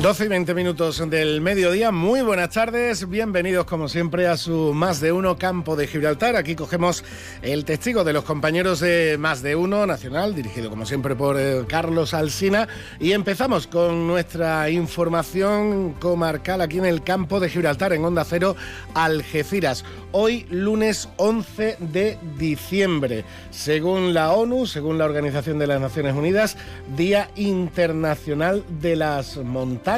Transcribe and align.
12 0.00 0.24
y 0.24 0.28
20 0.28 0.54
minutos 0.54 1.10
del 1.10 1.42
mediodía, 1.42 1.92
muy 1.92 2.22
buenas 2.22 2.48
tardes, 2.48 3.06
bienvenidos 3.06 3.66
como 3.66 3.86
siempre 3.86 4.28
a 4.28 4.38
su 4.38 4.72
Más 4.72 4.98
de 5.02 5.12
Uno 5.12 5.36
Campo 5.36 5.76
de 5.76 5.86
Gibraltar. 5.86 6.36
Aquí 6.36 6.54
cogemos 6.54 7.04
el 7.42 7.66
testigo 7.66 8.02
de 8.02 8.14
los 8.14 8.24
compañeros 8.24 8.80
de 8.80 9.18
Más 9.18 9.42
de 9.42 9.56
Uno 9.56 9.84
Nacional, 9.84 10.34
dirigido 10.34 10.70
como 10.70 10.86
siempre 10.86 11.14
por 11.14 11.38
eh, 11.38 11.66
Carlos 11.68 12.14
Alsina, 12.14 12.66
y 12.98 13.12
empezamos 13.12 13.66
con 13.66 14.06
nuestra 14.06 14.70
información 14.70 15.92
comarcal 16.00 16.62
aquí 16.62 16.78
en 16.78 16.86
el 16.86 17.02
campo 17.02 17.38
de 17.38 17.50
Gibraltar, 17.50 17.92
en 17.92 18.02
Onda 18.02 18.24
Cero, 18.24 18.56
Algeciras. 18.94 19.84
Hoy 20.12 20.46
lunes 20.50 21.10
11 21.18 21.76
de 21.78 22.18
diciembre, 22.38 23.24
según 23.50 24.14
la 24.14 24.32
ONU, 24.32 24.66
según 24.66 24.96
la 24.96 25.04
Organización 25.04 25.58
de 25.58 25.66
las 25.66 25.80
Naciones 25.80 26.14
Unidas, 26.14 26.56
Día 26.96 27.30
Internacional 27.36 28.64
de 28.80 28.96
las 28.96 29.36
Montañas 29.36 29.89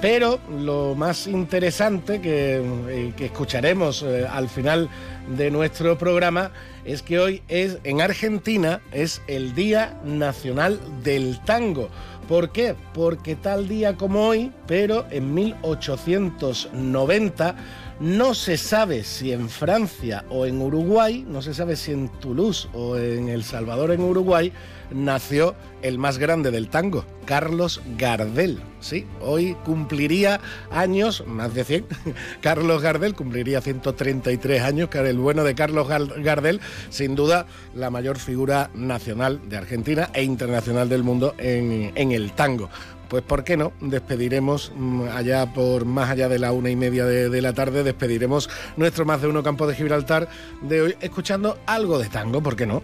pero 0.00 0.40
lo 0.50 0.96
más 0.96 1.28
interesante 1.28 2.20
que, 2.20 2.60
eh, 2.88 3.12
escucharemos 3.20 4.02
eh, 4.02 4.26
al 4.28 4.48
final 4.48 4.88
de 5.36 5.52
nuestro 5.52 5.96
programa 5.96 6.50
es 6.84 7.02
que 7.02 7.20
hoy 7.20 7.42
es 7.46 7.78
en 7.84 8.00
Argentina 8.00 8.80
es 8.90 9.22
el 9.28 9.54
Día 9.54 9.96
Nacional 10.04 10.80
del 11.04 11.38
Tango. 11.44 11.88
¿Por 12.28 12.50
qué? 12.50 12.74
Porque 12.94 13.36
tal 13.36 13.68
día 13.68 13.96
como 13.96 14.26
hoy, 14.26 14.50
pero 14.66 15.06
en 15.10 15.32
1890 15.34 17.54
no 18.00 18.34
se 18.34 18.56
sabe 18.56 19.04
si 19.04 19.30
en 19.32 19.48
Francia 19.48 20.24
o 20.30 20.46
en 20.46 20.60
Uruguay, 20.60 21.24
no 21.28 21.42
se 21.42 21.54
sabe 21.54 21.76
si 21.76 21.92
en 21.92 22.08
Toulouse 22.08 22.68
o 22.72 22.96
en 22.96 23.28
El 23.28 23.44
Salvador 23.44 23.92
en 23.92 24.00
Uruguay, 24.00 24.52
nació 24.94 25.54
el 25.82 25.98
más 25.98 26.18
grande 26.18 26.50
del 26.50 26.68
tango, 26.68 27.04
Carlos 27.24 27.80
Gardel. 27.98 28.60
Sí, 28.80 29.06
hoy 29.20 29.56
cumpliría 29.64 30.40
años, 30.70 31.24
más 31.26 31.54
de 31.54 31.64
100. 31.64 31.86
Carlos 32.40 32.82
Gardel 32.82 33.14
cumpliría 33.14 33.60
133 33.60 34.62
años, 34.62 34.88
que 34.88 34.98
el 34.98 35.18
bueno 35.18 35.44
de 35.44 35.54
Carlos 35.54 35.88
Gardel, 35.88 36.60
sin 36.90 37.14
duda 37.14 37.46
la 37.74 37.90
mayor 37.90 38.18
figura 38.18 38.70
nacional 38.74 39.40
de 39.48 39.56
Argentina 39.56 40.10
e 40.14 40.22
internacional 40.22 40.88
del 40.88 41.02
mundo 41.02 41.34
en, 41.38 42.12
el 42.12 42.32
tango 42.32 42.68
pues 43.08 43.22
¿por 43.22 43.44
qué 43.44 43.58
no? 43.58 43.72
Despediremos 43.80 44.72
mm, 44.74 45.02
allá 45.08 45.52
por 45.52 45.84
más 45.84 46.08
allá 46.08 46.30
de 46.30 46.38
la 46.38 46.52
una 46.52 46.70
y 46.70 46.76
media 46.76 47.04
de, 47.04 47.42
la 47.42 47.52
tarde, 47.52 47.84
despediremos 47.84 48.48
nuestro 48.76 49.04
más 49.04 49.20
de 49.20 49.28
uno 49.28 49.42
campo 49.42 49.66
de 49.66 49.74
Gibraltar 49.74 50.28
de 50.62 50.80
hoy 50.80 50.96
escuchando 51.00 51.58
algo 51.66 51.98
de 51.98 52.08
tango, 52.08 52.42
¿por 52.42 52.56
qué 52.56 52.64
no? 52.64 52.82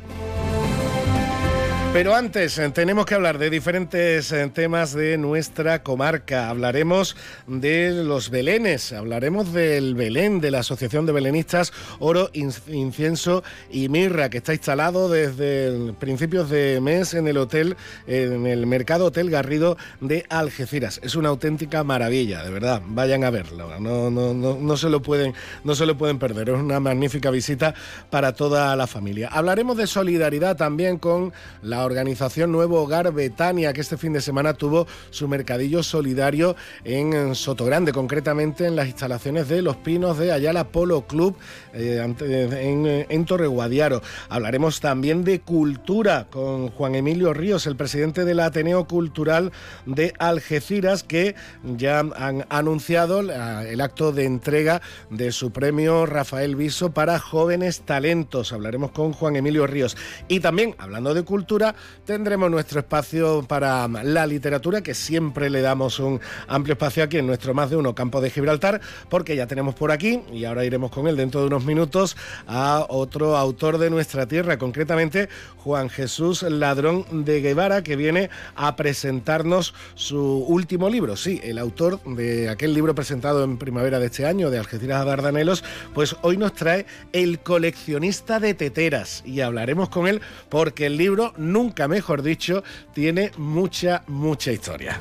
Pero 1.99 2.15
antes 2.15 2.57
eh, 2.59 2.71
tenemos 2.71 3.07
que 3.07 3.17
hablar 3.17 3.39
de 3.39 3.51
diferentes 3.51 4.31
eh, 4.31 4.49
temas 4.55 4.93
de 4.93 5.19
nuestra 5.19 5.83
comarca. 5.83 6.49
Hablaremos 6.49 7.17
de 7.49 7.91
los 8.05 8.31
belenes, 8.31 8.93
hablaremos 8.93 9.53
del 9.53 9.97
Belén, 9.97 10.41
de 10.41 10.53
la 10.53 10.61
Asociación 10.61 11.07
de 11.07 11.13
Belenistas 11.13 11.73
Oro, 11.99 12.31
Incienso 12.35 13.43
y 13.69 13.89
Mirra, 13.89 14.31
que 14.31 14.39
está 14.39 14.53
instalado 14.53 15.09
desde 15.09 15.93
principios 15.95 16.49
de 16.51 16.81
mes 16.81 17.15
en 17.15 17.27
el 17.27 17.37
hotel, 17.37 17.77
en 18.07 18.47
el 18.47 18.69
Mercado 18.69 19.07
Hotel 19.07 19.29
Garrido 19.29 19.77
de 20.01 20.25
Algeciras. 20.29 21.01
Es 21.03 21.17
una 21.17 21.31
auténtica 21.31 21.83
maravilla, 21.83 22.45
de 22.45 22.51
verdad. 22.51 22.81
Vayan 22.87 23.25
a 23.25 23.31
verlo. 23.31 23.81
No, 23.81 24.09
no, 24.09 24.33
no, 24.33 24.55
no, 24.55 24.77
se 24.77 24.89
lo 24.89 25.03
pueden, 25.03 25.35
no 25.65 25.75
se 25.75 25.85
lo 25.85 25.99
pueden 25.99 26.21
perder. 26.21 26.51
Es 26.51 26.61
una 26.61 26.79
magnífica 26.79 27.33
visita 27.33 27.75
para 28.09 28.35
toda 28.35 28.77
la 28.77 28.87
familia. 28.87 29.31
Hablaremos 29.33 29.77
de 29.77 29.89
solidaridad 29.89 30.57
también 30.57 30.99
con 30.99 31.33
la 31.61 31.88
organización 31.89 32.53
Nuevo 32.53 32.81
Hogar 32.81 33.13
Betania, 33.13 33.73
que 33.73 33.81
este 33.81 33.97
fin 33.97 34.13
de 34.13 34.21
semana 34.21 34.55
tuvo 34.55 34.87
su 35.11 35.27
mercadillo 35.27 35.83
solidario 35.83 36.55
en 36.85 37.35
Sotogrande, 37.35 37.93
concretamente 37.93 38.67
en 38.67 38.77
las 38.77 38.87
instalaciones 38.87 39.49
de 39.49 39.63
Los 39.63 39.77
Pinos 39.77 40.19
de 40.19 40.33
Ayala 40.33 40.69
Polo 40.69 41.07
Club 41.07 41.37
eh, 41.73 42.01
en, 42.21 43.07
en 43.09 43.25
Torreguadiaro. 43.25 44.03
Hablaremos 44.29 44.81
también 44.81 45.25
de 45.25 45.41
cultura 45.41 46.29
con 46.31 46.69
Juan 46.69 46.95
Emilio 46.95 47.33
Ríos, 47.35 47.67
el 47.67 47.77
presidente 47.77 48.25
del 48.25 48.41
Ateneo 48.41 48.87
Cultural 48.87 49.51
de 49.87 50.13
Algeciras, 50.19 51.03
que 51.03 51.35
ya 51.77 52.01
han 52.01 52.47
anunciado 52.49 53.21
el 53.21 53.81
acto 53.81 54.13
de 54.13 54.25
entrega 54.25 54.83
de 55.11 55.33
su 55.33 55.51
premio 55.51 56.07
Rafael 56.07 56.57
Viso 56.57 56.91
para 56.93 57.19
jóvenes 57.19 57.81
talentos. 57.81 58.53
Hablaremos 58.53 58.93
con 58.93 59.13
Juan 59.13 59.37
Emilio 59.37 59.67
Ríos. 59.67 59.97
Y 60.29 60.41
también, 60.41 60.75
hablando 60.79 61.15
de 61.15 61.23
cultura, 61.23 61.68
tendremos 62.05 62.51
nuestro 62.51 62.81
espacio 62.81 63.45
para 63.47 63.89
la 63.89 64.27
literatura, 64.27 64.83
que 64.83 64.95
siempre 64.95 65.51
le 65.51 65.61
damos 65.61 65.99
un 65.99 66.21
amplio 66.47 66.75
espacio 66.75 67.05
aquí 67.05 67.19
en 67.19 67.27
nuestro 67.27 67.55
más 67.55 67.71
de 67.71 67.77
uno 67.77 67.95
campo 67.95 68.21
de 68.21 68.31
Gibraltar, 68.31 68.81
porque 69.09 69.37
ya 69.37 69.47
tenemos 69.47 69.75
por 69.75 69.93
aquí, 69.93 70.23
y 70.33 70.45
ahora 70.45 70.65
iremos 70.65 70.91
con 70.91 71.07
él 71.09 71.17
dentro 71.17 71.41
de 71.41 71.47
unos 71.47 71.65
minutos, 71.65 72.17
a 72.47 72.87
otro 72.89 73.37
autor 73.37 73.79
de 73.79 73.91
nuestra 73.91 74.27
tierra, 74.27 74.59
concretamente 74.59 75.29
Juan 75.57 75.91
Jesús 75.91 76.43
Ladrón 76.43 77.25
de 77.25 77.41
Guevara, 77.41 77.83
que 77.83 77.97
viene 77.97 78.31
a 78.55 78.77
presentarnos 78.77 79.75
su 79.95 80.45
último 80.49 80.89
libro. 80.89 81.17
Sí, 81.17 81.41
el 81.43 81.59
autor 81.59 82.03
de 82.05 82.49
aquel 82.49 82.75
libro 82.75 82.95
presentado 82.95 83.45
en 83.45 83.59
primavera 83.59 83.99
de 83.99 84.07
este 84.07 84.27
año, 84.27 84.51
de 84.51 84.59
Algeciras 84.59 85.03
a 85.03 85.05
Dardanelos, 85.05 85.65
pues 85.95 86.17
hoy 86.23 86.37
nos 86.37 86.53
trae 86.53 86.87
El 87.13 87.41
coleccionista 87.41 88.41
de 88.41 88.55
teteras, 88.55 89.23
y 89.25 89.41
hablaremos 89.41 89.89
con 89.89 90.07
él 90.07 90.21
porque 90.49 90.87
el 90.87 90.97
libro 90.97 91.33
no 91.37 91.58
nunca 91.59 91.89
mejor 91.89 92.23
dicho, 92.23 92.63
tiene 92.95 93.33
mucha, 93.37 94.05
mucha 94.07 94.53
historia 94.53 95.01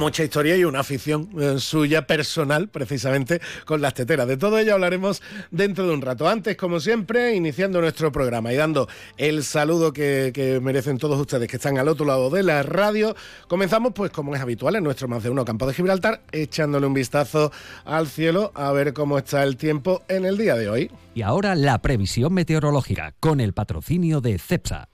mucha 0.00 0.24
historia 0.24 0.56
y 0.56 0.64
una 0.64 0.80
afición 0.80 1.28
eh, 1.38 1.58
suya 1.58 2.06
personal, 2.06 2.68
precisamente 2.68 3.40
con 3.66 3.82
las 3.82 3.92
teteras. 3.92 4.26
De 4.26 4.38
todo 4.38 4.58
ello 4.58 4.72
hablaremos 4.72 5.22
dentro 5.50 5.86
de 5.86 5.92
un 5.92 6.00
rato. 6.00 6.26
Antes, 6.26 6.56
como 6.56 6.80
siempre, 6.80 7.36
iniciando 7.36 7.82
nuestro 7.82 8.10
programa 8.10 8.50
y 8.50 8.56
dando 8.56 8.88
el 9.18 9.44
saludo 9.44 9.92
que, 9.92 10.58
merecen 10.62 10.96
todos 10.96 11.20
ustedes 11.20 11.48
que 11.48 11.56
están 11.56 11.76
al 11.76 11.86
otro 11.86 12.06
lado 12.06 12.30
de 12.30 12.42
la 12.42 12.62
radio, 12.62 13.14
comenzamos, 13.46 13.92
pues 13.94 14.10
como 14.10 14.34
es 14.34 14.40
habitual 14.40 14.74
en 14.74 14.84
nuestro 14.84 15.06
más 15.06 15.22
de 15.22 15.28
uno 15.28 15.44
campo 15.44 15.66
de 15.66 15.74
Gibraltar, 15.74 16.22
echándole 16.32 16.86
un 16.86 16.94
vistazo 16.94 17.52
al 17.84 18.08
cielo 18.08 18.52
a 18.54 18.72
ver 18.72 18.94
cómo 18.94 19.18
está 19.18 19.42
el 19.42 19.58
tiempo 19.58 20.02
en 20.08 20.24
el 20.24 20.38
día 20.38 20.54
de 20.54 20.70
hoy. 20.70 20.90
Y 21.14 21.20
ahora 21.20 21.54
la 21.54 21.82
previsión 21.82 22.32
meteorológica 22.32 23.14
con 23.20 23.40
el 23.40 23.52
patrocinio 23.52 24.22
de 24.22 24.38
CEPSA. 24.38 24.88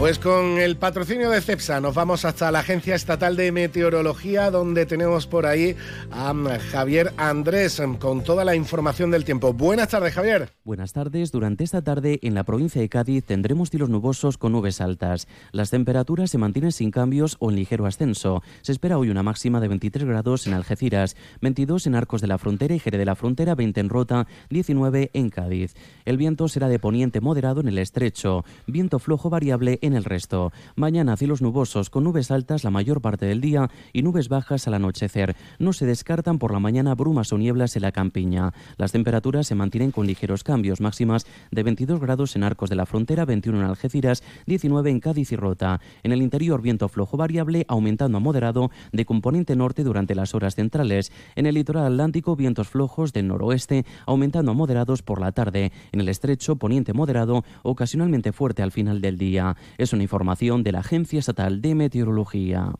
Pues 0.00 0.18
con 0.18 0.56
el 0.56 0.78
patrocinio 0.78 1.28
de 1.28 1.42
CEPSA 1.42 1.78
nos 1.82 1.94
vamos 1.94 2.24
hasta 2.24 2.50
la 2.50 2.60
Agencia 2.60 2.94
Estatal 2.94 3.36
de 3.36 3.52
Meteorología 3.52 4.50
donde 4.50 4.86
tenemos 4.86 5.26
por 5.26 5.44
ahí 5.44 5.76
a 6.10 6.32
Javier 6.70 7.12
Andrés 7.18 7.82
con 7.98 8.24
toda 8.24 8.46
la 8.46 8.54
información 8.54 9.10
del 9.10 9.26
tiempo. 9.26 9.52
Buenas 9.52 9.88
tardes 9.88 10.14
Javier. 10.14 10.54
Buenas 10.64 10.94
tardes. 10.94 11.32
Durante 11.32 11.64
esta 11.64 11.82
tarde 11.82 12.18
en 12.22 12.32
la 12.32 12.44
provincia 12.44 12.80
de 12.80 12.88
Cádiz 12.88 13.26
tendremos 13.26 13.68
cielos 13.68 13.90
nubosos 13.90 14.38
con 14.38 14.52
nubes 14.52 14.80
altas. 14.80 15.28
Las 15.52 15.68
temperaturas 15.68 16.30
se 16.30 16.38
mantienen 16.38 16.72
sin 16.72 16.90
cambios 16.90 17.36
o 17.38 17.50
en 17.50 17.56
ligero 17.56 17.84
ascenso. 17.84 18.42
Se 18.62 18.72
espera 18.72 18.96
hoy 18.96 19.10
una 19.10 19.22
máxima 19.22 19.60
de 19.60 19.68
23 19.68 20.08
grados 20.08 20.46
en 20.46 20.54
Algeciras, 20.54 21.14
22 21.42 21.86
en 21.88 21.94
Arcos 21.94 22.22
de 22.22 22.26
la 22.26 22.38
Frontera 22.38 22.74
y 22.74 22.78
Jerez 22.78 23.00
de 23.00 23.04
la 23.04 23.16
Frontera, 23.16 23.54
20 23.54 23.78
en 23.78 23.90
Rota, 23.90 24.26
19 24.48 25.10
en 25.12 25.28
Cádiz. 25.28 25.74
El 26.06 26.16
viento 26.16 26.48
será 26.48 26.68
de 26.68 26.78
poniente 26.78 27.20
moderado 27.20 27.60
en 27.60 27.68
el 27.68 27.76
estrecho, 27.76 28.46
viento 28.66 28.98
flojo 28.98 29.28
variable 29.28 29.78
en 29.82 29.89
el 29.94 30.04
resto. 30.04 30.52
Mañana 30.76 31.16
cielos 31.16 31.42
nubosos 31.42 31.90
con 31.90 32.04
nubes 32.04 32.30
altas 32.30 32.64
la 32.64 32.70
mayor 32.70 33.00
parte 33.00 33.26
del 33.26 33.40
día 33.40 33.70
y 33.92 34.02
nubes 34.02 34.28
bajas 34.28 34.66
al 34.66 34.74
anochecer. 34.74 35.36
No 35.58 35.72
se 35.72 35.86
descartan 35.86 36.38
por 36.38 36.52
la 36.52 36.60
mañana 36.60 36.94
brumas 36.94 37.32
o 37.32 37.38
nieblas 37.38 37.76
en 37.76 37.82
la 37.82 37.92
campiña. 37.92 38.52
Las 38.76 38.92
temperaturas 38.92 39.46
se 39.46 39.54
mantienen 39.54 39.90
con 39.90 40.06
ligeros 40.06 40.44
cambios, 40.44 40.80
máximas 40.80 41.26
de 41.50 41.62
22 41.62 42.00
grados 42.00 42.36
en 42.36 42.42
Arcos 42.42 42.70
de 42.70 42.76
la 42.76 42.86
Frontera, 42.86 43.24
21 43.24 43.60
en 43.60 43.64
Algeciras, 43.64 44.22
19 44.46 44.90
en 44.90 45.00
Cádiz 45.00 45.32
y 45.32 45.36
Rota. 45.36 45.80
En 46.02 46.12
el 46.12 46.22
interior 46.22 46.62
viento 46.62 46.88
flojo 46.88 47.16
variable 47.16 47.64
aumentando 47.68 48.18
a 48.18 48.20
moderado 48.20 48.70
de 48.92 49.04
componente 49.04 49.56
norte 49.56 49.84
durante 49.84 50.14
las 50.14 50.34
horas 50.34 50.54
centrales. 50.54 51.12
En 51.36 51.46
el 51.46 51.54
litoral 51.54 51.86
atlántico 51.86 52.36
vientos 52.36 52.68
flojos 52.68 53.12
del 53.12 53.28
noroeste 53.28 53.84
aumentando 54.06 54.52
a 54.52 54.54
moderados 54.54 55.02
por 55.02 55.20
la 55.20 55.32
tarde. 55.32 55.72
En 55.92 56.00
el 56.00 56.08
estrecho 56.08 56.56
poniente 56.56 56.92
moderado 56.92 57.44
ocasionalmente 57.62 58.32
fuerte 58.32 58.62
al 58.62 58.72
final 58.72 59.00
del 59.00 59.18
día. 59.18 59.56
Es 59.80 59.94
una 59.94 60.02
información 60.02 60.62
de 60.62 60.72
la 60.72 60.80
Agencia 60.80 61.18
Estatal 61.18 61.62
de 61.62 61.74
Meteorología. 61.74 62.74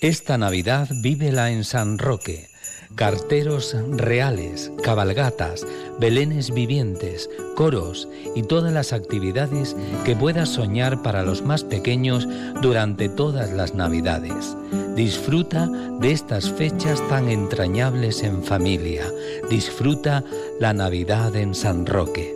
Esta 0.00 0.38
Navidad 0.38 0.88
vívela 1.02 1.50
en 1.50 1.62
San 1.62 1.98
Roque 1.98 2.48
carteros 2.94 3.76
reales, 3.90 4.72
cabalgatas, 4.82 5.66
belenes 5.98 6.52
vivientes, 6.52 7.28
coros 7.54 8.08
y 8.34 8.42
todas 8.42 8.72
las 8.72 8.92
actividades 8.92 9.76
que 10.04 10.16
puedas 10.16 10.48
soñar 10.48 11.02
para 11.02 11.22
los 11.22 11.42
más 11.42 11.64
pequeños 11.64 12.26
durante 12.60 13.08
todas 13.08 13.50
las 13.50 13.74
Navidades. 13.74 14.56
Disfruta 14.94 15.68
de 16.00 16.12
estas 16.12 16.50
fechas 16.50 17.06
tan 17.08 17.28
entrañables 17.28 18.22
en 18.22 18.42
familia. 18.42 19.04
Disfruta 19.50 20.24
la 20.60 20.72
Navidad 20.72 21.34
en 21.36 21.54
San 21.54 21.86
Roque. 21.86 22.34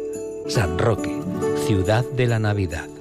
San 0.49 0.79
Roque, 0.79 1.19
ciudad 1.67 2.05
de 2.17 2.27
la 2.27 2.39
Navidad. 2.39 2.96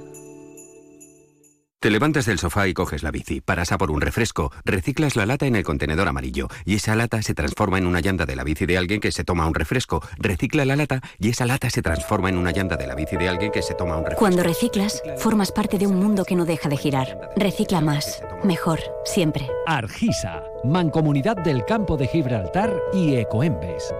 Te 1.86 1.92
levantas 1.92 2.26
del 2.26 2.40
sofá 2.40 2.66
y 2.66 2.74
coges 2.74 3.04
la 3.04 3.12
bici, 3.12 3.40
paras 3.40 3.70
a 3.70 3.78
por 3.78 3.92
un 3.92 4.00
refresco, 4.00 4.50
reciclas 4.64 5.14
la 5.14 5.24
lata 5.24 5.46
en 5.46 5.54
el 5.54 5.62
contenedor 5.62 6.08
amarillo 6.08 6.48
y 6.64 6.74
esa 6.74 6.96
lata 6.96 7.22
se 7.22 7.32
transforma 7.32 7.78
en 7.78 7.86
una 7.86 8.00
llanta 8.00 8.26
de 8.26 8.34
la 8.34 8.42
bici 8.42 8.66
de 8.66 8.76
alguien 8.76 9.00
que 9.00 9.12
se 9.12 9.22
toma 9.22 9.46
un 9.46 9.54
refresco, 9.54 10.02
recicla 10.18 10.64
la 10.64 10.74
lata 10.74 11.00
y 11.20 11.28
esa 11.28 11.46
lata 11.46 11.70
se 11.70 11.82
transforma 11.82 12.28
en 12.28 12.38
una 12.38 12.50
llanta 12.50 12.76
de 12.76 12.88
la 12.88 12.96
bici 12.96 13.16
de 13.16 13.28
alguien 13.28 13.52
que 13.52 13.62
se 13.62 13.74
toma 13.74 13.98
un 13.98 14.02
refresco. 14.02 14.18
Cuando 14.18 14.42
reciclas, 14.42 15.00
formas 15.18 15.52
parte 15.52 15.78
de 15.78 15.86
un 15.86 15.94
mundo 15.94 16.24
que 16.24 16.34
no 16.34 16.44
deja 16.44 16.68
de 16.68 16.76
girar. 16.76 17.30
Recicla 17.36 17.80
más, 17.80 18.20
mejor, 18.42 18.80
siempre. 19.04 19.48
Argisa, 19.68 20.42
Mancomunidad 20.64 21.36
del 21.36 21.64
Campo 21.66 21.96
de 21.96 22.08
Gibraltar 22.08 22.74
y 22.92 23.14
Ecoembes. 23.14 23.94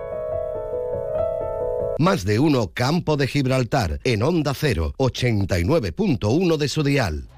Más 2.01 2.25
de 2.25 2.41
uno 2.41 2.73
Campo 2.75 3.17
de 3.17 3.29
Gibraltar 3.29 4.01
en 4.03 4.25
Onda 4.25 4.55
0, 4.55 4.95
89.1 4.99 6.57
de 6.57 6.69
su 6.69 6.83
dial. 6.83 7.29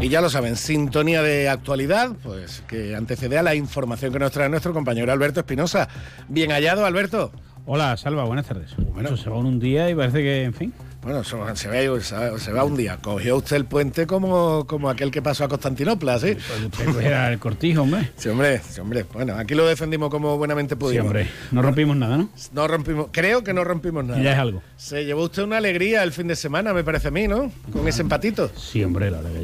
Y 0.00 0.08
ya 0.10 0.20
lo 0.20 0.28
saben, 0.28 0.56
sintonía 0.56 1.22
de 1.22 1.48
actualidad, 1.48 2.12
pues 2.22 2.62
que 2.68 2.94
antecede 2.94 3.38
a 3.38 3.42
la 3.42 3.54
información 3.54 4.12
que 4.12 4.18
nos 4.18 4.30
trae 4.30 4.48
nuestro 4.48 4.72
compañero 4.72 5.10
Alberto 5.10 5.40
Espinosa. 5.40 5.88
Bien 6.28 6.50
hallado, 6.50 6.84
Alberto. 6.84 7.32
Hola, 7.64 7.96
Salva, 7.96 8.24
buenas 8.24 8.46
tardes. 8.46 8.74
Bueno, 8.94 9.16
se 9.16 9.30
va 9.30 9.38
en 9.38 9.46
un 9.46 9.58
día 9.58 9.88
y 9.90 9.94
parece 9.94 10.18
que, 10.18 10.44
en 10.44 10.54
fin, 10.54 10.72
bueno, 11.06 11.22
se, 11.22 11.68
ve, 11.68 12.00
se, 12.00 12.52
va 12.52 12.64
un 12.64 12.76
día. 12.76 12.98
Cogió 13.00 13.36
usted 13.36 13.54
el 13.54 13.64
puente 13.64 14.08
como, 14.08 14.66
como 14.66 14.90
aquel 14.90 15.12
que 15.12 15.22
pasó 15.22 15.44
a 15.44 15.48
Constantinopla, 15.48 16.18
¿sí? 16.18 16.36
Pues 16.74 16.96
era 16.96 17.32
el 17.32 17.38
cortijo, 17.38 17.82
hombre. 17.82 18.10
Sí, 18.16 18.28
hombre, 18.28 18.60
sí, 18.68 18.80
hombre. 18.80 19.06
Bueno, 19.12 19.36
aquí 19.36 19.54
lo 19.54 19.66
defendimos 19.68 20.10
como 20.10 20.36
buenamente 20.36 20.74
pudimos. 20.74 21.04
Sí, 21.04 21.06
hombre. 21.06 21.28
No 21.52 21.62
rompimos 21.62 21.96
nada, 21.96 22.16
¿no? 22.16 22.28
No 22.52 22.66
rompimos, 22.66 23.06
creo 23.12 23.44
que 23.44 23.52
no 23.52 23.62
rompimos 23.62 24.04
nada. 24.04 24.20
Ya 24.20 24.32
es 24.32 24.38
algo. 24.38 24.62
Se 24.76 25.04
llevó 25.04 25.22
usted 25.22 25.44
una 25.44 25.58
alegría 25.58 26.02
el 26.02 26.10
fin 26.10 26.26
de 26.26 26.34
semana, 26.34 26.74
me 26.74 26.82
parece 26.82 27.06
a 27.06 27.12
mí, 27.12 27.28
¿no? 27.28 27.52
Con 27.72 27.86
ese 27.86 28.02
empatito. 28.02 28.50
Sí, 28.56 28.82
hombre, 28.82 29.08
la 29.08 29.20
verdad 29.20 29.36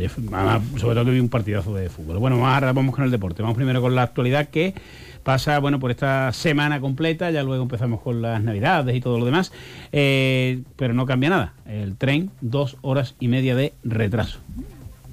sobre 0.78 0.94
todo 0.94 1.04
que 1.04 1.10
vi 1.12 1.20
un 1.20 1.28
partidazo 1.28 1.74
de 1.74 1.88
fútbol. 1.88 2.18
Bueno, 2.18 2.46
ahora 2.46 2.72
vamos 2.72 2.94
con 2.94 3.04
el 3.04 3.10
deporte. 3.10 3.42
Vamos 3.42 3.56
primero 3.56 3.80
con 3.80 3.94
la 3.94 4.02
actualidad 4.02 4.48
que 4.48 4.74
pasa 5.22 5.58
bueno 5.58 5.78
por 5.78 5.90
esta 5.90 6.32
semana 6.32 6.80
completa, 6.80 7.30
ya 7.30 7.42
luego 7.42 7.62
empezamos 7.62 8.00
con 8.00 8.22
las 8.22 8.42
navidades 8.42 8.94
y 8.96 9.00
todo 9.00 9.18
lo 9.18 9.24
demás, 9.24 9.52
eh, 9.92 10.62
pero 10.76 10.94
no 10.94 11.06
cambia 11.06 11.30
nada. 11.30 11.54
El 11.66 11.96
tren, 11.96 12.30
dos 12.40 12.76
horas 12.82 13.14
y 13.20 13.28
media 13.28 13.54
de 13.54 13.72
retraso. 13.84 14.40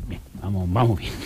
Bien, 0.08 0.22
vamos, 0.42 0.72
vamos 0.72 1.00
bien. 1.00 1.14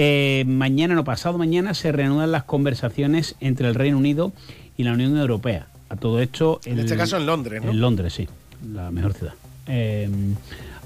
Eh, 0.00 0.44
mañana, 0.46 0.94
no 0.94 1.02
pasado 1.02 1.38
mañana, 1.38 1.74
se 1.74 1.90
reanudan 1.90 2.30
las 2.30 2.44
conversaciones 2.44 3.34
entre 3.40 3.66
el 3.66 3.74
Reino 3.74 3.98
Unido 3.98 4.32
y 4.76 4.84
la 4.84 4.92
Unión 4.92 5.16
Europea. 5.16 5.66
A 5.88 5.96
todo 5.96 6.20
esto... 6.20 6.60
En 6.66 6.78
este 6.78 6.96
caso 6.96 7.16
en 7.16 7.26
Londres, 7.26 7.64
¿no? 7.64 7.70
En 7.70 7.80
Londres, 7.80 8.12
sí, 8.12 8.28
la 8.70 8.92
mejor 8.92 9.14
ciudad. 9.14 9.34
Eh, 9.66 10.08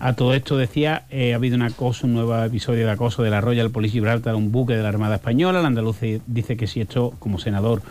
a 0.02 0.14
todo 0.14 0.34
esto 0.34 0.56
decía, 0.56 1.04
eh, 1.10 1.32
ha 1.32 1.36
habido 1.36 1.54
un 1.54 1.62
acoso, 1.62 2.08
un 2.08 2.14
nuevo 2.14 2.36
episodio 2.42 2.86
de 2.86 2.90
acoso 2.90 3.22
de 3.22 3.30
la 3.30 3.40
Royal 3.40 3.70
Police 3.70 3.92
Gibraltar, 3.92 4.34
un 4.34 4.50
buque 4.50 4.74
de 4.74 4.82
la 4.82 4.88
Armada 4.88 5.14
Española. 5.14 5.60
El 5.60 5.66
andaluz 5.66 5.98
dice 6.26 6.56
que 6.56 6.66
si 6.66 6.80
esto, 6.80 7.14
como 7.20 7.38
senador 7.38 7.82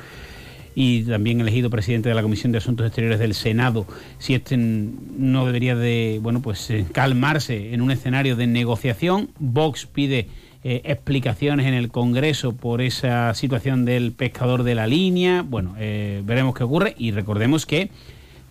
y 0.76 1.04
también 1.04 1.40
elegido 1.40 1.70
presidente 1.70 2.10
de 2.10 2.16
la 2.16 2.22
Comisión 2.22 2.52
de 2.52 2.58
Asuntos 2.58 2.86
Exteriores 2.86 3.18
del 3.18 3.34
Senado, 3.34 3.86
si 4.20 4.34
este 4.34 4.58
no 4.58 5.46
debería 5.46 5.74
de, 5.78 6.20
bueno, 6.22 6.42
pues 6.42 6.70
eh, 6.70 6.86
calmarse 6.92 7.74
en 7.74 7.82
un 7.82 7.92
escenario 7.92 8.36
de 8.36 8.46
negociación. 8.46 9.30
Vox 9.40 9.86
pide 9.86 10.28
eh, 10.66 10.82
explicaciones 10.84 11.66
en 11.66 11.74
el 11.74 11.92
Congreso 11.92 12.52
por 12.52 12.82
esa 12.82 13.34
situación 13.36 13.86
del 13.86 14.12
pescador 14.12 14.64
de 14.64 14.76
la 14.76 14.86
línea. 14.86 15.44
Bueno, 15.44 15.76
veremos 15.78 16.56
qué 16.56 16.66
ocurre 16.66 16.94
y 16.98 17.12
recordemos 17.12 17.66
que 17.66 17.90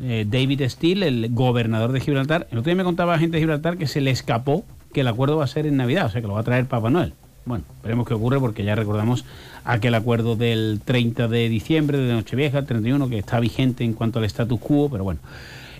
eh, 0.02 0.26
David 0.29 0.62
Steele, 0.69 1.08
el 1.08 1.29
gobernador 1.35 1.93
de 1.93 2.00
Gibraltar. 2.00 2.47
El 2.50 2.58
otro 2.58 2.70
día 2.70 2.76
me 2.76 2.85
contaba 2.85 3.19
gente 3.19 3.37
de 3.37 3.43
Gibraltar 3.43 3.76
que 3.76 3.87
se 3.87 4.00
le 4.00 4.11
escapó 4.11 4.64
que 4.93 5.02
el 5.02 5.08
acuerdo 5.08 5.37
va 5.37 5.44
a 5.44 5.49
ser 5.49 5.67
en 5.67 5.76
Navidad, 5.76 6.06
o 6.06 6.11
sea 6.11 6.20
que 6.20 6.26
lo 6.26 6.35
va 6.35 6.41
a 6.41 6.44
traer 6.44 6.67
Papá 6.67 6.91
Noel. 6.91 7.12
Bueno, 7.44 7.64
veremos 7.82 8.06
qué 8.06 8.14
ocurre 8.14 8.38
porque 8.38 8.64
ya 8.64 8.75
recordamos 8.75 9.25
aquel 9.64 9.94
acuerdo 9.94 10.37
del 10.37 10.81
30 10.85 11.29
de 11.29 11.49
diciembre 11.49 11.99
de 11.99 12.12
Nochevieja, 12.12 12.58
el 12.58 12.67
31, 12.67 13.08
que 13.08 13.19
está 13.19 13.41
vigente 13.41 13.85
en 13.85 13.94
cuanto 13.94 14.19
al 14.19 14.25
status 14.26 14.61
quo, 14.61 14.88
pero 14.91 15.05
bueno. 15.05 15.20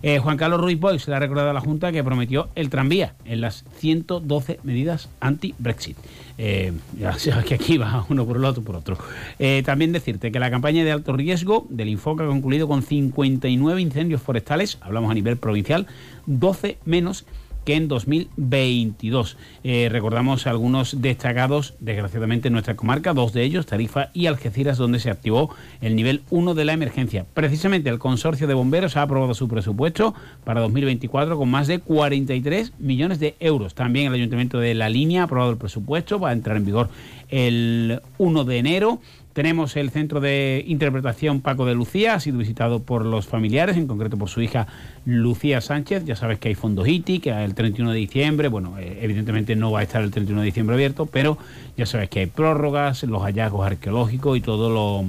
Eh, 0.02 0.19
Juan 0.19 0.38
Carlos 0.38 0.61
Ruiz 0.61 0.81
Boix 0.81 1.06
le 1.08 1.14
ha 1.14 1.19
recordado 1.19 1.50
a 1.50 1.52
la 1.52 1.61
Junta 1.61 1.93
que 1.93 2.02
prometió 2.02 2.49
el 2.55 2.70
tranvía 2.70 3.14
en 3.26 3.43
las 3.43 3.64
112 3.76 4.61
medidas 4.62 5.11
anti-Brexit. 5.20 5.99
Eh, 6.42 6.72
ya 6.98 7.12
sabes 7.19 7.44
que 7.44 7.54
aquí 7.54 7.76
va 7.76 8.06
uno 8.08 8.26
por 8.26 8.38
el 8.38 8.44
otro 8.44 8.62
por 8.62 8.76
otro. 8.76 8.96
Eh, 9.38 9.62
también 9.64 9.92
decirte 9.92 10.32
que 10.32 10.40
la 10.40 10.50
campaña 10.50 10.84
de 10.84 10.90
alto 10.90 11.12
riesgo 11.12 11.66
del 11.69 11.88
Infoca 11.88 12.25
ha 12.25 12.26
concluido 12.26 12.66
con 12.66 12.82
59 12.82 13.81
incendios 13.81 14.22
forestales, 14.22 14.78
hablamos 14.81 15.10
a 15.10 15.14
nivel 15.14 15.37
provincial, 15.37 15.87
12 16.26 16.78
menos 16.87 17.26
que 17.70 17.76
en 17.76 17.87
2022. 17.87 19.37
Eh, 19.62 19.88
recordamos 19.93 20.49
algunos 20.49 21.00
destacados, 21.00 21.75
desgraciadamente, 21.78 22.49
en 22.49 22.55
nuestra 22.55 22.75
comarca, 22.75 23.14
dos 23.14 23.32
de 23.32 23.44
ellos, 23.44 23.67
Tarifa 23.67 24.11
y 24.12 24.26
Algeciras, 24.26 24.76
donde 24.76 24.99
se 24.99 25.08
activó 25.08 25.55
el 25.81 25.94
nivel 25.94 26.22
1 26.31 26.55
de 26.55 26.64
la 26.64 26.72
emergencia. 26.72 27.26
Precisamente 27.32 27.88
el 27.88 28.00
Consorcio 28.00 28.49
de 28.49 28.55
Bomberos 28.55 28.96
ha 28.96 29.02
aprobado 29.02 29.34
su 29.34 29.46
presupuesto 29.46 30.14
para 30.43 30.61
2024 30.62 31.38
con 31.38 31.49
más 31.49 31.69
de 31.69 31.78
43 31.78 32.72
millones 32.81 33.20
de 33.20 33.37
euros. 33.38 33.76
También 33.76 34.08
el 34.08 34.14
Ayuntamiento 34.14 34.58
de 34.58 34.75
La 34.75 34.88
Línea 34.88 35.20
ha 35.20 35.25
aprobado 35.26 35.52
el 35.52 35.58
presupuesto, 35.58 36.19
va 36.19 36.31
a 36.31 36.32
entrar 36.32 36.56
en 36.56 36.64
vigor 36.64 36.88
el 37.28 38.00
1 38.19 38.44
de 38.44 38.58
enero. 38.58 39.00
Tenemos 39.40 39.75
el 39.76 39.88
centro 39.88 40.20
de 40.20 40.62
interpretación 40.66 41.40
Paco 41.40 41.64
de 41.64 41.75
Lucía, 41.75 42.12
ha 42.12 42.20
sido 42.20 42.37
visitado 42.37 42.82
por 42.82 43.06
los 43.06 43.26
familiares, 43.26 43.78
en 43.78 43.87
concreto 43.87 44.19
por 44.19 44.28
su 44.28 44.42
hija 44.42 44.66
Lucía 45.06 45.62
Sánchez. 45.62 46.04
Ya 46.04 46.14
sabes 46.14 46.38
que 46.38 46.48
hay 46.48 46.54
fondos 46.54 46.87
ITI, 46.87 47.20
que 47.20 47.31
el 47.31 47.54
31 47.54 47.92
de 47.92 47.98
diciembre, 48.00 48.48
bueno, 48.48 48.78
eh, 48.78 48.98
evidentemente 49.00 49.56
no 49.56 49.72
va 49.72 49.81
a 49.81 49.82
estar 49.84 50.02
el 50.02 50.10
31 50.10 50.42
de 50.42 50.44
diciembre 50.44 50.75
abierto, 50.75 51.06
pero 51.06 51.38
ya 51.75 51.87
sabes 51.87 52.10
que 52.10 52.20
hay 52.20 52.26
prórrogas, 52.26 53.02
los 53.04 53.22
hallazgos 53.22 53.66
arqueológicos 53.66 54.37
y 54.37 54.42
todo 54.42 54.69
lo, 54.69 55.06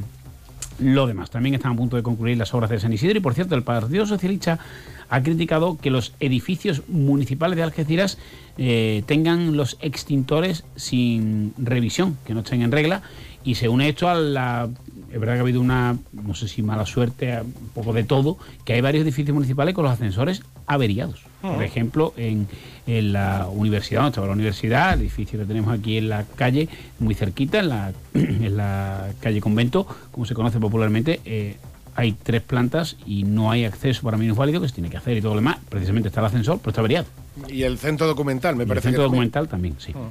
lo 0.80 1.07
demás. 1.07 1.30
También 1.30 1.56
están 1.56 1.74
a 1.74 1.75
punto 1.75 1.98
de 1.98 2.04
concluir 2.04 2.38
las 2.38 2.54
obras 2.54 2.69
de 2.69 2.80
San 2.80 2.94
Isidro 2.94 3.18
y, 3.18 3.22
por 3.22 3.33
cierto, 3.33 3.56
el 3.56 3.63
Partido 3.63 4.06
Socialista 4.06 4.60
ha 5.09 5.21
criticado 5.23 5.78
que 5.78 5.92
los 5.92 6.14
edificios 6.21 6.83
municipales 6.88 7.57
de 7.57 7.64
Algeciras 7.64 8.18
eh, 8.57 9.04
tengan 9.07 9.57
los 9.57 9.78
extintores 9.81 10.64
sin 10.78 11.54
revisión, 11.57 12.18
que 12.26 12.33
no 12.33 12.40
estén 12.40 12.61
en 12.61 12.71
regla 12.71 13.02
y 13.44 13.56
se 13.56 13.69
une 13.69 13.90
esto 13.90 14.10
a 14.10 14.16
la... 14.16 14.69
Es 15.12 15.19
verdad 15.19 15.33
que 15.33 15.40
ha 15.40 15.42
habido 15.42 15.60
una, 15.60 15.98
no 16.14 16.33
sé 16.36 16.48
si 16.48 16.62
mala 16.62 16.86
suerte, 16.86 17.42
un 17.42 17.69
poco 17.74 17.92
de 17.92 18.06
todo, 18.06 18.38
que 18.64 18.74
hay 18.74 18.81
varios 18.81 19.04
edificios 19.04 19.33
municipales 19.33 19.76
con 19.76 19.83
los 19.83 19.92
ascensores 19.92 20.42
averiados. 20.68 21.24
Por 21.42 21.62
ah. 21.62 21.66
ejemplo, 21.66 22.14
en, 22.16 22.48
la 22.86 23.48
universidad, 23.52 24.02
donde 24.02 24.12
estaba 24.12 24.28
la 24.28 24.33
universidad, 24.33 24.94
el 24.94 25.02
edificio 25.02 25.40
que 25.40 25.45
tenemos 25.45 25.74
aquí 25.74 25.98
en 25.98 26.10
la 26.10 26.24
calle, 26.36 26.69
muy 27.00 27.14
cerquita, 27.14 27.60
en 27.60 27.69
la, 27.69 27.92
en 28.14 28.56
la 28.56 29.10
calle 29.19 29.42
Convento, 29.42 29.86
como 30.12 30.26
se 30.26 30.33
conoce 30.33 30.60
popularmente, 30.60 31.19
eh, 31.26 31.57
hay 31.95 32.14
tres 32.14 32.42
plantas 32.42 32.95
y 33.06 33.24
no 33.24 33.52
hay 33.52 33.66
acceso 33.66 34.04
para 34.04 34.18
minusválido 34.18 34.62
que 34.62 34.69
se 34.69 34.76
tiene 34.76 34.90
que 34.90 34.98
hacer 34.98 35.18
y 35.18 35.21
todo 35.21 35.33
lo 35.33 35.42
demás. 35.42 35.57
Precisamente 35.68 36.07
está 36.07 36.21
el 36.21 36.28
ascensor, 36.28 36.60
pero 36.60 36.69
está 36.69 36.81
averiado. 36.81 37.07
Y 37.50 37.64
el 37.64 37.78
centro 37.78 38.07
documental, 38.07 38.56
me 38.56 38.66
parece. 38.66 38.88
El 38.88 38.94
centro 38.94 39.04
documental 39.04 39.48
también, 39.50 39.76
sí. 39.78 39.94
Ah. 39.95 40.10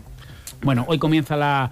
Bueno, 0.62 0.84
hoy 0.88 0.98
comienza 0.98 1.36
la 1.36 1.70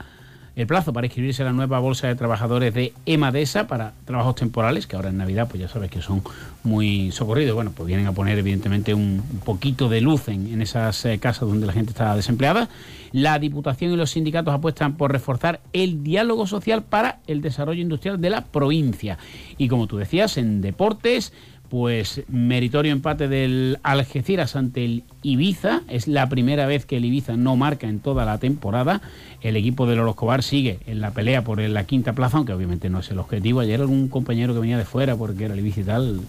el 0.59 0.67
plazo 0.67 0.93
para 0.93 1.07
inscribirse 1.07 1.43
en 1.43 1.47
la 1.47 1.53
nueva 1.53 1.79
bolsa 1.79 2.09
de 2.09 2.17
trabajadores 2.17 2.75
de 2.75 2.93
EMADESA 3.07 3.69
para 3.69 3.93
trabajos 4.05 4.35
temporales, 4.35 4.89
que 4.89 4.97
ahora 4.97 5.11
en 5.11 5.17
Navidad 5.17 5.47
pues 5.49 5.61
ya 5.61 5.69
sabes 5.69 5.89
que 5.89 6.03
son 6.03 6.21
muy 6.65 7.13
socorridos. 7.13 7.55
Bueno, 7.55 7.71
pues 7.73 7.87
vienen 7.87 8.09
a 8.09 8.13
poner 8.13 8.37
evidentemente 8.37 8.93
un, 8.93 9.23
poquito 9.45 9.89
de 9.89 10.01
luz 10.01 10.27
en, 10.27 10.61
esas 10.61 11.05
eh, 11.05 11.21
casas 11.21 11.49
donde 11.49 11.65
la 11.65 11.73
gente 11.73 11.91
está 11.91 12.17
desempleada. 12.17 12.69
La 13.13 13.39
Diputación 13.39 13.93
y 13.93 13.97
los 13.97 14.11
sindicatos 14.11 14.53
apuestan 14.53 14.97
por 14.97 15.13
reforzar 15.13 15.61
el 15.73 16.03
diálogo 16.03 16.49
social 16.49 16.83
para 16.83 17.21
el 17.29 17.41
desarrollo 17.41 17.81
industrial 17.81 18.21
de 18.21 18.31
la 18.31 18.45
provincia. 18.45 19.17
Y 19.59 19.69
como 19.69 19.87
tú 19.87 19.97
decías, 19.97 20.39
en 20.39 20.61
deportes 20.61 21.33
pues 21.69 22.23
meritorio 22.29 22.93
empate 22.93 23.29
del 23.29 23.79
Algeciras 23.83 24.57
ante 24.57 24.85
el 24.85 25.05
Ibiza. 25.23 25.83
Es 25.89 26.09
la 26.09 26.29
primera 26.29 26.67
vez 26.67 26.87
que 26.87 26.97
el 26.97 27.05
Ibiza 27.05 27.37
no 27.37 27.57
marca 27.57 27.89
en 27.89 28.01
toda 28.01 28.25
la 28.25 28.39
temporada. 28.39 29.01
El 29.41 29.57
equipo 29.57 29.87
de 29.87 29.97
Lolo 29.97 30.11
Escobar 30.11 30.43
sigue 30.43 30.81
en 30.87 31.01
la 31.01 31.13
pelea 31.13 31.45
por 31.45 31.61
la 31.61 31.85
quinta 31.85 32.13
plaza, 32.13 32.39
aunque 32.39 32.53
obviamente 32.53 32.91
no 32.91 33.01
es 33.01 33.11
el 33.11 33.19
objetivo. 33.19 33.61
Ayer 33.61 33.81
algún 33.81 34.09
compañero 34.09 34.55
que 34.55 34.61
venía 34.61 34.79
de 34.79 34.85
fuera 34.85 35.17
porque 35.17 35.45
era 35.45 35.55
el 35.55 35.61
Ibiza 35.61 35.81
y 35.81 35.85
tal 35.85 36.21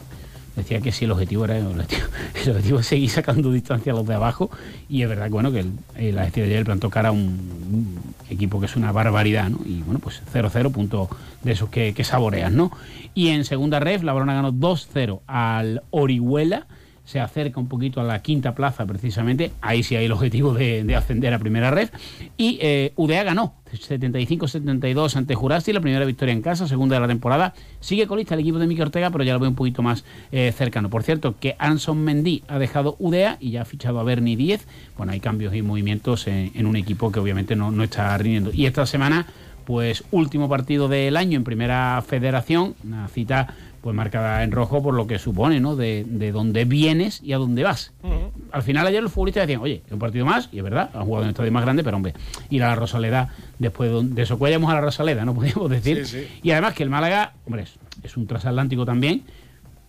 decía 0.59 0.81
que 0.81 0.91
sí, 0.91 1.05
el 1.05 1.11
objetivo 1.11 1.45
era 1.45 1.57
el 1.57 1.67
objetivo, 1.67 2.79
es 2.79 2.85
seguir 2.85 3.09
sacando 3.09 3.51
distancia 3.51 3.91
a 3.91 3.95
los 3.95 4.07
de 4.07 4.13
abajo 4.15 4.49
y 4.87 5.01
es 5.01 5.09
verdad 5.09 5.25
que 5.25 5.31
bueno 5.31 5.51
que 5.51 5.59
el, 5.59 5.73
el 5.95 6.15
de 6.15 6.43
ayer 6.43 6.65
plantó 6.65 6.89
cara 6.89 7.09
a 7.09 7.11
un, 7.11 7.99
equipo 8.29 8.59
que 8.59 8.67
es 8.67 8.75
una 8.75 8.91
barbaridad, 8.91 9.49
¿no? 9.49 9.59
Y 9.65 9.81
bueno, 9.81 9.99
pues 9.99 10.21
0-0, 10.31 10.71
punto 10.71 11.09
de 11.43 11.53
esos 11.53 11.69
que, 11.69 11.93
que 11.93 12.03
saboreas, 12.03 12.51
¿no? 12.51 12.71
Y 13.15 13.29
en 13.29 13.43
segunda 13.43 13.79
ref, 13.79 14.03
la 14.03 14.13
Barona 14.13 14.35
ganó 14.35 14.53
2-0 14.53 15.21
al 15.25 15.81
Orihuela 15.89 16.67
se 17.09 17.19
acerca 17.19 17.59
un 17.59 17.67
poquito 17.67 17.99
a 17.99 18.03
la 18.03 18.21
quinta 18.21 18.53
plaza 18.53 18.85
precisamente, 18.85 19.51
ahí 19.61 19.81
sí 19.81 19.95
hay 19.95 20.05
el 20.05 20.11
objetivo 20.11 20.53
de, 20.53 20.83
de 20.83 20.95
ascender 20.95 21.33
a 21.33 21.39
primera 21.39 21.71
red, 21.71 21.89
y 22.37 22.59
eh, 22.61 22.93
UDA 22.97 23.23
ganó 23.23 23.55
75-72 23.73 25.15
ante 25.15 25.33
Jurasti, 25.33 25.73
la 25.73 25.81
primera 25.81 26.05
victoria 26.05 26.33
en 26.33 26.43
casa, 26.43 26.67
segunda 26.67 26.97
de 26.97 27.01
la 27.01 27.07
temporada, 27.07 27.55
sigue 27.79 28.05
colista 28.05 28.35
el 28.35 28.41
equipo 28.41 28.59
de 28.59 28.67
Miki 28.67 28.81
Ortega, 28.81 29.09
pero 29.09 29.23
ya 29.23 29.33
lo 29.33 29.39
veo 29.39 29.49
un 29.49 29.55
poquito 29.55 29.81
más 29.81 30.05
eh, 30.31 30.53
cercano. 30.55 30.91
Por 30.91 31.01
cierto, 31.01 31.33
que 31.39 31.55
Anson 31.57 31.97
Mendy 31.97 32.43
ha 32.47 32.59
dejado 32.59 32.95
UDA 32.99 33.37
y 33.39 33.49
ya 33.51 33.63
ha 33.63 33.65
fichado 33.65 33.99
a 33.99 34.03
Bernie 34.03 34.35
10, 34.35 34.67
bueno, 34.95 35.11
hay 35.11 35.19
cambios 35.19 35.55
y 35.55 35.63
movimientos 35.63 36.27
en, 36.27 36.51
en 36.53 36.67
un 36.67 36.75
equipo 36.75 37.11
que 37.11 37.19
obviamente 37.19 37.55
no, 37.55 37.71
no 37.71 37.83
está 37.83 38.15
rindiendo. 38.19 38.51
Y 38.53 38.67
esta 38.67 38.85
semana, 38.85 39.25
pues 39.65 40.03
último 40.11 40.47
partido 40.47 40.87
del 40.87 41.17
año 41.17 41.37
en 41.37 41.43
primera 41.43 42.03
federación, 42.07 42.75
una 42.83 43.07
cita 43.07 43.55
pues 43.81 43.95
marcada 43.95 44.43
en 44.43 44.51
rojo 44.51 44.83
por 44.83 44.93
lo 44.93 45.07
que 45.07 45.19
supone, 45.19 45.59
¿no? 45.59 45.75
De, 45.75 46.05
de 46.07 46.31
dónde 46.31 46.65
vienes 46.65 47.21
y 47.23 47.33
a 47.33 47.37
dónde 47.37 47.63
vas. 47.63 47.93
Uh 48.03 48.07
-huh. 48.07 48.31
Al 48.51 48.63
final 48.63 48.85
ayer 48.87 49.01
los 49.01 49.11
futbolistas 49.11 49.47
decían, 49.47 49.61
oye, 49.61 49.83
un 49.89 49.99
partido 49.99 50.25
más, 50.25 50.49
y 50.51 50.57
es 50.57 50.63
verdad, 50.63 50.89
han 50.93 51.05
jugado 51.05 51.23
en 51.23 51.27
un 51.27 51.29
estadio 51.29 51.51
más 51.51 51.63
grande, 51.63 51.83
pero 51.83 51.97
hombre, 51.97 52.13
ir 52.49 52.63
a 52.63 52.67
la 52.67 52.75
Rosaleda, 52.75 53.29
después 53.57 53.91
de 54.15 54.21
eso 54.21 54.37
cuellamos 54.37 54.69
a 54.71 54.75
la 54.75 54.81
Rosaleda, 54.81 55.25
no 55.25 55.33
podríamos 55.35 55.69
decir. 55.69 56.05
Sí, 56.05 56.19
sí. 56.21 56.39
Y 56.43 56.51
además 56.51 56.73
que 56.73 56.83
el 56.83 56.89
Málaga, 56.89 57.33
hombre, 57.45 57.63
es, 57.63 57.75
es 58.03 58.17
un 58.17 58.27
transatlántico 58.27 58.85
también, 58.85 59.23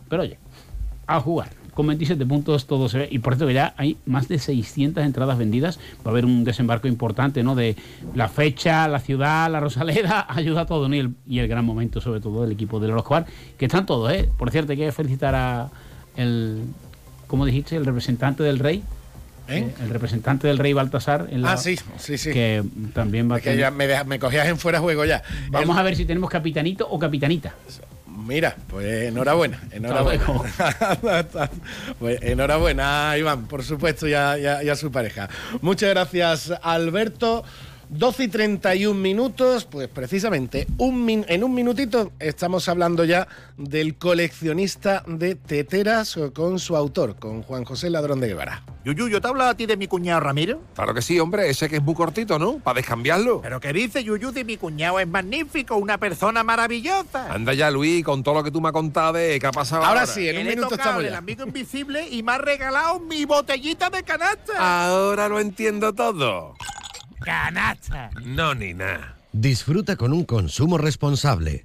pero 0.09 0.23
oye, 0.23 0.39
a 1.07 1.21
jugar 1.21 1.60
con 1.75 1.87
27 1.87 2.25
puntos 2.27 2.67
todo 2.67 2.89
se 2.89 2.99
ve. 2.99 3.09
Y 3.11 3.19
por 3.21 3.35
cierto 3.35 3.47
que 3.47 3.55
ya 3.55 3.75
hay 3.77 3.97
más 4.07 4.29
de 4.29 4.39
600 4.39 5.05
entradas 5.05 5.39
vendidas. 5.39 5.79
Va 5.99 6.07
a 6.07 6.09
haber 6.11 6.25
un 6.25 6.45
desembarco 6.45 6.89
importante, 6.89 7.43
¿no? 7.43 7.55
De 7.55 7.77
la 8.15 8.29
fecha, 8.29 8.89
la 8.89 9.01
ciudad, 9.01 9.51
la 9.51 9.61
Rosaleda, 9.61 10.27
ayuda 10.35 10.63
a 10.63 10.67
todo, 10.67 10.89
¿no? 10.89 10.95
Y 10.95 11.01
el, 11.01 11.15
y 11.27 11.39
el 11.39 11.49
gran 11.49 11.65
momento, 11.65 12.01
sobre 12.01 12.21
todo, 12.21 12.43
del 12.43 12.53
equipo 12.53 12.81
de 12.81 12.89
los 12.89 12.99
Escobar, 12.99 13.27
que 13.59 13.67
están 13.67 13.87
todos, 13.87 14.13
¿eh? 14.13 14.29
Por 14.37 14.51
cierto, 14.51 14.73
hay 14.73 14.79
que 14.79 14.93
felicitar 14.93 15.35
a 15.35 15.71
el, 16.17 16.65
¿cómo 17.27 17.47
dijiste? 17.47 17.77
El 17.77 17.87
representante 17.87 18.43
del 18.43 18.59
rey. 18.59 18.83
¿Eh? 19.49 19.69
El 19.83 19.91
representante 19.91 20.47
del 20.47 20.59
rey 20.59 20.73
Baltasar. 20.73 21.27
En 21.31 21.43
la, 21.43 21.53
ah, 21.53 21.57
sí, 21.57 21.77
sí, 21.99 22.19
sí. 22.19 22.31
Que 22.31 22.63
también 22.95 23.31
va 23.31 23.39
es 23.39 23.43
que 23.43 23.57
ya 23.57 23.73
me, 23.73 23.89
me, 24.05 24.19
cogías 24.21 24.47
en 24.47 24.59
fuera 24.59 24.79
de 24.79 24.83
juego 24.85 25.05
ya. 25.05 25.23
Vamos 25.51 25.75
el... 25.75 25.81
a 25.81 25.83
ver 25.83 25.97
si 25.97 26.05
tenemos 26.05 26.31
capitanito 26.31 26.87
o 26.89 26.99
capitanita. 27.01 27.55
Mira, 28.27 28.57
pues 28.69 29.09
enhorabuena, 29.09 29.61
enhorabuena. 29.71 30.25
pues 31.99 32.23
enhorabuena, 32.23 33.17
Iván, 33.17 33.47
por 33.47 33.65
supuesto, 33.65 34.07
y 34.07 34.15
a, 34.15 34.39
y, 34.39 34.47
a, 34.47 34.63
y 34.63 34.69
a, 34.69 34.77
su 34.77 34.93
pareja. 34.93 35.29
Muchas 35.63 35.91
gracias, 35.91 36.53
Alberto. 36.63 37.45
12 37.91 38.23
y 38.25 38.29
31 38.29 38.99
minutos, 38.99 39.65
pues 39.65 39.89
precisamente 39.89 40.69
un 40.79 41.05
min 41.05 41.25
en 41.27 41.43
un 41.43 41.53
minutito 41.53 42.13
estamos 42.21 42.69
hablando 42.69 43.05
ya 43.05 43.27
del 43.57 43.97
coleccionista 43.97 45.03
de 45.09 45.35
teteras 45.35 46.17
con 46.33 46.61
su 46.61 46.77
autor, 46.77 47.17
con 47.17 47.43
Juan 47.43 47.65
José 47.65 47.91
Ladrón 47.91 48.21
de 48.21 48.29
Guevara. 48.29 48.63
Yuyu, 48.85 49.09
¿yo 49.09 49.21
te 49.21 49.27
hablo 49.27 49.43
a 49.43 49.57
ti 49.57 49.67
de 49.67 49.77
mi 49.77 49.89
cuñado 49.89 50.21
Ramiro? 50.21 50.63
Claro 50.75 50.95
que 50.95 51.03
sí, 51.03 51.19
hombre, 51.19 51.51
ese 51.51 51.69
que 51.69 51.77
es 51.77 51.83
muy 51.83 51.95
cortito, 51.95 52.39
¿no? 52.39 52.59
Para 52.59 52.77
descambiarlo. 52.77 53.41
¿Pero 53.43 53.59
qué 53.59 53.73
dice 53.73 54.05
Yuyu 54.05 54.31
de 54.31 54.45
mi 54.45 54.57
cuñado? 54.57 55.01
Es 55.01 55.09
magnífico, 55.09 55.75
una 55.75 55.99
persona 55.99 56.45
maravillosa. 56.45 57.33
Anda 57.33 57.55
ya, 57.55 57.73
Luis, 57.73 58.05
con 58.05 58.23
todo 58.23 58.37
lo 58.37 58.45
que 58.45 58.53
tú 58.53 58.61
me 58.61 58.69
has 58.69 58.73
contado 58.73 59.15
de 59.15 59.41
qué 59.41 59.49
ha 59.49 59.53
pasado 59.53 59.83
ahora. 59.83 60.03
Ahora 60.03 60.13
sí, 60.13 60.29
en 60.29 60.39
un 60.39 60.47
minuto 60.47 60.77
estamos 60.77 61.03
ya. 61.03 61.09
el 61.09 61.15
amigo 61.17 61.45
invisible 61.45 62.09
y 62.09 62.23
me 62.23 62.33
ha 62.33 62.39
regalado 62.39 63.01
mi 63.01 63.25
botellita 63.25 63.91
de 63.91 64.05
canasta. 64.05 64.53
Ahora 64.87 65.29
lo 65.29 65.41
entiendo 65.41 65.93
todo. 65.93 66.55
Canasta. 67.25 68.11
No, 68.25 68.55
ni 68.55 68.75
nada. 68.75 69.17
Disfruta 69.33 69.97
con 69.97 70.13
un 70.13 70.25
consumo 70.25 70.77
responsable. 70.77 71.65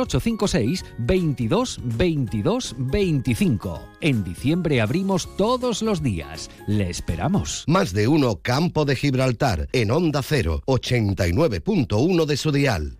856 0.00 0.84
22 0.98 1.80
22 1.82 2.74
25. 2.78 3.80
En 4.00 4.24
diciembre 4.24 4.80
abrimos 4.80 5.28
todos 5.36 5.82
los 5.82 6.02
días. 6.02 6.50
Le 6.66 6.90
esperamos. 6.90 7.64
Más 7.66 7.92
de 7.92 8.08
uno 8.08 8.40
Campo 8.42 8.84
de 8.84 8.96
Gibraltar 8.96 9.68
en 9.72 9.90
Onda 9.90 10.22
0, 10.22 10.62
89.1 10.66 12.26
de 12.26 12.36
su 12.36 12.52
dial. 12.52 12.98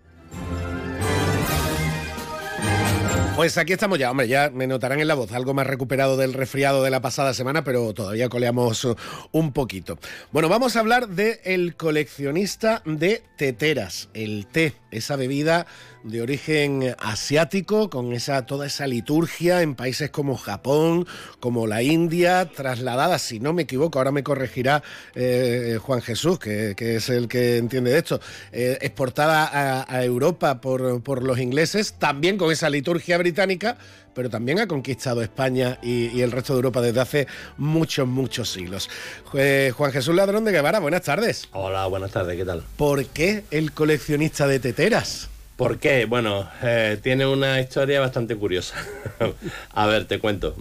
Pues 3.35 3.57
aquí 3.57 3.73
estamos 3.73 3.99
ya, 3.99 4.11
hombre, 4.11 4.29
ya 4.29 4.49
me 4.49 4.65
notarán 4.65 5.01
en 5.01 5.09
la 5.09 5.13
voz 5.13 5.33
algo 5.33 5.53
más 5.53 5.67
recuperado 5.67 6.15
del 6.15 6.31
resfriado 6.31 6.83
de 6.83 6.89
la 6.89 7.01
pasada 7.01 7.33
semana, 7.33 7.65
pero 7.65 7.93
todavía 7.93 8.29
coleamos 8.29 8.87
un 9.33 9.51
poquito. 9.51 9.99
Bueno, 10.31 10.47
vamos 10.47 10.77
a 10.77 10.79
hablar 10.79 11.09
de 11.09 11.41
el 11.43 11.75
coleccionista 11.75 12.81
de 12.85 13.23
teteras, 13.35 14.07
el 14.13 14.47
té, 14.47 14.73
esa 14.97 15.15
bebida 15.15 15.67
de 16.03 16.21
origen 16.21 16.95
asiático, 16.99 17.89
con 17.89 18.13
esa, 18.13 18.45
toda 18.45 18.67
esa 18.67 18.87
liturgia 18.87 19.61
en 19.61 19.75
países 19.75 20.09
como 20.09 20.37
Japón, 20.37 21.07
como 21.39 21.67
la 21.67 21.81
India, 21.81 22.49
trasladada, 22.51 23.17
si 23.19 23.39
no 23.39 23.53
me 23.53 23.63
equivoco, 23.63 23.97
ahora 23.97 24.11
me 24.11 24.23
corregirá 24.23 24.83
eh, 25.15 25.79
Juan 25.81 26.01
Jesús, 26.01 26.39
que, 26.39 26.75
que, 26.75 26.97
es 26.97 27.09
el 27.09 27.27
que 27.27 27.57
entiende 27.57 27.91
de 27.91 27.97
esto, 27.97 28.19
eh, 28.51 28.77
exportada 28.81 29.45
a, 29.45 29.85
a 29.93 30.03
Europa 30.03 30.61
por, 30.61 31.01
por, 31.01 31.23
los 31.23 31.39
ingleses, 31.39 31.93
también 31.93 32.37
con 32.37 32.51
esa 32.51 32.69
liturgia 32.69 33.17
británica, 33.17 33.77
pero 34.15 34.29
también 34.29 34.59
ha 34.59 34.67
conquistado 34.67 35.21
España 35.21 35.77
y, 35.83 36.07
y 36.07 36.21
el 36.21 36.31
resto 36.31 36.53
de 36.53 36.57
Europa 36.57 36.81
desde 36.81 37.01
hace 37.01 37.27
muchos, 37.57 38.07
muchos 38.07 38.49
siglos. 38.49 38.89
Eh, 39.33 39.71
Juan 39.75 39.91
Jesús 39.91 40.15
Ladrón 40.15 40.45
de 40.45 40.53
Guevara, 40.53 40.79
buenas 40.79 41.03
tardes. 41.03 41.47
Hola, 41.51 41.85
buenas 41.87 42.11
tardes, 42.11 42.37
¿qué 42.37 42.45
tal? 42.45 42.63
¿Por 42.77 43.05
qué 43.05 43.43
el 43.51 43.73
coleccionista 43.73 44.47
de 44.47 44.59
teteras? 44.59 45.29
¿Por 45.55 45.79
qué? 45.79 46.03
Bueno, 46.03 46.49
eh, 46.63 46.97
tiene 47.01 47.25
una 47.25 47.61
historia 47.61 48.01
bastante 48.01 48.35
curiosa. 48.35 48.75
a 49.71 49.87
ver, 49.87 50.05
te 50.05 50.19
cuento. 50.19 50.55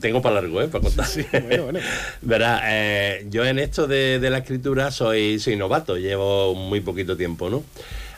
Tengo 0.00 0.20
para 0.20 0.36
largo, 0.36 0.60
¿eh? 0.62 0.66
Para 0.66 0.82
contar. 0.82 1.06
Sí, 1.06 1.24
bueno, 1.30 1.64
bueno. 1.64 1.78
Verá, 2.22 2.60
eh, 2.64 3.26
yo 3.30 3.44
en 3.44 3.60
esto 3.60 3.86
de, 3.86 4.18
de, 4.18 4.30
la 4.30 4.38
escritura 4.38 4.90
soy, 4.90 5.38
soy 5.38 5.54
novato, 5.54 5.96
llevo 5.96 6.56
muy 6.56 6.80
poquito 6.80 7.16
tiempo, 7.16 7.50
¿no? 7.50 7.62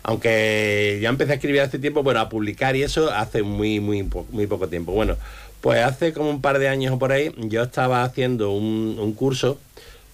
Aunque 0.04 0.98
ya 1.02 1.08
empecé 1.08 1.32
a 1.32 1.34
escribir 1.34 1.62
hace 1.62 1.78
tiempo, 1.78 2.02
bueno, 2.02 2.20
a 2.20 2.28
publicar 2.28 2.76
y 2.76 2.82
eso 2.82 3.10
hace 3.12 3.42
muy, 3.42 3.80
muy, 3.80 4.04
poco 4.46 4.68
tiempo. 4.68 4.92
Bueno, 4.92 5.16
pues 5.60 5.82
hace 5.82 6.12
como 6.12 6.30
un 6.30 6.40
par 6.40 6.58
de 6.58 6.68
años 6.68 6.94
o 6.94 6.98
por 6.98 7.10
ahí, 7.10 7.32
yo 7.36 7.62
estaba 7.62 8.04
haciendo 8.04 8.52
un, 8.52 8.96
un 9.00 9.12
curso 9.14 9.58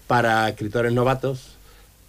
para 0.06 0.48
escritores 0.48 0.92
novatos 0.92 1.58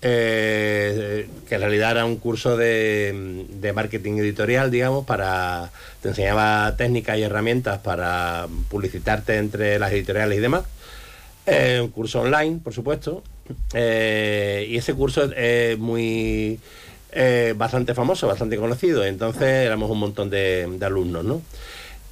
eh, 0.04 1.28
que 1.48 1.56
en 1.56 1.62
realidad 1.62 1.92
era 1.92 2.06
un 2.06 2.16
curso 2.18 2.58
de, 2.58 3.46
de, 3.50 3.74
marketing 3.74 4.14
editorial, 4.14 4.72
digamos, 4.72 5.06
para 5.06 5.70
te 6.02 6.10
enseñaba 6.10 6.76
técnicas 6.76 7.20
y 7.20 7.22
herramientas 7.22 7.80
para 7.80 8.48
publicitarte 8.70 9.38
entre 9.38 9.78
las 9.78 9.92
editoriales 9.92 10.40
y 10.40 10.42
demás. 10.42 10.64
Eh, 11.46 11.80
un 11.82 11.90
curso 11.90 12.22
online, 12.22 12.60
por 12.64 12.74
supuesto. 12.74 13.24
Eh, 13.74 14.66
y 14.70 14.78
ese 14.78 14.96
curso 14.96 15.32
es 15.36 15.78
muy 15.78 16.60
eh, 17.12 17.54
bastante 17.58 17.94
famoso, 17.94 18.28
bastante 18.28 18.58
conocido. 18.58 19.04
Entonces 19.06 19.44
éramos 19.44 19.90
un 19.90 20.00
montón 20.00 20.30
de, 20.30 20.68
de 20.68 20.86
alumnos, 20.86 21.24
¿no? 21.24 21.42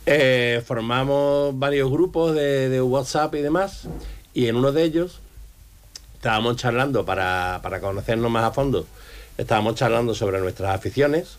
Eh, 0.06 0.62
formamos 0.66 1.58
varios 1.58 1.92
grupos 1.92 2.34
de, 2.36 2.70
de 2.70 2.82
WhatsApp 2.82 3.36
y 3.36 3.42
demás. 3.42 3.88
Y 4.34 4.48
en 4.48 4.56
uno 4.56 4.72
de 4.72 4.84
ellos 4.84 5.22
estábamos 6.20 6.58
charlando 6.58 7.06
para, 7.06 7.62
para, 7.64 7.80
conocernos 7.80 8.30
más 8.30 8.44
a 8.44 8.52
fondo, 8.52 8.86
estábamos 9.38 9.76
charlando 9.76 10.14
sobre 10.14 10.40
nuestras 10.40 10.76
aficiones 10.76 11.38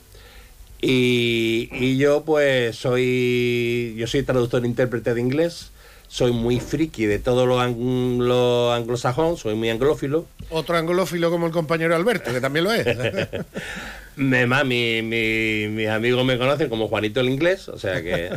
y, 0.80 1.68
y, 1.72 1.98
yo 1.98 2.24
pues 2.24 2.76
soy, 2.76 3.94
yo 3.98 4.06
soy 4.06 4.22
traductor 4.22 4.64
e 4.64 4.66
intérprete 4.66 5.12
de 5.12 5.20
inglés, 5.20 5.70
soy 6.12 6.32
muy 6.32 6.58
friki 6.58 7.06
de 7.06 7.20
todo 7.20 7.46
lo, 7.46 7.60
anglo, 7.60 8.72
anglosajón, 8.72 9.36
soy 9.36 9.54
muy 9.54 9.70
anglófilo. 9.70 10.26
Otro 10.50 10.76
anglófilo 10.76 11.30
como 11.30 11.46
el 11.46 11.52
compañero 11.52 11.94
Alberto, 11.94 12.32
que 12.32 12.40
también 12.40 12.64
lo 12.64 12.72
es. 12.72 12.84
Me, 14.16 14.44
mi- 14.64 15.68
mis 15.68 15.88
amigos 15.88 16.24
me 16.26 16.36
conocen 16.36 16.68
como 16.68 16.88
Juanito 16.88 17.20
el 17.20 17.30
inglés, 17.30 17.68
o 17.70 17.78
sea 17.78 18.02
que 18.02 18.28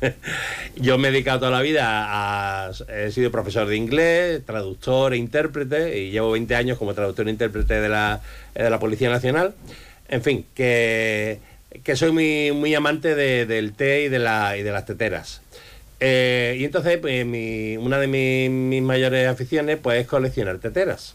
yo 0.76 0.98
me 0.98 1.08
he 1.08 1.10
dedicado 1.12 1.40
toda 1.40 1.50
la 1.52 1.60
vida 1.60 1.84
a, 1.86 2.70
he 2.88 3.12
sido 3.12 3.30
profesor 3.30 3.68
de 3.68 3.76
inglés, 3.76 4.42
traductor 4.44 5.12
e 5.12 5.16
intérprete 5.18 5.96
y 5.98 6.10
llevo 6.10 6.32
20 6.32 6.54
años 6.56 6.78
como 6.78 6.92
traductor 6.94 7.28
e 7.28 7.30
intérprete 7.30 7.74
de 7.80 7.88
la, 7.88 8.20
de 8.54 8.68
la 8.70 8.80
Policía 8.80 9.10
Nacional. 9.10 9.54
En 10.08 10.22
fin, 10.22 10.44
que, 10.54 11.38
que 11.84 11.94
soy 11.94 12.10
muy, 12.10 12.50
muy 12.52 12.74
amante 12.74 13.14
de- 13.14 13.46
del 13.46 13.74
té 13.74 14.04
y 14.04 14.08
de, 14.08 14.18
la, 14.18 14.56
y 14.56 14.62
de 14.64 14.72
las 14.72 14.86
teteras. 14.86 15.42
Eh, 16.00 16.56
y 16.60 16.64
entonces, 16.64 16.98
pues, 16.98 17.26
mi- 17.26 17.76
una 17.76 17.98
de 17.98 18.06
mi- 18.06 18.48
mis 18.48 18.82
mayores 18.82 19.26
aficiones 19.28 19.78
pues, 19.82 20.00
es 20.02 20.06
coleccionar 20.06 20.58
teteras. 20.58 21.14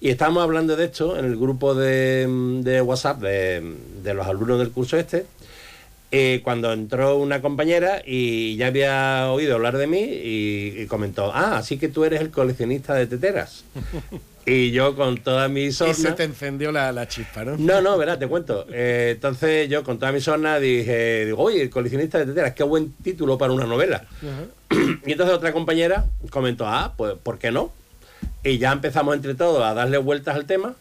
Y 0.00 0.10
estábamos 0.10 0.42
hablando 0.42 0.76
de 0.76 0.84
esto 0.86 1.16
en 1.18 1.24
el 1.24 1.36
grupo 1.36 1.74
de, 1.74 2.26
de 2.62 2.82
WhatsApp 2.82 3.20
de, 3.20 3.74
de 4.02 4.14
los 4.14 4.26
alumnos 4.26 4.58
del 4.58 4.70
curso 4.70 4.98
este, 4.98 5.24
eh, 6.12 6.40
cuando 6.44 6.72
entró 6.72 7.16
una 7.16 7.40
compañera 7.40 8.02
y 8.04 8.56
ya 8.56 8.66
había 8.66 9.30
oído 9.30 9.54
hablar 9.54 9.78
de 9.78 9.86
mí 9.86 10.00
y 10.02 10.86
comentó, 10.86 11.32
ah, 11.32 11.56
así 11.58 11.78
que 11.78 11.88
tú 11.88 12.04
eres 12.04 12.20
el 12.20 12.30
coleccionista 12.30 12.94
de 12.94 13.06
teteras. 13.06 13.64
y 14.48 14.70
yo 14.70 14.94
con 14.94 15.18
toda 15.18 15.48
mi 15.48 15.64
y 15.64 15.72
sorna... 15.72 15.94
se 15.94 16.12
te 16.12 16.22
encendió 16.22 16.70
la, 16.70 16.92
la 16.92 17.08
chispa, 17.08 17.44
¿no? 17.44 17.56
No, 17.58 17.80
no, 17.80 17.98
verás, 17.98 18.20
te 18.20 18.28
cuento. 18.28 18.64
Eh, 18.72 19.10
entonces 19.16 19.68
yo 19.68 19.82
con 19.82 19.98
toda 19.98 20.12
mi 20.12 20.20
sorna 20.20 20.60
dije, 20.60 21.26
digo, 21.26 21.42
oye, 21.42 21.62
el 21.62 21.68
coleccionista 21.68 22.18
de 22.18 22.26
teteras, 22.26 22.54
qué 22.54 22.62
buen 22.62 22.92
título 23.02 23.36
para 23.36 23.52
una 23.52 23.66
novela. 23.66 24.04
Y 25.06 25.12
entonces 25.12 25.34
otra 25.34 25.52
compañera 25.52 26.06
comentó, 26.30 26.66
ah, 26.66 26.94
pues, 26.96 27.14
¿por 27.22 27.38
qué 27.38 27.50
no? 27.50 27.72
Y 28.42 28.58
ya 28.58 28.72
empezamos 28.72 29.14
entre 29.14 29.34
todos 29.34 29.64
a 29.64 29.74
darle 29.74 29.98
vueltas 29.98 30.34
al 30.36 30.46
tema. 30.46 30.74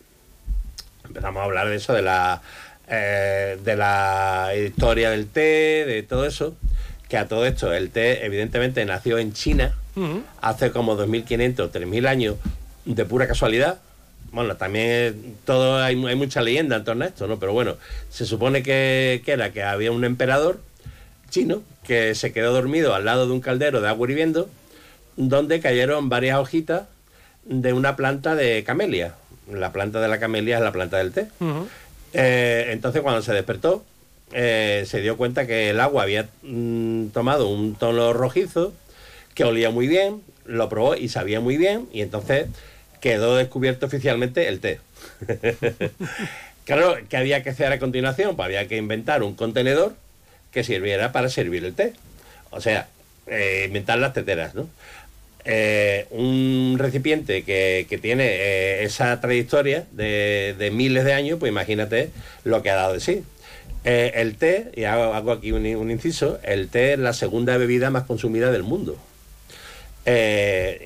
Empezamos 1.04 1.42
a 1.42 1.46
hablar 1.46 1.68
de 1.70 1.76
eso, 1.76 1.94
de 1.94 2.02
la, 2.02 2.42
eh, 2.88 3.60
de 3.64 3.76
la 3.76 4.52
historia 4.56 5.12
del 5.12 5.28
té, 5.28 5.86
de 5.86 6.04
todo 6.04 6.26
eso. 6.26 6.56
Que 7.10 7.18
a 7.18 7.28
todo 7.28 7.46
esto, 7.46 7.74
el 7.74 7.92
té 7.92 8.26
evidentemente 8.26 8.84
nació 8.86 9.18
en 9.20 9.34
China 9.34 9.74
hace 10.42 10.72
como 10.72 10.98
2.500, 10.98 11.72
3.000 11.72 12.08
años 12.08 12.36
de 12.86 13.06
pura 13.06 13.28
casualidad. 13.28 13.80
Bueno, 14.32 14.58
también 14.58 15.36
todo 15.46 15.82
hay, 15.82 16.04
hay 16.06 16.16
mucha 16.16 16.42
leyenda 16.42 16.76
en 16.78 16.84
torno 16.84 17.06
a 17.06 17.08
esto, 17.08 17.28
¿no? 17.28 17.40
Pero 17.40 17.54
bueno, 17.54 17.78
se 18.10 18.26
supone 18.26 18.64
que, 18.64 19.22
que 19.26 19.32
era 19.32 19.52
que 19.52 19.64
había 19.64 19.92
un 19.92 20.04
emperador 20.04 20.60
chino 21.30 21.64
que 21.86 22.16
se 22.16 22.32
quedó 22.34 22.54
dormido 22.54 22.96
al 22.96 23.06
lado 23.06 23.28
de 23.28 23.34
un 23.34 23.42
caldero 23.42 23.82
de 23.82 23.88
agua 23.88 24.10
hirviendo 24.10 24.50
donde 25.16 25.60
cayeron 25.60 26.10
varias 26.10 26.38
hojitas 26.38 26.84
de 27.46 27.74
una 27.74 27.96
planta 27.96 28.36
de 28.36 28.64
camelia. 28.64 29.16
La 29.52 29.72
planta 29.72 30.02
de 30.02 30.08
la 30.08 30.20
camelia 30.20 30.58
es 30.58 30.64
la 30.64 30.72
planta 30.72 30.98
del 30.98 31.12
té. 31.12 31.28
Eh, 32.14 32.70
entonces 32.72 33.02
cuando 33.02 33.22
se 33.22 33.34
despertó, 33.34 33.84
eh, 34.34 34.84
se 34.88 35.02
dio 35.02 35.18
cuenta 35.18 35.46
que 35.46 35.70
el 35.70 35.80
agua 35.80 36.04
había 36.04 36.28
mm, 36.42 37.08
tomado 37.08 37.48
un 37.48 37.76
tono 37.76 38.14
rojizo, 38.14 38.74
que 39.34 39.44
olía 39.44 39.70
muy 39.70 39.88
bien, 39.88 40.22
lo 40.46 40.70
probó 40.70 40.96
y 40.96 41.10
sabía 41.10 41.40
muy 41.40 41.58
bien, 41.58 41.88
y 41.94 42.02
entonces 42.02 42.48
quedó 43.00 43.36
descubierto 43.38 43.86
oficialmente 43.86 44.48
el 44.48 44.60
té. 44.60 44.80
claro, 46.66 46.98
¿qué 47.10 47.18
había 47.18 47.44
que 47.44 47.50
hacer 47.52 47.72
a 47.72 47.80
continuación? 47.80 48.36
Pues 48.36 48.46
había 48.46 48.68
que 48.68 48.78
inventar 48.78 49.24
un 49.24 49.36
contenedor 49.36 49.96
que 50.52 50.64
sirviera 50.64 51.12
para 51.12 51.30
servir 51.30 51.66
el 51.66 51.74
té. 51.74 51.94
O 52.52 52.62
sea, 52.62 52.88
eh, 53.28 53.66
inventar 53.68 53.98
las 54.00 54.14
teteras, 54.14 54.56
¿no? 54.56 54.70
Eh, 55.46 56.08
un 56.10 56.78
recipiente 56.80 57.44
que, 57.44 57.86
que 57.90 57.98
tiene 57.98 58.26
eh, 58.26 58.84
esa 58.84 59.20
trayectoria 59.20 59.86
de, 59.92 60.56
de 60.58 60.72
miles 60.72 61.04
de 61.06 61.14
años, 61.14 61.38
pues 61.40 61.52
imagínate 61.52 62.10
lo 62.44 62.64
que 62.64 62.70
ha 62.70 62.76
dado 62.76 62.94
de 62.94 63.00
sí. 63.00 63.24
El 63.84 64.36
té, 64.38 64.72
y 64.76 64.86
hago, 64.86 65.14
hago 65.14 65.32
aquí 65.32 65.52
un, 65.52 65.64
un 65.76 65.92
inciso, 65.92 66.40
el 66.42 66.70
té 66.70 66.94
es 66.94 67.00
la 67.00 67.14
segunda 67.14 67.56
bebida 67.58 67.92
más 67.92 68.06
consumida 68.06 68.52
del 68.52 68.64
mundo. 68.64 68.98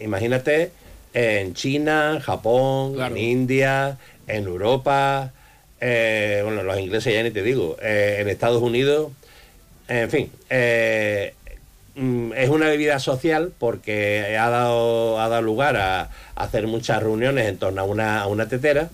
Imagínate 0.01 0.72
en 1.13 1.54
China, 1.54 2.20
Japón, 2.22 3.01
en 3.01 3.18
India, 3.18 3.98
en 4.28 4.46
Europa, 4.46 5.32
eh, 5.82 6.42
bueno, 6.44 6.63
los 6.63 6.80
ingleses 6.80 7.13
ya 7.13 7.24
ni 7.24 7.32
te 7.32 7.42
digo, 7.42 7.78
eh, 7.82 8.18
en 8.20 8.30
Estados 8.30 8.62
Unidos, 8.62 9.12
en 9.88 10.10
fin, 10.10 10.32
eh, 10.50 11.34
mm, 11.96 12.34
es 12.34 12.50
una 12.50 12.68
bebida 12.68 13.00
social 13.00 13.51
porque 13.58 14.38
ha 14.38 14.50
dado, 14.50 15.20
ha 15.20 15.30
dado 15.30 15.42
lugar 15.42 15.78
a, 15.78 16.01
a 16.01 16.10
hacer 16.36 16.68
muchas 16.68 17.01
reuniones 17.01 17.48
en 17.48 17.57
torno 17.57 17.81
a 17.81 17.83
una, 17.86 18.22
a 18.22 18.27
una 18.27 18.48
tetera. 18.48 18.90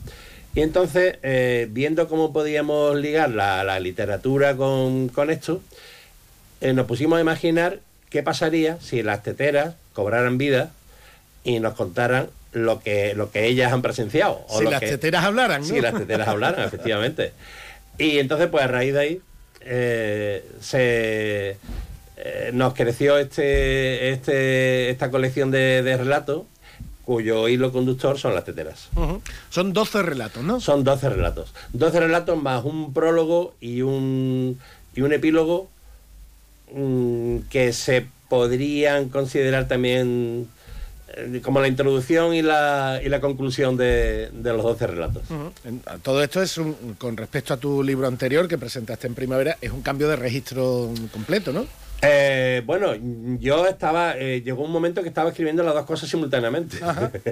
Y 0.56 0.62
entonces, 0.62 1.18
eh, 1.22 1.68
viendo 1.70 2.08
cómo 2.08 2.32
podíamos 2.32 2.96
ligar 2.96 3.30
la, 3.30 3.66
la 3.66 3.78
literatura 3.82 4.56
con, 4.56 5.10
con 5.10 5.30
esto, 5.30 5.62
eh, 6.62 6.72
nos 6.72 6.86
pusimos 6.86 7.18
a 7.18 7.22
imaginar 7.22 7.80
qué 8.10 8.24
pasaría 8.24 8.80
si 8.80 9.04
las 9.04 9.22
teteras 9.22 9.76
cobraran 9.92 10.38
vida 10.38 10.72
y 11.46 11.60
nos 11.62 11.76
contaran 11.76 12.28
lo 12.52 12.80
que, 12.82 13.14
lo 13.16 13.32
que 13.32 13.46
ellas 13.48 13.72
han 13.72 13.82
presenciado. 13.82 14.42
o 14.50 14.60
Si 14.60 14.66
las 14.66 14.82
que- 14.82 14.88
teteras 14.90 15.24
hablaran, 15.24 15.62
¿no? 15.62 15.68
Si 15.68 15.80
las 15.80 15.94
teteras 15.98 16.28
hablaran, 16.28 16.64
efectivamente. 16.68 17.32
Y 17.98 18.18
entonces, 18.20 18.48
pues 18.50 18.64
a 18.66 18.68
raíz 18.68 18.94
de 18.94 19.00
ahí, 19.00 19.22
eh, 19.62 20.46
se, 20.60 21.58
eh, 22.18 22.50
nos 22.54 22.74
creció 22.74 23.18
este, 23.18 24.10
este, 24.12 24.90
esta 24.90 25.10
colección 25.10 25.50
de, 25.52 25.82
de 25.84 25.96
relatos 25.98 26.44
cuyo 27.04 27.48
hilo 27.48 27.72
conductor 27.72 28.18
son 28.18 28.34
las 28.34 28.46
teteras. 28.46 28.90
Son 29.52 29.74
12 29.74 30.02
relatos, 30.02 30.44
¿no? 30.44 30.60
Son 30.60 30.84
12 30.84 31.10
relatos. 31.10 31.54
12 31.74 32.00
relatos 32.00 32.42
más 32.42 32.66
un 32.66 32.94
prólogo 32.94 33.54
y 33.62 33.82
un, 33.84 34.60
y 34.96 35.02
un 35.02 35.14
epílogo 35.14 35.70
mm, 36.74 37.38
que 37.50 37.74
se 37.74 38.08
podrían 38.28 39.10
considerar 39.10 39.68
también 39.68 40.48
como 41.44 41.62
la 41.62 41.68
introducción 41.68 42.34
y 42.34 42.42
la, 42.42 43.00
y 43.04 43.10
la 43.10 43.22
conclusión 43.22 43.78
de, 43.78 44.30
de 44.34 44.54
los 44.54 44.64
12 44.64 44.88
relatos. 44.88 45.24
Todo 46.04 46.22
esto 46.24 46.42
es 46.42 46.58
un- 46.58 46.96
con 46.98 47.16
respecto 47.18 47.54
a 47.54 47.58
tu 47.58 47.84
libro 47.84 48.08
anterior 48.08 48.48
que 48.48 48.58
presentaste 48.58 49.08
en 49.08 49.16
primavera, 49.16 49.58
es 49.62 49.72
un 49.72 49.82
cambio 49.82 50.08
de 50.10 50.16
registro 50.16 50.92
completo, 51.12 51.54
¿no? 51.54 51.66
Eh, 52.02 52.62
bueno, 52.66 52.94
yo 53.40 53.66
estaba, 53.66 54.18
eh, 54.18 54.42
llegó 54.42 54.64
un 54.64 54.72
momento 54.72 55.02
que 55.02 55.08
estaba 55.08 55.30
escribiendo 55.30 55.64
las 55.64 55.74
dos 55.74 55.86
cosas 55.86 56.10
simultáneamente. 56.10 56.78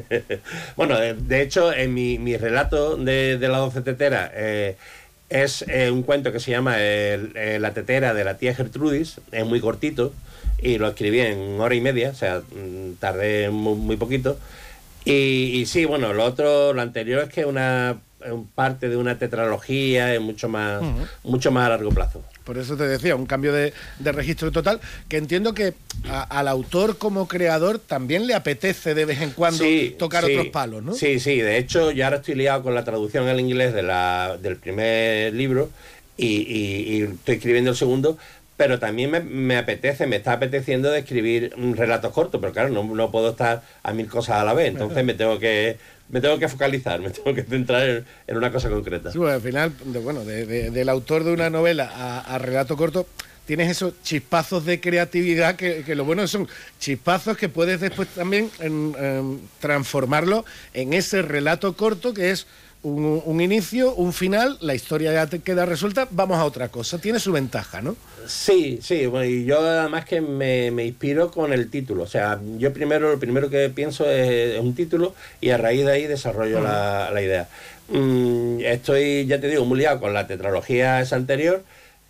bueno, 0.76 0.98
de, 1.00 1.14
de 1.14 1.42
hecho, 1.42 1.74
en 1.74 1.94
mi, 1.94 2.18
mi 2.18 2.38
relato 2.38 2.96
de, 2.98 3.38
de 3.38 3.48
la 3.50 3.58
doce 3.60 3.82
tetera 3.82 4.32
eh, 4.34 4.78
es 5.30 5.64
eh, 5.68 5.92
un 5.92 6.04
cuento 6.04 6.32
que 6.32 6.40
se 6.40 6.52
llama 6.52 6.76
eh, 6.78 7.58
La 7.60 7.74
tetera 7.74 8.14
de 8.14 8.24
la 8.24 8.38
tía 8.38 8.56
Gertrudis, 8.56 9.20
es 9.32 9.46
muy 9.46 9.60
cortito 9.60 10.14
y 10.64 10.78
lo 10.78 10.88
escribí 10.88 11.20
en 11.20 11.60
hora 11.60 11.76
y 11.76 11.82
media, 11.82 12.10
o 12.12 12.16
sea, 12.16 12.40
mm, 12.40 12.94
tardé 13.00 13.50
muy, 13.50 13.76
muy 13.76 13.98
poquito. 13.98 14.38
Y, 15.06 15.12
y 15.60 15.66
sí, 15.66 15.86
bueno, 15.86 16.14
lo 16.14 16.24
otro, 16.24 16.74
lo 16.74 16.82
anterior 16.82 17.24
es 17.24 17.30
que 17.30 17.46
una 17.46 17.98
parte 18.56 18.88
de 18.88 18.96
una 18.96 19.18
tetralogía, 19.20 20.14
es 20.14 20.22
mucho 20.22 20.48
más, 20.48 20.82
mucho 21.24 21.52
más 21.52 21.66
a 21.66 21.70
largo 21.70 21.90
plazo. 21.92 22.24
Por 22.46 22.58
eso 22.58 22.78
te 22.78 22.88
decía, 22.88 23.16
un 23.18 23.26
cambio 23.26 23.52
de, 23.52 23.74
de 24.00 24.12
registro 24.14 24.50
total, 24.52 24.80
que 25.10 25.18
entiendo 25.18 25.54
que 25.54 25.74
a- 26.08 26.24
al 26.24 26.48
autor 26.48 26.98
como 26.98 27.28
creador 27.28 27.80
también 27.80 28.26
le 28.28 28.34
apetece 28.34 28.94
de 28.96 29.04
vez 29.06 29.22
en 29.22 29.32
cuando 29.32 29.64
Sí, 29.66 29.96
tocar 30.00 30.24
sí. 30.24 30.32
otros 30.32 30.48
palos, 30.48 30.82
¿no? 30.84 30.94
Sí, 30.94 31.20
sí, 31.20 31.38
de 31.42 31.58
hecho 31.58 31.92
yo 31.92 32.06
ahora 32.06 32.18
estoy 32.18 32.36
liado 32.36 32.64
con 32.64 32.74
la 32.76 32.86
traducción 32.86 33.28
al 33.28 33.40
inglés 33.42 33.74
de 33.74 33.84
la, 33.84 34.38
del 34.42 34.56
primer 34.58 35.34
libro 35.34 35.70
y, 36.16 36.28
y- 36.28 36.96
y 36.98 37.02
estoy 37.04 37.36
escribiendo 37.36 37.72
el 37.72 37.78
segundo, 37.78 38.18
pero 38.58 38.80
también 38.80 39.10
me, 39.12 39.20
me 39.20 39.58
apetece, 39.58 40.06
me 40.08 40.18
está 40.18 40.34
apeteciendo 40.34 40.92
de 40.92 41.00
escribir 41.00 41.54
relatos 41.76 42.12
cortos, 42.14 42.40
pero 42.40 42.54
claro, 42.54 42.70
no, 42.70 42.84
no 42.84 43.12
puedo 43.12 43.32
estar 43.32 43.64
a 43.82 43.94
mil 43.94 44.08
cosas 44.08 44.38
a 44.38 44.44
la 44.44 44.54
vez, 44.54 44.68
entonces 44.70 45.04
me 45.04 45.14
tengo 45.14 45.40
que 45.40 45.78
me 46.10 46.22
tengo 46.22 46.38
que 46.38 46.48
focalizar, 46.48 47.00
me 47.00 47.10
tengo 47.10 47.34
que 47.34 47.42
centrar 47.44 47.90
en, 47.90 48.06
en 48.28 48.38
una 48.38 48.52
cosa 48.52 48.70
concreta. 48.70 49.12
Sí, 49.12 49.18
bueno, 49.18 49.34
al 49.34 49.42
final, 49.42 49.74
de- 49.86 50.00
bueno, 50.00 50.24
de- 50.24 50.46
de- 50.46 50.70
del 50.70 50.90
autor 50.90 51.24
de 51.24 51.32
una 51.34 51.50
novela 51.50 51.90
a, 51.92 52.20
a 52.36 52.38
relato 52.38 52.78
corto, 52.78 53.08
tienes 53.48 53.72
esos 53.72 53.94
chispazos 54.04 54.64
de 54.66 54.80
creatividad 54.80 55.56
que, 55.56 55.84
que 55.84 55.96
lo 55.96 56.06
bueno 56.06 56.28
son 56.28 56.48
chispazos 56.80 57.36
que 57.36 57.50
puedes 57.50 57.80
después 57.82 58.08
también 58.10 58.52
en, 58.60 58.94
em, 59.00 59.40
transformarlo 59.60 60.46
en 60.74 60.94
ese 60.94 61.22
relato 61.24 61.74
corto 61.76 62.14
que 62.14 62.30
es 62.32 62.46
un, 62.84 63.22
un 63.26 63.42
inicio, 63.42 63.96
un 63.96 64.14
final, 64.14 64.58
la 64.62 64.76
historia 64.76 65.14
ya 65.14 65.28
te 65.28 65.40
queda 65.40 65.66
resuelta, 65.66 66.08
vamos 66.12 66.38
a 66.38 66.46
otra 66.46 66.70
cosa. 66.70 67.00
Tiene 67.00 67.20
su 67.20 67.32
ventaja, 67.32 67.82
¿no? 67.82 67.96
Sí, 68.28 68.80
sí, 68.82 69.06
bueno, 69.06 69.26
y 69.26 69.46
yo 69.46 69.60
además 69.60 70.06
que 70.06 70.22
me, 70.22 70.72
me 70.72 70.86
inspiro 70.86 71.32
con 71.32 71.54
el 71.54 71.70
título. 71.70 72.04
O 72.04 72.08
sea, 72.08 72.40
yo 72.58 72.72
primero 72.74 73.10
lo 73.12 73.20
primero 73.20 73.50
que 73.50 73.70
pienso 73.70 74.10
es, 74.10 74.60
un 74.60 74.76
título 74.76 75.16
y 75.42 75.50
a 75.50 75.58
raíz 75.58 75.86
de 75.86 75.92
ahí 75.92 76.08
desarrollo 76.08 76.62
la, 76.62 77.10
la 77.12 77.22
idea. 77.22 77.48
Mm, 77.90 78.60
estoy, 78.62 79.26
ya 79.26 79.40
te 79.40 79.48
digo, 79.48 79.66
muy 79.66 79.80
liado 79.80 80.00
con 80.00 80.14
la 80.14 80.28
tetralogía 80.28 81.02
esa 81.02 81.16
anterior, 81.16 81.64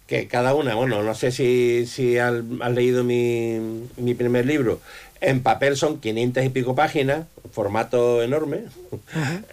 que 0.08 0.28
cada 0.28 0.54
una, 0.54 0.76
bueno, 0.76 1.02
no 1.02 1.16
sé 1.16 1.32
si, 1.32 1.86
si 1.88 2.18
has, 2.18 2.34
has 2.62 2.72
leído 2.74 3.04
mi, 3.04 3.88
mi 3.98 4.14
primer 4.14 4.46
libro, 4.46 4.82
en 5.24 5.42
papel 5.42 5.76
son 5.78 6.00
500 6.00 6.44
y 6.44 6.50
pico 6.50 6.76
páginas, 6.76 7.26
formato 7.52 8.22
enorme. 8.22 8.60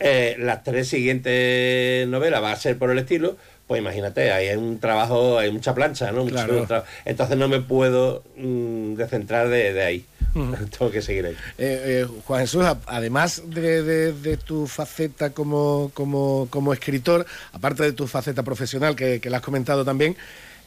Eh, 0.01 0.37
las 0.39 0.65
tres 0.65 0.89
siguientes 0.89 2.07
novelas 2.09 2.43
va 2.43 2.53
a 2.53 2.57
ser 2.57 2.77
por 2.79 2.91
el 2.91 2.99
estilo. 2.99 3.37
Pues 3.67 3.81
imagínate, 3.81 4.33
hay 4.33 4.57
un 4.57 4.81
trabajo, 4.81 5.39
hay 5.39 5.53
mucha 5.53 5.75
plancha, 5.75 6.11
¿no? 6.11 6.25
Mucho 6.25 6.35
Claro. 6.67 6.85
Entonces 7.05 7.37
no 7.37 7.47
me 7.47 7.61
puedo 7.61 8.25
mm, 8.37 8.95
descentrar 8.95 9.49
de, 9.49 9.73
de 9.73 9.83
ahí. 9.83 10.05
Tengo 10.35 10.91
que 10.91 11.01
seguir 11.03 11.27
ahí. 11.27 11.35
Eh, 11.57 12.03
eh, 12.03 12.07
Juan 12.27 12.41
Jesús, 12.41 12.65
además 12.87 13.43
de, 13.47 13.83
de- 13.85 14.13
de 14.13 14.37
tu 14.39 14.67
faceta 14.67 15.31
como, 15.31 15.93
como, 15.95 16.49
como 16.51 16.73
escritor, 16.73 17.25
aparte 17.53 17.85
de 17.85 17.93
tu 17.93 18.09
faceta 18.09 18.43
profesional 18.43 18.97
que, 18.97 19.21
que 19.21 19.31
la 19.31 19.37
has 19.37 19.43
comentado 19.45 19.85
también, 19.85 20.17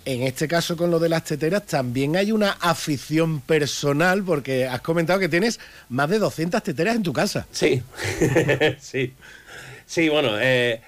en 0.06 0.24
este 0.24 0.48
caso 0.48 0.76
con 0.78 0.92
lo 0.92 1.00
de 1.00 1.10
las 1.10 1.24
teteras 1.24 1.66
también 1.66 2.16
hay 2.16 2.32
una 2.32 2.52
afición 2.60 3.42
personal 3.42 4.24
porque 4.24 4.68
has 4.68 4.82
comentado 4.82 5.20
que 5.20 5.30
tienes 5.30 5.60
más 5.90 6.10
de 6.10 6.20
200 6.20 6.62
teteras 6.64 6.96
en 6.96 7.04
tu 7.04 7.14
casa. 7.14 7.48
Sí, 7.52 7.82
sí. 8.80 9.14
Sí, 9.86 10.10
bueno, 10.10 10.32
eh, 10.40 10.82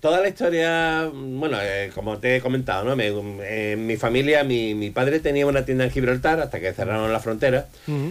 toda 0.00 0.20
la 0.20 0.28
historia, 0.28 1.08
bueno, 1.12 1.56
eh, 1.62 1.90
como 1.94 2.18
te 2.18 2.36
he 2.36 2.40
comentado, 2.40 2.84
¿no? 2.84 2.94
Me- 2.96 3.08
en 3.72 3.86
mi 3.86 3.96
familia, 3.96 4.44
mi, 4.44 4.74
mi 4.74 4.90
padre 4.90 5.20
tenía 5.20 5.46
una 5.46 5.64
tienda 5.64 5.84
en 5.84 5.90
Gibraltar 5.90 6.40
hasta 6.40 6.60
que 6.60 6.72
cerraron 6.72 7.12
la 7.12 7.20
frontera. 7.20 7.68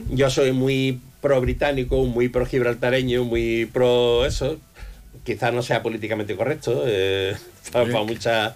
Yo 0.09 0.29
soy 0.29 0.51
muy 0.51 0.99
pro 1.21 1.39
británico, 1.39 2.03
muy 2.05 2.29
pro 2.29 2.45
gibraltareño, 2.45 3.23
muy 3.23 3.65
pro 3.65 4.25
eso. 4.25 4.57
Quizás 5.23 5.53
no 5.53 5.61
sea 5.63 5.81
políticamente 5.83 6.35
correcto 6.35 6.83
eh, 6.85 7.35
para, 7.71 7.85
para 7.91 8.03
mucha, 8.03 8.55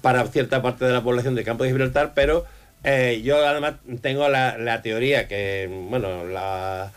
para 0.00 0.26
cierta 0.28 0.62
parte 0.62 0.84
de 0.84 0.92
la 0.92 1.02
población 1.02 1.34
del 1.34 1.44
campo 1.44 1.64
de 1.64 1.70
Gibraltar, 1.70 2.12
pero 2.14 2.44
eh, 2.84 3.20
yo 3.24 3.44
además 3.46 3.74
tengo 4.00 4.28
la, 4.28 4.56
la 4.58 4.82
teoría 4.82 5.28
que, 5.28 5.68
bueno, 5.90 6.24
la, 6.24 6.92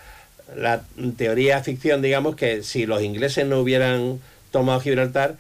la 0.56 0.82
teoría 1.18 1.64
ficción, 1.64 2.02
digamos, 2.02 2.36
que 2.36 2.64
si 2.64 2.86
los 2.86 3.02
ingleses 3.02 3.46
no 3.46 3.60
hubieran 3.60 4.20
tomado 4.52 4.80
Gibraltar, 4.80 5.36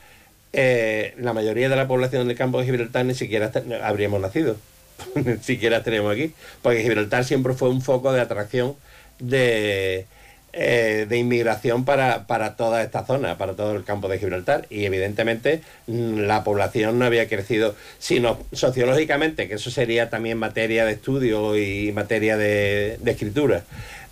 eh, 0.54 1.14
la 1.18 1.34
mayoría 1.34 1.70
de 1.70 1.76
la 1.76 1.88
población 1.88 2.28
del 2.28 2.38
campo 2.38 2.60
de 2.60 2.66
Gibraltar 2.66 3.06
ni 3.06 3.14
siquiera 3.14 3.52
habríamos 3.84 4.20
nacido, 4.22 4.58
ni 5.16 5.38
siquiera 5.38 5.78
estaríamos 5.78 6.14
aquí, 6.14 6.34
porque 6.62 6.82
Gibraltar 6.82 7.24
siempre 7.26 7.54
fue 7.54 7.70
un 7.70 7.82
foco 7.82 8.12
de 8.12 8.22
atracción 8.22 8.76
de, 9.20 10.06
eh, 10.54 11.06
de 11.08 11.18
inmigración 11.18 11.86
para, 11.86 12.28
para 12.28 12.56
toda 12.56 12.84
esta 12.84 13.06
zona, 13.06 13.38
para 13.38 13.54
todo 13.54 13.76
el 13.76 13.84
campo 13.84 14.08
de 14.10 14.20
Gibraltar, 14.20 14.68
y 14.70 14.86
evidentemente 14.86 15.62
mm, 15.88 16.20
la 16.20 16.44
población 16.44 17.00
no 17.00 17.06
había 17.06 17.28
crecido, 17.28 17.76
sino 18.00 18.38
sociológicamente, 18.52 19.48
que 19.48 19.56
eso 19.56 19.72
sería 19.72 20.10
también 20.10 20.38
materia 20.38 20.86
de 20.86 20.94
estudio 20.94 21.58
y 21.58 21.92
materia 21.92 22.38
de, 22.38 22.98
de 23.02 23.12
escritura. 23.12 23.64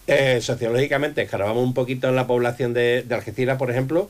Eh, 0.08 0.40
sociológicamente, 0.42 1.22
escarbamos 1.22 1.64
un 1.64 1.74
poquito 1.74 2.08
en 2.10 2.16
la 2.16 2.26
población 2.26 2.74
de, 2.74 3.04
de 3.04 3.16
Algeciras, 3.16 3.58
por 3.58 3.70
ejemplo, 3.70 4.10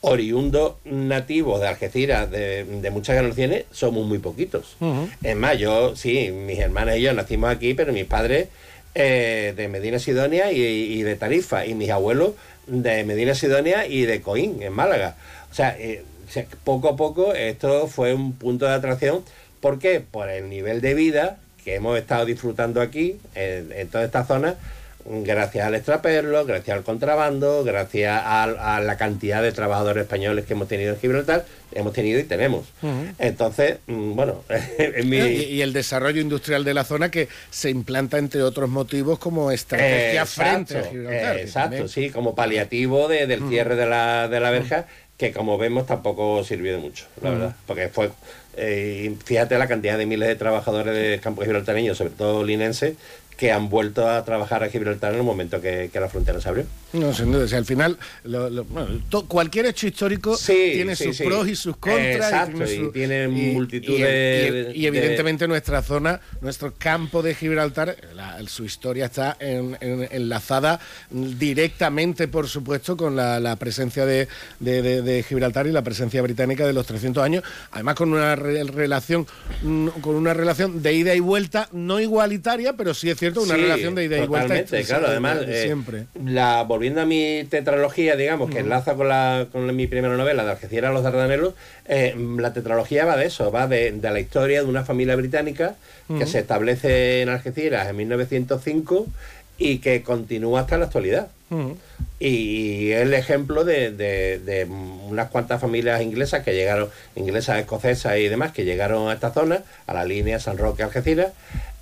oriundos 0.00 0.74
nativos 0.84 1.60
de 1.60 1.68
Algeciras 1.68 2.30
de, 2.30 2.64
de 2.64 2.90
muchas 2.90 3.16
generaciones 3.16 3.64
somos 3.72 4.06
muy 4.06 4.18
poquitos. 4.18 4.76
Es 5.22 5.36
más, 5.36 5.58
yo, 5.58 5.96
sí, 5.96 6.30
mis 6.30 6.58
hermanas 6.58 6.98
y 6.98 7.02
yo 7.02 7.12
nacimos 7.12 7.50
aquí, 7.50 7.74
pero 7.74 7.92
mis 7.92 8.04
padres 8.04 8.48
eh, 8.98 9.52
de 9.54 9.68
Medina 9.68 9.98
Sidonia 9.98 10.50
y, 10.52 11.02
de 11.02 11.16
Tarifa, 11.16 11.66
y 11.66 11.74
mis 11.74 11.90
abuelos 11.90 12.30
de 12.66 13.04
Medina 13.04 13.34
Sidonia 13.34 13.86
y 13.86 14.06
de 14.06 14.22
Coín, 14.22 14.62
en 14.62 14.72
Málaga. 14.72 15.16
O 15.50 15.54
sea, 15.54 15.76
eh, 15.78 16.02
o 16.26 16.32
sea, 16.32 16.46
poco 16.64 16.88
a 16.88 16.96
poco 16.96 17.34
esto 17.34 17.88
fue 17.88 18.14
un 18.14 18.32
punto 18.32 18.64
de 18.64 18.72
atracción. 18.72 19.22
¿Por 19.60 19.78
qué? 19.78 20.00
Por 20.00 20.30
el 20.30 20.48
nivel 20.48 20.80
de 20.80 20.94
vida 20.94 21.38
que 21.62 21.74
hemos 21.74 21.98
estado 21.98 22.24
disfrutando 22.24 22.80
aquí, 22.80 23.18
en, 23.34 23.70
en 23.72 23.88
toda 23.88 24.04
esta 24.04 24.24
zona, 24.24 24.54
gracias 25.08 25.66
al 25.66 25.74
extraperlo, 25.74 26.44
gracias 26.44 26.76
al 26.76 26.82
contrabando, 26.84 27.62
gracias 27.64 28.20
a, 28.24 28.76
a 28.76 28.80
la 28.80 28.96
cantidad 28.96 29.42
de 29.42 29.52
trabajadores 29.52 30.02
españoles 30.04 30.44
que 30.46 30.52
hemos 30.54 30.68
tenido 30.68 30.94
en 30.94 31.00
Gibraltar, 31.00 31.44
hemos 31.72 31.92
tenido 31.92 32.18
y 32.18 32.24
tenemos. 32.24 32.66
Entonces, 33.18 33.78
mm, 33.86 34.12
bueno, 34.14 34.42
en 34.78 35.08
mi... 35.08 35.16
Y, 35.18 35.42
y 35.54 35.62
el 35.62 35.72
desarrollo 35.72 36.20
industrial 36.20 36.64
de 36.64 36.74
la 36.74 36.84
zona 36.84 37.10
que 37.10 37.28
se 37.50 37.70
implanta 37.70 38.18
entre 38.18 38.42
otros 38.42 38.68
motivos 38.68 39.18
como 39.18 39.50
estrategia 39.50 40.22
Eh, 40.22 40.26
frente 40.26 40.74
a 40.74 40.78
exacto, 40.80 40.90
Gibraltar. 40.90 41.38
exacto, 41.38 41.70
también- 41.70 41.88
sí, 41.88 42.10
como 42.10 42.34
paliativo 42.34 43.08
de- 43.08 43.26
del 43.26 43.48
cierre 43.48 43.76
de 43.76 43.86
la, 43.86 44.28
de 44.28 44.40
la 44.40 44.50
verja, 44.50 44.86
que 45.16 45.32
como 45.32 45.56
vemos 45.56 45.86
tampoco 45.86 46.44
sirvió 46.44 46.72
de 46.72 46.78
mucho, 46.78 47.06
la 47.22 47.30
verdad. 47.30 47.56
Porque 47.66 47.88
fue, 47.88 48.10
eh, 48.56 49.14
fíjate 49.24 49.56
la 49.58 49.66
cantidad 49.66 49.96
de 49.96 50.04
miles 50.04 50.28
de 50.28 50.36
trabajadores 50.36 50.94
de 50.94 51.18
campos 51.20 51.44
gibraltareños, 51.46 51.96
sobre 51.96 52.10
todo 52.12 52.44
linenses, 52.44 52.96
que 53.36 53.52
han 53.52 53.68
vuelto 53.68 54.08
a 54.08 54.24
trabajar 54.24 54.64
a 54.64 54.68
Gibraltar 54.70 55.12
en 55.12 55.18
el 55.18 55.24
momento 55.24 55.60
que, 55.60 55.90
que 55.92 56.00
la 56.00 56.08
frontera 56.08 56.40
se 56.40 56.48
abrió. 56.48 56.64
No, 56.94 57.12
sin 57.12 57.30
duda. 57.32 57.44
O 57.44 57.48
sea, 57.48 57.58
al 57.58 57.66
final, 57.66 57.98
lo- 58.24 58.48
lo- 58.48 58.64
bueno, 58.64 58.88
to- 59.10 59.26
cualquier 59.26 59.66
hecho 59.66 59.86
histórico 59.86 60.36
Sí, 60.38 60.70
tiene 60.74 60.96
sí, 60.96 61.04
sus 61.04 61.16
sí. 61.18 61.24
pros 61.24 61.46
y 61.46 61.54
sus 61.54 61.76
contras. 61.76 62.06
Exacto, 62.16 62.64
tiene, 62.64 62.72
y 62.72 62.76
su- 62.78 62.92
tiene 62.92 63.28
multitud 63.28 63.92
y- 63.92 64.00
de- 64.02 64.72
y- 64.74 64.78
y 64.78 64.82
de- 64.82 64.88
evidentemente 64.88 65.46
nuestra 65.46 65.82
zona, 65.82 66.20
nuestro 66.40 66.72
campo 66.78 67.22
de 67.22 67.34
Gibraltar, 67.34 67.96
la- 68.14 68.38
su 68.48 68.64
historia 68.64 69.06
está 69.06 69.36
en- 69.38 69.76
en- 69.82 70.08
enlazada 70.10 70.80
directamente, 71.10 72.28
por 72.28 72.48
supuesto, 72.48 72.96
con 72.96 73.16
la, 73.16 73.38
la 73.40 73.56
presencia 73.56 74.06
de, 74.06 74.28
de- 74.60 74.80
de- 74.82 75.02
de 75.02 75.22
Gibraltar 75.22 75.66
y 75.66 75.72
la 75.72 75.82
presencia 75.82 76.22
británica 76.22 76.66
de 76.66 76.72
los 76.72 76.86
300 76.86 77.22
años. 77.22 77.44
Además, 77.72 77.94
con 77.96 78.12
una 78.12 78.34
re- 78.36 78.64
relación 78.64 79.26
mm, 79.62 79.88
con 80.00 80.14
una 80.14 80.32
relación 80.32 80.82
de 80.82 80.92
ida 80.94 81.14
y 81.14 81.20
vuelta, 81.20 81.68
no 81.72 82.00
igualitaria, 82.00 82.72
pero 82.74 82.94
sí 82.94 83.10
es 83.10 83.18
cierto, 83.18 83.25
una 83.34 83.54
Sí, 83.54 83.60
relación 83.60 83.94
de 83.94 84.04
ida 84.04 84.18
y 84.18 84.26
vuelta. 84.26 84.64
claro, 84.86 85.04
de- 85.06 85.10
además, 85.12 85.46
de 85.46 85.60
eh, 85.60 85.64
siempre. 85.64 86.04
la, 86.24 86.62
volviendo 86.62 87.00
a 87.00 87.04
mi 87.06 87.44
tetralogía, 87.50 88.16
digamos, 88.16 88.50
que 88.50 88.58
enlaza 88.60 88.94
con, 88.94 89.08
la, 89.08 89.46
con 89.52 89.74
mi 89.74 89.86
primera 89.86 90.16
novela, 90.16 90.44
de 90.44 90.50
Algeciras 90.52 90.90
a 90.90 90.94
los 90.94 91.02
Dardanelos, 91.02 91.54
eh, 91.86 92.14
la 92.38 92.52
tetralogía 92.52 93.04
va 93.04 93.16
de 93.16 93.26
eso, 93.26 93.50
va 93.50 93.66
de, 93.66 93.92
de 93.92 94.10
la 94.10 94.20
historia 94.20 94.62
de 94.62 94.68
una 94.68 94.84
familia 94.84 95.16
británica 95.16 95.74
que 96.18 96.26
se 96.26 96.38
establece 96.38 97.22
en 97.22 97.28
Algeciras 97.30 97.88
en 97.88 97.96
1905 97.96 99.06
y 99.58 99.78
que 99.78 100.02
continúa 100.02 100.60
hasta 100.60 100.76
la 100.78 100.84
actualidad. 100.86 101.28
Y 102.18 102.90
es 102.92 103.02
el 103.02 103.14
ejemplo 103.14 103.64
de, 103.64 103.90
de- 103.90 104.38
de 104.38 104.64
unas 104.64 105.28
cuantas 105.28 105.60
familias 105.60 106.00
inglesas 106.02 106.42
que 106.42 106.54
llegaron, 106.54 106.88
inglesas, 107.14 107.58
escocesas 107.60 108.16
y 108.18 108.28
demás, 108.28 108.52
que 108.52 108.64
llegaron 108.64 109.08
a 109.08 109.12
esta 109.14 109.32
zona, 109.32 109.62
a 109.86 109.94
la 109.94 110.04
línea 110.04 110.40
San 110.40 110.56
Roque 110.58 110.82
Algeciras, 110.82 111.32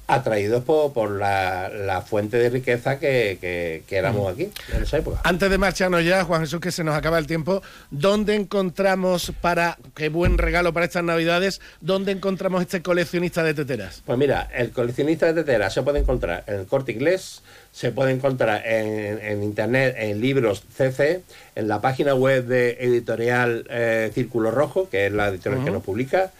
atraídos 0.07 0.65
por, 0.65 0.93
por 0.93 1.11
la, 1.13 1.69
la 1.71 2.03
fuente 2.03 2.37
de 2.37 2.51
riqueza 2.51 2.99
que, 2.99 3.39
que- 3.41 3.83
que 3.89 3.97
éramos 3.97 4.33
aquí 4.33 4.51
en 4.75 4.83
esa 4.83 4.99
época. 4.99 5.21
Antes 5.25 5.49
de 5.51 5.57
marcharnos 5.59 6.05
ya, 6.05 6.25
Juan 6.25 6.43
Jesús, 6.43 6.61
que 6.61 6.71
se 6.73 6.85
nos 6.85 6.95
acaba 6.95 7.19
el 7.19 7.27
tiempo, 7.27 7.63
¿dónde 7.91 8.35
encontramos 8.35 9.33
para, 9.41 9.79
qué 9.95 10.09
buen 10.11 10.37
regalo 10.39 10.73
para 10.73 10.87
estas 10.87 11.05
navidades, 11.05 11.61
dónde 11.81 12.13
encontramos 12.13 12.61
este 12.63 12.83
coleccionista 12.83 13.43
de 13.43 13.55
teteras? 13.55 14.03
Pues 14.05 14.19
mira, 14.19 14.49
el 14.55 14.71
coleccionista 14.71 15.27
de 15.27 15.35
teteras 15.43 15.73
se 15.73 15.83
puede 15.83 16.01
encontrar 16.01 16.45
en 16.47 16.55
el 16.61 16.67
corte 16.67 16.93
inglés, 16.93 17.43
se 17.73 17.91
puede 17.91 18.13
encontrar 18.13 18.63
en, 18.67 19.19
en 19.21 19.43
internet, 19.43 19.95
en 19.99 20.21
libros 20.21 20.63
CC, 20.77 21.23
en 21.57 21.67
la 21.69 21.81
página 21.81 22.15
web 22.15 22.45
de 22.47 22.77
editorial 22.81 23.67
eh, 23.71 24.11
Círculo 24.15 24.51
Rojo, 24.51 24.89
que 24.89 25.07
es 25.07 25.13
la 25.13 25.29
editorial 25.29 25.65
que 25.65 25.71
nos 25.71 25.83
publica. 25.83 26.31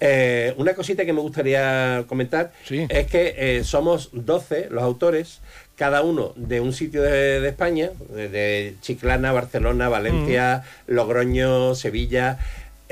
Eh, 0.00 0.54
una 0.56 0.74
cosita 0.74 1.04
que 1.04 1.12
me 1.12 1.20
gustaría 1.20 2.04
comentar 2.08 2.52
es 2.68 3.06
que 3.06 3.34
eh, 3.36 3.64
somos 3.64 4.08
12 4.12 4.68
los 4.70 4.82
autores, 4.82 5.40
cada 5.76 6.02
uno 6.02 6.32
de 6.36 6.60
un 6.60 6.72
sitio 6.72 7.02
de, 7.02 7.40
de 7.40 7.48
España, 7.48 7.90
de, 8.08 8.76
Chiclana, 8.80 9.32
Barcelona, 9.32 9.88
Valencia, 9.88 10.64
Logroño, 10.86 11.74
Sevilla, 11.74 12.38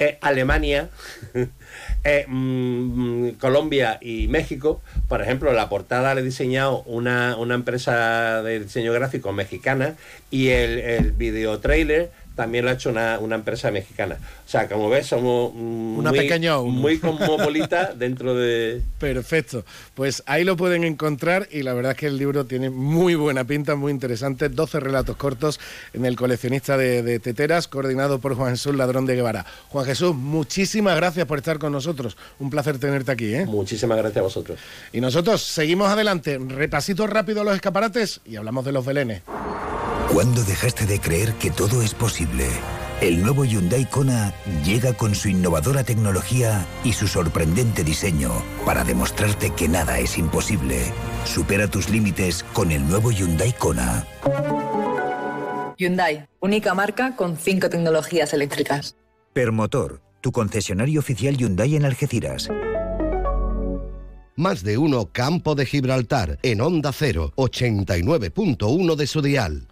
eh, 0.01 0.17
Alemania, 0.21 0.91
eh, 2.05 2.25
mm, 2.29 3.31
Colombia 3.31 3.99
y 4.01 4.29
México. 4.29 4.81
Por 5.09 5.23
ejemplo, 5.23 5.53
la 5.53 5.69
portada 5.69 6.15
la 6.15 6.21
he 6.21 6.25
diseñado 6.25 6.83
una, 6.85 7.37
una 7.37 7.57
empresa 7.57 8.43
de 8.45 8.61
diseño 8.61 8.93
gráfico 8.93 9.33
mexicana 9.33 9.97
y 10.31 10.51
el, 10.51 10.79
el 10.79 11.13
video 11.13 11.59
trailer 11.59 12.13
también 12.39 12.65
lo 12.65 12.71
ha 12.71 12.75
hecho 12.75 12.91
una, 12.91 13.19
una 13.19 13.35
empresa 13.35 13.73
mexicana. 13.73 14.17
O 14.47 14.49
sea, 14.49 14.69
como 14.69 14.89
ves, 14.89 15.09
somos 15.09 15.53
mm, 15.53 15.99
Una 15.99 16.11
muy, 16.11 16.21
pequeña 16.21 16.57
ONU. 16.57 16.71
muy 16.71 17.01
cosmopolita 17.01 17.93
dentro 17.99 18.33
de... 18.33 18.81
Perfecto. 19.01 19.65
Pues 19.97 20.23
ahí 20.25 20.45
lo 20.45 20.57
pueden 20.57 20.85
encontrar 20.85 21.49
y 21.51 21.65
la 21.65 21.75
verdad 21.75 21.93
es 21.93 21.99
que 21.99 22.07
el 22.07 22.17
libro 22.17 22.47
tiene 22.47 22.71
muy 22.71 23.17
buena 23.17 23.43
pinta, 23.43 23.75
muy 23.75 23.91
interesante. 23.91 24.49
12 24.49 24.79
relatos 24.79 25.17
cortos 25.17 25.59
en 25.93 26.05
el 26.05 26.15
coleccionista 26.15 26.77
de, 26.77 27.03
de 27.03 27.19
teteras, 27.19 27.67
coordinado 27.67 28.21
por 28.21 28.37
Juan 28.37 28.53
Jesús 28.53 28.77
Ladrón 28.77 29.05
de 29.05 29.17
Guevara. 29.17 29.45
Juan 29.71 29.85
Jesús, 29.85 30.15
muchísimas 30.15 30.95
gracias 30.95 31.27
por 31.27 31.39
estar 31.39 31.59
con 31.59 31.73
nosotros. 31.73 32.17
Un 32.39 32.51
placer 32.51 32.79
tenerte 32.79 33.11
aquí. 33.11 33.35
¿eh? 33.35 33.47
Muchísimas 33.47 33.99
gracias 33.99 34.19
a 34.19 34.23
vosotros. 34.23 34.61
Y 34.93 35.01
nosotros 35.01 35.43
seguimos 35.43 35.89
adelante. 35.89 36.39
Repasito 36.39 37.09
rápido 37.09 37.41
a 37.41 37.45
los 37.45 37.57
escaparates 37.57 38.21
y 38.25 38.37
hablamos 38.37 38.65
de 38.65 38.71
los 38.71 38.87
belenes. 38.87 39.23
¿Cuándo 40.13 40.43
dejaste 40.43 40.87
de 40.87 41.01
creer 41.01 41.35
que 41.35 41.51
todo 41.51 41.83
es 41.83 41.93
posible? 41.93 42.47
El 43.03 43.23
nuevo 43.23 43.45
Hyundai 43.45 43.85
Kona 43.85 44.33
llega 44.65 44.95
con 44.95 45.15
su 45.15 45.29
innovadora 45.29 45.85
tecnología 45.85 46.67
y 46.83 46.95
su 46.95 47.07
sorprendente 47.07 47.85
diseño 47.85 48.31
para 48.65 48.85
demostrarte 48.85 49.51
que 49.51 49.69
nada 49.69 49.99
es 49.99 50.17
imposible. 50.17 50.93
Supera 51.27 51.69
tus 51.69 51.91
límites 51.91 52.43
con 52.55 52.73
el 52.73 52.89
nuevo 52.89 53.13
Hyundai 53.13 53.53
Kona. 53.53 54.07
Hyundai, 55.77 56.27
única 56.41 56.73
marca 56.75 57.15
con 57.15 57.37
cinco 57.37 57.69
tecnologías 57.69 58.33
eléctricas. 58.33 58.97
Permotor, 59.35 60.01
tu 60.23 60.33
concesionario 60.33 61.01
oficial 61.01 61.37
Hyundai 61.37 61.77
en 61.77 61.85
Algeciras. 61.85 62.49
Más 64.37 64.63
de 64.65 64.79
uno 64.79 65.11
Campo 65.13 65.55
de 65.55 65.67
Gibraltar 65.67 66.39
en 66.43 66.63
Onda 66.63 66.93
0, 66.93 67.35
89.1 67.37 68.97
de 68.97 69.07
su 69.07 69.21
dial. 69.21 69.69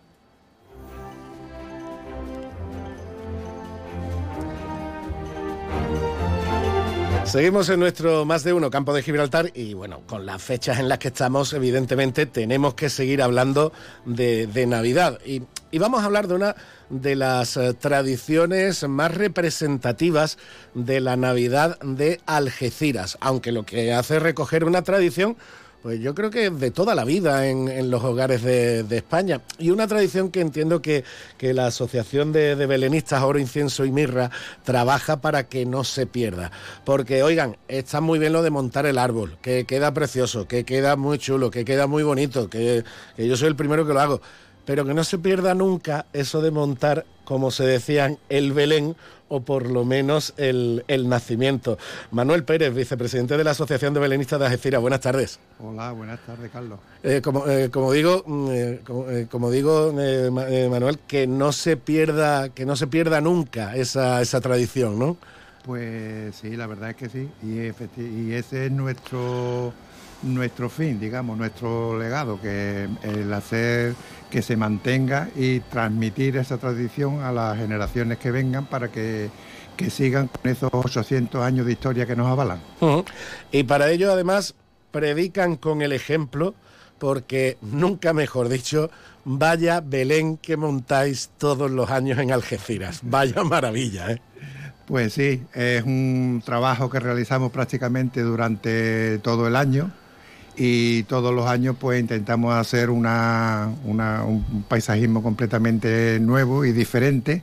Seguimos 7.26 7.68
en 7.70 7.80
nuestro 7.80 8.24
más 8.24 8.44
de 8.44 8.52
uno 8.52 8.70
campo 8.70 8.94
de 8.94 9.02
Gibraltar 9.02 9.50
y 9.52 9.74
bueno, 9.74 10.02
con 10.06 10.24
las 10.24 10.40
fechas 10.40 10.78
en 10.78 10.88
las 10.88 10.98
que 10.98 11.08
estamos, 11.08 11.52
evidentemente 11.52 12.24
tenemos 12.24 12.74
que 12.74 12.88
seguir 12.88 13.20
hablando 13.20 13.72
de, 14.04 14.66
Navidad. 14.68 15.18
Y, 15.26 15.42
y, 15.72 15.78
vamos 15.78 16.02
a 16.02 16.06
hablar 16.06 16.28
de 16.28 16.34
una 16.34 16.54
de 16.88 17.16
las 17.16 17.56
eh, 17.56 17.74
tradiciones 17.74 18.88
más 18.88 19.12
representativas 19.12 20.38
de 20.74 21.00
la 21.00 21.16
Navidad 21.16 21.80
de 21.80 22.20
Algeciras, 22.26 23.18
aunque 23.20 23.50
lo 23.50 23.66
que 23.66 23.92
hace 23.92 24.16
es 24.16 24.22
recoger 24.22 24.64
una 24.64 24.82
tradición 24.82 25.36
pues 25.86 26.00
yo 26.00 26.16
creo 26.16 26.30
que 26.30 26.50
de 26.50 26.72
toda 26.72 26.96
la 26.96 27.04
vida 27.04 27.46
en, 27.46 27.92
los 27.92 28.02
hogares 28.02 28.42
de, 28.42 28.84
España. 28.90 29.42
Y 29.56 29.70
una 29.70 29.86
tradición 29.86 30.32
que 30.32 30.40
entiendo 30.40 30.82
que, 30.82 31.04
la 31.38 31.68
Asociación 31.68 32.32
de, 32.32 32.56
de, 32.56 32.66
Belenistas 32.66 33.22
Oro, 33.22 33.38
Incienso 33.38 33.84
y 33.84 33.92
Mirra 33.92 34.32
trabaja 34.64 35.20
para 35.20 35.44
que 35.44 35.64
no 35.64 35.84
se 35.84 36.06
pierda. 36.06 36.50
Porque, 36.84 37.22
oigan, 37.22 37.56
está 37.68 38.00
muy 38.00 38.18
bien 38.18 38.32
lo 38.32 38.42
de 38.42 38.50
montar 38.50 38.84
el 38.84 38.98
árbol, 38.98 39.38
que 39.40 39.64
queda 39.64 39.94
precioso, 39.94 40.48
que 40.48 40.64
queda 40.64 40.96
muy 40.96 41.18
chulo, 41.18 41.52
que 41.52 41.64
queda 41.64 41.86
muy 41.86 42.02
bonito, 42.02 42.50
que, 42.50 42.82
que 43.16 43.28
yo 43.28 43.36
soy 43.36 43.46
el 43.46 43.54
primero 43.54 43.86
que 43.86 43.94
lo 43.94 44.00
hago. 44.00 44.20
Pero 44.66 44.84
que 44.84 44.94
no 44.94 45.04
se 45.04 45.18
pierda 45.18 45.54
nunca 45.54 46.06
eso 46.12 46.42
de 46.42 46.50
montar, 46.50 47.06
como 47.24 47.50
se 47.50 47.64
decían, 47.64 48.18
el 48.28 48.52
Belén 48.52 48.96
o 49.28 49.40
por 49.40 49.68
lo 49.68 49.84
menos 49.84 50.34
el, 50.36 50.84
nacimiento. 51.08 51.78
Manuel 52.10 52.44
Pérez, 52.44 52.74
vicepresidente 52.74 53.36
de 53.36 53.44
la 53.44 53.52
Asociación 53.52 53.94
de 53.94 54.00
Belenistas 54.00 54.38
de 54.38 54.46
Algeciras, 54.46 54.80
buenas 54.80 55.00
tardes. 55.00 55.38
Hola, 55.58 55.92
buenas 55.92 56.20
tardes, 56.20 56.50
Carlos. 56.50 56.78
Eh, 57.02 57.20
como, 57.22 57.46
eh, 57.48 57.70
como, 57.70 57.92
digo, 57.92 58.22
mm, 58.26 58.48
eh, 58.50 59.26
como, 59.30 59.50
digo 59.50 59.92
Manuel, 59.92 60.98
que 61.06 61.26
no 61.26 61.52
se 61.52 61.76
pierda, 61.76 62.50
que 62.50 62.66
no 62.66 62.76
se 62.76 62.86
pierda 62.86 63.20
nunca 63.20 63.74
esa, 63.76 64.20
esa 64.20 64.40
tradición, 64.40 64.98
¿no? 64.98 65.16
Pues 65.64 66.36
sí, 66.36 66.56
la 66.56 66.68
verdad 66.68 66.90
es 66.90 66.96
que 66.96 67.08
sí, 67.08 67.28
y, 67.42 67.56
y 68.00 68.32
ese 68.34 68.66
es 68.66 68.72
nuestro 68.72 69.72
nuestro 70.22 70.68
fin, 70.70 70.98
digamos, 70.98 71.36
nuestro 71.36 71.98
legado, 71.98 72.40
que 72.40 72.88
el 73.02 73.32
hacer 73.32 73.94
que 74.30 74.42
se 74.42 74.56
mantenga 74.56 75.28
y 75.36 75.60
transmitir 75.60 76.36
esa 76.36 76.58
tradición 76.58 77.22
a 77.22 77.32
las 77.32 77.56
generaciones 77.56 78.18
que 78.18 78.30
vengan 78.30 78.66
para 78.66 78.88
que, 78.88 79.30
sigan 79.90 80.28
con 80.28 80.50
esos 80.50 80.70
800 80.72 81.42
años 81.42 81.66
de 81.66 81.72
historia 81.72 82.06
que 82.06 82.16
nos 82.16 82.26
avalan. 82.26 82.60
Y 83.52 83.64
para 83.64 83.90
ello, 83.90 84.12
además, 84.12 84.54
predican 84.90 85.56
con 85.56 85.82
el 85.82 85.92
ejemplo, 85.92 86.54
porque 86.98 87.58
nunca 87.60 88.12
mejor 88.12 88.48
dicho, 88.48 88.90
vaya 89.24 89.80
Belén 89.80 90.38
que 90.38 90.56
montáis 90.56 91.30
todos 91.36 91.70
los 91.70 91.90
años 91.90 92.18
en 92.18 92.32
Algeciras. 92.32 93.00
Vaya 93.02 93.42
maravilla, 93.44 94.12
¿eh? 94.12 94.20
Pues 94.86 95.14
sí, 95.14 95.42
es 95.52 95.82
un 95.82 96.42
trabajo 96.44 96.88
que 96.88 97.00
realizamos 97.00 97.50
prácticamente 97.50 98.22
durante 98.22 99.18
todo 99.18 99.48
el 99.48 99.56
año 99.56 99.90
y 100.56 101.02
todos 101.04 101.34
los 101.34 101.46
años 101.46 101.76
pues 101.78 102.00
intentamos 102.00 102.54
hacer 102.54 102.88
una, 102.90 103.70
un 103.84 104.64
paisajismo 104.68 105.22
completamente 105.22 106.18
nuevo 106.20 106.64
y 106.64 106.72
diferente. 106.72 107.42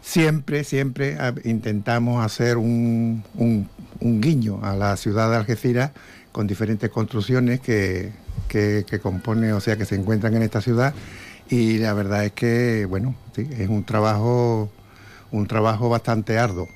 Siempre, 0.00 0.64
siempre 0.64 1.18
intentamos 1.44 2.24
hacer 2.24 2.56
un, 2.56 3.24
un, 3.34 3.68
guiño 4.20 4.60
a 4.62 4.74
la 4.74 4.96
ciudad 4.96 5.30
de 5.30 5.36
Algeciras 5.36 5.90
con 6.30 6.46
diferentes 6.46 6.88
construcciones 6.90 7.60
que, 7.60 8.12
que, 8.46 8.86
que 8.88 9.00
componen, 9.00 9.52
o 9.52 9.60
sea, 9.60 9.76
que 9.76 9.84
se 9.84 9.96
encuentran 9.96 10.34
en 10.36 10.42
esta 10.42 10.60
ciudad. 10.60 10.94
Y 11.50 11.78
la 11.78 11.92
verdad 11.94 12.24
es 12.24 12.32
que, 12.32 12.86
bueno, 12.86 13.16
es 13.36 13.68
un 13.68 13.84
trabajo, 13.84 14.70
un 15.32 15.46
trabajo 15.46 15.88
bastante 15.88 16.38
arduo. 16.38 16.68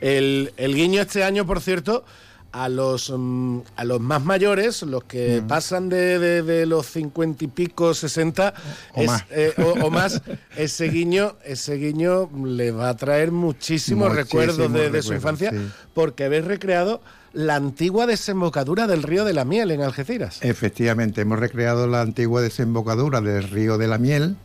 el, 0.00 0.52
el 0.56 0.74
guiño 0.74 1.00
este 1.00 1.24
año, 1.24 1.46
por 1.46 1.60
cierto, 1.60 2.04
a 2.52 2.68
los, 2.68 3.12
mm, 3.14 3.60
a 3.76 3.84
los 3.84 4.00
más 4.00 4.22
mayores, 4.22 4.82
los 4.82 5.04
que 5.04 5.40
mm. 5.40 5.46
pasan 5.46 5.88
de, 5.88 6.18
de, 6.42 6.66
los 6.66 6.86
cincuenta 6.86 7.44
y 7.44 7.48
pico, 7.48 7.94
sesenta 7.94 8.54
o, 8.94 9.04
más. 9.04 9.24
Eh, 9.30 9.54
o, 9.82 9.90
más, 9.90 10.22
ese 10.56 10.88
guiño, 10.88 11.36
ese 11.44 11.76
guiño 11.76 12.30
le 12.44 12.70
va 12.70 12.90
a 12.90 12.96
traer 12.96 13.32
muchísimos 13.32 14.14
recuerdos 14.14 14.72
de, 14.72 15.02
su 15.02 15.14
infancia, 15.14 15.52
porque 15.94 16.24
habéis 16.24 16.44
recreado 16.44 17.00
la 17.32 17.56
antigua 17.56 18.06
desembocadura 18.06 18.86
del 18.86 19.02
río 19.02 19.24
de 19.24 19.32
la 19.32 19.46
Miel 19.46 19.70
en 19.70 19.80
Algeciras. 19.80 20.38
Efectivamente, 20.42 21.22
hemos 21.22 21.38
recreado 21.38 21.86
la 21.86 22.02
antigua 22.02 22.42
desembocadura 22.42 23.22
del 23.22 23.44
río 23.44 23.78
de 23.78 23.88
la 23.88 23.98
Miel. 23.98 24.36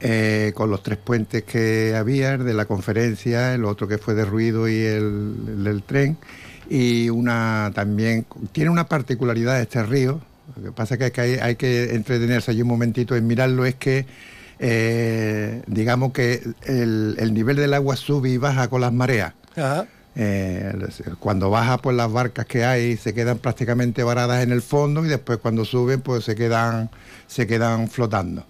Eh, 0.00 0.52
con 0.54 0.70
los 0.70 0.82
tres 0.82 0.98
puentes 0.98 1.44
que 1.44 1.94
había, 1.96 2.36
de 2.36 2.52
la 2.52 2.66
conferencia, 2.66 3.54
el 3.54 3.64
otro 3.64 3.88
que 3.88 3.96
fue 3.96 4.12
de 4.12 4.26
ruido 4.26 4.68
y 4.68 4.76
el, 4.76 5.36
el 5.46 5.64
del 5.64 5.82
tren, 5.82 6.18
y 6.68 7.10
una 7.10 7.70
también 7.74 8.26
tiene 8.52 8.70
una 8.70 8.86
particularidad 8.86 9.60
este 9.60 9.82
río. 9.82 10.20
Lo 10.56 10.62
que 10.62 10.72
pasa 10.72 10.94
es 10.94 11.12
que 11.12 11.20
hay, 11.20 11.32
hay 11.34 11.56
que 11.56 11.94
entretenerse 11.94 12.50
allí 12.50 12.62
un 12.62 12.68
momentito 12.68 13.16
en 13.16 13.26
mirarlo, 13.26 13.64
es 13.64 13.74
que 13.74 14.06
eh, 14.58 15.62
digamos 15.66 16.12
que 16.12 16.42
el, 16.62 17.34
nivel 17.34 17.56
del 17.56 17.74
agua 17.74 17.96
sube 17.96 18.30
y 18.30 18.38
baja 18.38 18.68
con 18.68 18.80
las 18.80 18.92
mareas. 18.92 19.34
Eh, 20.16 20.72
cuando 21.18 21.50
baja, 21.50 21.78
pues 21.78 21.96
las 21.96 22.10
barcas 22.12 22.46
que 22.46 22.64
hay 22.64 22.96
se 22.96 23.14
quedan 23.14 23.38
prácticamente 23.38 24.04
varadas 24.04 24.44
en 24.44 24.52
el 24.52 24.62
fondo 24.62 25.04
y 25.04 25.08
después 25.08 25.38
cuando 25.38 25.64
suben, 25.64 26.00
pues 26.00 26.24
se 26.24 26.36
quedan, 26.36 26.90
se 27.26 27.46
quedan 27.46 27.88
flotando. 27.88 28.44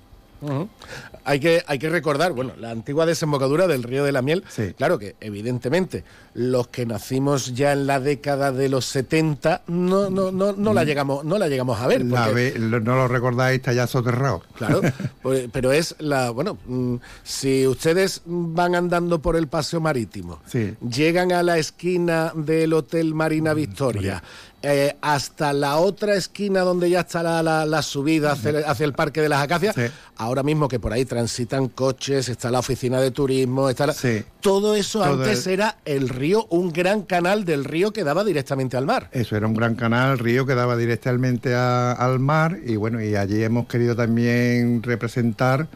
Hay 1.25 1.41
que, 1.41 1.63
hay 1.67 1.79
que 1.79 1.89
recordar, 1.89 2.33
bueno, 2.33 2.53
la 2.59 2.71
antigua 2.71 3.07
desembocadura 3.07 3.67
del 3.67 3.83
río 3.83 4.05
de 4.05 4.13
la 4.13 4.23
Miel, 4.23 4.45
claro 4.77 4.99
que 4.99 5.17
evidentemente 5.21 6.05
los 6.35 6.69
que 6.69 6.85
nacimos 6.85 7.55
ya 7.55 7.73
en 7.73 7.87
la 7.87 8.01
década 8.01 8.53
de 8.53 8.69
los 8.69 8.87
70 8.87 9.63
no, 9.69 10.11
no, 10.11 10.31
no, 10.31 10.53
no 10.53 10.75
la 10.75 10.83
mm. 10.83 10.87
llegamos, 10.87 11.25
no 11.25 11.39
la 11.39 11.49
llegamos 11.49 11.81
a 11.81 11.87
ver. 11.87 12.05
no 12.05 12.81
lo 12.81 13.09
recordáis, 13.09 13.57
está 13.57 13.73
ya 13.73 13.87
soterrado. 13.87 14.43
Claro, 14.55 14.81
pues, 15.23 15.49
pero 15.53 15.73
es 15.73 15.95
la, 15.99 16.31
bueno, 16.31 16.59
mm, 16.67 16.97
si 17.23 17.67
ustedes 17.67 18.23
van 18.25 18.75
andando 18.75 19.21
por 19.21 19.37
el 19.37 19.49
paseo 19.49 19.81
marítimo, 19.81 20.41
llegan 20.89 21.33
a 21.33 21.43
la 21.43 21.59
esquina 21.59 22.33
del 22.35 22.73
Hotel 22.73 23.15
Marina 23.15 23.55
mm, 23.55 23.57
Victoria, 23.57 24.23
eh, 24.67 24.97
hasta 25.03 25.53
la 25.53 25.77
otra 25.77 26.15
esquina 26.15 26.61
donde 26.61 26.89
ya 26.89 27.01
está 27.01 27.23
la, 27.43 27.83
subida 27.83 28.33
hacia, 28.33 28.85
el 28.87 28.95
Parque 28.95 29.21
de 29.21 29.29
las 29.29 29.43
Acacias. 29.43 29.77
Ahora 30.17 30.43
mismo 30.43 30.69
que 30.69 30.81
por 30.81 30.93
ahí 30.93 31.05
transitan 31.05 31.69
coches, 31.69 32.31
está 32.31 32.51
la 32.51 32.61
oficina 32.61 32.99
de 33.01 33.11
turismo, 33.11 33.69
está 33.69 33.95
todo 34.41 34.75
eso 34.75 35.05
antes 35.05 35.47
era 35.47 35.77
el 35.85 36.09
río, 36.09 36.47
un 36.49 36.73
gran 36.73 37.03
canal 37.03 37.45
del 37.45 37.65
río 37.65 37.93
que 37.93 38.05
daba 38.05 38.25
directamente 38.25 38.79
al 38.79 38.87
mar. 38.87 39.11
Eso 39.13 39.37
era 39.37 39.47
un 39.47 39.55
gran 39.55 39.75
canal, 39.75 40.19
río 40.19 40.47
que 40.47 40.55
daba 40.55 40.77
directamente 40.79 41.55
al 41.55 42.19
mar 42.21 42.59
y 42.65 42.77
bueno, 42.77 43.03
y 43.03 43.17
allí 43.17 43.43
hemos 43.43 43.67
querido 43.67 43.95
también 43.95 44.83
representar 44.83 45.69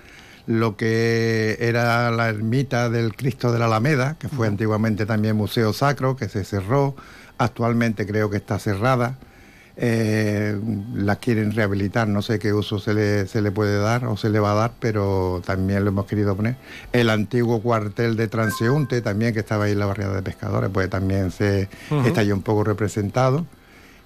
lo 0.47 0.79
que 0.79 1.59
era 1.61 2.11
la 2.11 2.31
ermita 2.31 2.89
del 2.89 3.15
Cristo 3.15 3.53
de 3.53 3.59
la 3.59 3.67
Alameda, 3.67 4.17
que 4.19 4.29
fue 4.29 4.47
antiguamente 4.47 5.05
también 5.05 5.37
museo 5.37 5.75
sacro, 5.75 6.17
que 6.17 6.31
se 6.31 6.43
cerró 6.43 6.97
Actualmente 7.39 8.07
creo 8.07 8.31
que 8.31 8.37
está 8.37 8.59
cerrada. 8.59 9.17
Eh, 9.81 10.59
la 10.95 11.17
quieren 11.17 11.53
rehabilitar, 11.53 12.09
no 12.09 12.21
sé 12.21 12.41
qué 12.41 12.53
uso 12.53 12.81
se 12.81 12.95
le, 12.95 13.29
se 13.29 13.41
le 13.41 13.53
puede 13.53 13.79
dar 13.79 14.07
o 14.07 14.17
se 14.17 14.29
le 14.29 14.41
va 14.41 14.51
a 14.51 14.55
dar, 14.55 14.73
pero 14.81 15.41
también 15.47 15.85
lo 15.85 15.91
hemos 15.91 16.07
querido 16.07 16.35
poner. 16.35 16.57
El 16.93 17.09
antiguo 17.11 17.63
cuartel 17.63 18.17
de 18.17 18.27
transeúnte, 18.27 19.01
también 19.03 19.33
que 19.33 19.39
estaba 19.39 19.67
ahí 19.67 19.73
en 19.73 19.79
la 19.79 19.87
barriada 19.87 20.17
de 20.17 20.23
pescadores, 20.23 20.71
pues 20.73 20.91
también 20.91 21.31
se 21.31 21.69
está 22.05 22.23
ahí 22.23 22.33
un 22.33 22.43
poco 22.43 22.65
representado. 22.65 23.47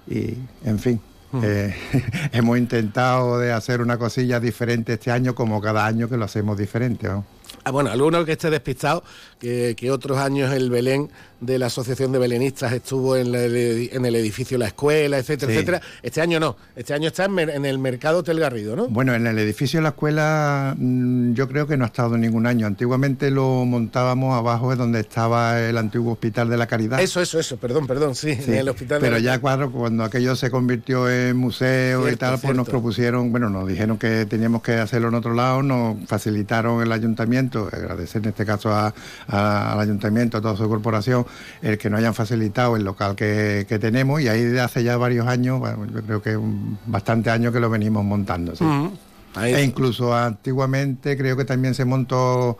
Y, 0.06 0.36
en 0.64 0.78
fin, 0.78 1.00
eh, 1.42 1.74
hemos 2.32 2.58
intentado 2.58 3.38
de 3.38 3.52
hacer 3.52 3.80
una 3.80 3.96
cosilla 3.96 4.40
diferente 4.40 4.94
este 4.94 5.10
año, 5.10 5.34
como 5.34 5.60
cada 5.60 5.86
año 5.86 6.08
que 6.08 6.18
lo 6.18 6.26
hacemos 6.26 6.58
diferente. 6.58 7.08
Ah, 7.64 7.70
bueno, 7.70 7.90
alguno 7.90 8.24
que 8.24 8.32
esté 8.32 8.50
despistado, 8.50 9.04
que, 9.38 9.76
otros 9.90 10.18
años 10.18 10.52
el 10.52 10.68
Belén 10.68 11.10
de 11.42 11.58
la 11.58 11.66
Asociación 11.66 12.12
de 12.12 12.18
Belenistas 12.20 12.72
estuvo 12.72 13.16
en, 13.16 13.32
la- 13.32 13.42
en 13.44 14.06
el 14.06 14.14
edificio 14.14 14.56
La 14.58 14.68
Escuela, 14.68 15.18
etcétera, 15.18 15.50
Sí. 15.52 15.56
etcétera. 15.58 15.80
Este 16.02 16.20
año 16.20 16.38
no, 16.38 16.56
este 16.76 16.94
año 16.94 17.08
está 17.08 17.24
en, 17.24 17.64
el 17.66 17.78
Mercado 17.80 18.18
Hotel 18.20 18.38
Garrido, 18.38 18.76
¿no? 18.76 18.86
Bueno, 18.88 19.12
en 19.12 19.26
el 19.26 19.36
edificio 19.40 19.78
de 19.80 19.82
la 19.82 19.88
escuela 19.90 20.74
mm, 20.78 21.32
yo 21.34 21.48
creo 21.48 21.66
que 21.66 21.76
no 21.76 21.84
ha 21.84 21.88
estado 21.88 22.16
ningún 22.16 22.46
año. 22.46 22.66
Antiguamente 22.66 23.30
lo 23.32 23.64
montábamos 23.64 24.38
abajo 24.38 24.70
de 24.70 24.76
donde 24.76 25.00
estaba 25.00 25.60
el 25.60 25.76
antiguo 25.78 26.12
Hospital 26.12 26.48
de 26.48 26.56
la 26.56 26.66
Caridad. 26.68 27.00
Eso, 27.00 27.20
eso, 27.20 27.40
eso, 27.40 27.56
perdón, 27.56 27.86
perdón, 27.88 28.14
sí, 28.14 28.36
Sí, 28.36 28.52
en 28.52 28.58
el 28.58 28.68
hospital. 28.68 29.00
de 29.00 29.06
pero 29.08 29.16
la- 29.18 29.22
ya 29.22 29.38
cuando, 29.40 29.70
cuando 29.72 30.04
aquello 30.04 30.36
se 30.36 30.48
convirtió 30.50 31.10
en 31.10 31.36
museo 31.36 32.08
y 32.08 32.14
tal, 32.16 32.38
pues 32.38 32.54
nos 32.56 32.68
propusieron, 32.68 33.32
bueno, 33.32 33.50
nos 33.50 33.66
dijeron 33.66 33.98
que 33.98 34.26
teníamos 34.26 34.62
que 34.62 34.74
hacerlo 34.74 35.08
en 35.08 35.14
otro 35.14 35.34
lado, 35.34 35.62
nos 35.62 35.96
facilitaron 36.06 36.80
el 36.82 36.92
ayuntamiento, 36.92 37.68
agradecer 37.72 38.22
en 38.22 38.28
este 38.28 38.46
caso 38.46 38.70
a- 38.72 38.94
a- 39.26 39.72
al 39.72 39.80
ayuntamiento, 39.80 40.38
a 40.38 40.40
toda 40.40 40.56
su 40.56 40.68
corporación, 40.68 41.26
el 41.62 41.78
que 41.78 41.88
nos 41.90 41.98
hayan 41.98 42.14
facilitado 42.14 42.76
el 42.76 42.84
local 42.84 43.14
que, 43.16 43.66
que 43.68 43.78
tenemos 43.78 44.20
y 44.20 44.28
ahí 44.28 44.42
de 44.42 44.60
hace 44.60 44.82
ya 44.84 44.96
varios 44.96 45.26
años, 45.26 45.58
bueno, 45.60 45.86
yo 45.86 46.02
creo 46.02 46.22
que 46.22 46.36
un- 46.36 46.78
bastante 46.86 47.30
años 47.30 47.52
que 47.52 47.60
lo 47.60 47.70
venimos 47.70 48.04
montando. 48.04 48.54
sí. 48.56 48.64
Ahí- 49.34 49.54
E 49.54 49.62
incluso 49.64 50.14
antiguamente 50.14 51.16
creo 51.16 51.36
que 51.38 51.44
también 51.46 51.74
se 51.74 51.84
montó 51.86 52.58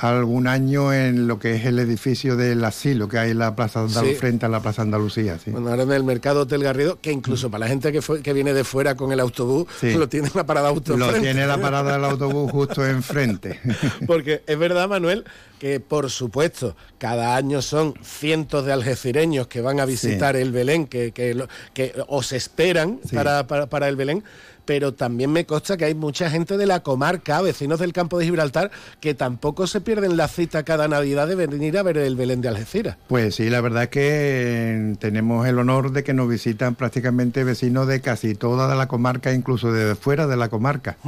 algún 0.00 0.46
año 0.46 0.92
en 0.92 1.26
lo 1.26 1.38
que 1.38 1.54
es 1.56 1.64
el 1.66 1.78
edificio 1.78 2.36
del 2.36 2.64
asilo 2.64 3.08
que 3.08 3.18
hay 3.18 3.30
en 3.32 3.38
la 3.38 3.54
plaza 3.56 3.80
Andalus- 3.84 4.08
Sí. 4.10 4.14
frente 4.14 4.46
a 4.46 4.48
la 4.48 4.60
plaza 4.60 4.82
Andalucía. 4.82 5.38
Sí. 5.38 5.50
Bueno, 5.50 5.68
ahora 5.70 5.82
en 5.82 5.92
el 5.92 6.04
Mercado 6.04 6.42
Hotel 6.42 6.62
Garrido, 6.62 7.00
que 7.00 7.10
incluso 7.12 7.50
para 7.50 7.64
la 7.64 7.68
gente 7.68 7.92
que, 7.92 8.00
fue, 8.02 8.22
que 8.22 8.32
viene 8.32 8.52
de 8.52 8.64
fuera 8.64 8.94
con 8.94 9.12
el 9.12 9.20
autobús, 9.20 9.66
Sí. 9.80 9.94
lo 9.94 10.08
tiene 10.08 10.30
la 10.34 10.44
parada 10.46 10.68
auto 10.68 10.96
Lo 10.96 11.12
tiene 11.14 11.46
la 11.46 11.58
parada 11.60 11.92
del 11.94 12.04
autobús 12.04 12.50
justo 12.52 12.86
enfrente. 12.86 13.60
Porque 14.06 14.42
es 14.46 14.58
verdad, 14.58 14.88
Manuel, 14.88 15.24
que 15.58 15.80
por 15.80 16.10
supuesto, 16.10 16.76
cada 16.98 17.34
año 17.36 17.62
son 17.62 17.94
cientos 18.02 18.64
de 18.64 18.72
algecireños 18.72 19.46
que 19.48 19.60
van 19.60 19.80
a 19.80 19.84
visitar 19.84 20.36
el 20.36 20.52
Belén, 20.52 20.86
que, 20.86 21.12
que, 21.12 21.44
que 21.74 21.94
os 22.06 22.32
esperan 22.32 23.00
Sí. 23.08 23.16
para, 23.16 23.46
para- 23.46 23.66
para 23.66 23.88
el 23.88 23.96
Belén. 23.96 24.22
Pero 24.68 24.92
también 24.92 25.32
me 25.32 25.46
consta 25.46 25.78
que 25.78 25.86
hay 25.86 25.94
mucha 25.94 26.28
gente 26.28 26.58
de 26.58 26.66
la 26.66 26.80
comarca, 26.80 27.40
vecinos 27.40 27.80
del 27.80 27.94
campo 27.94 28.18
de 28.18 28.26
Gibraltar, 28.26 28.70
que 29.00 29.14
tampoco 29.14 29.66
se 29.66 29.80
pierden 29.80 30.18
la 30.18 30.28
cita 30.28 30.62
cada 30.62 30.88
Navidad 30.88 31.26
de 31.26 31.36
venir 31.36 31.78
a 31.78 31.82
ver 31.82 31.96
el 31.96 32.16
Belén 32.16 32.42
de 32.42 32.48
Algeciras. 32.48 32.98
Pues 33.08 33.36
sí, 33.36 33.48
la 33.48 33.62
verdad 33.62 33.84
es 33.84 33.88
que 33.88 34.00
eh, 34.02 34.96
tenemos 34.98 35.46
el 35.46 35.58
honor 35.58 35.92
de 35.92 36.04
que 36.04 36.12
nos 36.12 36.28
visitan 36.28 36.74
prácticamente 36.74 37.44
vecinos 37.44 37.86
de 37.86 38.02
casi 38.02 38.34
toda 38.34 38.74
la 38.74 38.88
comarca, 38.88 39.32
incluso 39.32 39.72
de 39.72 39.94
fuera 39.94 40.26
de 40.26 40.36
la 40.36 40.50
comarca. 40.50 40.98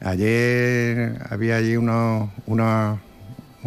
Ayer 0.00 1.18
había 1.30 1.56
allí 1.56 1.78
unos, 1.78 2.28
unos, 2.44 2.98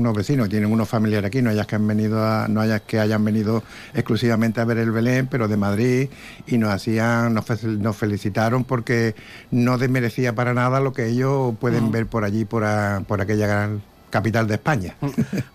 unos 0.01 0.15
vecinos, 0.15 0.49
tienen 0.49 0.71
unos 0.71 0.89
familiares 0.89 1.27
aquí, 1.27 1.41
no 1.41 1.49
hayas 1.49 1.65
que 1.67 1.75
han 1.75 1.87
venido 1.87 2.23
a- 2.25 2.47
no 2.47 2.59
hayas 2.59 2.81
que 2.81 2.99
hayan 2.99 3.23
venido 3.23 3.63
exclusivamente 3.93 4.59
a 4.59 4.65
ver 4.65 4.77
el 4.79 4.91
Belén, 4.91 5.27
pero 5.27 5.47
de 5.47 5.57
Madrid, 5.57 6.09
y 6.47 6.57
nos 6.57 6.71
hacían, 6.73 7.33
nos, 7.33 7.45
fe- 7.45 7.67
nos 7.67 7.95
felicitaron 7.95 8.63
porque 8.63 9.15
no 9.51 9.77
desmerecía 9.77 10.33
para 10.35 10.53
nada 10.53 10.79
lo 10.79 10.91
que 10.91 11.07
ellos 11.07 11.55
pueden 11.59 11.91
ver 11.91 12.07
por 12.07 12.23
allí, 12.25 12.43
por, 12.45 12.63
a- 12.65 13.01
por 13.07 13.21
aquella 13.21 13.47
gran 13.47 13.81
capital 14.09 14.45
de 14.45 14.55
España. 14.55 14.95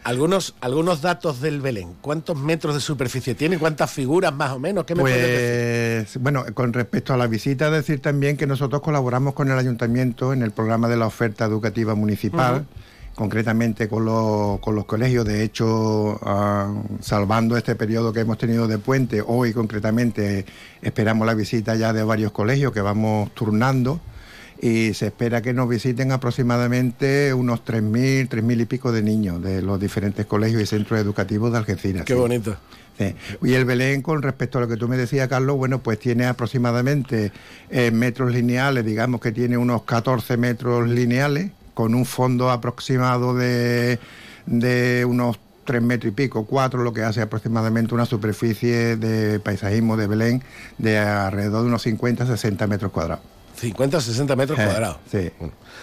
Algunos, 0.03 0.55
algunos 0.63 1.03
datos 1.03 1.43
del 1.43 1.61
Belén. 1.61 1.93
¿Cuántos 2.01 2.39
metros 2.39 2.75
de 2.75 2.81
superficie 2.81 3.35
tiene? 3.35 3.59
¿Cuántas 3.59 3.91
figuras 3.91 4.33
más 4.33 4.53
o 4.53 4.59
menos? 4.59 4.87
¿Qué 4.87 4.95
me 4.95 5.03
puedes 5.03 5.21
decir? 5.21 6.09
Pues, 6.15 6.23
bueno, 6.23 6.45
con 6.55 6.73
respecto 6.73 7.13
a 7.13 7.19
la 7.19 7.27
visita, 7.27 7.71
decir 7.71 8.01
también 8.01 8.39
que 8.39 8.47
nosotros 8.47 8.81
colaboramos 8.81 9.35
con 9.35 9.51
el 9.51 9.59
ayuntamiento 9.59 10.33
en 10.33 10.41
el 10.43 10.53
programa 10.53 10.89
de 10.89 10.97
la 10.97 11.07
oferta 11.07 11.45
educativa 11.45 11.95
municipal. 11.95 12.65
Concretamente 13.17 13.89
con 13.89 14.05
los, 14.05 14.61
con 14.61 14.77
los 14.77 14.85
colegios. 14.85 15.25
De 15.25 15.43
hecho, 15.43 16.21
salvando 17.01 17.57
este 17.57 17.75
periodo 17.75 18.13
que 18.13 18.21
hemos 18.21 18.39
tenido 18.39 18.69
de 18.69 18.79
puente, 18.79 19.23
hoy 19.27 19.53
concretamente 19.53 20.45
esperamos 20.83 21.27
la 21.27 21.35
visita 21.35 21.75
ya 21.75 21.93
de 21.93 22.05
varios 22.05 22.31
colegios 22.31 22.73
que 22.73 22.83
vamos 22.83 23.33
turnando 23.35 24.01
y 24.61 24.95
se 24.95 25.07
espera 25.07 25.43
que 25.43 25.53
nos 25.53 25.69
visiten 25.69 26.13
aproximadamente 26.13 27.35
unos 27.35 27.65
3.000, 27.65 28.29
3.000 28.29 28.61
y 28.61 28.65
pico 28.67 28.93
de 28.93 29.03
niños 29.03 29.43
de 29.43 29.63
los 29.63 29.81
diferentes 29.81 30.27
colegios 30.27 30.63
y 30.63 30.67
centros 30.67 31.01
educativos 31.01 31.51
de 31.53 31.59
Algeciras. 31.59 32.05
Qué 32.05 32.15
sí. 32.15 32.19
bonito. 32.19 32.57
Sí. 32.99 33.15
Y 33.43 33.53
el 33.55 33.65
Belén, 33.65 34.01
con 34.01 34.23
respecto 34.23 34.59
a 34.59 34.63
lo 34.63 34.69
que 34.69 34.77
tú 34.77 34.89
me 34.89 34.97
decías, 34.97 35.29
Carlos, 35.29 35.57
bueno, 35.57 35.81
pues 35.83 35.99
tiene 35.99 36.27
aproximadamente 36.27 37.33
eh, 37.71 37.91
metros 37.91 38.33
lineales, 38.33 38.85
digamos 38.87 39.21
que 39.21 39.33
tiene 39.33 39.59
unos 39.59 39.83
14 39.83 40.37
metros 40.39 40.89
lineales, 40.89 41.51
con 41.77 41.95
un 41.95 42.07
fondo 42.07 42.51
aproximado 42.51 43.35
de, 43.35 43.99
de 44.47 45.05
unos 45.05 45.39
3 45.67 45.83
metros 45.83 46.11
y 46.11 46.15
pico, 46.15 46.47
4, 46.47 46.83
lo 46.83 46.95
que 46.95 47.03
hace 47.03 47.21
aproximadamente 47.21 47.93
una 47.95 48.07
superficie 48.07 48.97
de 48.97 49.39
paisajismo 49.41 49.99
de 49.99 50.07
Belén 50.07 50.43
de 50.79 50.99
alrededor 50.99 51.61
de 51.63 51.69
unos 51.69 51.85
50-60 51.87 52.67
metros 52.67 52.91
cuadrados. 52.93 53.23
50 53.57 53.99
o 53.99 54.01
60 54.01 54.37
metros 54.37 54.59
Eh, 54.59 54.65
cuadrados. 54.65 54.97
Sí. 55.11 55.31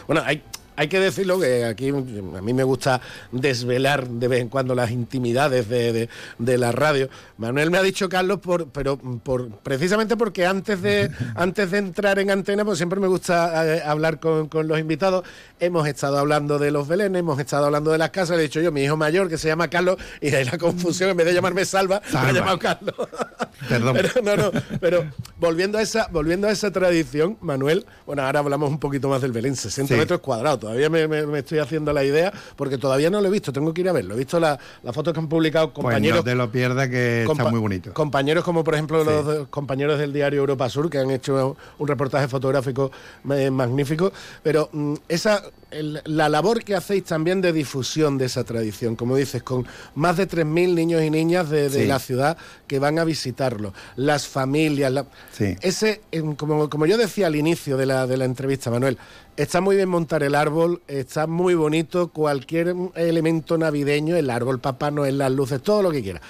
Bueno, 0.07 0.23
hay, 0.25 0.41
hay 0.75 0.87
que 0.87 0.99
decirlo 0.99 1.39
que 1.39 1.65
aquí 1.65 1.89
a 1.89 1.93
mí 2.41 2.53
me 2.53 2.63
gusta 2.63 3.01
desvelar 3.31 4.07
de 4.07 4.27
vez 4.27 4.41
en 4.41 4.49
cuando 4.49 4.75
las 4.75 4.91
intimidades 4.91 5.67
de, 5.69 5.93
de- 5.93 6.09
de 6.39 6.57
la 6.57 6.71
radio. 6.71 7.09
Manuel 7.37 7.71
me 7.71 7.77
ha 7.77 7.81
dicho 7.81 8.07
Carlos, 8.09 8.39
por, 8.39 8.67
pero 8.67 8.97
por, 8.97 9.49
precisamente 9.59 10.15
porque 10.17 10.45
antes 10.45 10.81
de, 10.81 11.11
antes 11.35 11.71
de 11.71 11.77
entrar 11.79 12.19
en 12.19 12.31
antena, 12.31 12.63
pues 12.65 12.77
siempre 12.77 12.99
me 12.99 13.07
gusta 13.07 13.77
eh, 13.77 13.81
hablar 13.85 14.19
con, 14.19 14.47
con 14.47 14.67
los 14.67 14.79
invitados. 14.79 15.23
Hemos 15.59 15.87
estado 15.87 16.17
hablando 16.17 16.59
de 16.59 16.71
los 16.71 16.87
Belén, 16.87 17.15
hemos 17.15 17.39
estado 17.39 17.65
hablando 17.65 17.91
de 17.91 17.97
las 17.97 18.09
casas. 18.11 18.37
Le 18.37 18.43
he 18.43 18.47
dicho 18.47 18.61
yo, 18.61 18.71
mi 18.71 18.83
hijo 18.83 18.97
mayor, 18.97 19.29
que 19.29 19.37
se 19.37 19.47
llama 19.47 19.67
Carlos, 19.69 19.97
y 20.21 20.29
de 20.29 20.37
ahí 20.37 20.45
la 20.45 20.57
confusión, 20.57 21.09
en 21.09 21.17
vez 21.17 21.25
de 21.25 21.33
llamarme 21.33 21.65
Salva, 21.65 22.01
me 22.05 22.11
Salva. 22.11 22.29
ha 22.29 22.33
llamado 22.33 22.59
Carlos. 22.59 22.95
Perdón. 23.69 23.93
Pero, 23.95 24.09
no, 24.23 24.35
no, 24.35 24.51
pero 24.81 25.05
volviendo 25.39 25.77
a 25.77 25.81
esa, 25.81 26.07
volviendo 26.11 26.47
a 26.47 26.51
esa 26.51 26.71
tradición, 26.71 27.37
Manuel, 27.41 27.85
bueno, 28.05 28.23
ahora 28.23 28.39
hablamos 28.39 28.69
un 28.69 28.79
poquito 28.79 29.07
más 29.09 29.21
del 29.21 29.31
Belén, 29.31 29.55
60 29.55 29.93
Sí. 29.93 29.99
metros 29.99 30.19
cuadrados. 30.19 30.59
Todavía 30.63 30.89
me, 30.89 31.07
me- 31.09 31.27
me 31.27 31.39
estoy 31.39 31.59
haciendo 31.59 31.91
la 31.91 32.05
idea, 32.05 32.31
porque 32.55 32.77
todavía 32.77 33.09
no 33.09 33.19
lo 33.19 33.27
he 33.27 33.31
visto, 33.31 33.51
tengo 33.51 33.73
que 33.73 33.81
ir 33.81 33.89
a 33.89 33.91
verlo. 33.91 34.15
He 34.15 34.17
visto 34.17 34.39
la- 34.39 34.57
las 34.81 34.95
fotos 34.95 35.13
que 35.13 35.19
han 35.19 35.27
publicado 35.27 35.73
Pues 35.73 35.83
compañeros. 35.83 36.19
no 36.19 36.23
te 36.23 36.35
lo 36.35 36.49
pierdas 36.49 36.87
que 36.87 37.23
está 37.29 37.49
muy 37.49 37.59
bonito. 37.59 37.93
Compañeros 37.93 38.45
como 38.45 38.63
por 38.63 38.73
ejemplo 38.75 39.03
los 39.03 39.47
compañeros 39.49 39.99
del 39.99 40.13
diario 40.13 40.39
Europa 40.39 40.69
Sur 40.69 40.89
que 40.89 40.99
han 40.99 41.11
hecho 41.11 41.57
un 41.77 41.87
reportaje 41.87 42.29
fotográfico 42.29 42.91
eh, 43.31 43.51
magnífico, 43.51 44.13
pero 44.41 44.69
mm, 44.71 44.93
esa 45.09 45.43
el- 45.73 46.01
la 46.05 46.29
labor 46.29 46.63
que 46.63 46.75
hacéis 46.75 47.03
también 47.03 47.41
de 47.41 47.51
difusión 47.51 48.17
de 48.17 48.25
esa 48.25 48.43
tradición, 48.43 48.95
como 48.95 49.15
dices, 49.15 49.43
con 49.43 49.65
más 49.95 50.17
de 50.17 50.27
3.000 50.27 50.73
niños 50.75 51.01
y 51.01 51.09
niñas 51.09 51.49
de, 51.49 51.69
de 51.69 51.81
Sí. 51.81 51.85
la 51.87 51.99
ciudad 51.99 52.37
que 52.67 52.79
van 52.79 52.99
a 52.99 53.03
visitarlo, 53.03 53.73
las 53.95 54.27
familias, 54.27 54.91
la- 54.91 55.05
Sí. 55.31 55.55
ese, 55.61 56.01
como, 56.37 56.69
como 56.69 56.85
yo 56.85 56.97
decía 56.97 57.27
al 57.27 57.35
inicio 57.35 57.75
de 57.77 57.85
la, 57.85 58.07
de 58.07 58.17
la 58.17 58.25
entrevista, 58.25 58.69
Manuel, 58.71 58.97
está 59.35 59.61
muy 59.61 59.75
bien 59.75 59.89
montar 59.89 60.23
el 60.23 60.35
árbol, 60.35 60.81
está 60.87 61.27
muy 61.27 61.55
bonito, 61.55 62.09
cualquier 62.09 62.75
elemento 62.95 63.57
navideño, 63.57 64.15
el 64.15 64.29
árbol, 64.29 64.59
Papá 64.59 64.91
Noel, 64.91 65.17
las 65.17 65.31
luces, 65.31 65.61
todo 65.61 65.81
lo 65.81 65.91
que 65.91 66.01
quiera. 66.03 66.21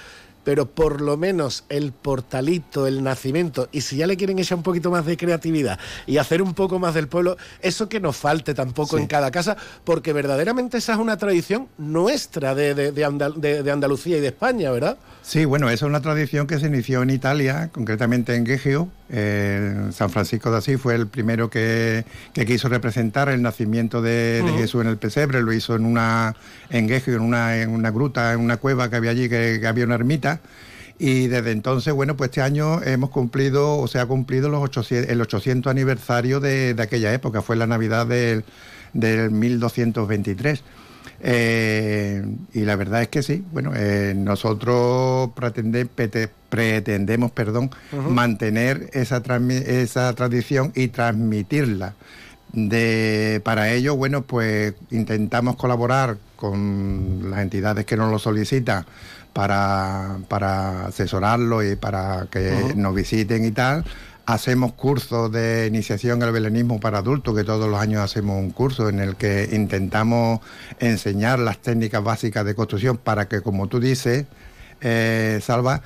Pero 0.43 0.65
por 0.69 1.01
lo 1.01 1.15
menos 1.17 1.63
el 1.69 1.93
portalito, 1.93 2.86
el 2.88 3.01
nacimiento, 3.03 3.69
y 3.71 3.82
si 3.82 3.97
ya 3.97 4.08
le 4.08 4.17
quieren 4.17 4.39
echar 4.39 4.58
un 4.58 4.63
poquito 4.63 4.91
más 4.91 5.06
de 5.06 5.15
creatividad 5.17 5.79
y 6.06 6.17
hacer 6.17 6.41
un 6.41 6.53
poco 6.53 6.79
más 6.79 6.93
del 6.93 7.08
pueblo, 7.08 7.38
eso 7.62 7.88
que 7.88 7.99
nos 7.99 8.17
falte 8.17 8.53
tampoco 8.53 8.97
en 8.97 9.08
cada 9.08 9.32
casa, 9.32 9.56
porque 9.84 10.12
verdaderamente 10.13 10.77
esa 10.77 10.93
es 10.93 10.99
una 10.99 11.17
tradición 11.17 11.67
nuestra 11.77 12.56
de, 12.56 12.73
de- 12.75 12.91
de 12.91 13.06
Andal- 13.06 13.36
de- 13.36 13.63
de 13.63 13.71
Andalucía 13.71 14.17
y 14.17 14.21
de 14.21 14.27
España, 14.27 14.69
¿verdad? 14.71 14.97
Sí, 15.25 15.45
bueno, 15.45 15.67
esa 15.67 15.86
es 15.86 15.89
una 15.89 16.01
tradición 16.01 16.47
que 16.47 16.59
se 16.59 16.67
inició 16.67 17.01
en 17.01 17.09
Italia, 17.09 17.69
concretamente 17.71 18.36
en 18.36 18.43
Guegio. 18.43 18.89
Eh, 19.09 19.88
San 19.91 20.09
Francisco 20.09 20.51
de 20.51 20.57
Asís 20.57 20.79
fue 20.79 20.95
el 20.95 21.07
primero 21.07 21.49
que, 21.49 22.03
que 22.33 22.45
quiso 22.45 22.67
representar 22.67 23.29
el 23.29 23.41
nacimiento 23.41 24.01
de. 24.01 24.43
Jesús 24.57 24.81
en 24.81 24.89
el 24.89 24.97
pesebre. 24.97 25.41
Lo 25.41 25.53
hizo 25.53 25.77
en 25.77 25.86
una 25.86 26.36
en 26.69 26.91
en 26.91 27.21
una, 27.21 27.57
en 27.62 27.69
una 27.69 27.89
gruta, 27.89 28.33
en 28.33 28.41
una 28.41 28.57
cueva 28.57 28.89
que 28.89 28.97
había 28.97 29.12
allí, 29.12 29.29
que, 29.29 29.59
que 29.62 29.67
había 29.67 29.86
una 29.86 29.95
ermita. 29.95 30.41
Y 30.99 31.27
desde 31.27 31.51
entonces, 31.51 31.93
bueno, 31.93 32.17
pues 32.17 32.29
este 32.29 32.41
año 32.41 32.81
hemos 32.83 33.09
cumplido, 33.09 33.77
o 33.77 33.88
se 33.88 33.99
ha 33.99 34.05
cumplido 34.05 34.49
los 34.49 34.62
800, 34.62 35.09
el 35.09 35.21
800 35.21 35.71
aniversario 35.71 36.41
de, 36.41 36.73
de 36.73 36.83
aquella 36.83 37.13
época. 37.13 37.41
Fue 37.41 37.55
la 37.55 37.65
Navidad 37.65 38.05
del, 38.07 38.43
del 38.91 39.31
1223. 39.31 40.63
Eh, 41.25 42.21
y 42.53 42.59
la 42.62 42.75
verdad 42.75 43.01
es 43.01 43.07
que 43.07 43.23
sí, 43.23 43.43
bueno, 43.53 43.71
eh, 43.75 44.13
nosotros 44.15 45.29
pretende- 45.36 45.86
pete- 45.88 46.29
pretendemos 46.49 47.31
perdón, 47.31 47.71
mantener 48.09 48.89
esa, 48.93 49.21
esa 49.49 50.13
tradición 50.13 50.71
y 50.75 50.89
transmitirla. 50.89 51.93
De, 52.51 53.41
para 53.43 53.71
ello, 53.71 53.95
bueno, 53.95 54.21
pues 54.21 54.75
intentamos 54.91 55.55
colaborar 55.55 56.17
con 56.36 57.31
las 57.31 57.39
entidades 57.39 57.83
que 57.86 57.97
nos 57.97 58.12
lo 58.12 58.19
solicitan 58.19 58.86
para, 59.33 60.17
para 60.27 60.86
asesorarlo 60.86 61.63
y 61.63 61.75
para 61.75 62.27
que 62.29 62.73
nos 62.75 62.93
visiten 62.93 63.43
y 63.45 63.51
tal. 63.51 63.83
Hacemos 64.25 64.71
cursos 64.73 65.31
de 65.31 65.67
iniciación 65.67 66.23
al 66.23 66.31
belenismo 66.31 66.79
para 66.79 66.99
adultos, 66.99 67.36
que 67.36 67.43
todos 67.43 67.69
los 67.69 67.79
años 67.79 68.01
hacemos 68.01 68.39
un 68.39 68.51
curso 68.51 68.88
en 68.88 68.99
el 69.01 69.17
que 69.17 69.49
intentamos 69.51 70.39
enseñar 70.79 71.39
las 71.39 71.57
técnicas 71.57 72.01
básicas 72.01 72.45
de 72.45 72.55
construcción 72.55 72.97
para 72.97 73.27
que, 73.27 73.41
como 73.41 73.67
tú 73.67 73.81
dices, 73.81 74.25
eh, 74.79 75.39
Salva, 75.41 75.82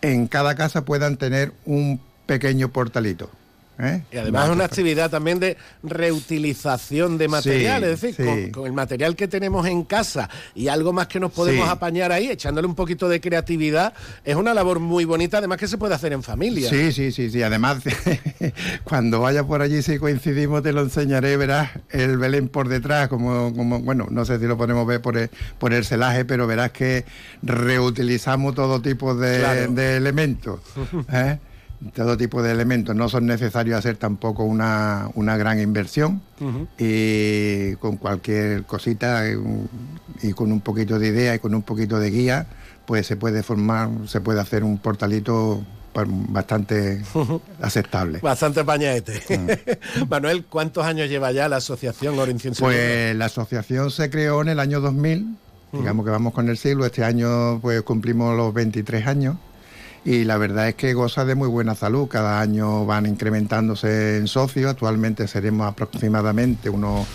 en 0.00 0.26
cada 0.28 0.54
casa 0.54 0.86
puedan 0.86 1.18
tener 1.18 1.52
un 1.66 2.00
pequeño 2.26 2.70
portalito. 2.70 3.28
¿Eh? 3.78 4.02
Y 4.12 4.16
además 4.16 4.46
es 4.46 4.50
una 4.54 4.64
actividad 4.64 5.10
también 5.10 5.40
de 5.40 5.56
reutilización 5.82 7.18
de 7.18 7.28
material, 7.28 7.82
Sí, 7.82 7.88
es 7.90 8.00
decir, 8.00 8.14
sí. 8.16 8.22
con, 8.24 8.50
con 8.50 8.66
el 8.66 8.72
material 8.72 9.16
que 9.16 9.28
tenemos 9.28 9.66
en 9.66 9.84
casa 9.84 10.28
y 10.54 10.68
algo 10.68 10.92
más 10.92 11.06
que 11.08 11.20
nos 11.20 11.32
podemos 11.32 11.64
Sí. 11.66 11.70
apañar 11.72 12.12
ahí, 12.12 12.30
echándole 12.30 12.66
un 12.66 12.74
poquito 12.74 13.08
de 13.08 13.20
creatividad, 13.20 13.92
es 14.24 14.36
una 14.36 14.54
labor 14.54 14.80
muy 14.80 15.04
bonita, 15.04 15.38
además 15.38 15.58
que 15.58 15.68
se 15.68 15.78
puede 15.78 15.94
hacer 15.94 16.12
en 16.12 16.22
familia. 16.22 16.68
Sí, 16.70 16.92
sí, 16.92 17.12
sí, 17.12 17.30
sí. 17.30 17.42
Además, 17.42 17.78
cuando 18.84 19.20
vaya 19.20 19.44
por 19.44 19.62
allí, 19.62 19.82
si 19.82 19.98
coincidimos, 19.98 20.62
te 20.62 20.72
lo 20.72 20.82
enseñaré, 20.82 21.36
verás 21.36 21.70
el 21.90 22.16
Belén 22.18 22.48
por 22.48 22.68
detrás, 22.68 23.08
como, 23.08 23.52
como 23.54 23.80
bueno, 23.80 24.06
no 24.10 24.24
sé 24.24 24.38
si 24.38 24.46
lo 24.46 24.56
podemos 24.56 24.86
ver 24.86 25.00
por 25.00 25.16
el, 25.16 25.30
por 25.58 25.72
el 25.72 25.84
celaje, 25.84 26.24
pero 26.24 26.46
verás 26.46 26.70
que 26.72 27.04
reutilizamos 27.42 28.54
todo 28.54 28.80
tipo 28.80 29.14
de, 29.14 29.38
Claro. 29.38 29.72
de 29.72 29.96
elementos. 29.96 30.60
¿eh? 31.12 31.38
Todo 31.94 32.16
tipo 32.16 32.42
de 32.42 32.52
elementos. 32.52 32.96
No 32.96 33.08
son 33.08 33.26
necesarios 33.26 33.78
hacer 33.78 33.96
tampoco 33.96 34.44
una, 34.44 35.10
una 35.14 35.36
gran 35.36 35.60
inversión 35.60 36.22
y 36.78 37.74
con 37.76 37.96
cualquier 37.96 38.64
cosita 38.64 39.24
y 40.22 40.32
con 40.32 40.52
un 40.52 40.60
poquito 40.60 40.98
de 40.98 41.08
idea 41.08 41.34
y 41.34 41.38
con 41.38 41.54
un 41.54 41.62
poquito 41.62 41.98
de 41.98 42.10
guía, 42.10 42.46
pues 42.86 43.06
se 43.06 43.16
puede 43.16 43.42
formar, 43.42 43.90
se 44.06 44.20
puede 44.20 44.40
hacer 44.40 44.64
un 44.64 44.78
portalito 44.78 45.62
pues, 45.92 46.06
bastante 46.08 47.02
aceptable. 47.60 48.18
Bastante 48.20 48.64
pañaete. 48.64 49.78
Manuel, 50.08 50.44
¿cuántos 50.44 50.84
años 50.84 51.08
lleva 51.08 51.32
ya 51.32 51.48
la 51.48 51.56
asociación 51.56 52.16
Mirra? 52.16 52.54
Pues 52.58 53.16
la 53.16 53.26
asociación 53.26 53.90
se 53.90 54.10
creó 54.10 54.42
en 54.42 54.48
el 54.48 54.60
año 54.60 54.80
2000, 54.80 55.36
digamos 55.72 56.04
que 56.04 56.10
vamos 56.10 56.32
con 56.32 56.48
el 56.48 56.56
siglo, 56.56 56.84
este 56.84 57.04
año 57.04 57.60
pues 57.60 57.82
cumplimos 57.82 58.36
los 58.36 58.52
23 58.52 59.06
años 59.06 59.36
y 60.04 60.24
la 60.24 60.36
verdad 60.36 60.68
es 60.68 60.74
que 60.74 60.92
goza 60.94 61.24
de 61.24 61.34
muy 61.34 61.48
buena 61.48 61.74
salud, 61.74 62.08
cada 62.08 62.40
año 62.40 62.84
van 62.86 63.06
incrementándose 63.06 64.18
en 64.18 64.26
socios, 64.26 64.70
actualmente 64.70 65.26
seremos 65.26 65.66
aproximadamente 65.66 66.68
unos 66.68 67.06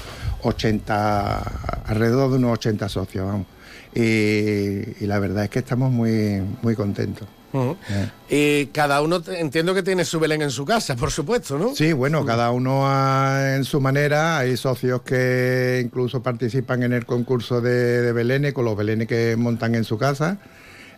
80, 0.44 1.84
alrededor 1.86 2.32
de 2.32 2.38
unos 2.38 2.54
80 2.54 2.90
socios, 2.90 3.26
vamos. 3.26 3.48
Y, 3.94 5.04
y 5.04 5.08
la 5.08 5.20
verdad 5.20 5.46
es 5.46 5.50
que 5.50 5.60
estamos 5.60 5.92
muy, 5.92 6.42
muy 6.62 6.76
contentos. 6.76 7.28
Eh. 7.54 8.10
Y 8.30 8.66
cada 8.68 9.02
uno 9.02 9.22
entiendo 9.28 9.74
que 9.74 9.84
tiene 9.84 10.06
su 10.06 10.20
Belén 10.20 10.42
en 10.42 10.52
su 10.52 10.66
casa, 10.66 10.96
por 10.96 11.12
supuesto, 11.12 11.58
¿no? 11.58 11.76
Sí, 11.76 11.94
bueno, 11.94 12.26
cada 12.26 12.52
uno 12.52 12.82
ah, 12.84 13.56
en 13.56 13.64
su 13.64 13.82
manera. 13.82 14.38
Hay 14.38 14.56
socios 14.58 15.02
que 15.02 15.82
incluso 15.84 16.22
participan 16.22 16.84
en 16.84 16.94
el 16.94 17.06
concurso 17.06 17.62
de, 17.62 18.02
de 18.02 18.12
Belenes, 18.12 18.54
con 18.54 18.66
los 18.66 18.78
Belenes 18.78 19.08
que 19.08 19.36
montan 19.36 19.76
en 19.76 19.84
su 19.84 19.98
casa. 19.98 20.38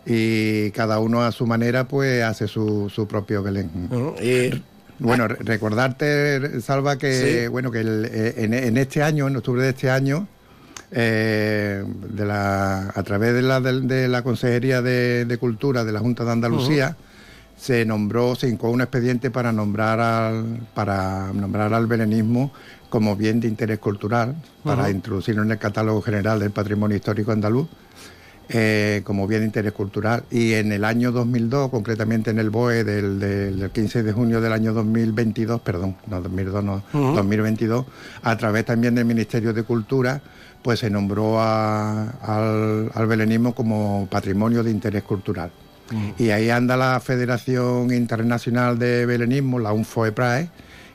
Y 0.04 0.70
cada 0.72 0.98
uno 0.98 1.22
a 1.22 1.30
su 1.32 1.46
manera, 1.46 1.86
pues 1.86 2.22
hace 2.24 2.48
su, 2.48 2.90
su 2.90 3.06
propio 3.06 3.42
Belén. 3.42 3.70
Bueno, 4.98 5.26
re- 5.28 5.36
recordarte, 5.40 6.60
Salva, 6.60 6.96
que 6.98 7.42
Sí. 7.44 7.48
bueno 7.48 7.70
que 7.70 7.80
el- 7.80 8.04
eh, 8.10 8.34
en, 8.38 8.54
en 8.54 8.76
este 8.76 9.02
año, 9.02 9.26
en 9.28 9.36
octubre 9.36 9.62
de 9.62 9.70
este 9.70 9.90
año, 9.90 10.26
eh, 10.90 11.82
de 12.10 12.24
la, 12.26 12.88
a 12.94 13.02
través 13.02 13.32
de 13.34 13.42
la, 13.42 13.60
de, 13.60 13.80
de 13.80 14.08
la 14.08 14.22
Consejería 14.22 14.82
de, 14.82 15.24
de 15.24 15.38
Cultura 15.38 15.84
de 15.84 15.92
la 15.92 16.00
Junta 16.00 16.24
de 16.24 16.32
Andalucía, 16.32 16.96
se 17.56 17.84
nombró, 17.84 18.34
se 18.34 18.48
hincó 18.48 18.70
un 18.70 18.80
expediente 18.80 19.30
para 19.30 19.52
nombrar 19.52 20.00
al, 20.00 20.66
para 20.74 21.32
nombrar 21.32 21.72
al 21.74 21.86
belenismo 21.86 22.52
como 22.90 23.16
bien 23.16 23.40
de 23.40 23.48
interés 23.48 23.78
cultural, 23.78 24.34
para 24.62 24.90
introducirlo 24.90 25.42
en 25.42 25.50
el 25.50 25.58
catálogo 25.58 26.02
general 26.02 26.40
del 26.40 26.50
patrimonio 26.50 26.96
histórico 26.96 27.32
andaluz. 27.32 27.66
Eh, 28.48 29.00
como 29.04 29.26
bien 29.26 29.40
de 29.40 29.46
interés 29.46 29.72
cultural 29.72 30.24
y 30.30 30.52
en 30.54 30.72
el 30.72 30.84
año 30.84 31.12
2002, 31.12 31.70
concretamente 31.70 32.30
en 32.30 32.38
el 32.38 32.50
BOE 32.50 32.84
del, 32.84 33.18
del- 33.18 33.58
del 33.60 33.70
15 33.70 34.02
de 34.02 34.12
junio 34.12 34.40
del 34.40 34.52
año 34.52 34.72
2022, 34.72 35.60
perdón, 35.62 35.96
no 36.06 36.20
2002, 36.20 36.64
no, 36.64 36.82
Ujú. 36.92 37.14
2022, 37.14 37.86
a 38.22 38.36
través 38.36 38.64
también 38.64 38.94
del 38.94 39.04
Ministerio 39.04 39.52
de 39.52 39.62
Cultura, 39.62 40.20
pues 40.62 40.80
se 40.80 40.90
nombró 40.90 41.40
a- 41.40 42.10
al, 42.22 42.90
al 42.94 43.06
belenismo 43.06 43.54
como 43.54 44.06
patrimonio 44.10 44.62
de 44.62 44.70
interés 44.70 45.02
cultural. 45.02 45.50
Y 46.18 46.30
ahí 46.30 46.48
anda 46.48 46.74
la 46.76 46.98
Federación 47.00 47.92
Internacional 47.92 48.78
de 48.78 49.04
Belenismo, 49.04 49.58
la 49.58 49.74
UNFOEPRAE, 49.74 50.48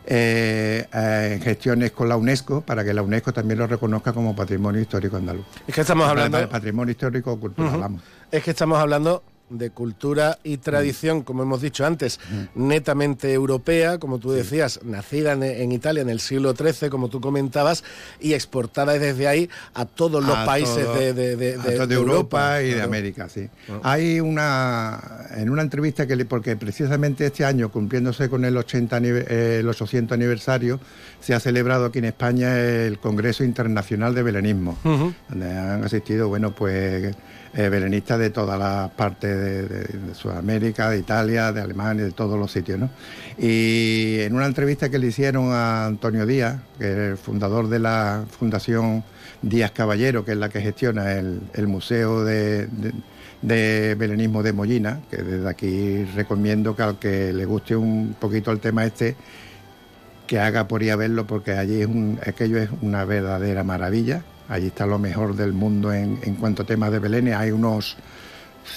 eh, 0.09 0.87
eh, 0.93 1.29
en 1.33 1.41
gestiones 1.41 1.91
con 1.91 2.07
la 2.07 2.15
UNESCO 2.15 2.61
para 2.61 2.83
que 2.85 2.93
la 2.93 3.01
UNESCO 3.01 3.33
también 3.33 3.59
lo 3.59 3.67
reconozca 3.67 4.13
como 4.13 4.33
patrimonio 4.35 4.79
histórico 4.81 5.17
andaluz. 5.17 5.45
Es 5.67 5.75
que 5.75 5.81
estamos 5.81 6.07
hablando- 6.07 6.47
patrimonio 6.49 6.91
histórico 6.91 7.37
cultural, 7.39 7.71
Ujú. 7.71 7.79
vamos. 7.81 8.01
Es 8.31 8.41
que 8.43 8.51
estamos 8.51 8.79
hablando 8.79 9.21
de 9.49 9.69
cultura 9.69 10.37
y 10.43 10.57
tradición, 10.57 11.21
como 11.23 11.43
hemos 11.43 11.61
dicho 11.61 11.85
antes, 11.85 12.19
netamente 12.55 13.31
europea, 13.31 13.97
como 13.97 14.19
tú 14.19 14.31
decías, 14.31 14.79
nacida 14.83 15.33
en, 15.33 15.71
Italia 15.71 16.01
en 16.01 16.09
el 16.09 16.19
siglo 16.19 16.53
XIII, 16.53 16.89
como 16.89 17.07
tú 17.09 17.21
comentabas, 17.21 17.83
y 18.19 18.33
exportada 18.33 18.93
desde 18.99 19.27
ahí 19.27 19.49
a 19.73 19.85
todos 19.85 20.23
los 20.23 20.35
A 20.35 20.45
países 20.45 20.83
todo- 20.85 20.95
de, 20.95 21.93
Europa, 21.95 22.61
y 22.61 22.71
de. 22.71 22.81
América, 22.81 23.29
sí. 23.29 23.47
Hay 23.83 24.19
una 24.19 25.27
en 25.35 25.49
una 25.49 25.61
entrevista 25.61 26.05
que 26.07 26.15
le, 26.15 26.25
porque 26.25 26.55
precisamente 26.55 27.25
este 27.25 27.45
año 27.45 27.69
cumpliéndose 27.71 28.29
con 28.29 28.43
el 28.45 28.55
80 28.57 28.97
anive- 28.99 29.25
eh, 29.29 29.57
el 29.59 29.67
800 29.69 30.15
aniversario 30.15 30.79
se 31.19 31.33
ha 31.33 31.39
celebrado 31.39 31.85
aquí 31.85 31.99
en 31.99 32.05
España 32.05 32.57
el 32.59 32.99
Congreso 32.99 33.43
Internacional 33.43 34.13
de 34.13 34.23
Belenismo, 34.23 34.77
donde 35.29 35.51
han 35.51 35.83
asistido, 35.83 36.27
bueno, 36.27 36.53
pues 36.53 37.15
eh, 37.53 37.69
belenistas 37.69 38.19
de 38.19 38.29
todas 38.29 38.59
las 38.59 38.89
partes 38.91 39.69
de, 39.69 40.13
Sudamérica, 40.13 40.89
de 40.89 40.99
Italia, 40.99 41.51
de 41.51 41.61
Alemania, 41.61 42.03
de 42.03 42.11
todos 42.11 42.37
los 42.37 42.51
sitios, 42.51 42.79
¿no? 42.79 42.89
Y 43.37 44.19
en 44.19 44.35
una 44.35 44.45
entrevista 44.45 44.89
que 44.89 44.99
le 44.99 45.07
hicieron 45.07 45.51
a 45.51 45.85
Antonio 45.85 46.25
Díaz, 46.25 46.59
que 46.77 46.91
es 46.91 46.97
el 46.97 47.17
fundador 47.17 47.69
de 47.69 47.79
la 47.79 48.25
Fundación 48.37 49.03
Díaz 49.41 49.71
Caballero, 49.71 50.25
que 50.25 50.31
es 50.31 50.37
la 50.37 50.49
que 50.49 50.61
gestiona 50.61 51.13
el, 51.13 51.67
Museo 51.67 52.23
de 52.23 52.67
Belenismo 53.41 54.43
de 54.43 54.53
Mollina, 54.53 55.01
que 55.09 55.17
desde 55.17 55.49
aquí 55.49 56.03
recomiendo 56.15 56.75
que 56.75 56.83
al 56.83 56.99
que 56.99 57.33
le 57.33 57.45
guste 57.45 57.75
un 57.75 58.15
poquito 58.19 58.51
el 58.51 58.59
tema 58.59 58.85
este, 58.85 59.15
que 60.27 60.39
haga 60.39 60.67
por 60.67 60.83
ir 60.83 60.91
a 60.91 60.95
verlo, 60.95 61.25
porque 61.25 61.53
allí 61.53 61.81
es 61.81 61.87
un, 61.87 62.19
aquello 62.25 62.57
es 62.59 62.69
una 62.81 63.05
verdadera 63.05 63.63
maravilla. 63.63 64.21
Allí 64.49 64.67
está 64.67 64.85
lo 64.85 64.99
mejor 64.99 65.35
del 65.35 65.53
mundo 65.53 65.91
en, 65.93 66.19
en 66.23 66.35
cuanto 66.35 66.63
a 66.63 66.65
temas 66.65 66.91
de 66.91 66.99
belenes. 66.99 67.35
Hay 67.35 67.51
unos 67.51 67.97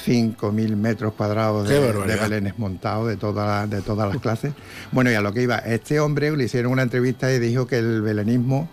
5.000 0.07 0.77
metros 0.77 1.15
cuadrados 1.15 1.69
de, 1.69 1.79
belenes 2.17 2.59
montados 2.59 3.09
de, 3.09 3.17
todas 3.17 3.69
de 3.69 3.83
todas 3.83 4.09
las 4.09 4.23
clases. 4.23 4.53
Bueno, 4.93 5.11
y 5.11 5.15
a 5.15 5.21
lo 5.21 5.33
que 5.33 5.43
iba, 5.43 5.59
este 5.59 6.01
hombre 6.01 6.37
le 6.37 6.45
hicieron 6.45 6.73
una 6.73 6.83
entrevista 6.83 7.33
y 7.33 7.39
dijo 7.39 7.67
que 7.67 7.79
el 7.79 8.03
belenismo 8.03 8.69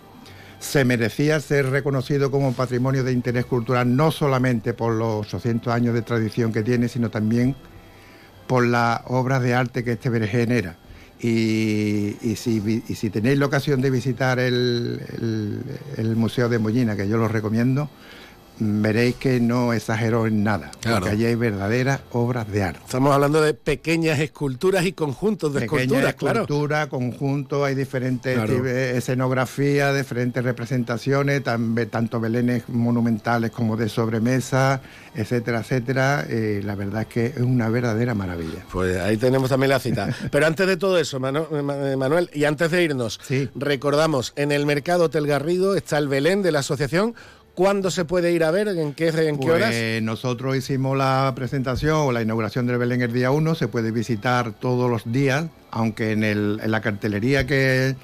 se 0.60 0.84
merecía 0.84 1.38
ser 1.40 1.70
reconocido 1.70 2.30
como 2.30 2.52
patrimonio 2.52 3.04
de 3.04 3.12
interés 3.12 3.46
cultural, 3.46 3.94
no 3.94 4.10
solamente 4.10 4.74
por 4.74 4.92
los 4.94 5.26
800 5.34 5.72
años 5.72 5.94
de 5.94 6.02
tradición 6.02 6.52
que 6.52 6.62
tiene, 6.62 6.88
sino 6.88 7.10
también 7.10 7.54
por 8.46 8.66
las 8.66 9.00
obras 9.06 9.42
de 9.42 9.54
arte 9.54 9.84
que 9.84 9.92
este 9.92 10.08
Belén 10.08 10.28
genera. 10.28 10.76
Y, 11.20 12.16
y 12.22 12.36
si, 12.36 12.82
y 12.86 12.94
si 12.94 13.10
tenéis 13.10 13.38
la 13.38 13.46
ocasión 13.46 13.80
de 13.80 13.90
visitar 13.90 14.38
el, 14.38 15.00
Museo 16.16 16.48
de 16.48 16.58
Mollina, 16.58 16.96
que 16.96 17.08
yo 17.08 17.16
lo 17.16 17.28
recomiendo, 17.28 17.90
veréis 18.60 19.14
que 19.16 19.40
no 19.40 19.72
exagero 19.72 20.26
en 20.26 20.42
nada, 20.44 20.70
Claro. 20.80 20.98
porque 21.00 21.14
allí 21.14 21.24
hay 21.26 21.34
verdaderas 21.34 22.00
obras 22.12 22.50
de 22.50 22.62
arte. 22.62 22.80
Estamos 22.84 23.14
hablando 23.14 23.40
de 23.40 23.54
pequeñas 23.54 24.18
esculturas 24.18 24.84
y 24.84 24.92
conjuntos 24.92 25.52
de 25.54 25.64
esculturas, 25.64 26.14
claro. 26.14 26.40
escultura, 26.42 26.88
conjunto, 26.88 27.64
hay 27.64 27.74
diferentes 27.74 28.34
Claro. 28.34 28.48
tipos 28.52 28.64
de 28.66 28.96
escenografía, 28.98 29.92
diferentes 29.92 30.42
representaciones, 30.42 31.42
tanto 31.90 32.20
belenes 32.20 32.68
monumentales 32.68 33.50
como 33.50 33.76
de 33.76 33.88
sobremesa, 33.88 34.80
etcétera, 35.14 35.60
etcétera. 35.60 36.26
Eh, 36.28 36.60
la 36.64 36.74
verdad 36.74 37.02
es 37.02 37.08
que 37.08 37.26
es 37.26 37.38
una 37.38 37.68
verdadera 37.68 38.14
maravilla. 38.14 38.64
Pues 38.72 38.96
ahí 38.98 39.16
tenemos 39.16 39.50
también 39.50 39.70
la 39.70 39.78
cita. 39.80 40.08
Pero 40.30 40.46
antes 40.46 40.66
de 40.66 40.76
todo 40.76 40.98
eso, 40.98 41.20
Manu- 41.20 41.48
Ma- 41.62 41.96
Manuel, 41.96 42.30
y 42.32 42.44
antes 42.44 42.70
de 42.70 42.82
irnos, 42.82 43.20
recordamos, 43.54 44.32
en 44.36 44.52
el 44.52 44.66
Mercado 44.66 45.04
Hotel 45.04 45.26
Garrido 45.26 45.74
está 45.76 45.98
el 45.98 46.08
Belén 46.08 46.42
de 46.42 46.52
la 46.52 46.60
asociación. 46.60 47.14
¿Cuándo 47.58 47.90
se 47.90 48.04
puede 48.04 48.30
ir 48.30 48.44
a 48.44 48.52
ver? 48.52 48.68
¿En 48.68 48.94
qué, 48.94 49.08
en 49.08 49.36
qué 49.36 49.50
horas? 49.50 49.70
Pues 49.70 50.00
nosotros 50.00 50.54
hicimos 50.56 50.96
la 50.96 51.32
presentación 51.34 51.96
o 51.96 52.12
la 52.12 52.22
inauguración 52.22 52.68
del 52.68 52.78
Belén 52.78 53.02
el 53.02 53.12
día 53.12 53.32
1, 53.32 53.56
se 53.56 53.66
puede 53.66 53.90
visitar 53.90 54.52
todos 54.52 54.88
los 54.88 55.10
días, 55.10 55.46
aunque 55.72 56.12
en, 56.12 56.22
el- 56.22 56.60
en 56.62 56.70
la 56.70 56.80
cartelería 56.80 57.48
que, 57.48 57.96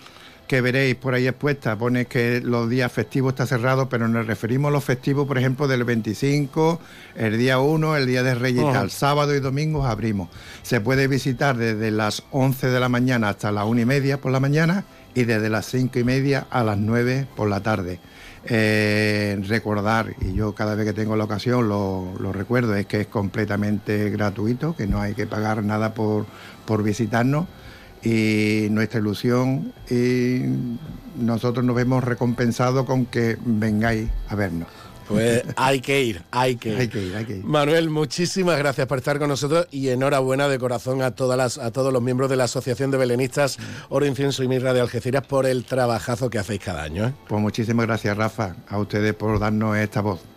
que 0.49 0.61
veréis 0.61 0.97
por 0.97 1.15
ahí 1.15 1.29
expuesta 1.29 1.79
pone 1.79 2.07
que 2.07 2.41
los 2.45 2.69
días 2.69 2.91
festivos 2.91 3.35
está 3.35 3.47
cerrado, 3.47 3.89
pero 3.89 4.09
nos 4.09 4.27
referimos 4.27 4.71
a 4.71 4.73
los 4.73 4.83
festivos, 4.83 5.25
por 5.29 5.39
ejemplo, 5.39 5.69
del 5.69 5.85
25, 5.85 6.81
el 7.15 7.39
día 7.39 7.61
1, 7.61 7.97
el 7.97 8.07
día 8.09 8.25
de 8.25 8.35
Reyes 8.35 8.65
tal. 8.73 8.91
Sábado 8.91 9.37
y 9.37 9.39
domingos 9.39 9.87
abrimos. 9.87 10.31
Se 10.65 10.81
puede 10.81 11.07
visitar 11.07 11.57
desde 11.57 11.93
las 11.93 12.25
11 12.33 12.67
de 12.71 12.81
la 12.81 12.89
mañana 12.89 13.29
hasta 13.29 13.53
las 13.53 13.67
1 13.67 13.81
y 13.83 13.85
media 13.85 14.21
por 14.21 14.33
la 14.33 14.41
mañana 14.41 14.85
y 15.15 15.23
desde 15.23 15.49
las 15.49 15.67
5 15.67 15.97
y 15.97 16.03
media 16.03 16.45
a 16.51 16.65
las 16.65 16.77
9 16.77 17.29
por 17.37 17.49
la 17.49 17.61
tarde. 17.63 18.01
Eh, 18.47 19.41
recordar, 19.49 20.15
y 20.21 20.35
yo 20.35 20.55
cada 20.55 20.75
vez 20.75 20.87
que 20.87 20.93
tengo 20.93 21.17
la 21.17 21.25
ocasión 21.25 21.69
lo, 21.69 22.33
recuerdo, 22.33 22.75
es 22.75 22.87
que 22.87 23.01
es 23.03 23.07
completamente 23.07 24.11
gratuito, 24.11 24.77
que 24.77 24.87
no 24.87 25.01
hay 25.01 25.15
que 25.15 25.27
pagar 25.27 25.65
nada 25.65 25.95
por, 25.95 26.27
por 26.67 26.83
visitarnos 26.83 27.47
y 28.03 28.69
nuestra 28.71 29.01
ilusión 29.01 29.73
y 29.91 30.43
nosotros 31.17 31.65
nos 31.65 31.75
vemos 31.75 32.05
recompensados 32.05 32.85
con 32.85 33.07
que 33.07 33.39
vengáis 33.45 34.11
a 34.29 34.35
vernos. 34.35 34.69
Pues 35.09 35.43
hay 35.57 35.81
que 35.81 36.03
ir, 36.03 36.23
hay 36.31 36.57
que 36.57 36.71
ir. 36.71 36.79
Hay 36.79 36.89
que 36.89 37.03
ir, 37.03 37.17
hay 37.17 37.25
que 37.25 37.37
ir. 37.39 37.45
Manuel, 37.45 37.91
muchísimas 37.91 38.59
gracias 38.59 38.87
por 38.87 38.99
estar 38.99 39.19
con 39.19 39.29
nosotros 39.29 39.67
y 39.71 39.89
enhorabuena 39.89 40.49
de 40.49 40.59
corazón 40.59 41.03
a 41.03 41.11
todas 41.13 41.37
las, 41.37 41.59
a 41.59 41.71
todos 41.71 41.93
los 41.93 42.03
miembros 42.03 42.31
de 42.31 42.37
la 42.37 42.45
Asociación 42.45 42.91
de 42.91 42.99
Belenistas 42.99 43.59
Oro 43.89 44.07
Incienso 44.07 44.43
y 44.43 44.49
Mirra 44.49 44.73
de 44.73 44.81
Algeciras 44.81 45.27
por 45.27 45.47
el 45.47 45.65
trabajazo 45.65 46.31
que 46.31 46.39
hacéis 46.39 46.61
cada 46.61 46.83
año. 46.83 47.09
¿eh? 47.09 47.13
Pues 47.29 47.41
muchísimas 47.41 47.87
gracias, 47.87 48.17
Rafa, 48.17 48.57
a 48.69 48.79
ustedes 48.79 49.15
por 49.15 49.39
darnos 49.39 49.77
esta 49.77 50.01
voz. 50.01 50.34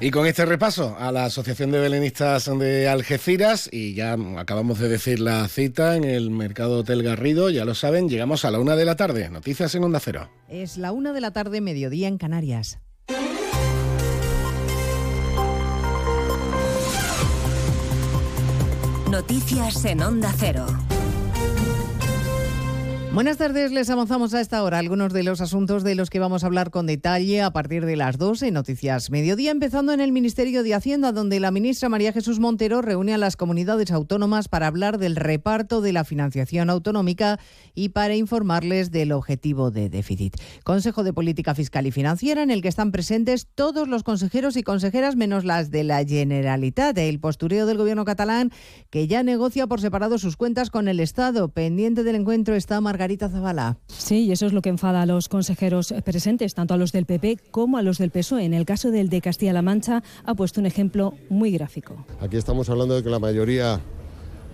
Y 0.00 0.12
con 0.12 0.26
este 0.26 0.46
repaso 0.46 0.96
a 0.96 1.10
la 1.10 1.24
Asociación 1.24 1.72
de 1.72 1.80
Belenistas 1.80 2.44
de 2.56 2.88
Algeciras, 2.88 3.68
y 3.72 3.94
ya 3.94 4.16
acabamos 4.36 4.78
de 4.78 4.88
decir 4.88 5.18
la 5.18 5.48
cita 5.48 5.96
en 5.96 6.04
el 6.04 6.30
Mercado 6.30 6.78
Hotel 6.78 7.02
Garrido, 7.02 7.50
ya 7.50 7.64
lo 7.64 7.74
saben, 7.74 8.08
llegamos 8.08 8.44
a 8.44 8.52
la 8.52 8.60
una 8.60 8.76
de 8.76 8.84
la 8.84 8.94
tarde. 8.94 9.28
Noticias 9.28 9.74
en 9.74 9.82
Onda 9.82 9.98
Cero. 9.98 10.30
Es 10.48 10.76
la 10.76 10.92
una 10.92 11.12
de 11.12 11.20
la 11.20 11.32
tarde, 11.32 11.60
mediodía 11.60 12.06
en 12.06 12.16
Canarias. 12.16 12.78
Noticias 19.10 19.84
en 19.84 20.02
Onda 20.02 20.32
Cero. 20.38 20.66
Buenas 23.18 23.36
tardes, 23.36 23.72
les 23.72 23.90
avanzamos 23.90 24.32
a 24.32 24.40
esta 24.40 24.62
hora 24.62 24.78
algunos 24.78 25.12
de 25.12 25.24
los 25.24 25.40
asuntos 25.40 25.82
de 25.82 25.96
los 25.96 26.08
que 26.08 26.20
vamos 26.20 26.44
a 26.44 26.46
hablar 26.46 26.70
con 26.70 26.86
detalle 26.86 27.42
a 27.42 27.50
partir 27.50 27.84
de 27.84 27.96
las 27.96 28.16
12 28.16 28.46
en 28.46 28.54
Noticias 28.54 29.10
Mediodía, 29.10 29.50
empezando 29.50 29.92
en 29.92 29.98
el 29.98 30.12
Ministerio 30.12 30.62
de 30.62 30.72
Hacienda, 30.72 31.10
donde 31.10 31.40
la 31.40 31.50
ministra 31.50 31.88
María 31.88 32.12
Jesús 32.12 32.38
Montero 32.38 32.80
reúne 32.80 33.14
a 33.14 33.18
las 33.18 33.34
comunidades 33.36 33.90
autónomas 33.90 34.46
para 34.46 34.68
hablar 34.68 34.98
del 34.98 35.16
reparto 35.16 35.80
de 35.80 35.92
la 35.92 36.04
financiación 36.04 36.70
autonómica 36.70 37.40
y 37.74 37.88
para 37.88 38.14
informarles 38.14 38.92
del 38.92 39.10
objetivo 39.10 39.72
de 39.72 39.88
déficit. 39.88 40.36
Consejo 40.62 41.02
de 41.02 41.12
Política 41.12 41.56
Fiscal 41.56 41.88
y 41.88 41.90
Financiera, 41.90 42.44
en 42.44 42.52
el 42.52 42.62
que 42.62 42.68
están 42.68 42.92
presentes 42.92 43.48
todos 43.52 43.88
los 43.88 44.04
consejeros 44.04 44.56
y 44.56 44.62
consejeras, 44.62 45.16
menos 45.16 45.44
las 45.44 45.72
de 45.72 45.82
la 45.82 46.04
Generalitat, 46.04 46.96
el 46.98 47.18
postureo 47.18 47.66
del 47.66 47.78
gobierno 47.78 48.04
catalán, 48.04 48.52
que 48.90 49.08
ya 49.08 49.24
negocia 49.24 49.66
por 49.66 49.80
separado 49.80 50.18
sus 50.18 50.36
cuentas 50.36 50.70
con 50.70 50.86
el 50.86 51.00
Estado. 51.00 51.48
Pendiente 51.48 52.04
del 52.04 52.14
encuentro 52.14 52.54
está 52.54 52.80
Margarita 52.80 53.07
Zavala. 53.16 53.78
Sí, 53.86 54.26
y 54.26 54.32
eso 54.32 54.46
es 54.46 54.52
lo 54.52 54.62
que 54.62 54.68
enfada 54.68 55.02
a 55.02 55.06
los 55.06 55.28
consejeros 55.28 55.94
presentes, 56.04 56.54
tanto 56.54 56.74
a 56.74 56.76
los 56.76 56.92
del 56.92 57.06
PP 57.06 57.38
como 57.50 57.78
a 57.78 57.82
los 57.82 57.98
del 57.98 58.10
PSOE. 58.10 58.44
En 58.44 58.54
el 58.54 58.66
caso 58.66 58.90
del 58.90 59.08
de 59.08 59.20
Castilla-La 59.20 59.62
Mancha 59.62 60.02
ha 60.24 60.34
puesto 60.34 60.60
un 60.60 60.66
ejemplo 60.66 61.14
muy 61.30 61.50
gráfico. 61.50 62.04
Aquí 62.20 62.36
estamos 62.36 62.68
hablando 62.68 62.94
de 62.94 63.02
que 63.02 63.10
la 63.10 63.18
mayoría 63.18 63.80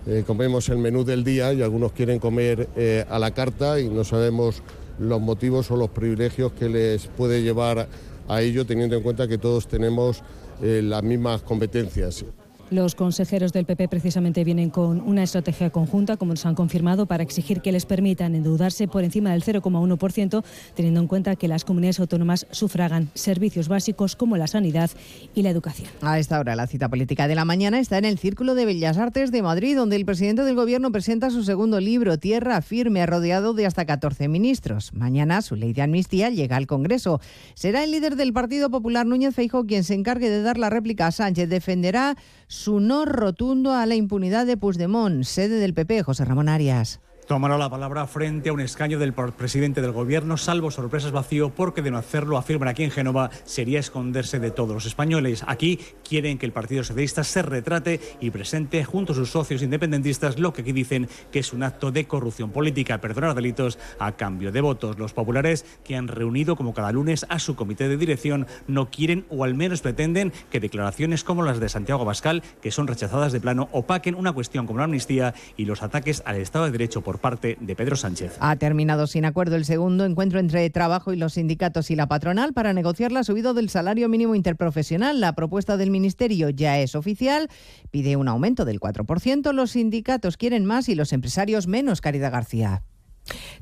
eh, 0.07 0.23
comemos 0.25 0.69
el 0.69 0.77
menú 0.77 1.03
del 1.03 1.23
día 1.23 1.51
y 1.53 1.61
algunos 1.61 1.91
quieren 1.91 2.19
comer 2.19 2.69
eh, 2.75 3.05
a 3.09 3.17
la 3.17 3.31
carta 3.31 3.79
y 3.79 3.89
no 3.89 4.03
sabemos 4.03 4.61
los 4.99 5.19
motivos 5.19 5.71
o 5.71 5.77
los 5.77 5.89
privilegios 5.89 6.51
que 6.53 6.69
les 6.69 7.07
puede 7.07 7.41
llevar 7.41 7.87
a 8.27 8.41
ello, 8.41 8.65
teniendo 8.65 8.95
en 8.95 9.03
cuenta 9.03 9.27
que 9.27 9.37
todos 9.37 9.67
tenemos 9.67 10.21
eh, 10.61 10.81
las 10.83 11.03
mismas 11.03 11.41
competencias. 11.41 12.23
Los 12.71 12.95
consejeros 12.95 13.53
del 13.53 13.65
PP 13.65 13.87
precisamente 13.89 14.43
vienen 14.43 14.71
con 14.71 14.99
una 15.01 15.21
estrategia 15.21 15.69
conjunta, 15.69 16.17
como 16.17 16.33
nos 16.33 16.47
han 16.47 16.55
confirmado, 16.55 17.05
para 17.05 17.21
exigir 17.21 17.61
que 17.61 17.71
les 17.71 17.85
permitan 17.85 18.33
endeudarse 18.33 18.87
por 18.87 19.03
encima 19.03 19.31
del 19.31 19.43
0,1%, 19.43 20.43
teniendo 20.73 20.99
en 20.99 21.07
cuenta 21.07 21.35
que 21.35 21.47
las 21.47 21.63
comunidades 21.63 21.99
autónomas 21.99 22.47
sufragan 22.49 23.09
servicios 23.13 23.67
básicos 23.67 24.15
como 24.15 24.35
la 24.35 24.47
sanidad 24.47 24.89
y 25.35 25.43
la 25.43 25.51
educación. 25.51 25.89
A 26.01 26.17
esta 26.17 26.39
hora, 26.39 26.55
la 26.55 26.65
cita 26.65 26.89
política 26.89 27.27
de 27.27 27.35
la 27.35 27.45
mañana 27.45 27.79
está 27.79 27.99
en 27.99 28.05
el 28.05 28.17
Círculo 28.17 28.55
de 28.55 28.65
Bellas 28.65 28.97
Artes 28.97 29.31
de 29.31 29.43
Madrid, 29.43 29.75
donde 29.75 29.95
el 29.95 30.05
presidente 30.05 30.41
del 30.41 30.55
Gobierno 30.55 30.91
presenta 30.91 31.29
su 31.29 31.43
segundo 31.43 31.79
libro, 31.79 32.17
Tierra 32.17 32.63
Firme, 32.63 33.05
rodeado 33.05 33.53
de 33.53 33.67
hasta 33.67 33.85
14 33.85 34.27
ministros. 34.27 34.91
Mañana 34.93 35.43
su 35.43 35.55
ley 35.55 35.73
de 35.73 35.83
amnistía 35.83 36.31
llega 36.31 36.55
al 36.55 36.65
Congreso. 36.65 37.21
Será 37.53 37.83
el 37.83 37.91
líder 37.91 38.15
del 38.15 38.33
Partido 38.33 38.71
Popular, 38.71 39.05
Núñez 39.05 39.35
Feijóo, 39.35 39.67
quien 39.67 39.83
se 39.83 39.93
encargue 39.93 40.31
de 40.31 40.41
dar 40.41 40.57
la 40.57 40.71
réplica 40.71 41.05
a 41.05 41.11
Sánchez. 41.11 41.47
Defenderá 41.47 42.17
su 42.47 42.79
no 42.79 43.05
rotundo 43.05 43.73
a 43.73 43.85
la 43.85 43.95
impunidad 43.95 44.45
de 44.45 44.57
Puigdemont, 44.57 45.23
sede 45.23 45.59
del 45.59 45.73
PP, 45.73 46.03
José 46.03 46.25
Ramón 46.25 46.49
Arias 46.49 46.99
tomará 47.27 47.57
la 47.57 47.69
palabra 47.69 48.05
frente 48.05 48.49
a 48.49 48.53
un 48.53 48.61
escaño 48.61 48.99
del 48.99 49.13
presidente 49.13 49.81
del 49.81 49.91
gobierno, 49.91 50.37
salvo 50.37 50.69
sorpresas 50.69 51.11
vacío, 51.11 51.49
porque 51.49 51.81
de 51.81 51.91
no 51.91 51.97
hacerlo, 51.97 52.37
afirman 52.37 52.69
aquí 52.69 52.83
en 52.83 52.91
Génova, 52.91 53.31
sería 53.45 53.79
esconderse 53.79 54.39
de 54.39 54.51
todos 54.51 54.73
los 54.73 54.85
españoles. 54.85 55.43
Aquí 55.47 55.79
quieren 56.07 56.37
que 56.37 56.45
el 56.45 56.51
Partido 56.51 56.83
Socialista 56.83 57.23
se 57.23 57.41
retrate 57.41 57.99
y 58.19 58.29
presente 58.29 58.83
junto 58.83 59.13
a 59.13 59.15
sus 59.15 59.31
socios 59.31 59.63
independentistas 59.63 60.39
lo 60.39 60.53
que 60.53 60.61
aquí 60.61 60.71
dicen 60.71 61.09
que 61.31 61.39
es 61.39 61.53
un 61.53 61.63
acto 61.63 61.91
de 61.91 62.05
corrupción 62.05 62.51
política, 62.51 63.01
perdonar 63.01 63.33
delitos 63.33 63.79
a 63.99 64.11
cambio 64.11 64.51
de 64.51 64.61
votos. 64.61 64.99
Los 64.99 65.13
populares, 65.13 65.65
que 65.83 65.95
han 65.95 66.07
reunido 66.07 66.55
como 66.55 66.73
cada 66.73 66.91
lunes 66.91 67.25
a 67.29 67.39
su 67.39 67.55
comité 67.55 67.89
de 67.89 67.97
dirección, 67.97 68.45
no 68.67 68.89
quieren 68.91 69.25
o 69.29 69.43
al 69.43 69.55
menos 69.55 69.81
pretenden 69.81 70.31
que 70.51 70.59
declaraciones 70.59 71.23
como 71.23 71.43
las 71.43 71.59
de 71.59 71.69
Santiago 71.69 72.03
Abascal, 72.03 72.43
que 72.61 72.71
son 72.71 72.87
rechazadas 72.87 73.31
de 73.31 73.41
plano, 73.41 73.69
opaquen 73.71 74.15
una 74.15 74.33
cuestión 74.33 74.67
como 74.67 74.79
la 74.79 74.85
amnistía 74.85 75.33
y 75.57 75.65
los 75.65 75.81
ataques 75.81 76.21
al 76.25 76.37
Estado 76.37 76.65
de 76.65 76.71
Derecho 76.71 77.01
por 77.01 77.14
parte 77.17 77.57
de 77.59 77.75
Pedro 77.75 77.95
Sánchez. 77.95 78.37
Ha 78.39 78.55
terminado 78.55 79.07
sin 79.07 79.25
acuerdo 79.25 79.55
el 79.55 79.65
segundo 79.65 80.05
encuentro 80.05 80.39
entre 80.39 80.69
trabajo 80.69 81.13
y 81.13 81.17
los 81.17 81.33
sindicatos 81.33 81.91
y 81.91 81.95
la 81.95 82.07
patronal 82.07 82.53
para 82.53 82.73
negociar 82.73 83.11
la 83.11 83.23
subida 83.23 83.53
del 83.53 83.69
salario 83.69 84.09
mínimo 84.09 84.35
interprofesional. 84.35 85.19
La 85.19 85.33
propuesta 85.33 85.77
del 85.77 85.91
Ministerio 85.91 86.49
ya 86.49 86.79
es 86.79 86.95
oficial, 86.95 87.49
pide 87.91 88.15
un 88.15 88.27
aumento 88.27 88.65
del 88.65 88.79
4%, 88.79 89.53
los 89.53 89.71
sindicatos 89.71 90.37
quieren 90.37 90.65
más 90.65 90.89
y 90.89 90.95
los 90.95 91.13
empresarios 91.13 91.67
menos, 91.67 92.01
Caridad 92.01 92.31
García. 92.31 92.83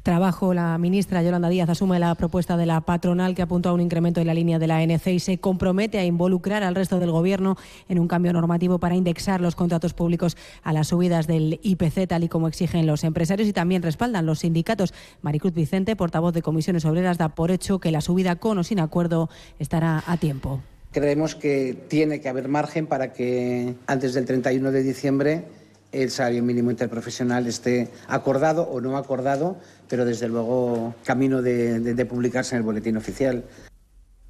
Trabajo, 0.03 0.53
la 0.53 0.77
ministra 0.77 1.23
Yolanda 1.23 1.47
Díaz 1.47 1.69
asume 1.69 1.97
la 1.97 2.13
propuesta 2.15 2.57
de 2.57 2.65
la 2.65 2.81
patronal 2.81 3.35
que 3.35 3.41
apunta 3.41 3.69
a 3.69 3.73
un 3.73 3.79
incremento 3.79 4.19
en 4.19 4.27
la 4.27 4.33
línea 4.33 4.59
de 4.59 4.67
la 4.67 4.83
NC 4.83 5.07
y 5.07 5.19
se 5.19 5.37
compromete 5.37 5.97
a 5.97 6.03
involucrar 6.03 6.61
al 6.63 6.75
resto 6.75 6.99
del 6.99 7.11
Gobierno 7.11 7.55
en 7.87 7.99
un 7.99 8.09
cambio 8.09 8.33
normativo 8.33 8.79
para 8.79 8.95
indexar 8.95 9.39
los 9.39 9.55
contratos 9.55 9.93
públicos 9.93 10.35
a 10.61 10.73
las 10.73 10.89
subidas 10.89 11.25
del 11.25 11.59
IPC, 11.63 12.07
tal 12.07 12.25
y 12.25 12.27
como 12.27 12.49
exigen 12.49 12.85
los 12.85 13.05
empresarios 13.05 13.47
y 13.47 13.53
también 13.53 13.81
respaldan 13.81 14.25
los 14.25 14.39
sindicatos. 14.39 14.93
Maricruz 15.21 15.53
Vicente, 15.53 15.95
portavoz 15.95 16.33
de 16.33 16.41
Comisiones 16.41 16.83
Obreras, 16.83 17.17
da 17.17 17.29
por 17.29 17.51
hecho 17.51 17.79
que 17.79 17.91
la 17.91 18.01
subida 18.01 18.35
con 18.35 18.57
o 18.57 18.63
sin 18.63 18.81
acuerdo 18.81 19.29
estará 19.59 20.03
a 20.05 20.17
tiempo. 20.17 20.59
Creemos 20.91 21.33
que 21.33 21.75
tiene 21.87 22.19
que 22.19 22.29
haber 22.29 22.49
margen 22.49 22.87
para 22.87 23.13
que 23.13 23.73
antes 23.87 24.13
del 24.13 24.25
31 24.25 24.71
de 24.71 24.83
diciembre 24.83 25.45
el 25.93 26.11
salario 26.11 26.43
mínimo 26.43 26.71
interprofesional 26.71 27.47
esté 27.47 27.89
acordado 28.07 28.63
o 28.63 28.81
no 28.81 28.97
acordado, 28.97 29.57
pero 29.87 30.05
desde 30.05 30.27
luego 30.27 30.95
camino 31.05 31.41
de, 31.41 31.79
de, 31.79 32.05
publicarse 32.05 32.55
en 32.55 32.57
el 32.57 32.63
boletín 32.63 32.97
oficial. 32.97 33.43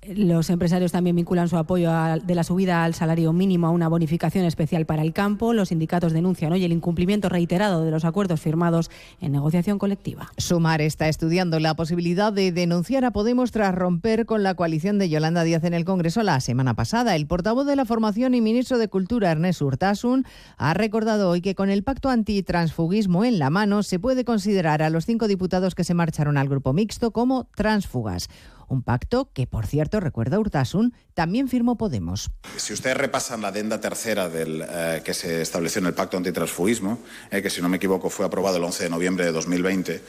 Los 0.08 0.50
empresarios 0.50 0.92
también 0.92 1.16
vinculan 1.16 1.48
su 1.48 1.58
apoyo 1.58 1.90
a, 1.90 2.20
de 2.20 2.36
la 2.36 2.44
subida 2.44 2.84
al 2.84 2.94
salario 2.94 3.32
mínimo 3.32 3.68
a 3.68 3.70
una 3.70 3.88
bonificación 3.88 4.44
especial 4.44 4.86
para 4.86 5.02
el 5.02 5.14
campo. 5.14 5.54
Los 5.54 5.70
sindicatos 5.70 6.12
denuncian 6.12 6.52
hoy 6.52 6.66
el 6.66 6.74
incumplimiento 6.74 7.30
reiterado 7.30 7.86
de 7.86 7.92
los 7.92 8.04
acuerdos 8.04 8.42
firmados 8.42 8.92
en 9.22 9.32
negociación 9.32 9.80
colectiva. 9.80 10.32
Sumar 10.38 10.82
está 10.82 11.08
estudiando 11.08 11.60
la 11.60 11.76
posibilidad 11.76 12.34
de 12.34 12.52
denunciar 12.52 13.06
a 13.06 13.12
Podemos 13.12 13.52
tras 13.52 13.74
romper 13.74 14.26
con 14.26 14.44
la 14.44 14.56
coalición 14.56 15.00
de 15.00 15.10
Yolanda 15.10 15.44
Díaz 15.44 15.64
en 15.64 15.74
el 15.74 15.86
Congreso 15.86 16.22
la 16.24 16.40
semana 16.42 16.74
pasada. 16.74 17.16
El 17.16 17.28
portavoz 17.28 17.66
de 17.66 17.76
la 17.76 17.86
formación 17.86 18.34
y 18.34 18.42
ministro 18.42 18.78
de 18.78 18.90
Cultura, 18.90 19.32
Ernest 19.32 19.62
Urtasun, 19.62 20.26
ha 20.58 20.74
recordado 20.74 21.30
hoy 21.30 21.42
que 21.42 21.56
con 21.56 21.70
el 21.70 21.84
pacto 21.84 22.10
antitransfugismo 22.10 23.24
en 23.24 23.40
la 23.40 23.50
mano 23.50 23.84
se 23.84 24.00
puede 24.00 24.26
considerar 24.26 24.82
a 24.82 24.90
los 24.90 25.06
cinco 25.06 25.28
diputados 25.28 25.76
que 25.76 25.84
se 25.84 25.94
marcharon 25.94 26.38
al 26.38 26.50
grupo 26.50 26.74
mixto 26.74 27.12
como 27.12 27.48
transfugas. 27.56 28.30
Un 28.68 28.84
pacto 28.84 29.30
que, 29.34 29.48
por 29.48 29.66
cierto, 29.66 30.00
recuerda 30.00 30.40
Urtasun, 30.40 30.94
también 31.14 31.48
firmó 31.48 31.78
Podemos. 31.78 32.32
Si 32.58 32.74
ustedes 32.74 32.98
repasan 32.98 33.42
la 33.42 33.50
adenda 33.50 33.80
tercera 33.80 34.30
del, 34.30 34.66
eh, 34.68 35.02
que 35.04 35.14
se 35.14 35.42
estableció 35.42 35.80
en 35.80 35.88
el 35.88 35.94
pacto 35.94 36.18
antitransfugismo, 36.18 37.00
eh, 37.32 37.42
que 37.42 37.50
si 37.50 37.62
no 37.62 37.70
me 37.70 37.78
equivoco 37.78 38.10
fue 38.10 38.26
aprobado 38.26 38.58
el 38.58 38.64
11 38.64 38.86
de 38.86 38.90
noviembre 38.90 39.26
de 39.26 39.32
2020, 39.32 40.02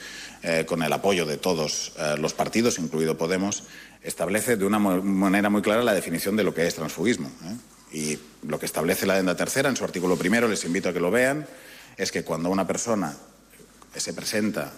eh, 0.43 0.65
con 0.67 0.83
el 0.83 0.93
apoyo 0.93 1.25
de 1.25 1.37
todos 1.37 1.93
los 2.19 2.33
partidos, 2.33 2.79
incluido 2.79 3.17
Podemos, 3.17 3.63
establece 4.03 4.57
de 4.57 4.65
una 4.65 4.79
manera 4.79 5.49
muy 5.49 5.61
clara 5.61 5.83
la 5.83 5.93
definición 5.93 6.35
de 6.35 6.43
lo 6.43 6.53
que 6.53 6.67
es 6.67 6.75
transfugismo. 6.75 7.29
Y 7.91 8.19
lo 8.43 8.59
que 8.59 8.65
establece 8.65 9.05
la 9.05 9.13
adenda 9.13 9.35
tercera 9.35 9.69
en 9.69 9.75
su 9.75 9.83
artículo 9.83 10.17
primero, 10.17 10.47
les 10.47 10.65
invito 10.65 10.89
a 10.89 10.93
que 10.93 10.99
lo 10.99 11.11
vean, 11.11 11.47
es 11.97 12.11
que 12.11 12.23
cuando 12.23 12.49
una 12.49 12.67
persona 12.67 13.15
se 13.95 14.13
presenta 14.13 14.73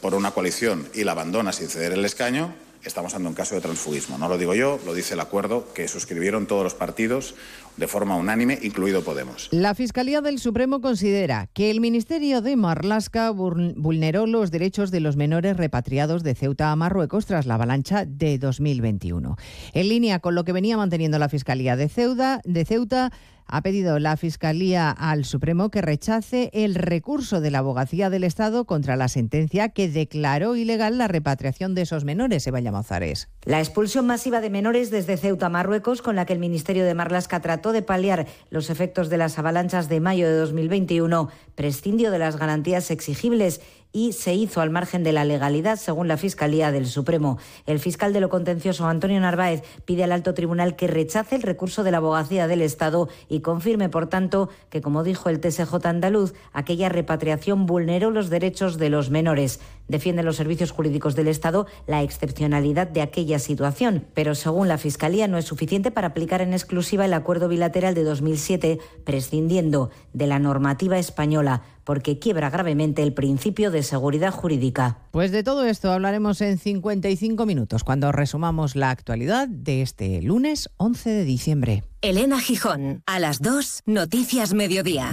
por 0.00 0.14
una 0.14 0.30
coalición 0.30 0.88
y 0.94 1.04
la 1.04 1.12
abandona 1.12 1.52
sin 1.52 1.68
ceder 1.68 1.92
el 1.92 2.04
escaño, 2.04 2.54
estamos 2.84 3.14
ante 3.14 3.28
un 3.28 3.34
caso 3.34 3.54
de 3.54 3.60
transfugismo. 3.60 4.18
No 4.18 4.28
lo 4.28 4.38
digo 4.38 4.54
yo, 4.54 4.80
lo 4.84 4.94
dice 4.94 5.14
el 5.14 5.20
acuerdo 5.20 5.72
que 5.72 5.88
suscribieron 5.88 6.46
todos 6.46 6.64
los 6.64 6.74
partidos 6.74 7.34
de 7.76 7.88
forma 7.88 8.16
unánime, 8.16 8.58
incluido 8.62 9.02
Podemos. 9.02 9.48
La 9.50 9.74
Fiscalía 9.74 10.20
del 10.20 10.38
Supremo 10.38 10.80
considera 10.80 11.48
que 11.52 11.70
el 11.70 11.80
Ministerio 11.80 12.42
de 12.42 12.56
Marlasca 12.56 13.30
vulneró 13.30 14.26
los 14.26 14.50
derechos 14.50 14.90
de 14.90 15.00
los 15.00 15.16
menores 15.16 15.56
repatriados 15.56 16.22
de 16.22 16.34
Ceuta 16.34 16.70
a 16.70 16.76
Marruecos 16.76 17.26
tras 17.26 17.46
la 17.46 17.54
avalancha 17.54 18.04
de 18.04 18.38
2021. 18.38 19.36
En 19.72 19.88
línea 19.88 20.18
con 20.20 20.34
lo 20.34 20.44
que 20.44 20.52
venía 20.52 20.76
manteniendo 20.76 21.18
la 21.18 21.28
Fiscalía 21.28 21.76
de 21.76 21.88
Ceuta, 21.88 22.40
de 22.44 22.64
Ceuta 22.64 23.12
ha 23.46 23.60
pedido 23.60 23.98
la 23.98 24.16
Fiscalía 24.16 24.90
al 24.90 25.24
Supremo 25.24 25.70
que 25.70 25.82
rechace 25.82 26.50
el 26.54 26.74
recurso 26.74 27.40
de 27.40 27.50
la 27.50 27.58
Abogacía 27.58 28.08
del 28.08 28.24
Estado 28.24 28.64
contra 28.64 28.96
la 28.96 29.08
sentencia 29.08 29.68
que 29.68 29.88
declaró 29.88 30.56
ilegal 30.56 30.96
la 30.96 31.08
repatriación 31.08 31.74
de 31.74 31.82
esos 31.82 32.04
menores, 32.04 32.46
Eva 32.46 32.60
Llamazares. 32.60 33.28
La 33.44 33.58
expulsión 33.58 34.06
masiva 34.06 34.40
de 34.40 34.50
menores 34.50 34.92
desde 34.92 35.16
Ceuta 35.16 35.48
Marruecos, 35.48 36.00
con 36.00 36.14
la 36.14 36.24
que 36.26 36.32
el 36.32 36.38
Ministerio 36.38 36.84
de 36.84 36.94
Marlasca 36.94 37.40
trató 37.40 37.72
de 37.72 37.82
paliar 37.82 38.28
los 38.50 38.70
efectos 38.70 39.08
de 39.08 39.16
las 39.16 39.36
avalanchas 39.36 39.88
de 39.88 39.98
mayo 39.98 40.28
de 40.28 40.36
2021, 40.36 41.28
prescindió 41.56 42.12
de 42.12 42.20
las 42.20 42.36
garantías 42.36 42.92
exigibles 42.92 43.60
y 43.92 44.12
se 44.12 44.34
hizo 44.34 44.60
al 44.60 44.70
margen 44.70 45.02
de 45.02 45.12
la 45.12 45.24
legalidad, 45.24 45.76
según 45.76 46.08
la 46.08 46.16
Fiscalía 46.16 46.72
del 46.72 46.86
Supremo. 46.86 47.38
El 47.66 47.78
fiscal 47.78 48.12
de 48.12 48.20
lo 48.20 48.30
contencioso, 48.30 48.86
Antonio 48.86 49.20
Narváez, 49.20 49.62
pide 49.84 50.04
al 50.04 50.12
alto 50.12 50.34
tribunal 50.34 50.76
que 50.76 50.86
rechace 50.86 51.36
el 51.36 51.42
recurso 51.42 51.82
de 51.82 51.90
la 51.90 51.98
abogacía 51.98 52.46
del 52.46 52.62
Estado 52.62 53.08
y 53.28 53.40
confirme, 53.40 53.88
por 53.88 54.08
tanto, 54.08 54.48
que, 54.70 54.80
como 54.80 55.04
dijo 55.04 55.28
el 55.28 55.40
TSJ 55.40 55.74
andaluz, 55.84 56.32
aquella 56.52 56.88
repatriación 56.88 57.66
vulneró 57.66 58.10
los 58.10 58.30
derechos 58.30 58.78
de 58.78 58.88
los 58.88 59.10
menores. 59.10 59.60
Defienden 59.92 60.24
los 60.24 60.36
servicios 60.36 60.70
jurídicos 60.70 61.14
del 61.14 61.28
Estado 61.28 61.66
la 61.86 62.02
excepcionalidad 62.02 62.88
de 62.88 63.02
aquella 63.02 63.38
situación, 63.38 64.06
pero 64.14 64.34
según 64.34 64.66
la 64.66 64.78
Fiscalía 64.78 65.28
no 65.28 65.36
es 65.36 65.44
suficiente 65.44 65.90
para 65.90 66.08
aplicar 66.08 66.40
en 66.40 66.54
exclusiva 66.54 67.04
el 67.04 67.12
acuerdo 67.12 67.46
bilateral 67.46 67.94
de 67.94 68.02
2007, 68.02 68.78
prescindiendo 69.04 69.90
de 70.14 70.26
la 70.26 70.38
normativa 70.38 70.98
española 70.98 71.60
porque 71.84 72.18
quiebra 72.18 72.48
gravemente 72.48 73.02
el 73.02 73.12
principio 73.12 73.70
de 73.70 73.82
seguridad 73.82 74.32
jurídica. 74.32 74.96
Pues 75.10 75.30
de 75.30 75.42
todo 75.42 75.66
esto 75.66 75.92
hablaremos 75.92 76.40
en 76.40 76.56
55 76.56 77.44
minutos, 77.44 77.84
cuando 77.84 78.12
resumamos 78.12 78.74
la 78.74 78.88
actualidad 78.88 79.46
de 79.46 79.82
este 79.82 80.22
lunes 80.22 80.70
11 80.78 81.10
de 81.10 81.24
diciembre. 81.24 81.84
Elena 82.00 82.40
Gijón, 82.40 83.02
a 83.04 83.18
las 83.18 83.42
2, 83.42 83.82
Noticias 83.84 84.54
Mediodía. 84.54 85.12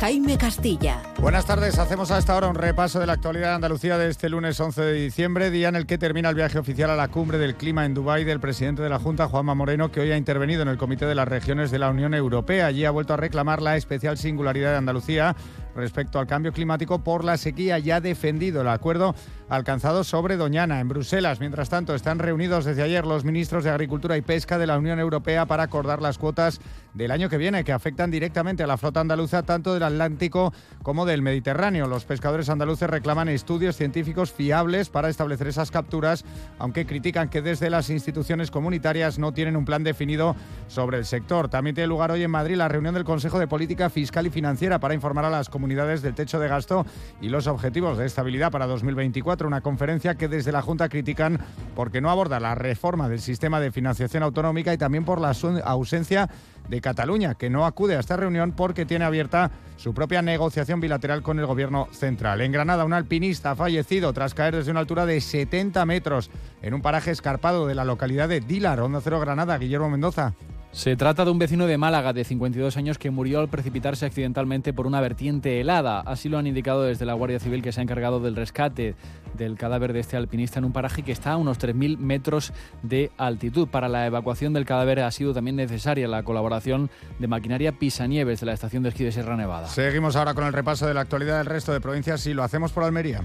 Jaime 0.00 0.36
Castilla. 0.36 1.02
Buenas 1.20 1.46
tardes, 1.46 1.78
hacemos 1.78 2.10
a 2.10 2.18
esta 2.18 2.36
hora 2.36 2.48
un 2.48 2.56
repaso 2.56 2.98
de 2.98 3.06
la 3.06 3.12
actualidad 3.12 3.50
de 3.50 3.54
Andalucía 3.54 3.98
de 3.98 4.10
este 4.10 4.28
lunes 4.28 4.58
11 4.58 4.82
de 4.82 4.92
diciembre, 4.94 5.50
día 5.50 5.68
en 5.68 5.76
el 5.76 5.86
que 5.86 5.98
termina 5.98 6.28
el 6.28 6.34
viaje 6.34 6.58
oficial 6.58 6.90
a 6.90 6.96
la 6.96 7.08
cumbre 7.08 7.38
del 7.38 7.54
clima 7.54 7.84
en 7.84 7.94
Dubái 7.94 8.24
del 8.24 8.40
presidente 8.40 8.82
de 8.82 8.88
la 8.88 8.98
Junta, 8.98 9.28
Juanma 9.28 9.54
Moreno, 9.54 9.92
que 9.92 10.00
hoy 10.00 10.10
ha 10.10 10.16
intervenido 10.16 10.62
en 10.62 10.68
el 10.68 10.78
Comité 10.78 11.06
de 11.06 11.14
las 11.14 11.28
Regiones 11.28 11.70
de 11.70 11.78
la 11.78 11.90
Unión 11.90 12.14
Europea. 12.14 12.66
Allí 12.66 12.84
ha 12.84 12.90
vuelto 12.90 13.14
a 13.14 13.16
reclamar 13.16 13.62
la 13.62 13.76
especial 13.76 14.18
singularidad 14.18 14.72
de 14.72 14.78
Andalucía 14.78 15.36
respecto 15.74 16.18
al 16.18 16.26
cambio 16.26 16.52
climático 16.52 17.02
por 17.02 17.24
la 17.24 17.36
sequía. 17.36 17.78
Ya 17.78 18.00
defendido 18.00 18.62
el 18.62 18.68
acuerdo 18.68 19.14
alcanzado 19.48 20.02
sobre 20.02 20.36
Doñana 20.36 20.80
en 20.80 20.88
Bruselas. 20.88 21.40
Mientras 21.40 21.68
tanto, 21.68 21.94
están 21.94 22.18
reunidos 22.18 22.64
desde 22.64 22.82
ayer 22.82 23.06
los 23.06 23.24
ministros 23.24 23.64
de 23.64 23.70
Agricultura 23.70 24.16
y 24.16 24.22
Pesca 24.22 24.58
de 24.58 24.66
la 24.66 24.78
Unión 24.78 24.98
Europea 24.98 25.46
para 25.46 25.62
acordar 25.62 26.02
las 26.02 26.18
cuotas 26.18 26.60
del 26.94 27.10
año 27.10 27.28
que 27.28 27.36
viene, 27.36 27.64
que 27.64 27.72
afectan 27.72 28.10
directamente 28.10 28.62
a 28.62 28.66
la 28.66 28.76
flota 28.76 29.00
andaluza 29.00 29.42
tanto 29.42 29.74
Atlántico 29.82 30.52
como 30.82 31.06
del 31.06 31.22
Mediterráneo. 31.22 31.86
Los 31.86 32.04
pescadores 32.04 32.48
andaluces 32.48 32.88
reclaman 32.88 33.28
estudios 33.28 33.76
científicos 33.76 34.32
fiables 34.32 34.88
para 34.88 35.08
establecer 35.08 35.46
esas 35.46 35.70
capturas, 35.70 36.24
aunque 36.58 36.86
critican 36.86 37.28
que 37.28 37.42
desde 37.42 37.70
las 37.70 37.90
instituciones 37.90 38.50
comunitarias 38.50 39.18
no 39.18 39.32
tienen 39.32 39.56
un 39.56 39.64
plan 39.64 39.84
definido 39.84 40.36
sobre 40.68 40.98
el 40.98 41.04
sector. 41.04 41.48
También 41.48 41.74
tiene 41.74 41.88
lugar 41.88 42.10
hoy 42.10 42.22
en 42.22 42.30
Madrid 42.30 42.56
la 42.56 42.68
reunión 42.68 42.94
del 42.94 43.04
Consejo 43.04 43.38
de 43.38 43.46
Política 43.46 43.90
Fiscal 43.90 44.26
y 44.26 44.30
Financiera 44.30 44.78
para 44.78 44.94
informar 44.94 45.24
a 45.24 45.30
las 45.30 45.48
comunidades 45.48 46.02
del 46.02 46.14
techo 46.14 46.38
de 46.38 46.48
gasto 46.48 46.86
y 47.20 47.28
los 47.28 47.46
objetivos 47.46 47.98
de 47.98 48.06
estabilidad 48.06 48.50
para 48.50 48.66
2024. 48.66 49.46
Una 49.46 49.60
conferencia 49.60 50.16
que 50.16 50.28
desde 50.28 50.52
la 50.52 50.62
Junta 50.62 50.88
critican 50.88 51.38
porque 51.74 52.00
no 52.00 52.10
aborda 52.10 52.40
la 52.40 52.54
reforma 52.54 53.08
del 53.08 53.20
sistema 53.20 53.60
de 53.60 53.72
financiación 53.72 54.22
autonómica 54.22 54.72
y 54.72 54.78
también 54.78 55.04
por 55.04 55.20
la 55.20 55.32
ausencia 55.64 56.28
de 56.68 56.80
Cataluña, 56.80 57.34
que 57.34 57.50
no 57.50 57.66
acude 57.66 57.96
a 57.96 58.00
esta 58.00 58.16
reunión 58.16 58.52
porque 58.52 58.86
tiene 58.86 59.04
abierta 59.04 59.50
su 59.76 59.94
propia 59.94 60.22
negociación 60.22 60.80
bilateral 60.80 61.22
con 61.22 61.38
el 61.38 61.46
gobierno 61.46 61.88
central. 61.92 62.40
En 62.40 62.52
Granada, 62.52 62.84
un 62.84 62.92
alpinista 62.92 63.52
ha 63.52 63.56
fallecido 63.56 64.12
tras 64.12 64.34
caer 64.34 64.56
desde 64.56 64.70
una 64.70 64.80
altura 64.80 65.06
de 65.06 65.20
70 65.20 65.84
metros 65.86 66.30
en 66.62 66.74
un 66.74 66.82
paraje 66.82 67.10
escarpado 67.10 67.66
de 67.66 67.74
la 67.74 67.84
localidad 67.84 68.28
de 68.28 68.40
Dilar, 68.40 68.80
Onda 68.80 69.00
Cero 69.02 69.20
Granada, 69.20 69.58
Guillermo 69.58 69.90
Mendoza. 69.90 70.34
Se 70.72 70.96
trata 70.96 71.26
de 71.26 71.30
un 71.30 71.38
vecino 71.38 71.66
de 71.66 71.76
Málaga 71.76 72.14
de 72.14 72.24
52 72.24 72.78
años 72.78 72.96
que 72.96 73.10
murió 73.10 73.40
al 73.40 73.48
precipitarse 73.48 74.06
accidentalmente 74.06 74.72
por 74.72 74.86
una 74.86 75.02
vertiente 75.02 75.60
helada. 75.60 76.00
Así 76.00 76.30
lo 76.30 76.38
han 76.38 76.46
indicado 76.46 76.82
desde 76.84 77.04
la 77.04 77.12
Guardia 77.12 77.38
Civil 77.38 77.60
que 77.60 77.72
se 77.72 77.80
ha 77.80 77.82
encargado 77.82 78.20
del 78.20 78.34
rescate 78.34 78.94
del 79.34 79.58
cadáver 79.58 79.92
de 79.92 80.00
este 80.00 80.16
alpinista 80.16 80.58
en 80.58 80.64
un 80.64 80.72
paraje 80.72 81.02
que 81.02 81.12
está 81.12 81.32
a 81.32 81.36
unos 81.36 81.58
3.000 81.58 81.98
metros 81.98 82.54
de 82.82 83.10
altitud. 83.18 83.68
Para 83.68 83.90
la 83.90 84.06
evacuación 84.06 84.54
del 84.54 84.64
cadáver 84.64 85.00
ha 85.00 85.10
sido 85.10 85.34
también 85.34 85.56
necesaria 85.56 86.08
la 86.08 86.22
colaboración 86.22 86.88
de 87.18 87.28
maquinaria 87.28 87.72
Pisanieves 87.72 88.40
de 88.40 88.46
la 88.46 88.54
estación 88.54 88.82
de 88.82 88.88
esquí 88.88 89.04
de 89.04 89.12
Sierra 89.12 89.36
Nevada. 89.36 89.68
Seguimos 89.68 90.16
ahora 90.16 90.32
con 90.32 90.44
el 90.44 90.54
repaso 90.54 90.86
de 90.86 90.94
la 90.94 91.02
actualidad 91.02 91.36
del 91.36 91.46
resto 91.46 91.74
de 91.74 91.82
provincias 91.82 92.26
y 92.26 92.32
lo 92.32 92.42
hacemos 92.42 92.72
por 92.72 92.84
Almería. 92.84 93.20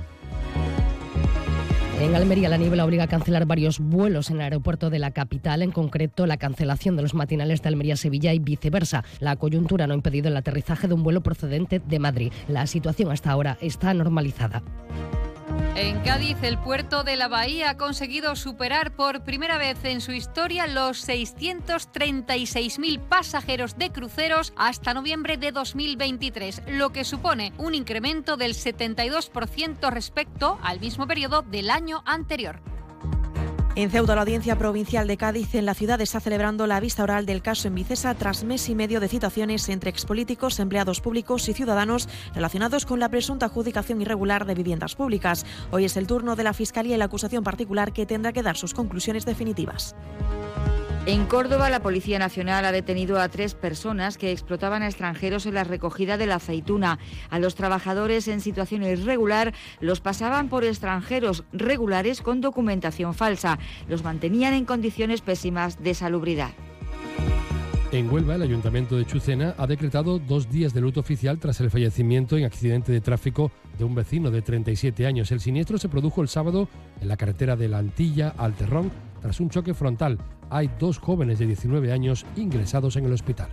En 1.99 2.15
Almería 2.15 2.47
la 2.47 2.57
niebla 2.57 2.85
obliga 2.85 3.05
a 3.05 3.07
cancelar 3.07 3.47
varios 3.47 3.79
vuelos 3.79 4.29
en 4.29 4.35
el 4.35 4.43
aeropuerto 4.43 4.91
de 4.91 4.99
la 4.99 5.09
capital, 5.09 5.63
en 5.63 5.71
concreto 5.71 6.27
la 6.27 6.37
cancelación 6.37 6.95
de 6.95 7.01
los 7.01 7.15
matinales 7.15 7.63
de 7.63 7.69
Almería-Sevilla 7.69 8.33
y 8.33 8.39
viceversa. 8.39 9.03
La 9.19 9.35
coyuntura 9.35 9.87
no 9.87 9.93
ha 9.93 9.97
impedido 9.97 10.27
el 10.27 10.37
aterrizaje 10.37 10.87
de 10.87 10.93
un 10.93 11.01
vuelo 11.01 11.21
procedente 11.21 11.79
de 11.79 11.99
Madrid. 11.99 12.31
La 12.47 12.67
situación 12.67 13.11
hasta 13.11 13.31
ahora 13.31 13.57
está 13.61 13.95
normalizada. 13.95 14.61
En 15.77 15.99
Cádiz, 15.99 16.37
el 16.41 16.57
puerto 16.57 17.03
de 17.03 17.15
la 17.17 17.27
Bahía 17.27 17.69
ha 17.69 17.77
conseguido 17.77 18.35
superar 18.35 18.95
por 18.95 19.23
primera 19.23 19.59
vez 19.59 19.77
en 19.85 20.01
su 20.01 20.11
historia 20.11 20.65
los 20.65 21.07
636.000 21.07 22.99
pasajeros 22.99 23.77
de 23.77 23.91
cruceros 23.91 24.53
hasta 24.57 24.95
noviembre 24.95 25.37
de 25.37 25.51
2023, 25.51 26.63
lo 26.69 26.89
que 26.89 27.03
supone 27.03 27.53
un 27.59 27.75
incremento 27.75 28.37
del 28.37 28.55
72% 28.55 29.91
respecto 29.91 30.57
al 30.63 30.79
mismo 30.79 31.05
periodo 31.05 31.43
del 31.43 31.69
año 31.69 32.01
anterior. 32.07 32.59
En 33.77 33.91
Ceuta, 33.91 34.15
la 34.15 34.21
Audiencia 34.21 34.57
Provincial 34.57 35.05
de 35.05 35.17
Cádiz 35.17 35.53
en 35.53 35.67
la 35.67 35.75
ciudad 35.75 36.01
está 36.01 36.19
celebrando 36.19 36.65
la 36.65 36.79
vista 36.79 37.03
oral 37.03 37.27
del 37.27 37.43
caso 37.43 37.67
en 37.67 37.75
Vicesa 37.75 38.15
tras 38.15 38.43
mes 38.43 38.69
y 38.69 38.73
medio 38.73 38.99
de 38.99 39.07
citaciones 39.07 39.69
entre 39.69 39.91
expolíticos, 39.91 40.59
empleados 40.59 40.99
públicos 40.99 41.47
y 41.47 41.53
ciudadanos 41.53 42.09
relacionados 42.33 42.87
con 42.87 42.99
la 42.99 43.09
presunta 43.09 43.45
adjudicación 43.45 44.01
irregular 44.01 44.47
de 44.47 44.55
viviendas 44.55 44.95
públicas. 44.95 45.45
Hoy 45.69 45.85
es 45.85 45.95
el 45.95 46.07
turno 46.07 46.35
de 46.35 46.43
la 46.43 46.53
Fiscalía 46.53 46.95
y 46.95 46.97
la 46.97 47.05
acusación 47.05 47.43
particular 47.43 47.93
que 47.93 48.07
tendrá 48.07 48.33
que 48.33 48.41
dar 48.41 48.57
sus 48.57 48.73
conclusiones 48.73 49.25
definitivas. 49.25 49.95
En 51.07 51.25
Córdoba, 51.25 51.69
la 51.69 51.81
Policía 51.81 52.19
Nacional 52.19 52.65
ha 52.65 52.73
detenido 52.73 53.17
a 53.17 53.29
tres 53.29 53.53
personas 53.53 54.17
que 54.17 54.33
explotaban 54.33 54.83
a 54.83 54.87
extranjeros 54.87 55.45
en 55.45 55.53
la 55.53 55.63
recogida 55.63 56.17
de 56.17 56.25
la 56.25 56.35
aceituna. 56.35 56.99
A 57.29 57.39
los 57.39 57.55
trabajadores 57.55 58.27
en 58.27 58.41
situación 58.41 58.83
irregular 58.83 59.53
los 59.79 60.01
pasaban 60.01 60.49
por 60.49 60.65
extranjeros 60.65 61.45
regulares 61.53 62.21
con 62.21 62.41
documentación 62.41 63.13
falsa. 63.13 63.57
Los 63.87 64.03
mantenían 64.03 64.53
en 64.53 64.65
condiciones 64.65 65.21
pésimas 65.21 65.81
de 65.81 65.93
salubridad. 65.93 66.49
En 67.93 68.11
Huelva, 68.11 68.35
el 68.35 68.41
Ayuntamiento 68.41 68.97
de 68.97 69.05
Chucena 69.05 69.55
ha 69.57 69.65
decretado 69.65 70.19
dos 70.19 70.51
días 70.51 70.73
de 70.73 70.81
luto 70.81 70.99
oficial 70.99 71.39
tras 71.39 71.61
el 71.61 71.71
fallecimiento 71.71 72.37
en 72.37 72.43
accidente 72.43 72.91
de 72.91 72.99
tráfico 72.99 73.49
de 73.77 73.85
un 73.85 73.95
vecino 73.95 74.29
de 74.29 74.41
37 74.41 75.07
años. 75.07 75.31
El 75.31 75.39
siniestro 75.39 75.77
se 75.77 75.87
produjo 75.87 76.21
el 76.21 76.27
sábado 76.27 76.67
en 76.99 77.07
la 77.07 77.15
carretera 77.15 77.55
de 77.55 77.69
la 77.69 77.77
Antilla 77.77 78.33
al 78.37 78.55
Terrón 78.55 78.91
tras 79.21 79.39
un 79.39 79.49
choque 79.49 79.73
frontal. 79.73 80.17
Hay 80.49 80.69
dos 80.79 80.97
jóvenes 80.97 81.39
de 81.39 81.47
19 81.47 81.91
años 81.91 82.25
ingresados 82.35 82.95
en 82.95 83.05
el 83.05 83.13
hospital. 83.13 83.49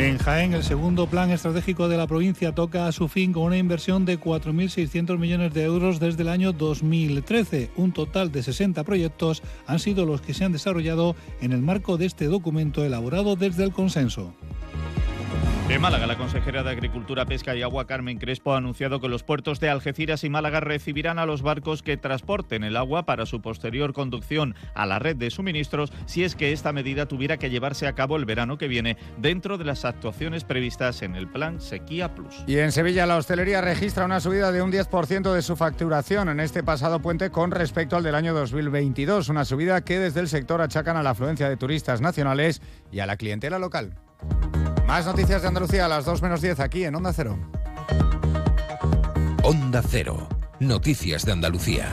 En 0.00 0.16
Jaén, 0.16 0.54
el 0.54 0.64
segundo 0.64 1.08
plan 1.08 1.30
estratégico 1.30 1.86
de 1.86 1.98
la 1.98 2.06
provincia 2.06 2.54
toca 2.54 2.86
a 2.86 2.92
su 2.92 3.06
fin 3.06 3.34
con 3.34 3.42
una 3.42 3.58
inversión 3.58 4.06
de 4.06 4.18
4.600 4.18 5.18
millones 5.18 5.52
de 5.52 5.64
euros 5.64 6.00
desde 6.00 6.22
el 6.22 6.30
año 6.30 6.54
2013. 6.54 7.70
Un 7.76 7.92
total 7.92 8.32
de 8.32 8.42
60 8.42 8.82
proyectos 8.84 9.42
han 9.66 9.78
sido 9.78 10.06
los 10.06 10.22
que 10.22 10.32
se 10.32 10.44
han 10.44 10.52
desarrollado 10.52 11.16
en 11.42 11.52
el 11.52 11.60
marco 11.60 11.98
de 11.98 12.06
este 12.06 12.26
documento 12.26 12.82
elaborado 12.82 13.36
desde 13.36 13.62
el 13.62 13.72
consenso. 13.72 14.32
De 15.70 15.78
Málaga, 15.78 16.08
la 16.08 16.18
consejera 16.18 16.64
de 16.64 16.70
Agricultura, 16.70 17.26
Pesca 17.26 17.54
y 17.54 17.62
Agua, 17.62 17.86
Carmen 17.86 18.18
Crespo, 18.18 18.54
ha 18.54 18.56
anunciado 18.56 19.00
que 19.00 19.08
los 19.08 19.22
puertos 19.22 19.60
de 19.60 19.68
Algeciras 19.68 20.24
y 20.24 20.28
Málaga 20.28 20.58
recibirán 20.58 21.20
a 21.20 21.26
los 21.26 21.42
barcos 21.42 21.84
que 21.84 21.96
transporten 21.96 22.64
el 22.64 22.76
agua 22.76 23.06
para 23.06 23.24
su 23.24 23.40
posterior 23.40 23.92
conducción 23.92 24.56
a 24.74 24.84
la 24.84 24.98
red 24.98 25.14
de 25.14 25.30
suministros 25.30 25.92
si 26.06 26.24
es 26.24 26.34
que 26.34 26.50
esta 26.50 26.72
medida 26.72 27.06
tuviera 27.06 27.36
que 27.36 27.50
llevarse 27.50 27.86
a 27.86 27.94
cabo 27.94 28.16
el 28.16 28.24
verano 28.24 28.58
que 28.58 28.66
viene 28.66 28.96
dentro 29.18 29.58
de 29.58 29.64
las 29.64 29.84
actuaciones 29.84 30.42
previstas 30.42 31.02
en 31.02 31.14
el 31.14 31.28
Plan 31.28 31.60
Sequía 31.60 32.16
Plus. 32.16 32.42
Y 32.48 32.58
en 32.58 32.72
Sevilla, 32.72 33.06
la 33.06 33.16
hostelería 33.16 33.60
registra 33.60 34.06
una 34.06 34.18
subida 34.18 34.50
de 34.50 34.62
un 34.62 34.72
10% 34.72 35.32
de 35.32 35.42
su 35.42 35.54
facturación 35.54 36.30
en 36.30 36.40
este 36.40 36.64
pasado 36.64 36.98
puente 36.98 37.30
con 37.30 37.52
respecto 37.52 37.96
al 37.96 38.02
del 38.02 38.16
año 38.16 38.34
2022, 38.34 39.28
una 39.28 39.44
subida 39.44 39.84
que 39.84 40.00
desde 40.00 40.18
el 40.18 40.26
sector 40.26 40.62
achacan 40.62 40.96
a 40.96 41.04
la 41.04 41.10
afluencia 41.10 41.48
de 41.48 41.56
turistas 41.56 42.00
nacionales 42.00 42.60
y 42.90 42.98
a 42.98 43.06
la 43.06 43.16
clientela 43.16 43.60
local. 43.60 43.94
Más 44.90 45.06
noticias 45.06 45.40
de 45.40 45.46
Andalucía 45.46 45.84
a 45.84 45.88
las 45.88 46.04
2 46.04 46.20
menos 46.20 46.40
10 46.40 46.58
aquí 46.58 46.82
en 46.82 46.96
Onda 46.96 47.12
Cero. 47.12 47.38
Onda 49.44 49.82
Cero. 49.88 50.26
Noticias 50.58 51.24
de 51.24 51.30
Andalucía. 51.30 51.90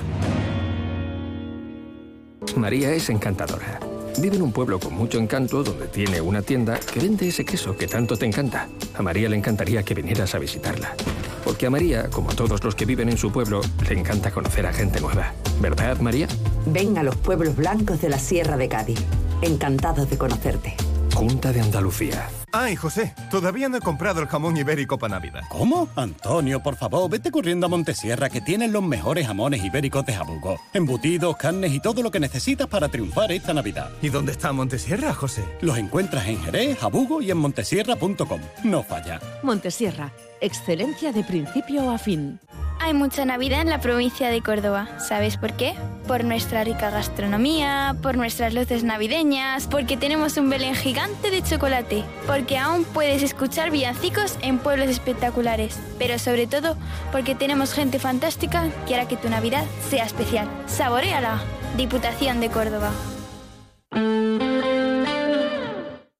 María 2.56 2.91
es 2.93 3.12
encantadora. 3.12 3.80
Vive 4.20 4.38
en 4.38 4.41
un 4.41 4.52
pueblo 4.52 4.80
con 4.80 4.95
mucho 4.95 5.20
encanto 5.20 5.62
donde 5.62 5.86
tiene 5.89 6.22
una 6.22 6.41
tienda 6.41 6.80
que 6.80 7.00
vende 7.00 7.28
ese 7.28 7.45
queso 7.45 7.78
que 7.78 7.86
tanto 7.86 8.18
te 8.18 8.26
encanta. 8.26 8.68
A 8.98 9.04
María 9.04 9.30
le 9.30 9.38
encantaría 9.38 9.84
que 9.84 9.93
vinieras 9.93 10.34
a 10.34 10.39
visitarla. 10.39 10.95
Porque 11.43 11.68
a 11.68 11.70
María, 11.70 12.10
como 12.10 12.32
a 12.32 12.34
todos 12.34 12.64
los 12.64 12.74
que 12.74 12.86
viven 12.86 13.10
en 13.10 13.18
su 13.20 13.32
pueblo, 13.32 13.62
le 13.88 14.00
encanta 14.00 14.32
conocer 14.32 14.66
a 14.66 14.74
gente 14.74 15.00
nueva. 15.02 15.34
¿Verdad, 15.62 16.00
María? 16.00 16.28
Ven 16.66 16.98
a 16.98 17.04
los 17.04 17.16
pueblos 17.16 17.56
blancos 17.56 18.02
de 18.02 18.10
la 18.10 18.18
Sierra 18.18 18.58
de 18.58 18.68
Cádiz. 18.68 19.00
Encantados 19.43 20.10
de 20.10 20.18
conocerte. 20.18 20.76
Junta 21.14 21.54
de 21.54 21.62
Andalucía. 21.62 22.28
Ay, 22.60 22.76
José, 22.76 23.14
todavía 23.30 23.70
no 23.70 23.78
he 23.78 23.82
comprado 23.82 24.20
el 24.20 24.28
jamón 24.28 24.58
ibérico 24.58 24.97
para 24.97 25.20
Navidad. 25.20 25.43
¿Cómo? 25.47 25.89
Antonio, 25.95 26.64
por 26.64 26.76
favor, 26.76 27.08
vete 27.08 27.30
corriendo 27.30 27.68
a 27.68 27.70
Montesierra 27.70 28.32
que 28.32 28.41
tienen 28.41 28.74
los 28.74 28.82
mejores 28.82 29.28
jamones 29.28 29.64
ibéricos 29.64 30.03
de 30.08 30.14
Jabugo. 30.14 30.60
Embutidos, 30.74 31.38
carnes 31.38 31.72
y 31.72 31.80
todo 31.80 32.01
lo 32.01 32.10
que 32.10 32.20
necesitas 32.20 32.66
para 32.66 32.89
triunfar 32.89 33.32
esta 33.32 33.53
Navidad. 33.53 33.91
¿Y 34.01 34.10
dónde 34.10 34.32
está 34.32 34.53
Montesierra, 34.53 35.14
José? 35.14 35.45
Los 35.62 35.78
encuentras 35.78 36.28
en 36.28 36.41
Jerez, 36.41 36.80
Jabugo 36.80 37.22
y 37.22 37.30
en 37.30 37.38
montesierra.com. 37.38 38.41
No 38.64 38.82
falla. 38.82 39.22
Montesierra, 39.43 40.12
excelencia 40.41 41.12
de 41.12 41.24
principio 41.24 41.91
a 41.91 41.99
fin. 41.99 42.39
Hay 42.80 42.93
mucha 42.93 43.26
Navidad 43.26 43.62
en 43.62 43.70
la 43.70 43.82
provincia 43.82 44.30
de 44.30 44.41
Córdoba. 44.41 44.88
¿Sabes 44.99 45.38
por 45.38 45.53
qué? 45.53 45.74
Por 46.08 46.24
nuestra 46.24 46.64
rica 46.64 46.89
gastronomía, 46.89 47.95
por 48.01 48.18
nuestras 48.18 48.53
luces 48.53 48.84
navideñas, 48.84 49.68
porque 49.68 49.97
tenemos 49.97 50.38
un 50.38 50.49
Belén 50.49 50.76
gigante 50.76 51.32
de 51.32 51.41
chocolate, 51.41 52.03
porque 52.28 52.47
aún 52.56 52.86
puedes 52.86 53.24
escuchar 53.24 53.72
villancicos 53.72 54.38
en 54.41 54.60
pueblos 54.60 54.88
espectaculares, 54.88 55.78
pero 55.98 56.20
sobre 56.20 56.45
todo 56.45 56.78
porque 57.12 57.36
tenemos 57.36 57.74
gente 57.74 58.00
fantástica 58.00 58.70
que 58.88 58.93
hará 58.93 59.08
que 59.08 59.18
tu 59.18 59.28
Navidad 59.28 59.66
sea 59.89 60.06
especial. 60.06 60.48
¡Saboreala! 60.68 61.41
Diputación 61.76 62.39
de 62.39 62.50
Córdoba. 62.50 62.91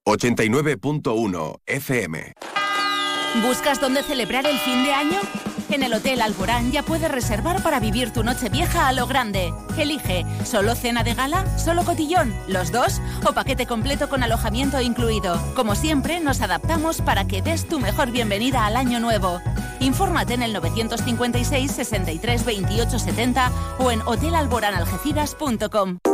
89.1 0.04 1.60
FM. 1.66 2.32
¿Buscas 3.46 3.80
dónde 3.80 4.02
celebrar 4.02 4.46
el 4.46 4.58
fin 4.58 4.84
de 4.84 4.92
año? 4.92 5.20
En 5.70 5.82
el 5.82 5.92
Hotel 5.92 6.22
Alborán 6.22 6.72
ya 6.72 6.82
puedes 6.82 7.10
reservar 7.10 7.62
para 7.62 7.78
vivir 7.78 8.10
tu 8.12 8.24
noche 8.24 8.48
vieja 8.48 8.88
a 8.88 8.92
lo 8.92 9.06
grande. 9.06 9.52
Elige, 9.76 10.24
¿solo 10.44 10.74
cena 10.74 11.04
de 11.04 11.14
gala? 11.14 11.44
¿Solo 11.58 11.84
cotillón? 11.84 12.34
¿Los 12.46 12.72
dos? 12.72 13.02
¿O 13.28 13.32
paquete 13.32 13.66
completo 13.66 14.08
con 14.08 14.22
alojamiento 14.22 14.80
incluido? 14.80 15.38
Como 15.54 15.74
siempre, 15.74 16.20
nos 16.20 16.40
adaptamos 16.40 17.02
para 17.02 17.26
que 17.26 17.42
des 17.42 17.68
tu 17.68 17.80
mejor 17.80 18.10
bienvenida 18.10 18.64
al 18.64 18.76
año 18.76 18.98
nuevo. 18.98 19.42
Infórmate 19.80 20.34
en 20.34 20.42
el 20.42 20.54
956 20.54 21.70
63 21.70 22.44
28 22.44 22.98
70 22.98 23.52
o 23.78 23.90
en 23.90 24.00
hotelalboranalgeciras.com. 24.02 25.98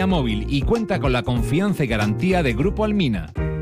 Móvil 0.00 0.46
y 0.48 0.62
cuenta 0.62 0.98
con 1.00 1.12
la 1.12 1.22
confianza 1.22 1.84
y 1.84 1.86
garantía 1.86 2.42
de 2.42 2.54
Grupo 2.54 2.84
Almina. 2.84 3.30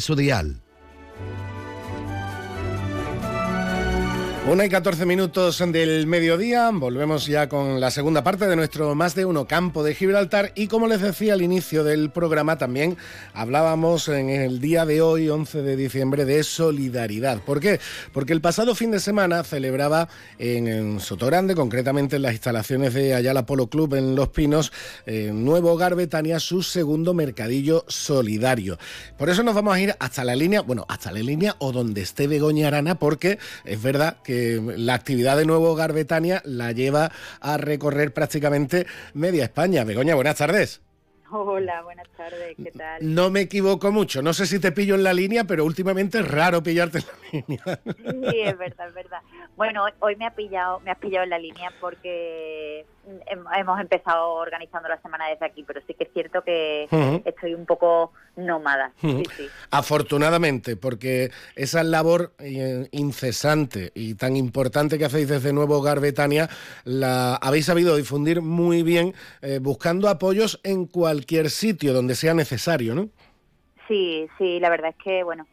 su 0.00 0.16
dial. 0.16 0.63
Una 4.46 4.66
y 4.66 4.68
14 4.68 5.06
minutos 5.06 5.64
del 5.68 6.06
mediodía, 6.06 6.70
volvemos 6.70 7.26
ya 7.26 7.48
con 7.48 7.80
la 7.80 7.90
segunda 7.90 8.22
parte 8.22 8.46
de 8.46 8.56
nuestro 8.56 8.94
Más 8.94 9.14
de 9.14 9.24
Uno 9.24 9.46
Campo 9.46 9.82
de 9.82 9.94
Gibraltar 9.94 10.52
y 10.54 10.66
como 10.66 10.86
les 10.86 11.00
decía 11.00 11.32
al 11.32 11.40
inicio 11.40 11.82
del 11.82 12.10
programa 12.10 12.58
también 12.58 12.98
hablábamos 13.32 14.06
en 14.08 14.28
el 14.28 14.60
día 14.60 14.84
de 14.84 15.00
hoy, 15.00 15.30
11 15.30 15.62
de 15.62 15.76
diciembre, 15.76 16.26
de 16.26 16.44
solidaridad. 16.44 17.40
¿Por 17.40 17.58
qué? 17.58 17.80
Porque 18.12 18.34
el 18.34 18.42
pasado 18.42 18.74
fin 18.74 18.90
de 18.90 19.00
semana 19.00 19.44
celebraba 19.44 20.10
en, 20.38 21.00
Sotogrande, 21.00 21.54
concretamente 21.54 22.16
en 22.16 22.22
las 22.22 22.34
instalaciones 22.34 22.92
de 22.92 23.14
Ayala 23.14 23.46
Polo 23.46 23.68
Club 23.68 23.94
en 23.94 24.14
Los 24.14 24.28
Pinos, 24.28 24.72
en 25.06 25.42
Nuevo 25.42 25.72
Hogar 25.72 25.94
Betania, 25.94 26.38
su 26.38 26.62
segundo 26.62 27.14
mercadillo 27.14 27.86
solidario. 27.88 28.78
Por 29.16 29.30
eso 29.30 29.42
nos 29.42 29.54
vamos 29.54 29.74
a 29.74 29.80
ir 29.80 29.96
hasta 29.98 30.22
la 30.22 30.36
línea, 30.36 30.60
bueno, 30.60 30.84
hasta 30.86 31.10
la 31.12 31.20
línea 31.20 31.56
o 31.60 31.72
donde 31.72 32.02
esté 32.02 32.26
Begoña 32.26 32.68
Arana, 32.68 32.96
porque 32.96 33.38
es 33.64 33.82
verdad 33.82 34.18
que 34.22 34.33
la 34.76 34.94
actividad 34.94 35.36
de 35.36 35.46
Nuevo 35.46 35.70
Hogar 35.70 35.92
Betania 35.92 36.42
la 36.44 36.72
lleva 36.72 37.10
a 37.40 37.56
recorrer 37.56 38.12
prácticamente 38.12 38.86
media 39.12 39.44
España. 39.44 39.84
Begoña, 39.84 40.14
buenas 40.14 40.36
tardes. 40.36 40.80
Hola, 41.30 41.82
buenas 41.82 42.08
tardes, 42.16 42.54
¿qué 42.62 42.70
tal? 42.70 43.14
No 43.14 43.28
me 43.28 43.40
equivoco 43.40 43.90
mucho, 43.90 44.22
no 44.22 44.32
sé 44.32 44.46
si 44.46 44.60
te 44.60 44.70
pillo 44.70 44.94
en 44.94 45.02
la 45.02 45.12
línea, 45.12 45.44
pero 45.44 45.64
últimamente 45.64 46.20
es 46.20 46.28
raro 46.28 46.62
pillarte 46.62 46.98
en 46.98 47.04
la 47.04 47.16
línea. 47.32 47.80
Sí, 48.30 48.40
es 48.40 48.56
verdad, 48.56 48.88
es 48.88 48.94
verdad. 48.94 49.18
Bueno, 49.56 49.84
hoy 49.98 50.14
me 50.14 50.26
ha 50.26 50.34
pillado, 50.34 50.78
me 50.80 50.92
has 50.92 50.98
pillado 50.98 51.24
en 51.24 51.30
la 51.30 51.38
línea 51.38 51.72
porque 51.80 52.86
hemos 53.56 53.80
empezado 53.80 54.34
organizando 54.34 54.88
la 54.88 55.00
semana 55.00 55.28
desde 55.28 55.46
aquí, 55.46 55.64
pero 55.64 55.80
sí 55.86 55.94
que 55.94 56.04
es 56.04 56.12
cierto 56.12 56.42
que 56.42 56.88
estoy 57.24 57.54
un 57.54 57.66
poco 57.66 58.12
nómada. 58.36 58.92
Afortunadamente, 59.70 60.76
porque 60.76 61.30
esa 61.56 61.82
labor 61.82 62.32
eh, 62.38 62.88
incesante 62.92 63.92
y 63.94 64.14
tan 64.14 64.36
importante 64.36 64.98
que 64.98 65.04
hacéis 65.04 65.28
desde 65.28 65.52
Nuevo 65.52 65.78
Hogar 65.78 66.00
Betania, 66.00 66.48
la 66.84 67.36
habéis 67.36 67.66
sabido 67.66 67.96
difundir 67.96 68.42
muy 68.42 68.82
bien, 68.82 69.14
eh, 69.42 69.58
buscando 69.60 70.08
apoyos 70.08 70.60
en 70.64 70.86
cualquier 70.86 71.50
sitio 71.50 71.92
donde 71.92 72.14
sea 72.14 72.34
necesario, 72.34 72.94
¿no? 72.94 73.08
Sí, 73.88 74.28
sí, 74.38 74.60
la 74.60 74.70
verdad 74.70 74.90
es 74.90 75.04
que, 75.04 75.22
bueno, 75.22 75.46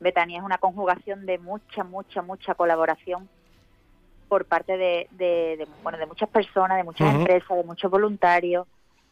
Betania 0.00 0.38
es 0.38 0.44
una 0.44 0.58
conjugación 0.58 1.26
de 1.26 1.38
mucha, 1.38 1.84
mucha, 1.84 2.22
mucha 2.22 2.54
colaboración 2.54 3.28
por 4.28 4.44
parte 4.44 4.76
de, 4.76 5.66
bueno, 5.82 5.98
de 5.98 6.06
muchas 6.06 6.28
personas, 6.28 6.76
de 6.76 6.84
muchas 6.84 7.14
empresas, 7.14 7.56
de 7.56 7.64
muchos 7.64 7.90
voluntarios 7.90 8.66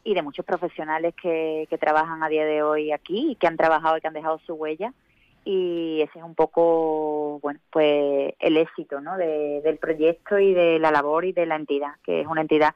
y 0.05 0.15
de 0.15 0.23
muchos 0.23 0.45
profesionales 0.45 1.15
que, 1.21 1.67
trabajan 1.81 2.23
a 2.23 2.29
día 2.29 2.45
de 2.45 2.63
hoy 2.63 2.93
aquí 2.93 3.33
y 3.33 3.37
que 3.37 3.47
han 3.47 3.57
trabajado 3.57 3.97
y 3.97 4.01
que 4.01 4.09
han 4.09 4.15
dejado 4.15 4.39
su 4.47 4.55
huella. 4.55 4.93
Y 5.45 6.01
ese 6.03 6.19
es 6.19 6.25
un 6.25 6.35
poco, 6.35 7.39
bueno, 7.41 7.61
pues 7.71 8.35
el 8.39 8.57
éxito 8.57 9.01
¿no? 9.01 9.17
del 9.17 9.79
proyecto 9.79 10.39
y 10.39 10.53
de 10.53 10.79
la 10.79 10.91
labor 10.91 11.25
y 11.25 11.33
de 11.33 11.47
la 11.47 11.57
entidad, 11.57 11.95
que 12.03 12.21
es 12.21 12.27
una 12.27 12.41
entidad 12.41 12.75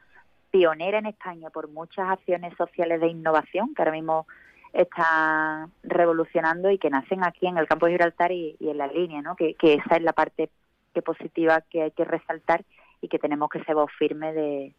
pionera 0.51 0.99
en 0.99 1.07
España 1.07 1.51
por 1.51 1.69
muchas 1.69 2.09
acciones 2.09 2.55
sociales 2.57 3.01
de 3.01 3.09
innovación 3.09 3.75
que 3.75 3.83
ahora 3.83 3.93
mismo 3.93 4.27
están 4.73 5.73
revolucionando 5.83 6.71
y 6.71 6.79
que 6.79 6.91
nacen 6.91 7.25
aquí 7.25 7.47
en 7.47 7.59
el 7.59 7.67
campo 7.67 7.87
de 7.87 7.93
Gibraltar 7.93 8.31
y, 8.31 8.57
en 8.61 8.79
la 8.79 8.87
línea, 8.87 9.21
¿no? 9.21 9.35
que 9.35 9.57
esa 9.61 9.97
es 9.97 10.03
la 10.03 10.13
parte 10.13 10.51
que 10.93 11.03
positiva 11.03 11.63
que 11.71 11.83
hay 11.83 11.91
que 11.93 12.05
resaltar 12.05 12.65
y 13.03 13.09
que 13.09 13.19
tenemos 13.19 13.49
que 13.49 13.63
ser 13.65 13.75
voz 13.75 13.91
firme 13.99 14.33
de, 14.35 14.75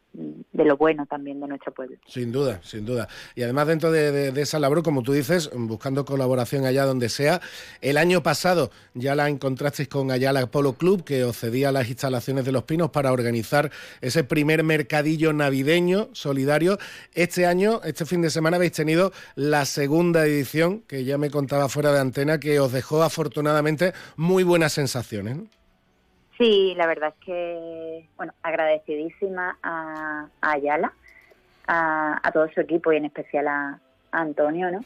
lo 0.53 0.77
bueno 0.77 1.07
también 1.07 1.39
de 1.39 1.47
nuestro 1.47 1.73
pueblo. 1.73 1.97
Sin 2.05 2.31
duda, 2.31 2.59
sin 2.63 2.85
duda. 2.85 3.07
Y 3.35 3.41
además 3.41 3.67
dentro 3.67 3.91
de, 3.91 4.29
esa 4.39 4.59
labor, 4.59 4.83
como 4.83 5.01
tú 5.01 5.13
dices, 5.13 5.49
buscando 5.53 6.05
colaboración 6.05 6.65
allá 6.65 6.85
donde 6.85 7.09
sea, 7.09 7.41
el 7.81 7.97
año 7.97 8.21
pasado 8.21 8.69
ya 8.93 9.15
la 9.15 9.27
encontrasteis 9.27 9.89
con 9.89 10.11
Ayala 10.11 10.45
Polo 10.47 10.73
Club, 10.73 11.03
que 11.03 11.23
os 11.23 11.37
cedía 11.37 11.71
las 11.71 11.89
instalaciones 11.89 12.45
de 12.45 12.51
Los 12.51 12.63
Pinos 12.63 12.91
para 12.91 13.11
organizar 13.11 13.71
ese 14.01 14.23
primer 14.23 14.63
mercadillo 14.63 15.33
navideño 15.33 16.09
solidario. 16.11 16.77
Este 17.15 17.47
año, 17.47 17.81
este 17.83 18.05
fin 18.05 18.21
de 18.21 18.29
semana, 18.29 18.57
habéis 18.57 18.73
tenido 18.73 19.11
la 19.35 19.65
segunda 19.65 20.25
edición, 20.27 20.81
que 20.81 21.05
ya 21.05 21.17
me 21.17 21.31
contaba 21.31 21.69
fuera 21.69 21.91
de 21.91 21.99
antena, 21.99 22.39
que 22.39 22.59
os 22.59 22.71
dejó 22.71 23.01
afortunadamente 23.01 23.93
muy 24.15 24.43
buenas 24.43 24.73
sensaciones. 24.73 25.39
Sí, 26.41 26.73
la 26.75 26.87
verdad 26.87 27.13
es 27.15 27.23
que, 27.23 28.09
bueno, 28.17 28.33
agradecidísima 28.41 29.59
a, 29.61 30.27
Ayala, 30.41 30.91
a, 31.67 32.31
todo 32.33 32.49
su 32.49 32.61
equipo 32.61 32.91
y 32.91 32.97
en 32.97 33.05
especial 33.05 33.47
a, 33.47 33.79
Antonio, 34.11 34.71
¿no? 34.71 34.79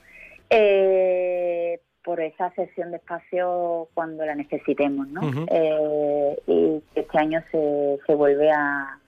Eh, 0.49 1.80
por 2.03 2.20
esa 2.20 2.51
sesión 2.51 2.91
de 2.91 2.97
espacio 2.97 3.88
cuando 3.93 4.26
la 4.26 4.36
necesitemos, 4.36 5.08
¿no? 5.08 5.22
Eh, 5.49 6.38
y 6.45 6.84
este 6.93 7.18
año 7.18 7.41
se, 7.49 7.99
se 8.06 8.16
vuelve 8.16 8.51
a, 8.51 8.99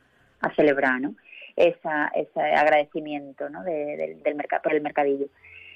celebrar, 0.56 1.02
¿no? 1.02 1.16
Esa, 1.58 2.08
ese 2.16 2.40
agradecimiento, 2.40 3.50
¿no? 3.50 3.64
del 3.64 4.36
mercado, 4.36 4.62
por 4.62 4.74
el 4.74 4.82
mercadillo. 4.82 5.28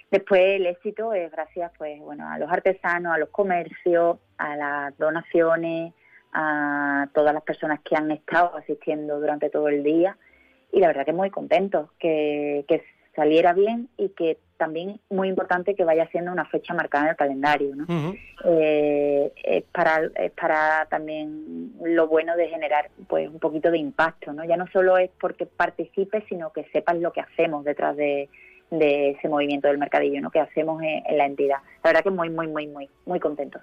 Después 0.10 0.42
el 0.42 0.68
éxito 0.68 1.14
es 1.14 1.30
gracias, 1.34 1.70
pues, 1.78 2.00
bueno, 2.00 2.30
a 2.30 2.40
los 2.40 2.50
artesanos, 2.50 3.14
a 3.14 3.18
los 3.18 3.30
comercios, 3.30 4.20
a 4.38 4.56
las 4.56 4.98
donaciones, 4.98 5.94
a 6.34 7.08
todas 7.14 7.34
las 7.34 7.44
personas 7.44 7.80
que 7.82 7.96
han 7.96 8.12
estado 8.12 8.56
asistiendo 8.58 9.20
durante 9.20 9.50
todo 9.50 9.68
el 9.68 9.84
día 9.84 10.18
y 10.72 10.80
la 10.80 10.88
verdad 10.88 11.06
que 11.06 11.14
muy 11.14 11.30
contentos 11.30 11.90
que, 12.00 12.66
que 12.68 12.84
saliera 13.16 13.54
bien 13.54 13.90
y 13.98 14.10
que 14.10 14.38
también 14.58 15.00
muy 15.10 15.28
importante 15.28 15.76
que 15.76 15.84
vaya 15.84 16.08
siendo 16.12 16.32
una 16.32 16.46
fecha 16.46 16.74
marcada 16.74 17.06
en 17.06 17.10
el 17.10 17.16
calendario. 17.16 17.76
¿no? 17.76 18.14
Eh, 18.46 19.32
es, 19.44 19.64
para, 19.72 20.02
es 20.16 20.32
para 20.32 20.86
también 20.90 21.74
lo 21.84 22.08
bueno 22.08 22.36
de 22.36 22.48
generar 22.48 22.90
pues 23.08 23.28
un 23.28 23.40
poquito 23.40 23.72
de 23.72 23.80
impacto. 23.80 24.34
¿no? 24.34 24.46
Ya 24.46 24.58
no 24.58 24.68
solo 24.68 24.98
es 24.98 25.10
porque 25.20 25.46
participes, 25.46 26.24
sino 26.30 26.54
que 26.54 26.66
sepas 26.72 26.98
lo 26.98 27.12
que 27.12 27.22
hacemos 27.22 27.66
detrás 27.66 27.98
de, 27.98 28.30
de 28.72 29.12
ese 29.12 29.28
movimiento 29.28 29.68
del 29.68 29.78
mercadillo 29.78 30.22
¿no? 30.22 30.32
que 30.32 30.40
hacemos 30.40 30.82
en, 30.82 31.18
la 31.18 31.26
entidad. 31.26 31.58
La 31.84 31.90
verdad 31.90 32.04
que 32.04 32.10
muy, 32.10 32.30
muy, 32.30 32.48
muy, 32.48 32.68
muy, 32.68 32.90
muy 33.06 33.20
contentos. 33.20 33.62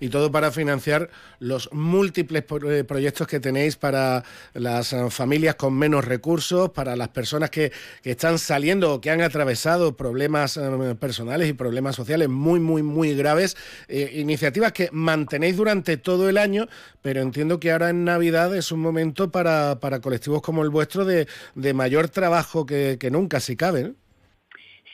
Y 0.00 0.08
todo 0.08 0.32
para 0.32 0.50
financiar 0.50 1.08
los 1.38 1.72
múltiples 1.72 2.44
eh, 2.68 2.84
proyectos 2.84 3.26
que 3.28 3.38
tenéis 3.40 3.76
para 3.76 4.24
las 4.54 4.92
eh, 4.92 5.10
familias 5.10 5.54
con 5.54 5.74
menos 5.74 6.04
recursos, 6.04 6.70
para 6.70 6.96
las 6.96 7.08
personas 7.08 7.50
que, 7.50 7.72
están 8.02 8.38
saliendo 8.38 8.94
o 8.94 9.00
que 9.00 9.10
han 9.10 9.22
atravesado 9.22 9.96
problemas 9.96 10.56
eh, 10.56 10.96
personales 10.98 11.48
y 11.48 11.52
problemas 11.52 11.94
sociales 11.94 12.28
muy, 12.28 12.58
muy, 12.58 12.82
muy 12.82 13.14
graves. 13.14 13.56
iniciativas 13.88 14.72
que 14.72 14.88
mantenéis 14.92 15.56
durante 15.56 15.96
todo 15.96 16.28
el 16.28 16.36
año, 16.36 16.66
pero 17.00 17.20
entiendo 17.20 17.60
que 17.60 17.70
ahora 17.70 17.90
en 17.90 18.04
Navidad 18.04 18.54
es 18.56 18.72
un 18.72 18.80
momento 18.80 19.30
para, 19.30 19.78
para 19.80 20.00
colectivos 20.00 20.42
como 20.42 20.62
el 20.62 20.70
vuestro 20.70 21.04
de, 21.04 21.28
de 21.54 21.74
mayor 21.74 22.08
trabajo 22.08 22.66
que, 22.66 22.98
nunca, 23.10 23.40
si 23.40 23.56
cabe. 23.56 23.94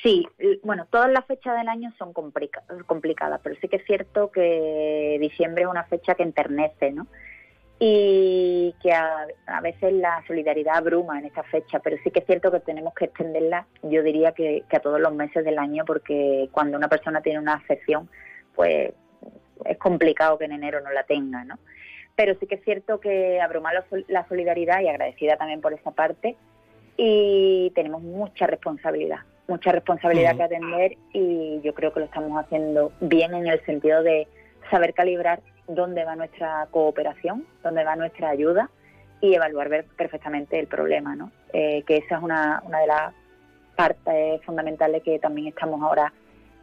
Sí, 0.03 0.29
bueno, 0.63 0.87
todas 0.91 1.11
las 1.11 1.27
fechas 1.27 1.57
del 1.57 1.69
año 1.69 1.93
son 1.99 2.13
complicadas, 2.13 3.41
pero 3.43 3.57
sí 3.61 3.69
que 3.69 3.77
es 3.77 3.85
cierto 3.85 4.31
que 4.31 5.19
diciembre 5.21 5.65
es 5.65 5.69
una 5.69 5.85
fecha 5.85 6.15
que 6.15 6.23
enternece, 6.23 6.93
¿no? 6.93 7.09
Y 7.81 8.75
que 8.81 8.93
a, 8.93 9.27
veces 9.61 9.93
la 9.95 10.23
solidaridad 10.27 10.77
abruma 10.77 11.19
en 11.19 11.27
esta 11.27 11.43
fecha, 11.45 11.81
pero 11.81 11.97
sí 12.05 12.11
que 12.13 12.21
es 12.21 12.27
cierto 12.27 12.53
que 12.53 12.61
tenemos 12.61 12.95
que 12.95 13.07
extenderla, 13.07 13.67
yo 13.83 14.03
diría 14.05 14.33
que, 14.33 14.65
a 14.71 14.81
todos 14.81 15.01
los 15.01 15.13
meses 15.15 15.45
del 15.45 15.59
año, 15.59 15.85
porque 15.85 16.49
cuando 16.53 16.77
una 16.77 16.89
persona 16.89 17.21
tiene 17.21 17.41
una 17.41 17.55
afección, 17.55 18.09
pues 18.55 18.93
es 19.65 19.79
complicado 19.79 20.39
que 20.39 20.45
en 20.45 20.53
enero 20.53 20.81
no 20.81 20.91
la 20.91 21.05
tenga, 21.05 21.45
¿no? 21.45 21.59
Pero 22.15 22.37
sí 22.39 22.47
que 22.47 22.57
es 22.57 22.65
cierto 22.65 23.01
que 23.01 23.41
abruma 23.41 23.73
la 24.09 24.29
solidaridad 24.29 24.81
y 24.81 24.89
agradecida 24.89 25.37
también 25.37 25.61
por 25.61 25.73
esa 25.73 25.91
parte, 25.91 26.37
y 26.97 27.73
tenemos 27.75 28.03
mucha 28.03 28.47
responsabilidad 28.47 29.21
mucha 29.49 29.73
responsabilidad 29.73 30.37
que 30.37 30.43
atender 30.43 30.97
y 31.13 31.61
yo 31.63 31.75
creo 31.75 31.93
que 31.93 32.01
lo 32.01 32.07
estamos 32.07 32.39
haciendo 32.45 32.93
bien 33.01 33.35
en 33.35 33.47
el 33.47 33.65
sentido 33.65 34.03
de 34.03 34.29
saber 34.71 34.93
calibrar 34.93 35.41
dónde 35.67 36.05
va 36.05 36.15
nuestra 36.17 36.69
cooperación, 36.71 37.47
dónde 37.65 37.83
va 37.83 37.97
nuestra 37.97 38.29
ayuda 38.29 38.71
y 39.21 39.35
evaluar 39.35 39.85
perfectamente 39.97 40.59
el 40.61 40.67
problema, 40.67 41.17
¿no? 41.17 41.33
Eh, 41.53 41.83
que 41.87 41.97
esa 41.97 42.19
es 42.19 42.23
una, 42.23 42.63
una 42.65 42.81
de 42.81 42.87
las 42.87 43.15
partes 43.75 44.43
fundamentales 44.45 45.03
que 45.03 45.19
también 45.19 45.49
estamos 45.49 45.81
ahora 45.83 46.13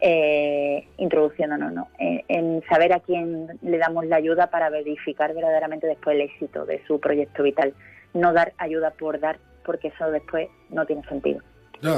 eh, 0.00 0.86
introduciéndonos 0.98 1.72
¿no? 1.72 1.88
en, 1.98 2.62
saber 2.68 2.92
a 2.92 3.00
quién 3.00 3.58
le 3.62 3.78
damos 3.78 4.04
la 4.04 4.16
ayuda 4.16 4.48
para 4.48 4.68
verificar 4.68 5.34
verdaderamente 5.34 5.86
después 5.86 6.14
el 6.14 6.22
éxito 6.22 6.66
de 6.66 6.84
su 6.86 7.00
proyecto 7.00 7.42
vital. 7.42 7.72
No 8.12 8.32
dar 8.32 8.52
ayuda 8.58 8.90
por 8.90 9.18
dar, 9.18 9.38
porque 9.64 9.88
eso 9.88 10.10
después 10.10 10.48
no 10.68 10.84
tiene 10.84 11.02
sentido. 11.08 11.40
No, 11.82 11.94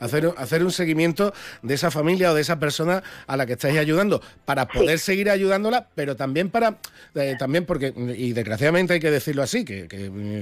hacer, 0.00 0.28
hacer 0.36 0.62
un 0.62 0.70
seguimiento 0.70 1.32
de 1.62 1.74
esa 1.74 1.90
familia 1.90 2.30
o 2.30 2.34
de 2.34 2.42
esa 2.42 2.58
persona 2.58 3.02
a 3.26 3.36
la 3.36 3.46
que 3.46 3.54
estáis 3.54 3.78
ayudando 3.78 4.20
para 4.44 4.66
poder 4.66 4.98
seguir 4.98 5.30
ayudándola, 5.30 5.88
pero 5.94 6.16
también 6.16 6.50
para, 6.50 6.78
eh, 7.14 7.34
también 7.38 7.66
porque, 7.66 7.92
y 8.16 8.32
desgraciadamente 8.32 8.94
hay 8.94 9.00
que 9.00 9.10
decirlo 9.10 9.42
así, 9.42 9.64
que, 9.64 9.88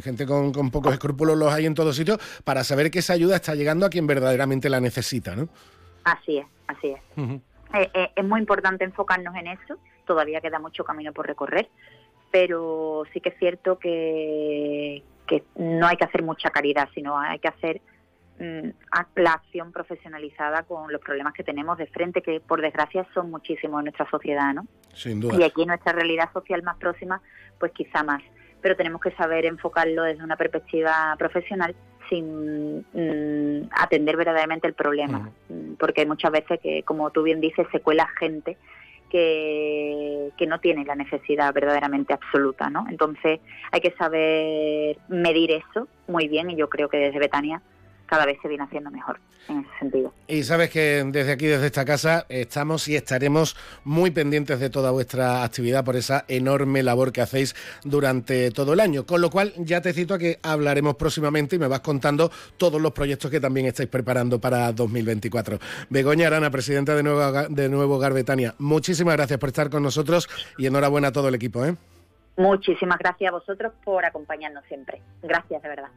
gente 0.03 0.27
con, 0.27 0.53
pocos 0.71 0.93
escrúpulos 0.93 1.37
los 1.37 1.53
hay 1.53 1.67
en 1.67 1.75
todos 1.75 1.97
sitios, 1.97 2.19
para 2.45 2.65
saber 2.65 2.91
que 2.91 2.99
esa 2.99 3.15
ayuda 3.15 3.37
está 3.37 3.55
llegando 3.55 3.87
a 3.87 3.91
quien 3.91 4.07
verdaderamente 4.07 4.69
la 4.69 4.81
necesita, 4.81 5.35
¿no? 5.35 5.49
Así 6.05 6.39
es, 6.39 6.47
así 6.67 6.89
es. 6.89 7.01
Eh, 7.17 7.91
eh, 7.95 8.11
es 8.15 8.25
muy 8.25 8.41
importante 8.41 8.85
enfocarnos 8.85 9.35
en 9.37 9.49
eso, 9.49 9.79
todavía 10.07 10.41
queda 10.41 10.59
mucho 10.59 10.85
camino 10.85 11.13
por 11.13 11.27
recorrer, 11.27 11.69
pero 12.31 13.05
sí 13.13 13.21
que 13.21 13.31
es 13.31 13.39
cierto 13.39 13.79
que, 13.79 15.03
que 15.27 15.45
no 15.57 15.87
hay 15.87 15.97
que 15.97 16.05
hacer 16.05 16.23
mucha 16.23 16.51
caridad, 16.51 16.89
sino 16.95 17.19
hay 17.19 17.39
que 17.39 17.49
hacer 17.49 17.81
acción 19.55 19.73
profesionalizada 19.73 20.63
con 20.65 20.93
los 20.93 21.01
problemas 21.01 21.35
que 21.35 21.45
tenemos 21.45 21.79
de 21.79 21.87
frente, 21.87 22.23
que 22.23 22.41
por 22.41 22.61
desgracia 22.61 23.07
son 23.15 23.31
muchísimos 23.31 23.81
en 23.81 23.85
nuestra 23.85 24.09
sociedad, 24.11 24.53
¿no? 24.55 24.67
Sin 24.93 25.21
duda. 25.21 25.37
Y 25.39 25.43
aquí 25.43 25.63
en 25.63 25.69
nuestra 25.69 25.93
realidad 25.93 26.31
social 26.33 26.63
más 26.63 26.77
próxima, 26.77 27.21
pues 27.59 27.73
quizá 27.73 28.03
más. 28.03 28.23
Pero 28.61 28.77
tenemos 28.77 29.01
que 29.01 29.11
saber 29.13 29.45
enfocarlo 29.45 30.03
desde 30.05 30.25
una 30.25 30.37
perspectiva 30.37 31.15
profesional 31.19 31.75
sin 32.09 32.81
mm, 32.93 33.69
atender 33.73 34.17
verdaderamente 34.17 34.67
el 34.67 34.75
problema, 34.75 35.31
mm, 35.49 35.75
porque 35.75 36.07
muchas 36.07 36.33
veces 36.33 36.61
que, 36.61 36.83
como 36.83 37.11
tú 37.11 37.23
bien 37.23 37.41
dices, 37.41 37.67
se 37.73 37.81
cuela 37.81 38.07
gente 38.19 38.57
que, 39.11 40.31
que 40.37 40.47
no 40.47 40.61
tiene 40.61 40.85
la 40.85 40.97
necesidad 40.97 41.53
verdaderamente 41.55 42.13
absoluta, 42.13 42.69
¿no? 42.69 42.87
Entonces 42.89 43.41
hay 43.71 43.81
que 43.81 43.93
saber 43.93 44.99
medir 45.09 45.53
eso 45.53 45.89
muy 46.09 46.29
bien 46.29 46.51
y 46.51 46.57
yo 46.57 46.69
creo 46.69 46.89
que 46.89 46.99
desde 46.99 47.19
Betania 47.19 47.63
cada 48.15 48.27
vez 48.27 48.39
se 48.41 48.47
viene 48.47 48.63
haciendo 48.63 48.93
mejor 48.93 49.19
en 49.49 49.59
ese 49.59 49.79
sentido. 49.81 50.15
Y 50.29 50.45
sabes 50.45 50.71
que 50.71 51.03
desde 51.05 51.33
aquí, 51.33 51.47
desde 51.47 51.67
esta 51.67 51.85
casa, 51.85 52.27
estamos 52.29 52.87
y 52.87 52.95
estaremos 52.95 53.57
muy 53.83 54.13
pendientes 54.13 54.61
de 54.61 54.71
toda 54.71 54.93
vuestra 54.93 55.43
actividad 55.43 55.85
por 55.85 55.97
esa 55.97 56.25
enorme 56.29 56.85
labor 56.85 57.11
que 57.11 57.21
hacéis 57.21 57.57
durante 57.83 58.53
todo 58.53 58.73
el 58.75 58.79
año. 58.79 59.05
Con 59.05 59.21
lo 59.21 59.31
cual, 59.31 59.53
ya 59.57 59.81
te 59.81 59.93
cito 59.93 60.15
a 60.15 60.19
que 60.19 60.39
hablaremos 60.45 60.95
próximamente 60.95 61.57
y 61.57 61.59
me 61.59 61.67
vas 61.67 61.81
contando 61.81 62.31
todos 62.57 62.81
los 62.81 62.93
proyectos 62.93 63.33
que 63.33 63.41
también 63.41 63.67
estáis 63.67 63.89
preparando 63.89 64.41
para 64.41 64.71
2024. 64.71 65.59
Begoña 65.91 66.29
Arana, 66.29 66.51
presidenta 66.51 66.95
de 66.95 67.03
Nuevo, 67.03 67.49
de 67.49 67.69
Nuevo 67.69 67.99
Garbetania, 67.99 68.55
muchísimas 68.59 69.17
gracias 69.17 69.41
por 69.41 69.49
estar 69.49 69.71
con 69.71 69.83
nosotros 69.83 70.29
y 70.57 70.67
enhorabuena 70.67 71.09
a 71.09 71.13
todo 71.13 71.27
el 71.27 71.35
equipo. 71.35 71.65
¿eh? 71.65 71.75
Muchísimas 72.37 72.99
gracias 72.99 73.29
a 73.29 73.33
vosotros 73.33 73.73
por 73.85 74.05
acompañarnos 74.05 74.65
siempre. 74.67 75.03
Gracias, 75.21 75.61
de 75.61 75.69
verdad. 75.69 75.91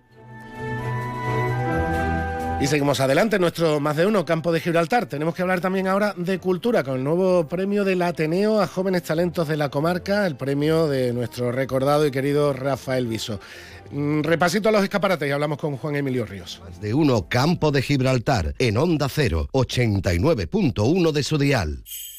Y 2.59 2.65
seguimos 2.65 2.99
adelante, 2.99 3.37
nuestro 3.37 3.79
más 3.79 3.95
de 3.97 4.07
uno 4.07 4.25
campo 4.25 4.51
de 4.51 4.59
Gibraltar. 4.59 5.05
Tenemos 5.05 5.35
que 5.35 5.43
hablar 5.43 5.61
también 5.61 5.87
ahora 5.87 6.15
de 6.17 6.39
cultura 6.39 6.83
con 6.83 6.95
el 6.95 7.03
nuevo 7.03 7.47
premio 7.47 7.85
del 7.85 8.01
Ateneo 8.01 8.59
a 8.59 8.65
jóvenes 8.65 9.03
talentos 9.03 9.47
de 9.47 9.57
la 9.57 9.69
comarca, 9.69 10.25
el 10.25 10.35
premio 10.35 10.87
de 10.87 11.13
nuestro 11.13 11.51
recordado 11.51 12.07
y 12.07 12.11
querido 12.11 12.53
Rafael 12.53 13.05
Viso. 13.05 13.39
Mm, 13.91 14.21
repasito 14.21 14.69
a 14.69 14.71
los 14.71 14.81
escaparates 14.81 15.29
y 15.29 15.31
hablamos 15.31 15.59
con 15.59 15.77
Juan 15.77 15.97
Emilio 15.97 16.25
Ríos. 16.25 16.59
Más 16.65 16.81
de 16.81 16.95
uno 16.95 17.29
campo 17.29 17.71
de 17.71 17.83
Gibraltar 17.83 18.55
en 18.57 18.77
Onda 18.77 19.07
0, 19.07 19.49
89.1 19.51 21.11
de 21.11 21.23
su 21.23 21.37
dial. 21.37 21.83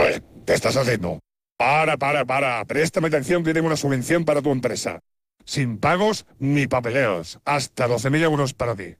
A 0.00 0.04
ver, 0.04 0.22
¿qué 0.46 0.54
estás 0.54 0.78
haciendo? 0.78 1.20
Para, 1.58 1.98
para, 1.98 2.24
para. 2.24 2.64
Préstame 2.64 3.08
atención 3.08 3.44
que 3.44 3.50
una 3.60 3.76
subvención 3.76 4.24
para 4.24 4.40
tu 4.40 4.50
empresa. 4.50 5.00
Sin 5.44 5.76
pagos 5.76 6.24
ni 6.38 6.66
papeleos. 6.66 7.38
Hasta 7.44 7.86
12.000 7.86 8.22
euros 8.22 8.54
para 8.54 8.74
ti. 8.74 8.96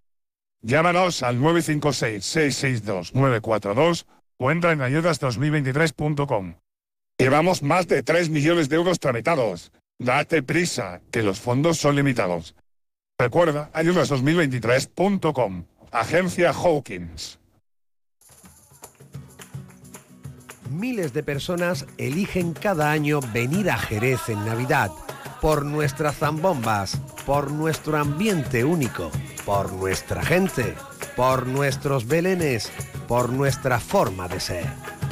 Llámanos 0.61 1.23
al 1.23 1.39
956-662-942 1.39 4.05
o 4.37 4.51
entra 4.51 4.73
en 4.73 4.81
ayudas2023.com. 4.81 6.57
Llevamos 7.17 7.63
más 7.63 7.89
de 7.89 8.03
3 8.03 8.29
millones 8.29 8.69
de 8.69 8.77
euros 8.77 9.01
tramitados. 9.01 9.73
Date 9.99 10.43
prisa, 10.43 11.01
que 11.11 11.23
los 11.23 11.41
fondos 11.41 11.79
son 11.79 11.97
limitados. 11.97 12.55
Recuerda, 13.19 13.71
ayudas2023.com. 13.73 15.65
Agencia 15.93 16.51
Hawkins. 16.51 17.40
Miles 20.71 21.13
de 21.13 21.23
personas 21.23 21.87
eligen 21.99 22.53
cada 22.53 22.91
año 22.91 23.21
venir 23.33 23.71
a 23.71 23.79
Jerez 23.79 24.29
en 24.29 24.45
Navidad 24.45 24.91
por 25.41 25.65
nuestras 25.65 26.17
zambombas, 26.17 27.01
por 27.27 27.51
nuestro 27.51 27.97
ambiente 27.99 28.65
único, 28.65 29.11
por 29.45 29.73
nuestra 29.73 30.23
gente, 30.23 30.75
por 31.17 31.47
nuestros 31.47 32.07
belenes, 32.07 32.71
por 33.09 33.31
nuestra 33.31 33.81
forma 33.81 34.29
de 34.29 34.41
ser, 34.41 34.67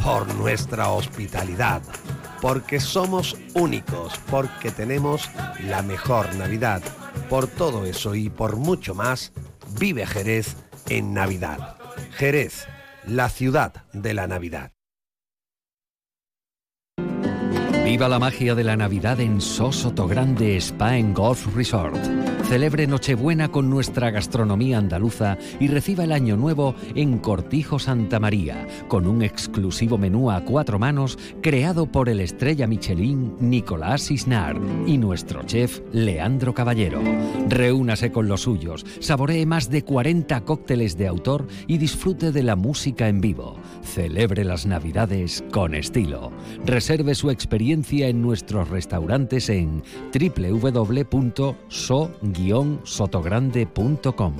por 0.04 0.32
nuestra 0.34 0.90
hospitalidad, 0.90 1.82
porque 2.40 2.78
somos 2.80 3.36
únicos, 3.54 4.14
porque 4.30 4.70
tenemos 4.70 5.30
la 5.64 5.82
mejor 5.82 6.34
Navidad. 6.36 6.82
Por 7.28 7.46
todo 7.46 7.84
eso 7.84 8.14
y 8.14 8.30
por 8.30 8.56
mucho 8.56 8.94
más, 8.94 9.32
vive 9.78 10.06
Jerez 10.06 10.56
en 10.88 11.14
Navidad. 11.14 11.76
Jerez, 12.12 12.66
la 13.06 13.28
ciudad 13.28 13.84
de 13.92 14.14
la 14.14 14.26
Navidad. 14.26 14.77
Viva 17.88 18.06
la 18.06 18.18
magia 18.18 18.54
de 18.54 18.64
la 18.64 18.76
Navidad 18.76 19.18
en 19.18 19.40
Sosoto 19.40 20.06
Grande 20.06 20.60
Spa 20.60 20.98
Golf 21.14 21.46
Resort. 21.56 22.37
Celebre 22.48 22.86
Nochebuena 22.86 23.48
con 23.50 23.68
nuestra 23.68 24.10
gastronomía 24.10 24.78
andaluza 24.78 25.36
y 25.60 25.68
reciba 25.68 26.04
el 26.04 26.12
Año 26.12 26.38
Nuevo 26.38 26.74
en 26.94 27.18
Cortijo 27.18 27.78
Santa 27.78 28.18
María, 28.20 28.66
con 28.88 29.06
un 29.06 29.20
exclusivo 29.20 29.98
menú 29.98 30.30
a 30.30 30.42
cuatro 30.46 30.78
manos 30.78 31.18
creado 31.42 31.92
por 31.92 32.08
el 32.08 32.20
estrella 32.20 32.66
Michelin 32.66 33.36
Nicolás 33.38 34.10
Isnar 34.10 34.58
y 34.86 34.96
nuestro 34.96 35.42
chef 35.42 35.82
Leandro 35.92 36.54
Caballero. 36.54 37.02
Reúnase 37.48 38.10
con 38.12 38.28
los 38.28 38.44
suyos, 38.44 38.86
saboree 39.00 39.44
más 39.44 39.68
de 39.68 39.84
40 39.84 40.40
cócteles 40.46 40.96
de 40.96 41.06
autor 41.06 41.46
y 41.66 41.76
disfrute 41.76 42.32
de 42.32 42.42
la 42.44 42.56
música 42.56 43.08
en 43.08 43.20
vivo. 43.20 43.58
Celebre 43.82 44.42
las 44.44 44.64
Navidades 44.64 45.44
con 45.52 45.74
estilo. 45.74 46.32
Reserve 46.64 47.14
su 47.14 47.30
experiencia 47.30 48.08
en 48.08 48.22
nuestros 48.22 48.70
restaurantes 48.70 49.50
en 49.50 49.82
www.so-sotogrande.com. 52.38 54.34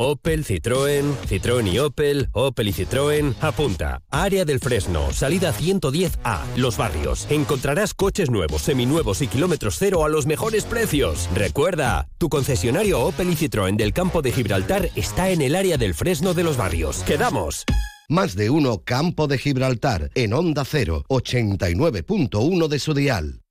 Opel, 0.00 0.44
Citroën, 0.44 1.12
Citroën 1.28 1.66
y 1.66 1.78
Opel, 1.80 2.28
Opel 2.32 2.68
y 2.68 2.72
Citroën, 2.72 3.34
apunta. 3.40 4.00
Área 4.10 4.44
del 4.44 4.60
Fresno, 4.60 5.12
salida 5.12 5.52
110A, 5.52 6.56
Los 6.56 6.76
Barrios. 6.76 7.26
Encontrarás 7.30 7.94
coches 7.94 8.30
nuevos, 8.30 8.62
seminuevos 8.62 9.22
y 9.22 9.26
kilómetros 9.26 9.76
cero 9.78 10.04
a 10.04 10.08
los 10.08 10.26
mejores 10.26 10.64
precios. 10.64 11.28
Recuerda, 11.34 12.08
tu 12.16 12.28
concesionario 12.28 13.00
Opel 13.00 13.30
y 13.30 13.36
Citroën 13.36 13.76
del 13.76 13.92
campo 13.92 14.22
de 14.22 14.30
Gibraltar 14.30 14.88
está 14.94 15.30
en 15.30 15.42
el 15.42 15.56
área 15.56 15.76
del 15.76 15.94
Fresno 15.94 16.32
de 16.32 16.44
Los 16.44 16.56
Barrios. 16.56 17.02
¡Quedamos! 17.02 17.64
Más 18.08 18.36
de 18.36 18.50
uno 18.50 18.82
Campo 18.84 19.26
de 19.26 19.36
Gibraltar 19.36 20.10
en 20.14 20.32
Onda 20.32 20.64
0, 20.64 21.04
89.1 21.08 22.68
de 22.68 22.78
su 22.78 22.94
dial. 22.94 23.42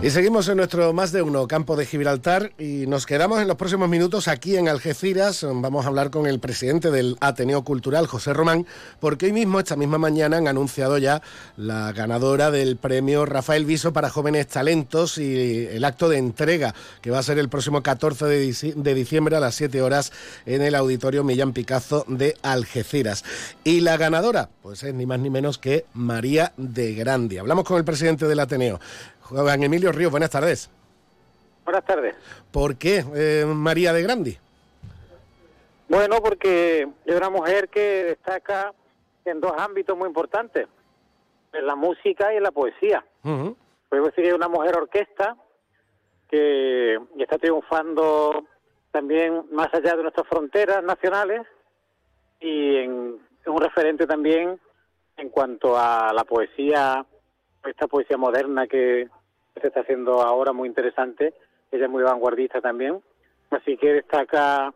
Y 0.00 0.10
seguimos 0.10 0.48
en 0.48 0.58
nuestro 0.58 0.92
más 0.92 1.10
de 1.10 1.22
uno 1.22 1.48
campo 1.48 1.74
de 1.74 1.84
Gibraltar 1.84 2.52
y 2.56 2.86
nos 2.86 3.04
quedamos 3.04 3.42
en 3.42 3.48
los 3.48 3.56
próximos 3.56 3.88
minutos 3.88 4.28
aquí 4.28 4.56
en 4.56 4.68
Algeciras. 4.68 5.44
Vamos 5.44 5.84
a 5.84 5.88
hablar 5.88 6.10
con 6.10 6.28
el 6.28 6.38
presidente 6.38 6.92
del 6.92 7.16
Ateneo 7.20 7.64
Cultural, 7.64 8.06
José 8.06 8.32
Román, 8.32 8.64
porque 9.00 9.26
hoy 9.26 9.32
mismo, 9.32 9.58
esta 9.58 9.74
misma 9.74 9.98
mañana, 9.98 10.36
han 10.36 10.46
anunciado 10.46 10.98
ya 10.98 11.20
la 11.56 11.92
ganadora 11.92 12.52
del 12.52 12.76
premio 12.76 13.26
Rafael 13.26 13.64
Viso 13.64 13.92
para 13.92 14.08
jóvenes 14.08 14.46
talentos 14.46 15.18
y 15.18 15.66
el 15.66 15.84
acto 15.84 16.08
de 16.08 16.18
entrega 16.18 16.76
que 17.02 17.10
va 17.10 17.18
a 17.18 17.24
ser 17.24 17.40
el 17.40 17.48
próximo 17.48 17.82
14 17.82 18.24
de 18.26 18.94
diciembre 18.94 19.36
a 19.36 19.40
las 19.40 19.56
7 19.56 19.82
horas 19.82 20.12
en 20.46 20.62
el 20.62 20.76
Auditorio 20.76 21.24
Millán 21.24 21.52
Picazo 21.52 22.04
de 22.06 22.36
Algeciras. 22.42 23.24
Y 23.64 23.80
la 23.80 23.96
ganadora, 23.96 24.48
pues 24.62 24.84
es 24.84 24.94
ni 24.94 25.06
más 25.06 25.18
ni 25.18 25.28
menos 25.28 25.58
que 25.58 25.86
María 25.92 26.52
de 26.56 26.94
Grandi. 26.94 27.38
Hablamos 27.38 27.64
con 27.64 27.78
el 27.78 27.84
presidente 27.84 28.28
del 28.28 28.38
Ateneo. 28.38 28.78
Juan 29.28 29.62
Emilio 29.62 29.92
Ríos, 29.92 30.10
buenas 30.10 30.30
tardes. 30.30 30.70
Buenas 31.64 31.84
tardes. 31.84 32.14
¿Por 32.50 32.76
qué 32.76 33.04
eh, 33.14 33.44
María 33.46 33.92
de 33.92 34.02
Grandi? 34.02 34.38
Bueno, 35.88 36.16
porque 36.22 36.88
es 37.04 37.14
una 37.14 37.28
mujer 37.28 37.68
que 37.68 38.04
destaca 38.04 38.72
en 39.26 39.40
dos 39.40 39.52
ámbitos 39.58 39.96
muy 39.96 40.08
importantes, 40.08 40.66
en 41.52 41.66
la 41.66 41.76
música 41.76 42.32
y 42.32 42.38
en 42.38 42.42
la 42.42 42.52
poesía. 42.52 43.04
Uh 43.24 43.54
decir 43.90 44.24
que 44.24 44.28
es 44.28 44.34
una 44.34 44.48
mujer 44.48 44.76
orquesta 44.76 45.34
que 46.30 46.98
está 47.18 47.38
triunfando 47.38 48.44
también 48.90 49.46
más 49.50 49.72
allá 49.72 49.96
de 49.96 50.02
nuestras 50.02 50.26
fronteras 50.28 50.82
nacionales 50.84 51.46
y 52.38 52.76
en, 52.76 53.18
es 53.40 53.46
un 53.46 53.58
referente 53.58 54.06
también 54.06 54.60
en 55.16 55.30
cuanto 55.30 55.76
a 55.78 56.12
la 56.12 56.24
poesía, 56.24 57.04
esta 57.64 57.86
poesía 57.86 58.18
moderna 58.18 58.66
que, 58.66 59.08
se 59.60 59.68
está 59.68 59.80
haciendo 59.80 60.22
ahora 60.22 60.52
muy 60.52 60.68
interesante. 60.68 61.34
Ella 61.70 61.84
es 61.84 61.90
muy 61.90 62.02
vanguardista 62.02 62.60
también. 62.60 63.02
Así 63.50 63.76
que 63.76 63.94
destaca 63.94 64.72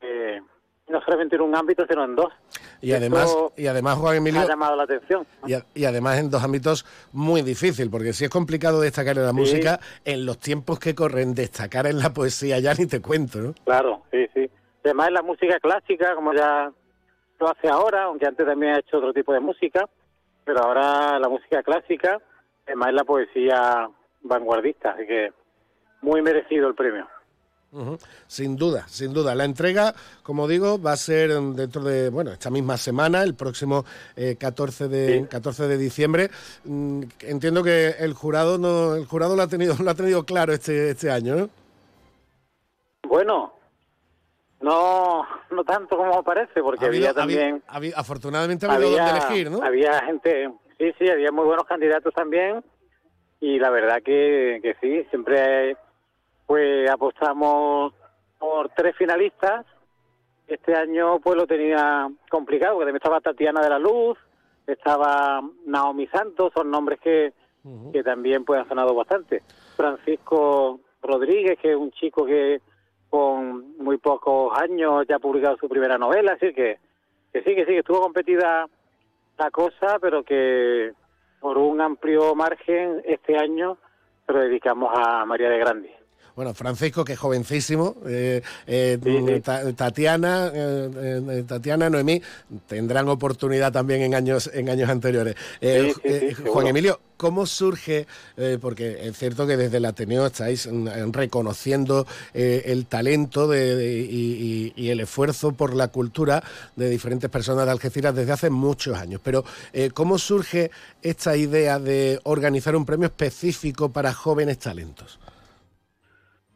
eh, 0.00 0.40
no 0.88 1.00
solamente 1.02 1.36
en 1.36 1.42
un 1.42 1.54
ámbito, 1.54 1.86
sino 1.86 2.04
en 2.04 2.16
dos. 2.16 2.32
Y 2.80 2.92
además, 2.92 3.34
y 3.56 3.66
además 3.66 3.98
Juan 3.98 4.16
Emilio. 4.16 4.40
Ha 4.40 4.46
llamado 4.46 4.76
la 4.76 4.84
atención. 4.84 5.26
Y, 5.74 5.84
además 5.84 6.18
en 6.18 6.30
dos 6.30 6.42
ámbitos 6.42 6.86
muy 7.12 7.42
difíciles, 7.42 7.90
porque 7.90 8.12
si 8.12 8.24
es 8.24 8.30
complicado 8.30 8.80
destacar 8.80 9.16
en 9.18 9.26
la 9.26 9.32
música, 9.32 9.80
en 10.04 10.24
los 10.24 10.38
tiempos 10.38 10.78
que 10.78 10.94
corren, 10.94 11.34
destacar 11.34 11.86
en 11.86 11.98
la 11.98 12.10
poesía 12.10 12.58
ya 12.60 12.74
ni 12.74 12.86
te 12.86 13.02
cuento, 13.02 13.38
¿no? 13.38 13.54
Claro, 13.64 14.02
sí, 14.10 14.26
sí. 14.34 14.50
Además 14.84 15.08
en 15.08 15.14
la 15.14 15.22
música 15.22 15.58
clásica, 15.60 16.14
como 16.14 16.32
ya 16.32 16.70
lo 17.40 17.48
hace 17.48 17.68
ahora, 17.68 18.04
aunque 18.04 18.26
antes 18.26 18.46
también 18.46 18.74
ha 18.74 18.78
hecho 18.78 18.98
otro 18.98 19.12
tipo 19.12 19.32
de 19.32 19.40
música, 19.40 19.84
pero 20.44 20.62
ahora 20.62 21.18
la 21.18 21.28
música 21.28 21.62
clásica, 21.62 22.20
además 22.66 22.94
la 22.94 23.04
poesía 23.04 23.88
vanguardista, 24.22 24.90
así 24.90 25.06
que 25.06 25.32
muy 26.02 26.22
merecido 26.22 26.68
el 26.68 26.74
premio. 26.74 27.06
Sin 28.26 28.56
duda, 28.56 28.88
sin 28.88 29.12
duda. 29.12 29.34
La 29.34 29.44
entrega, 29.44 29.94
como 30.22 30.48
digo, 30.48 30.80
va 30.80 30.92
a 30.92 30.96
ser 30.96 31.30
dentro 31.30 31.82
de, 31.82 32.08
bueno, 32.08 32.32
esta 32.32 32.48
misma 32.48 32.78
semana, 32.78 33.22
el 33.22 33.34
próximo 33.34 33.84
14, 34.38 34.84
eh, 34.84 34.88
de, 34.88 35.28
14 35.28 35.68
de 35.68 35.76
diciembre. 35.76 36.30
Mm, 36.64 37.02
entiendo 37.20 37.62
que 37.62 37.90
el 37.98 38.14
jurado 38.14 38.56
no, 38.56 38.94
el 38.94 39.04
jurado 39.04 39.36
lo 39.36 39.42
ha 39.42 39.48
tenido, 39.48 39.76
lo 39.82 39.90
ha 39.90 39.94
tenido 39.94 40.24
claro 40.24 40.52
este, 40.54 40.90
este 40.90 41.10
año, 41.10 41.50
Bueno, 43.06 43.52
no, 44.60 45.26
no 45.50 45.64
tanto 45.64 45.98
como 45.98 46.22
parece, 46.22 46.62
porque 46.62 46.86
había 46.86 47.12
también... 47.12 47.62
afortunadamente 47.94 48.64
ha 48.66 48.72
habido 48.72 48.92
donde 48.92 49.10
elegir, 49.10 49.50
¿no? 49.50 49.62
Había 49.62 50.00
gente, 50.04 50.50
sí, 50.78 50.92
sí, 50.98 51.08
había 51.10 51.30
muy 51.32 51.44
buenos 51.44 51.66
candidatos 51.66 52.14
también 52.14 52.64
y 53.40 53.58
la 53.58 53.70
verdad 53.70 54.02
que, 54.02 54.60
que 54.62 54.74
sí, 54.80 55.04
siempre 55.10 55.76
pues 56.46 56.90
apostamos 56.90 57.92
por 58.38 58.70
tres 58.70 58.96
finalistas. 58.96 59.66
Este 60.46 60.74
año 60.74 61.20
pues 61.20 61.36
lo 61.36 61.46
tenía 61.46 62.08
complicado, 62.30 62.74
porque 62.74 62.86
también 62.86 62.96
estaba 62.96 63.20
Tatiana 63.20 63.60
de 63.60 63.68
la 63.68 63.78
Luz, 63.78 64.16
estaba 64.66 65.42
Naomi 65.66 66.06
Santos, 66.06 66.52
son 66.54 66.70
nombres 66.70 66.98
que, 67.00 67.32
que 67.92 68.02
también 68.02 68.44
pues 68.44 68.62
han 68.62 68.68
sonado 68.68 68.94
bastante. 68.94 69.42
Francisco 69.76 70.80
Rodríguez, 71.02 71.58
que 71.60 71.72
es 71.72 71.76
un 71.76 71.90
chico 71.92 72.24
que 72.24 72.60
con 73.10 73.76
muy 73.78 73.98
pocos 73.98 74.58
años 74.58 75.06
ya 75.06 75.16
ha 75.16 75.20
publicado 75.20 75.56
su 75.58 75.68
primera 75.68 75.98
novela, 75.98 76.32
así 76.32 76.52
que, 76.52 76.78
que 77.32 77.42
sí, 77.42 77.54
que 77.54 77.66
sí, 77.66 77.72
que 77.72 77.78
estuvo 77.78 78.00
competida 78.00 78.66
la 79.38 79.50
cosa, 79.50 79.98
pero 80.00 80.22
que 80.22 80.92
por 81.40 81.58
un 81.58 81.80
amplio 81.80 82.34
margen 82.34 83.02
este 83.04 83.36
año 83.36 83.78
lo 84.26 84.40
dedicamos 84.40 84.92
a 84.94 85.24
María 85.24 85.48
de 85.48 85.58
Grandi. 85.58 85.90
Bueno, 86.38 86.54
Francisco, 86.54 87.04
que 87.04 87.14
es 87.14 87.18
jovencísimo, 87.18 87.96
eh, 88.06 88.42
eh, 88.68 89.42
Tatiana, 89.74 90.52
eh, 90.54 91.44
Tatiana, 91.44 91.90
Noemí, 91.90 92.22
tendrán 92.68 93.08
oportunidad 93.08 93.72
también 93.72 94.02
en 94.02 94.14
años, 94.14 94.48
en 94.54 94.70
años 94.70 94.88
anteriores. 94.88 95.34
Juan 96.46 96.68
Emilio, 96.68 97.00
¿cómo 97.16 97.44
surge? 97.44 98.06
porque 98.60 99.08
es 99.08 99.18
cierto 99.18 99.48
que 99.48 99.56
desde 99.56 99.78
el 99.78 99.84
Ateneo 99.86 100.26
estáis 100.26 100.68
mm, 100.70 101.10
reconociendo 101.10 102.06
el 102.34 102.86
talento 102.86 103.52
y, 103.52 104.72
y, 104.76 104.90
el 104.90 105.00
esfuerzo 105.00 105.50
por 105.50 105.74
la 105.74 105.88
cultura 105.88 106.44
de 106.76 106.88
diferentes 106.88 107.28
personas 107.30 107.64
de 107.64 107.72
Algeciras 107.72 108.14
desde 108.14 108.30
hace 108.30 108.48
muchos 108.48 108.96
años. 108.96 109.20
Pero, 109.24 109.44
¿cómo 109.92 110.18
surge 110.18 110.70
esta 111.02 111.36
idea 111.36 111.80
de 111.80 112.20
organizar 112.22 112.76
un 112.76 112.86
premio 112.86 113.06
específico 113.06 113.88
para 113.88 114.14
jóvenes 114.14 114.60
talentos? 114.60 115.18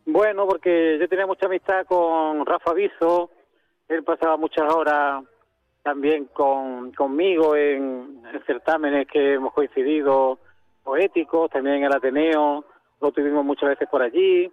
Bueno, 0.05 0.47
porque 0.47 0.99
yo 0.99 1.09
tenía 1.09 1.27
mucha 1.27 1.47
amistad 1.47 1.87
con 1.87 2.45
Rafa 2.45 2.73
Viso, 2.73 3.31
él 3.89 4.03
pasaba 4.03 4.37
muchas 4.37 4.73
horas 4.73 5.23
también 5.83 6.27
con, 6.27 6.93
conmigo 6.93 7.55
en, 7.55 8.23
certámenes 8.47 9.07
que 9.07 9.35
hemos 9.35 9.53
coincidido 9.53 10.39
poéticos, 10.83 11.51
también 11.51 11.77
en 11.77 11.85
el 11.85 11.93
Ateneo, 11.93 12.65
lo 13.01 13.13
tuvimos 13.13 13.45
muchas 13.45 13.71
veces 13.71 13.89
por 13.89 14.03
allí. 14.03 14.51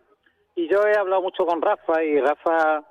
Y 0.55 0.67
yo 0.67 0.85
he 0.85 0.95
hablado 0.95 1.21
mucho 1.21 1.45
con 1.45 1.61
Rafa 1.61 2.03
y 2.03 2.19
Rafa, 2.19 2.83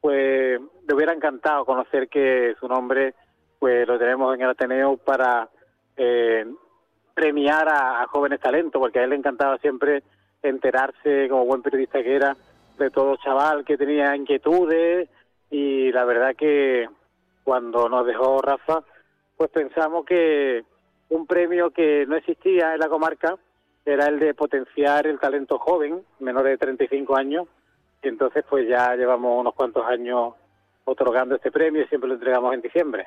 pues, 0.00 0.60
le 0.60 0.94
hubiera 0.94 1.12
encantado 1.12 1.64
conocer 1.64 2.08
que 2.08 2.54
su 2.60 2.68
nombre, 2.68 3.14
pues, 3.58 3.86
lo 3.86 3.98
tenemos 3.98 4.34
en 4.34 4.42
el 4.42 4.50
Ateneo 4.50 4.96
para 4.96 5.48
eh, 5.96 6.46
premiar 7.14 7.68
a 7.68 8.06
jóvenes 8.06 8.40
talentos, 8.40 8.80
porque 8.80 9.00
a 9.00 9.04
él 9.04 9.10
le 9.10 9.16
encantaba 9.16 9.58
siempre 9.58 10.02
enterarse, 10.48 11.28
como 11.28 11.44
buen 11.44 11.62
periodista 11.62 12.02
que 12.02 12.14
era, 12.14 12.36
de 12.78 12.90
todo 12.90 13.16
chaval 13.16 13.64
que 13.64 13.76
tenía 13.76 14.14
inquietudes 14.14 15.08
y 15.50 15.90
la 15.92 16.04
verdad 16.04 16.34
que 16.36 16.88
cuando 17.44 17.88
nos 17.88 18.06
dejó 18.06 18.42
Rafa, 18.42 18.82
pues 19.36 19.50
pensamos 19.50 20.04
que 20.04 20.64
un 21.10 21.26
premio 21.26 21.70
que 21.70 22.04
no 22.06 22.16
existía 22.16 22.74
en 22.74 22.80
la 22.80 22.88
comarca 22.88 23.36
era 23.84 24.06
el 24.06 24.18
de 24.18 24.34
potenciar 24.34 25.06
el 25.06 25.20
talento 25.20 25.58
joven, 25.58 26.02
menor 26.18 26.44
de 26.44 26.58
35 26.58 27.16
años, 27.16 27.46
y 28.02 28.08
entonces 28.08 28.44
pues 28.48 28.68
ya 28.68 28.96
llevamos 28.96 29.38
unos 29.38 29.54
cuantos 29.54 29.86
años 29.86 30.34
otorgando 30.84 31.36
este 31.36 31.52
premio 31.52 31.82
y 31.82 31.86
siempre 31.86 32.08
lo 32.08 32.14
entregamos 32.14 32.52
en 32.54 32.62
diciembre. 32.62 33.06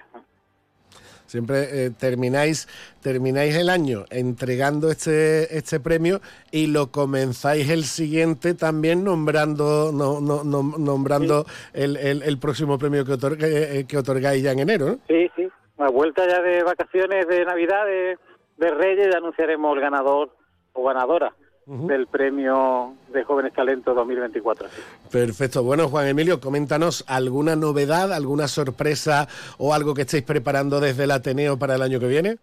Siempre 1.30 1.86
eh, 1.86 1.92
termináis, 1.92 2.68
termináis 3.04 3.56
el 3.56 3.70
año 3.70 4.06
entregando 4.10 4.90
este, 4.90 5.56
este 5.56 5.80
premio 5.80 6.22
y 6.52 6.66
lo 6.66 6.92
comenzáis 6.92 7.70
el 7.70 7.84
siguiente 7.84 8.56
también 8.56 9.04
nombrando 9.04 9.92
no, 9.94 10.20
no, 10.20 10.44
nombrando 10.44 11.46
el, 11.74 11.98
el, 11.98 12.40
próximo 12.40 12.80
premio 12.80 13.06
que, 13.06 13.14
eh, 13.42 13.86
que 13.88 13.98
otorgáis 14.00 14.42
ya 14.42 14.54
en 14.54 14.60
enero. 14.60 14.98
Sí, 15.08 15.30
sí. 15.36 15.48
A 15.78 15.92
vuelta 15.92 16.28
ya 16.28 16.42
de 16.42 16.64
vacaciones 16.64 17.28
de 17.28 17.46
Navidad, 17.46 17.86
de, 17.86 18.18
de 18.58 18.72
Reyes, 18.72 19.10
ya 19.12 19.20
anunciaremos 19.20 19.76
el 19.76 19.82
ganador 19.82 20.36
o 20.74 20.84
ganadora 20.84 21.32
del 21.70 22.08
Premio 22.08 22.96
de 23.14 23.24
Jóvenes 23.24 23.54
Talentos 23.54 23.96
2024. 23.96 24.68
Perfecto. 25.12 25.62
Bueno, 25.62 25.88
Juan 25.88 26.08
Emilio, 26.08 26.42
coméntanos 26.42 27.06
alguna 27.08 27.56
novedad, 27.56 28.12
alguna 28.12 28.48
sorpresa 28.48 29.28
o 29.60 29.72
algo 29.72 29.94
que 29.94 30.02
estéis 30.02 30.24
preparando 30.24 30.80
desde 30.80 31.04
el 31.04 31.12
Ateneo 31.12 31.60
para 31.60 31.76
el 31.76 31.84
año 31.84 32.00
que 32.00 32.08
viene. 32.08 32.38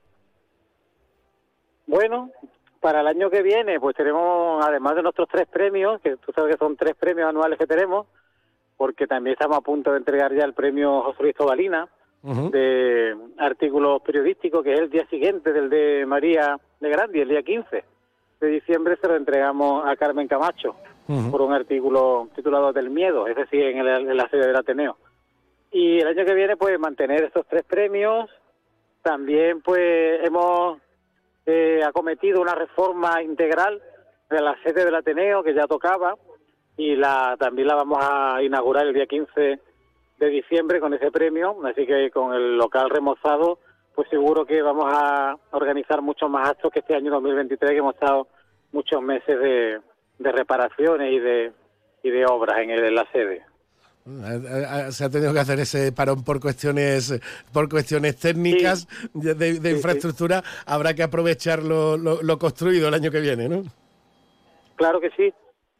Bueno, 1.88 2.30
para 2.80 3.00
el 3.00 3.08
año 3.08 3.28
que 3.28 3.42
viene, 3.42 3.80
pues 3.80 3.96
tenemos, 3.96 4.64
además 4.64 4.94
de 4.94 5.02
nuestros 5.02 5.28
tres 5.28 5.48
premios, 5.48 6.00
que 6.02 6.16
tú 6.18 6.32
sabes 6.32 6.54
que 6.54 6.58
son 6.58 6.76
tres 6.76 6.94
premios 6.94 7.28
anuales 7.28 7.58
que 7.58 7.66
tenemos, 7.66 8.06
porque 8.76 9.08
también 9.08 9.32
estamos 9.32 9.58
a 9.58 9.62
punto 9.62 9.90
de 9.90 9.98
entregar 9.98 10.32
ya 10.34 10.44
el 10.44 10.54
premio 10.54 11.02
José 11.02 11.22
Luis 11.24 11.34
Tobalina, 11.34 11.88
de 12.22 13.16
artículos 13.38 14.02
periodísticos, 14.02 14.62
que 14.62 14.74
es 14.74 14.80
el 14.80 14.90
día 14.90 15.06
siguiente 15.06 15.52
del 15.52 15.68
de 15.68 16.04
María 16.06 16.58
de 16.80 16.88
Grandi, 16.88 17.20
el 17.20 17.28
día 17.28 17.42
15 17.42 17.95
de 18.40 18.48
diciembre 18.48 18.96
se 19.00 19.08
lo 19.08 19.16
entregamos 19.16 19.84
a 19.86 19.96
Carmen 19.96 20.28
Camacho 20.28 20.76
por 21.30 21.40
un 21.40 21.52
artículo 21.52 22.28
titulado 22.34 22.72
Del 22.72 22.90
Miedo, 22.90 23.28
es 23.28 23.36
decir, 23.36 23.62
en, 23.62 24.16
la 24.16 24.28
sede 24.28 24.48
del 24.48 24.56
Ateneo. 24.56 24.96
Y 25.70 26.00
el 26.00 26.08
año 26.08 26.24
que 26.24 26.34
viene, 26.34 26.56
pues 26.56 26.78
mantener 26.80 27.24
estos 27.24 27.46
tres 27.46 27.64
premios. 27.64 28.28
También, 29.02 29.60
pues 29.62 30.24
hemos 30.24 30.78
eh, 31.44 31.80
acometido 31.86 32.40
una 32.40 32.56
reforma 32.56 33.22
integral 33.22 33.80
de 34.28 34.40
la 34.40 34.56
sede 34.64 34.84
del 34.84 34.96
Ateneo, 34.96 35.44
que 35.44 35.54
ya 35.54 35.66
tocaba, 35.68 36.16
y 36.76 36.96
la 36.96 37.36
también 37.38 37.68
la 37.68 37.76
vamos 37.76 37.98
a 38.02 38.42
inaugurar 38.42 38.86
el 38.86 38.94
día 38.94 39.06
15 39.06 39.60
de 40.18 40.28
diciembre 40.28 40.80
con 40.80 40.92
ese 40.92 41.12
premio. 41.12 41.56
Así 41.64 41.86
que 41.86 42.10
con 42.10 42.34
el 42.34 42.56
local 42.56 42.90
remozado, 42.90 43.60
pues 43.96 44.08
seguro 44.10 44.44
que 44.46 44.60
vamos 44.62 44.84
a 44.92 45.36
organizar 45.52 46.00
muchos 46.02 46.30
más 46.30 46.50
actos 46.50 46.70
que 46.70 46.78
este 46.80 46.94
año 46.94 47.10
2023, 47.10 47.72
que 47.72 47.78
hemos 47.78 47.94
estado 47.94 48.28
muchos 48.70 49.02
meses 49.02 49.40
de, 49.40 49.80
de 50.18 50.32
reparaciones 50.32 51.12
y 51.12 51.18
de, 51.18 51.52
y 52.02 52.10
de 52.10 52.26
obras 52.26 52.58
en, 52.60 52.70
el- 52.70 52.84
en 52.84 52.94
la 52.94 53.06
sede. 53.10 53.42
Se 54.92 55.04
ha 55.04 55.10
tenido 55.10 55.32
que 55.32 55.40
hacer 55.40 55.58
ese 55.58 55.90
parón 55.90 56.22
por 56.22 56.38
cuestiones 56.40 57.18
por 57.52 57.68
cuestiones 57.68 58.16
técnicas 58.16 58.86
de, 59.12 59.70
infraestructura. 59.72 60.44
Habrá 60.64 60.94
que 60.94 61.02
aprovechar 61.02 61.60
lo, 61.64 61.96
lo- 61.96 62.22
lo 62.22 62.38
construido 62.38 62.86
el 62.86 62.94
año 62.94 63.10
que 63.10 63.18
viene, 63.20 63.48
¿no? 63.48 63.64
Claro 64.76 65.00
que 65.00 65.10
sí. 65.16 65.34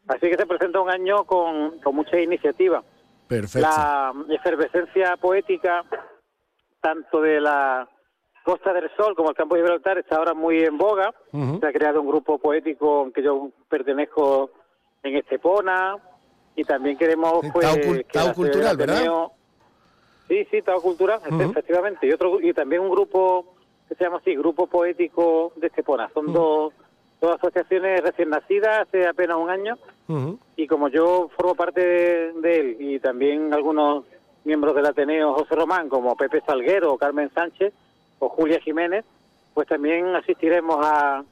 Así 0.09 0.29
que 0.29 0.37
se 0.37 0.47
presenta 0.47 0.81
un 0.81 0.91
año 0.91 1.25
con, 1.25 1.79
con 1.81 1.95
mucha 1.95 2.19
iniciativa. 2.19 2.83
Perfecto. 3.29 3.69
La 3.69 4.13
efervescencia 4.31 5.17
poética, 5.19 5.85
tanto 6.81 7.21
de 7.21 7.41
la 7.41 7.89
Costa 8.47 8.73
del 8.73 8.89
Sol 8.97 9.17
como 9.17 9.31
el 9.31 9.35
Campo 9.35 9.57
de 9.57 9.63
Gibraltar, 9.63 9.99
está 9.99 10.19
ahora 10.19 10.33
muy 10.33 10.63
en 10.63 10.79
boga. 10.79 11.13
Se 11.33 11.67
ha 11.67 11.73
creado 11.73 12.01
un 12.01 12.07
grupo 12.07 12.39
poético 12.39 13.03
en 13.05 13.13
que 13.13 13.21
yo 13.21 13.51
pertenezco 13.69 14.53
en 15.03 15.17
Estepona 15.17 15.97
y 16.55 16.63
también 16.63 16.97
queremos 16.97 17.41
pues 17.53 17.67
Tao 17.67 17.75
que 17.75 18.05
Tao 18.05 18.33
Cultural, 18.33 18.77
¿verdad? 18.77 19.05
Sí, 20.29 20.47
sí, 20.49 20.63
Tao 20.63 20.81
Cultural, 20.81 21.21
efectivamente. 21.27 22.07
Y 22.07 22.13
otro 22.13 22.41
y 22.41 22.53
también 22.53 22.83
un 22.83 22.91
grupo 22.91 23.57
que 23.89 23.97
se 23.97 24.05
llama 24.05 24.19
así, 24.19 24.37
Grupo 24.37 24.69
Poético 24.69 25.53
de 25.57 25.67
Estepona. 25.67 26.09
Son 26.15 26.33
dos, 26.33 26.73
dos 27.21 27.35
asociaciones 27.35 28.01
recién 28.01 28.31
nacidas 28.31 28.87
hace 28.87 29.09
apenas 29.09 29.39
un 29.39 29.51
año 29.51 29.77
y 30.55 30.69
como 30.69 30.87
yo 30.87 31.31
formo 31.37 31.57
parte 31.57 31.81
de, 31.81 32.33
de 32.35 32.61
él 32.61 32.77
y 32.79 33.01
también 33.01 33.53
algunos 33.53 34.05
miembros 34.45 34.77
del 34.77 34.87
Ateneo 34.87 35.35
José 35.35 35.57
Román 35.57 35.89
como 35.89 36.15
Pepe 36.15 36.45
Salguero 36.47 36.93
o 36.93 36.97
Carmen 36.97 37.29
Sánchez 37.35 37.75
o 38.19 38.29
Julia 38.29 38.61
Jiménez, 38.61 39.05
pues 39.55 39.69
también 39.69 40.15
asistiremos 40.15 40.79
a, 40.85 41.25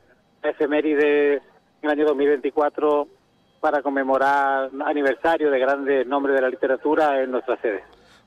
efemérides 0.42 1.42
en 1.82 1.90
el 1.90 1.90
año 1.90 2.06
2024 2.06 3.08
para 3.60 3.80
conmemorar 3.82 4.70
aniversario 4.84 5.50
de 5.50 5.58
grandes 5.58 6.06
nombres 6.06 6.36
de 6.36 6.42
la 6.42 6.50
literatura 6.50 7.22
en 7.22 7.30
nuestra 7.30 7.56
sede. 7.62 7.82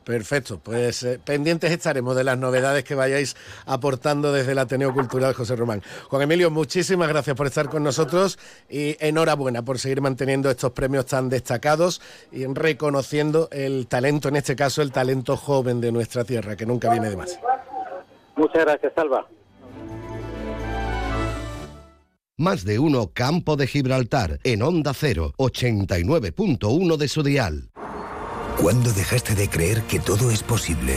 Perfecto, 0.08 0.58
pues 0.64 1.04
eh, 1.04 1.20
pendientes 1.22 1.70
estaremos 1.70 2.16
de 2.16 2.24
las 2.24 2.38
novedades 2.38 2.86
que 2.86 2.96
vayáis 2.96 3.36
aportando 3.66 4.32
desde 4.32 4.54
el 4.54 4.60
Ateneo 4.60 4.94
Cultural 4.94 5.34
José 5.34 5.58
Román. 5.58 5.84
Juan 6.08 6.22
Emilio, 6.22 6.50
muchísimas 6.50 7.10
gracias 7.10 7.36
por 7.36 7.46
estar 7.46 7.68
con 7.68 7.84
nosotros 7.84 8.40
y 8.70 8.96
enhorabuena 9.06 9.64
por 9.64 9.80
seguir 9.80 10.00
manteniendo 10.00 10.50
estos 10.50 10.72
premios 10.72 11.08
tan 11.08 11.28
destacados 11.28 12.02
y 12.32 12.46
reconociendo 12.46 13.50
el 13.52 13.88
talento, 13.88 14.30
en 14.30 14.38
este 14.38 14.56
caso 14.56 14.82
el 14.82 14.94
talento 14.94 15.36
joven 15.36 15.82
de 15.82 15.92
nuestra 15.92 16.24
tierra, 16.24 16.56
que 16.56 16.66
nunca 16.66 16.90
viene 16.90 17.10
de 17.10 17.18
más. 17.18 17.38
Muchas 18.38 18.66
gracias, 18.66 18.94
Salva. 18.96 19.28
Más 22.40 22.64
de 22.64 22.78
uno 22.78 23.10
Campo 23.14 23.56
de 23.56 23.66
Gibraltar 23.66 24.40
en 24.44 24.62
Onda 24.62 24.94
0, 24.94 25.34
89.1 25.38 26.98
de 26.98 27.08
su 27.08 27.24
dial. 27.24 27.72
¿Cuándo 28.62 28.92
dejaste 28.92 29.34
de 29.34 29.50
creer 29.50 29.82
que 29.84 30.00
todo 30.00 30.30
es 30.30 30.44
posible? 30.44 30.96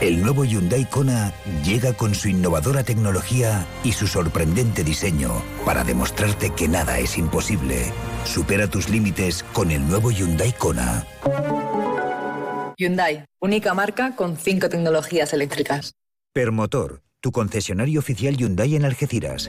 El 0.00 0.22
nuevo 0.22 0.44
Hyundai 0.44 0.88
Kona 0.88 1.34
llega 1.64 1.92
con 1.92 2.14
su 2.14 2.28
innovadora 2.28 2.84
tecnología 2.84 3.66
y 3.84 3.92
su 3.92 4.06
sorprendente 4.06 4.84
diseño 4.84 5.42
para 5.66 5.84
demostrarte 5.84 6.50
que 6.54 6.68
nada 6.68 6.98
es 7.00 7.18
imposible. 7.18 7.92
Supera 8.24 8.68
tus 8.68 8.88
límites 8.88 9.42
con 9.52 9.70
el 9.70 9.86
nuevo 9.86 10.10
Hyundai 10.10 10.52
Kona. 10.52 11.04
Hyundai, 12.78 13.24
única 13.40 13.74
marca 13.74 14.14
con 14.14 14.36
cinco 14.36 14.68
tecnologías 14.68 15.32
eléctricas. 15.32 15.94
Permotor, 16.32 17.02
tu 17.20 17.32
concesionario 17.32 18.00
oficial 18.00 18.36
Hyundai 18.36 18.76
en 18.76 18.84
Algeciras. 18.84 19.48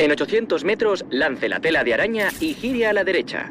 En 0.00 0.10
800 0.10 0.64
metros, 0.64 1.04
lance 1.10 1.46
la 1.48 1.60
tela 1.60 1.84
de 1.84 1.92
araña 1.92 2.28
y 2.40 2.54
gire 2.54 2.86
a 2.86 2.94
la 2.94 3.04
derecha. 3.04 3.50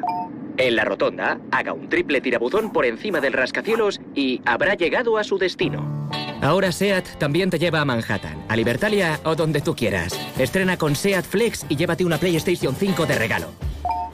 En 0.56 0.74
la 0.74 0.84
rotonda, 0.84 1.38
haga 1.52 1.72
un 1.72 1.88
triple 1.88 2.20
tirabuzón 2.20 2.72
por 2.72 2.84
encima 2.84 3.20
del 3.20 3.32
rascacielos 3.32 4.00
y 4.16 4.42
habrá 4.44 4.74
llegado 4.74 5.16
a 5.16 5.22
su 5.22 5.38
destino. 5.38 6.08
Ahora 6.42 6.72
SEAT 6.72 7.18
también 7.18 7.50
te 7.50 7.58
lleva 7.58 7.80
a 7.80 7.84
Manhattan, 7.84 8.44
a 8.48 8.56
Libertalia 8.56 9.20
o 9.24 9.36
donde 9.36 9.60
tú 9.60 9.76
quieras. 9.76 10.18
Estrena 10.38 10.76
con 10.76 10.96
SEAT 10.96 11.24
Flex 11.24 11.66
y 11.68 11.76
llévate 11.76 12.04
una 12.04 12.18
PlayStation 12.18 12.74
5 12.74 13.06
de 13.06 13.14
regalo. 13.14 13.46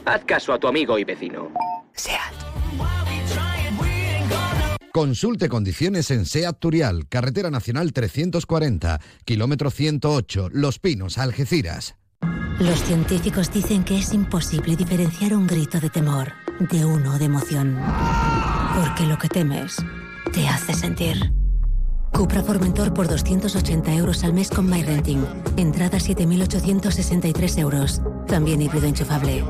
Haz 0.05 0.23
caso 0.25 0.53
a 0.53 0.59
tu 0.59 0.67
amigo 0.67 0.99
y 0.99 1.03
vecino. 1.03 1.51
SEAT. 1.93 3.06
Consulte 4.97 5.47
condiciones 5.47 6.09
en 6.09 6.25
SEAT 6.25 6.57
Turial, 6.57 7.07
Carretera 7.07 7.51
Nacional 7.51 7.93
340, 7.93 8.99
kilómetro 9.25 9.69
108, 9.69 10.49
Los 10.51 10.79
Pinos, 10.79 11.19
Algeciras. 11.19 11.97
Los 12.57 12.81
científicos 12.81 13.53
dicen 13.53 13.83
que 13.83 13.99
es 13.99 14.11
imposible 14.11 14.75
diferenciar 14.75 15.35
un 15.35 15.45
grito 15.45 15.79
de 15.79 15.91
temor 15.91 16.33
de 16.59 16.83
uno 16.83 17.19
de 17.19 17.25
emoción. 17.25 17.79
Porque 18.75 19.05
lo 19.05 19.19
que 19.19 19.29
temes 19.29 19.75
te 20.33 20.47
hace 20.47 20.73
sentir. 20.73 21.31
Cupra 22.11 22.41
Formentor 22.41 22.91
por 22.91 23.07
280 23.07 23.93
euros 23.93 24.23
al 24.23 24.33
mes 24.33 24.49
con 24.49 24.67
MyRenting. 24.67 25.23
Entrada 25.57 25.99
7.863 25.99 27.59
euros. 27.59 28.01
También 28.25 28.63
híbrido 28.63 28.87
enchufable. 28.87 29.43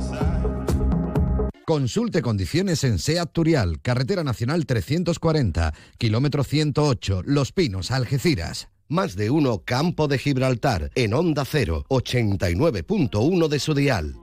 Consulte 1.68 2.22
condiciones 2.22 2.85
en 2.85 2.98
SEAT 2.98 3.34
Turial, 3.34 3.81
Carretera 3.81 4.23
Nacional 4.23 4.65
340, 4.65 5.73
kilómetro 5.98 6.45
108, 6.45 7.23
Los 7.26 7.52
Pinos, 7.52 7.91
Algeciras. 7.91 8.69
Más 8.88 9.18
de 9.18 9.30
uno 9.31 9.64
Campo 9.65 10.07
de 10.07 10.18
Gibraltar 10.18 10.91
en 10.95 11.14
Onda 11.14 11.44
0, 11.44 11.84
89.1 11.89 13.48
de 13.49 13.60
su 13.60 13.73
dial. 13.73 14.15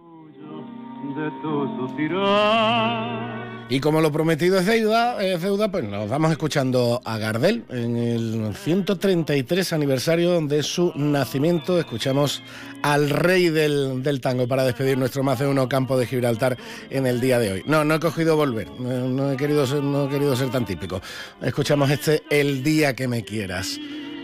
Y 3.69 3.81
como 3.81 4.03
lo 4.03 4.13
prometido 4.13 4.59
es 4.59 4.67
deuda, 4.67 5.23
es 5.25 5.41
deuda, 5.41 5.71
pues 5.71 5.85
nos 5.85 6.09
vamos 6.09 6.31
escuchando 6.31 7.01
a 7.05 7.17
Gardel 7.17 7.65
en 7.71 7.97
el 7.97 8.55
133 8.55 9.73
aniversario 9.73 10.41
de 10.43 10.63
su 10.63 10.93
nacimiento. 10.95 11.79
Escuchamos 11.79 12.43
al 12.83 13.09
rey 13.09 13.49
del, 13.49 14.03
del 14.03 14.21
tango 14.21 14.47
para 14.47 14.65
despedir 14.65 14.99
nuestro 14.99 15.23
más 15.23 15.39
de 15.39 15.47
uno 15.49 15.67
campo 15.67 15.97
de 15.97 16.07
Gibraltar 16.07 16.59
en 16.91 17.07
el 17.07 17.23
día 17.23 17.39
de 17.39 17.53
hoy. 17.53 17.63
No, 17.67 17.85
no 17.85 17.95
he 17.95 18.01
cogido 18.01 18.37
volver, 18.37 18.69
no, 18.79 19.33
he, 19.33 19.37
querido 19.39 19.67
ser, 19.67 19.83
no 19.83 20.07
he 20.07 20.09
querido 20.11 20.37
ser 20.37 20.51
tan 20.51 20.67
típico. 20.67 21.01
Escuchamos 21.41 21.91
este 21.91 22.23
El 22.29 22.63
día 22.63 22.95
que 22.95 23.09
me 23.09 23.25
quieras. 23.25 23.81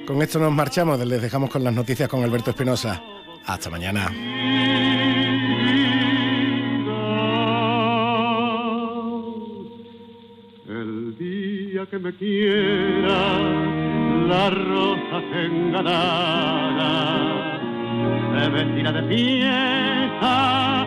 Con 0.06 0.20
esto 0.20 0.38
nos 0.38 0.52
marchamos, 0.52 0.98
les 1.06 1.22
dejamos 1.22 1.48
con 1.48 1.64
las 1.64 1.72
noticias 1.72 2.10
con 2.10 2.22
Alberto 2.22 2.50
Espinosa. 2.50 3.02
Hasta 3.46 3.70
mañana. 3.70 4.10
Día 12.20 12.20
que 12.20 12.20
me 12.20 12.28
quiera, 12.28 13.40
las 14.28 14.52
rosas 14.52 15.24
engalanarán 15.34 17.40
se 18.32 18.48
vestirá 18.50 18.92
de 18.92 19.02
fiesta 19.02 20.86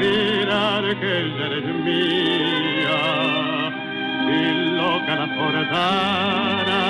dirán 0.00 0.84
que 1.00 1.18
eres 1.46 1.64
mía 1.84 3.02
y 4.26 4.28
loca 4.76 5.12
la 5.16 5.26
portara 5.36 6.82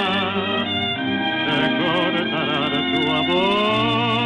se 1.45 1.59
cortará 1.79 2.79
tu 2.93 3.01
amor 3.11 4.24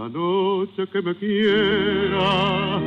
la 0.00 0.08
noche 0.08 0.86
que 0.90 1.02
me 1.02 1.14
quiera 1.14 2.80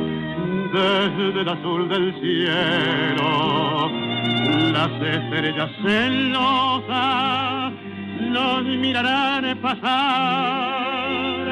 desde 0.72 1.40
el 1.42 1.48
azul 1.48 1.88
del 1.88 2.12
cielo. 2.20 3.88
Las 4.72 4.90
estrellas 5.00 5.70
celosas 5.84 7.72
nos 8.20 8.64
mirarán 8.64 9.56
pasar 9.62 11.46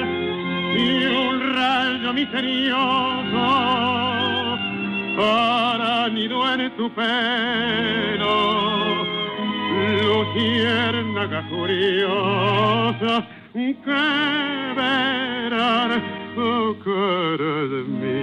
y 0.77 1.05
un 1.05 1.55
rayo 1.55 2.13
misterioso 2.13 3.47
para 5.17 6.09
nido 6.09 6.55
en 6.55 6.77
tu 6.77 6.91
pelo. 6.93 8.35
Luciérnaga 10.03 11.49
curiosa 11.49 13.25
que 13.53 13.91
verán 14.77 16.03
oh, 16.39 16.75
cara 16.83 17.69
de 17.69 17.83
mí 17.85 18.23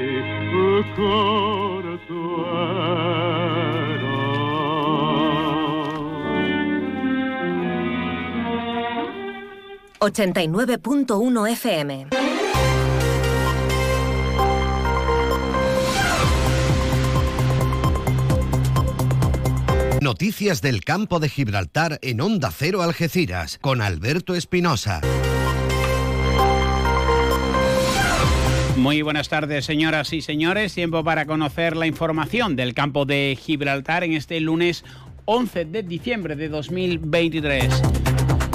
corazón. 0.96 2.50
89.1 10.00 11.52
FM. 11.52 12.08
Noticias 20.02 20.62
del 20.62 20.86
campo 20.86 21.20
de 21.20 21.28
Gibraltar 21.28 22.00
en 22.02 22.22
Onda 22.22 22.52
Cero 22.52 22.82
Algeciras 22.82 23.58
con 23.58 23.82
Alberto 23.82 24.34
Espinosa. 24.34 25.02
Muy 28.78 29.02
buenas 29.02 29.28
tardes, 29.28 29.66
señoras 29.66 30.14
y 30.14 30.22
señores. 30.22 30.74
Tiempo 30.74 31.04
para 31.04 31.26
conocer 31.26 31.76
la 31.76 31.86
información 31.86 32.56
del 32.56 32.74
campo 32.74 33.04
de 33.04 33.38
Gibraltar 33.38 34.06
en 34.06 34.14
este 34.14 34.40
lunes 34.40 34.86
11 35.26 35.66
de 35.66 35.84
diciembre 35.84 36.38
de 36.38 36.48
2023. 36.48 37.82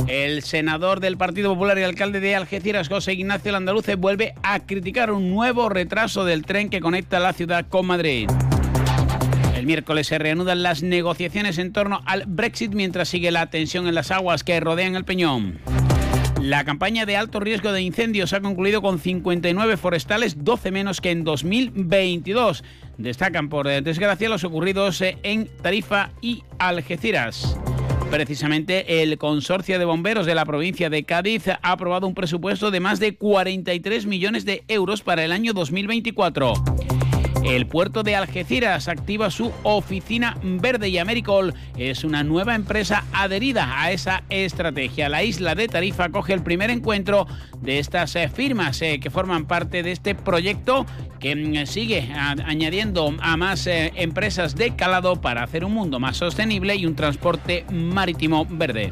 El 0.06 0.42
senador 0.44 1.00
del 1.00 1.18
Partido 1.18 1.52
Popular 1.52 1.78
y 1.78 1.82
alcalde 1.82 2.20
de 2.20 2.36
Algeciras, 2.36 2.88
José 2.88 3.12
Ignacio 3.12 3.52
Landaluce, 3.52 3.96
vuelve 3.96 4.34
a 4.42 4.60
criticar 4.60 5.10
un 5.10 5.28
nuevo 5.28 5.68
retraso 5.68 6.24
del 6.24 6.46
tren 6.46 6.70
que 6.70 6.80
conecta 6.80 7.20
la 7.20 7.34
ciudad 7.34 7.66
con 7.68 7.84
Madrid. 7.84 8.30
El 9.64 9.68
miércoles 9.68 10.08
se 10.08 10.18
reanudan 10.18 10.62
las 10.62 10.82
negociaciones 10.82 11.56
en 11.56 11.72
torno 11.72 12.02
al 12.04 12.24
Brexit 12.26 12.74
mientras 12.74 13.08
sigue 13.08 13.30
la 13.30 13.48
tensión 13.48 13.88
en 13.88 13.94
las 13.94 14.10
aguas 14.10 14.44
que 14.44 14.60
rodean 14.60 14.94
el 14.94 15.06
Peñón. 15.06 15.58
La 16.42 16.64
campaña 16.64 17.06
de 17.06 17.16
alto 17.16 17.40
riesgo 17.40 17.72
de 17.72 17.80
incendios 17.80 18.34
ha 18.34 18.42
concluido 18.42 18.82
con 18.82 18.98
59 18.98 19.78
forestales, 19.78 20.44
12 20.44 20.70
menos 20.70 21.00
que 21.00 21.12
en 21.12 21.24
2022. 21.24 22.62
Destacan 22.98 23.48
por 23.48 23.66
desgracia 23.66 24.28
los 24.28 24.44
ocurridos 24.44 25.00
en 25.00 25.48
Tarifa 25.62 26.10
y 26.20 26.44
Algeciras. 26.58 27.56
Precisamente 28.10 29.02
el 29.02 29.16
Consorcio 29.16 29.78
de 29.78 29.86
Bomberos 29.86 30.26
de 30.26 30.34
la 30.34 30.44
provincia 30.44 30.90
de 30.90 31.04
Cádiz 31.04 31.48
ha 31.48 31.58
aprobado 31.62 32.06
un 32.06 32.14
presupuesto 32.14 32.70
de 32.70 32.80
más 32.80 33.00
de 33.00 33.16
43 33.16 34.04
millones 34.04 34.44
de 34.44 34.62
euros 34.68 35.00
para 35.00 35.24
el 35.24 35.32
año 35.32 35.54
2024. 35.54 36.52
El 37.44 37.66
puerto 37.66 38.02
de 38.02 38.16
Algeciras 38.16 38.88
activa 38.88 39.30
su 39.30 39.52
oficina 39.64 40.38
verde 40.42 40.88
y 40.88 40.96
Americol 40.96 41.52
es 41.76 42.02
una 42.02 42.24
nueva 42.24 42.54
empresa 42.54 43.04
adherida 43.12 43.82
a 43.82 43.92
esa 43.92 44.22
estrategia. 44.30 45.10
La 45.10 45.22
isla 45.22 45.54
de 45.54 45.68
Tarifa 45.68 46.08
coge 46.08 46.32
el 46.32 46.42
primer 46.42 46.70
encuentro 46.70 47.26
de 47.60 47.80
estas 47.80 48.16
eh, 48.16 48.30
firmas 48.30 48.80
eh, 48.80 48.98
que 48.98 49.10
forman 49.10 49.44
parte 49.44 49.82
de 49.82 49.92
este 49.92 50.14
proyecto 50.14 50.86
que 51.20 51.36
mm, 51.36 51.66
sigue 51.66 52.10
añadiendo 52.14 53.14
a 53.20 53.36
más 53.36 53.66
eh, 53.66 53.92
empresas 53.96 54.54
de 54.54 54.74
calado 54.74 55.20
para 55.20 55.42
hacer 55.42 55.66
un 55.66 55.74
mundo 55.74 56.00
más 56.00 56.16
sostenible 56.16 56.74
y 56.76 56.86
un 56.86 56.96
transporte 56.96 57.66
marítimo 57.70 58.46
verde. 58.48 58.90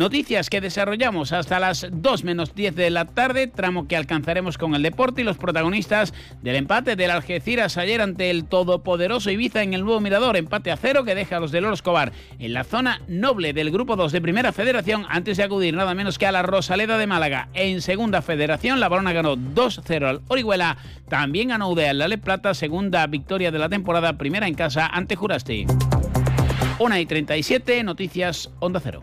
Noticias 0.00 0.48
que 0.48 0.62
desarrollamos 0.62 1.30
hasta 1.30 1.60
las 1.60 1.86
2 1.92 2.24
menos 2.24 2.54
10 2.54 2.74
de 2.74 2.88
la 2.88 3.04
tarde, 3.04 3.48
tramo 3.48 3.86
que 3.86 3.98
alcanzaremos 3.98 4.56
con 4.56 4.74
el 4.74 4.82
deporte 4.82 5.20
y 5.20 5.24
los 5.24 5.36
protagonistas 5.36 6.14
del 6.40 6.56
empate 6.56 6.96
del 6.96 7.10
Algeciras 7.10 7.76
ayer 7.76 8.00
ante 8.00 8.30
el 8.30 8.46
todopoderoso 8.46 9.30
Ibiza 9.30 9.62
en 9.62 9.74
el 9.74 9.84
nuevo 9.84 10.00
Mirador, 10.00 10.38
empate 10.38 10.70
a 10.70 10.78
cero 10.78 11.04
que 11.04 11.14
deja 11.14 11.36
a 11.36 11.40
los 11.40 11.52
de 11.52 11.60
Loro 11.60 11.74
Escobar 11.74 12.12
en 12.38 12.54
la 12.54 12.64
zona 12.64 13.02
noble 13.08 13.52
del 13.52 13.70
Grupo 13.70 13.94
2 13.94 14.10
de 14.10 14.22
Primera 14.22 14.52
Federación 14.52 15.04
antes 15.10 15.36
de 15.36 15.42
acudir 15.42 15.74
nada 15.74 15.94
menos 15.94 16.16
que 16.16 16.24
a 16.24 16.32
la 16.32 16.40
Rosaleda 16.40 16.96
de 16.96 17.06
Málaga. 17.06 17.50
En 17.52 17.82
Segunda 17.82 18.22
Federación, 18.22 18.80
la 18.80 18.88
Barona 18.88 19.12
ganó 19.12 19.36
2-0 19.36 20.06
al 20.06 20.22
Orihuela, 20.28 20.78
también 21.10 21.48
ganó 21.48 21.68
Udea 21.68 21.92
la 21.92 22.08
Le 22.08 22.16
Plata, 22.16 22.54
segunda 22.54 23.06
victoria 23.06 23.50
de 23.50 23.58
la 23.58 23.68
temporada, 23.68 24.14
primera 24.14 24.48
en 24.48 24.54
casa 24.54 24.86
ante 24.86 25.14
Jurasti. 25.14 25.66
1 26.78 26.98
y 26.98 27.04
37, 27.04 27.84
noticias 27.84 28.48
Onda 28.60 28.80
Cero. 28.82 29.02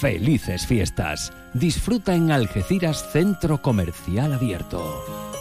Felices 0.00 0.66
fiestas. 0.66 1.32
Disfruta 1.54 2.14
en 2.14 2.30
Algeciras 2.30 3.10
Centro 3.12 3.62
Comercial 3.62 4.34
Abierto. 4.34 5.35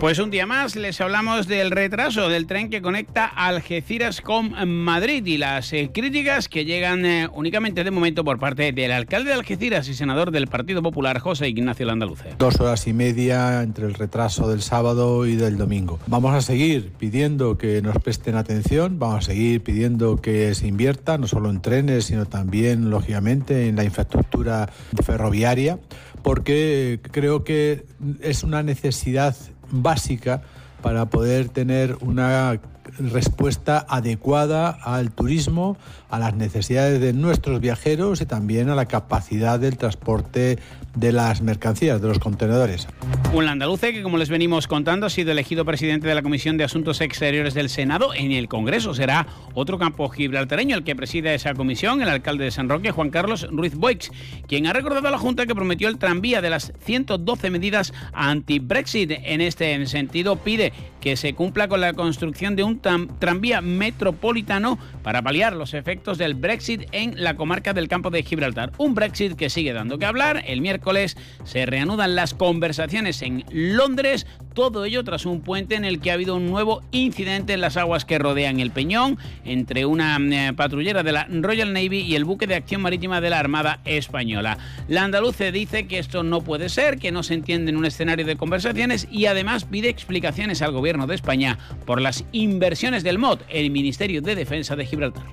Pues 0.00 0.18
un 0.18 0.30
día 0.30 0.44
más 0.44 0.76
les 0.76 1.00
hablamos 1.00 1.48
del 1.48 1.70
retraso 1.70 2.28
del 2.28 2.46
tren 2.46 2.68
que 2.68 2.82
conecta 2.82 3.24
Algeciras 3.24 4.20
con 4.20 4.52
Madrid 4.68 5.24
y 5.24 5.38
las 5.38 5.72
eh, 5.72 5.90
críticas 5.92 6.50
que 6.50 6.66
llegan 6.66 7.06
eh, 7.06 7.28
únicamente 7.32 7.82
de 7.82 7.90
momento 7.90 8.22
por 8.22 8.38
parte 8.38 8.72
del 8.72 8.92
alcalde 8.92 9.30
de 9.30 9.36
Algeciras 9.36 9.88
y 9.88 9.94
senador 9.94 10.32
del 10.32 10.48
Partido 10.48 10.82
Popular, 10.82 11.18
José 11.18 11.48
Ignacio 11.48 11.86
Landaluce. 11.86 12.34
Dos 12.38 12.60
horas 12.60 12.86
y 12.86 12.92
media 12.92 13.62
entre 13.62 13.86
el 13.86 13.94
retraso 13.94 14.50
del 14.50 14.60
sábado 14.60 15.26
y 15.26 15.34
del 15.34 15.56
domingo. 15.56 15.98
Vamos 16.08 16.34
a 16.34 16.42
seguir 16.42 16.92
pidiendo 16.98 17.56
que 17.56 17.80
nos 17.80 17.96
presten 17.96 18.36
atención, 18.36 18.98
vamos 18.98 19.20
a 19.20 19.22
seguir 19.22 19.62
pidiendo 19.62 20.16
que 20.20 20.54
se 20.54 20.66
invierta 20.66 21.16
no 21.16 21.26
solo 21.26 21.48
en 21.48 21.62
trenes, 21.62 22.04
sino 22.04 22.26
también, 22.26 22.90
lógicamente, 22.90 23.66
en 23.68 23.76
la 23.76 23.84
infraestructura 23.84 24.68
ferroviaria, 25.02 25.78
porque 26.22 27.00
creo 27.12 27.44
que 27.44 27.86
es 28.20 28.42
una 28.42 28.62
necesidad 28.62 29.34
básica 29.70 30.42
para 30.82 31.06
poder 31.06 31.48
tener 31.48 31.96
una 32.00 32.60
respuesta 32.98 33.84
adecuada 33.88 34.70
al 34.70 35.10
turismo, 35.10 35.76
a 36.08 36.18
las 36.18 36.34
necesidades 36.34 37.00
de 37.00 37.12
nuestros 37.12 37.60
viajeros 37.60 38.20
y 38.20 38.26
también 38.26 38.70
a 38.70 38.74
la 38.74 38.86
capacidad 38.86 39.58
del 39.58 39.76
transporte 39.76 40.58
de 40.96 41.12
las 41.12 41.42
mercancías, 41.42 42.02
de 42.02 42.08
los 42.08 42.18
contenedores. 42.18 42.88
Un 43.32 43.46
andaluce 43.46 43.92
que, 43.92 44.02
como 44.02 44.18
les 44.18 44.28
venimos 44.28 44.66
contando, 44.66 45.06
ha 45.06 45.10
sido 45.10 45.30
elegido 45.30 45.64
presidente 45.64 46.08
de 46.08 46.14
la 46.14 46.22
Comisión 46.22 46.56
de 46.56 46.64
Asuntos 46.64 47.00
Exteriores 47.00 47.54
del 47.54 47.68
Senado 47.68 48.14
en 48.14 48.32
el 48.32 48.48
Congreso. 48.48 48.94
Será 48.94 49.26
otro 49.54 49.78
campo 49.78 50.08
gibraltareño 50.08 50.76
el 50.76 50.84
que 50.84 50.96
presida 50.96 51.34
esa 51.34 51.54
comisión, 51.54 52.02
el 52.02 52.08
alcalde 52.08 52.44
de 52.44 52.50
San 52.50 52.68
Roque, 52.68 52.90
Juan 52.90 53.10
Carlos 53.10 53.46
Ruiz 53.50 53.74
Boix, 53.74 54.10
quien 54.48 54.66
ha 54.66 54.72
recordado 54.72 55.08
a 55.08 55.10
la 55.10 55.18
Junta 55.18 55.46
que 55.46 55.54
prometió 55.54 55.88
el 55.88 55.98
tranvía 55.98 56.40
de 56.40 56.50
las 56.50 56.72
112 56.84 57.50
medidas 57.50 57.92
anti-Brexit. 58.12 59.12
En 59.22 59.40
este 59.40 59.86
sentido, 59.86 60.36
pide 60.36 60.72
que 61.06 61.16
se 61.16 61.34
cumpla 61.34 61.68
con 61.68 61.80
la 61.80 61.92
construcción 61.92 62.56
de 62.56 62.64
un 62.64 62.80
tranvía 62.80 63.60
metropolitano 63.60 64.76
para 65.04 65.22
paliar 65.22 65.54
los 65.54 65.72
efectos 65.72 66.18
del 66.18 66.34
Brexit 66.34 66.88
en 66.90 67.22
la 67.22 67.36
comarca 67.36 67.72
del 67.72 67.86
campo 67.86 68.10
de 68.10 68.24
Gibraltar. 68.24 68.72
Un 68.76 68.96
Brexit 68.96 69.36
que 69.36 69.48
sigue 69.48 69.72
dando 69.72 69.98
que 69.98 70.04
hablar. 70.04 70.42
El 70.48 70.60
miércoles 70.60 71.16
se 71.44 71.64
reanudan 71.64 72.16
las 72.16 72.34
conversaciones 72.34 73.22
en 73.22 73.44
Londres, 73.52 74.26
todo 74.52 74.84
ello 74.84 75.04
tras 75.04 75.26
un 75.26 75.42
puente 75.42 75.76
en 75.76 75.84
el 75.84 76.00
que 76.00 76.10
ha 76.10 76.14
habido 76.14 76.34
un 76.34 76.50
nuevo 76.50 76.82
incidente 76.90 77.52
en 77.52 77.60
las 77.60 77.76
aguas 77.76 78.04
que 78.04 78.18
rodean 78.18 78.58
el 78.58 78.72
Peñón 78.72 79.16
entre 79.44 79.86
una 79.86 80.18
eh, 80.18 80.54
patrullera 80.54 81.04
de 81.04 81.12
la 81.12 81.28
Royal 81.30 81.72
Navy 81.72 82.00
y 82.00 82.16
el 82.16 82.24
buque 82.24 82.48
de 82.48 82.56
acción 82.56 82.82
marítima 82.82 83.20
de 83.20 83.30
la 83.30 83.38
Armada 83.38 83.78
Española. 83.84 84.58
La 84.88 85.04
andaluce 85.04 85.52
dice 85.52 85.86
que 85.86 86.00
esto 86.00 86.24
no 86.24 86.40
puede 86.40 86.68
ser, 86.68 86.98
que 86.98 87.12
no 87.12 87.22
se 87.22 87.34
entiende 87.34 87.70
en 87.70 87.76
un 87.76 87.84
escenario 87.84 88.26
de 88.26 88.34
conversaciones 88.34 89.06
y 89.12 89.26
además 89.26 89.66
pide 89.66 89.88
explicaciones 89.88 90.62
al 90.62 90.72
gobierno 90.72 90.95
de 91.04 91.14
España 91.14 91.58
por 91.84 92.00
las 92.00 92.24
inversiones 92.32 93.02
del 93.02 93.18
MOD, 93.18 93.40
el 93.50 93.70
Ministerio 93.70 94.22
de 94.22 94.34
Defensa 94.34 94.76
de 94.76 94.86
Gibraltar. 94.86 95.24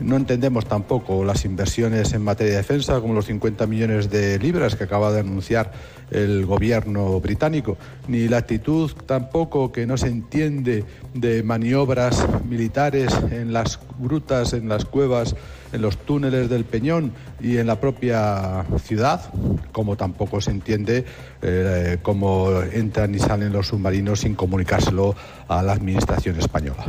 No 0.00 0.16
entendemos 0.16 0.66
tampoco 0.66 1.24
las 1.24 1.44
inversiones 1.44 2.12
en 2.12 2.22
materia 2.22 2.52
de 2.52 2.58
defensa, 2.58 3.00
como 3.00 3.14
los 3.14 3.26
50 3.26 3.66
millones 3.66 4.10
de 4.10 4.38
libras 4.38 4.74
que 4.74 4.84
acaba 4.84 5.12
de 5.12 5.20
anunciar 5.20 5.72
el 6.10 6.44
gobierno 6.46 7.20
británico, 7.20 7.78
ni 8.08 8.28
la 8.28 8.38
actitud 8.38 8.90
tampoco 9.06 9.72
que 9.72 9.86
no 9.86 9.96
se 9.96 10.08
entiende 10.08 10.84
de 11.14 11.42
maniobras 11.42 12.26
militares 12.44 13.14
en 13.30 13.52
las 13.52 13.78
grutas, 13.98 14.52
en 14.52 14.68
las 14.68 14.84
cuevas, 14.84 15.36
en 15.72 15.80
los 15.80 15.96
túneles 15.96 16.50
del 16.50 16.64
Peñón 16.64 17.12
y 17.40 17.58
en 17.58 17.66
la 17.66 17.80
propia 17.80 18.64
ciudad, 18.82 19.32
como 19.72 19.96
tampoco 19.96 20.40
se 20.40 20.50
entiende 20.50 21.04
eh, 21.44 21.98
cómo 22.00 22.62
entran 22.72 23.14
y 23.14 23.18
salen 23.18 23.52
los 23.52 23.68
submarinos 23.68 24.20
sin 24.20 24.34
comunicárselo 24.34 25.14
a 25.48 25.62
la 25.62 25.72
Administración 25.72 26.38
española. 26.38 26.86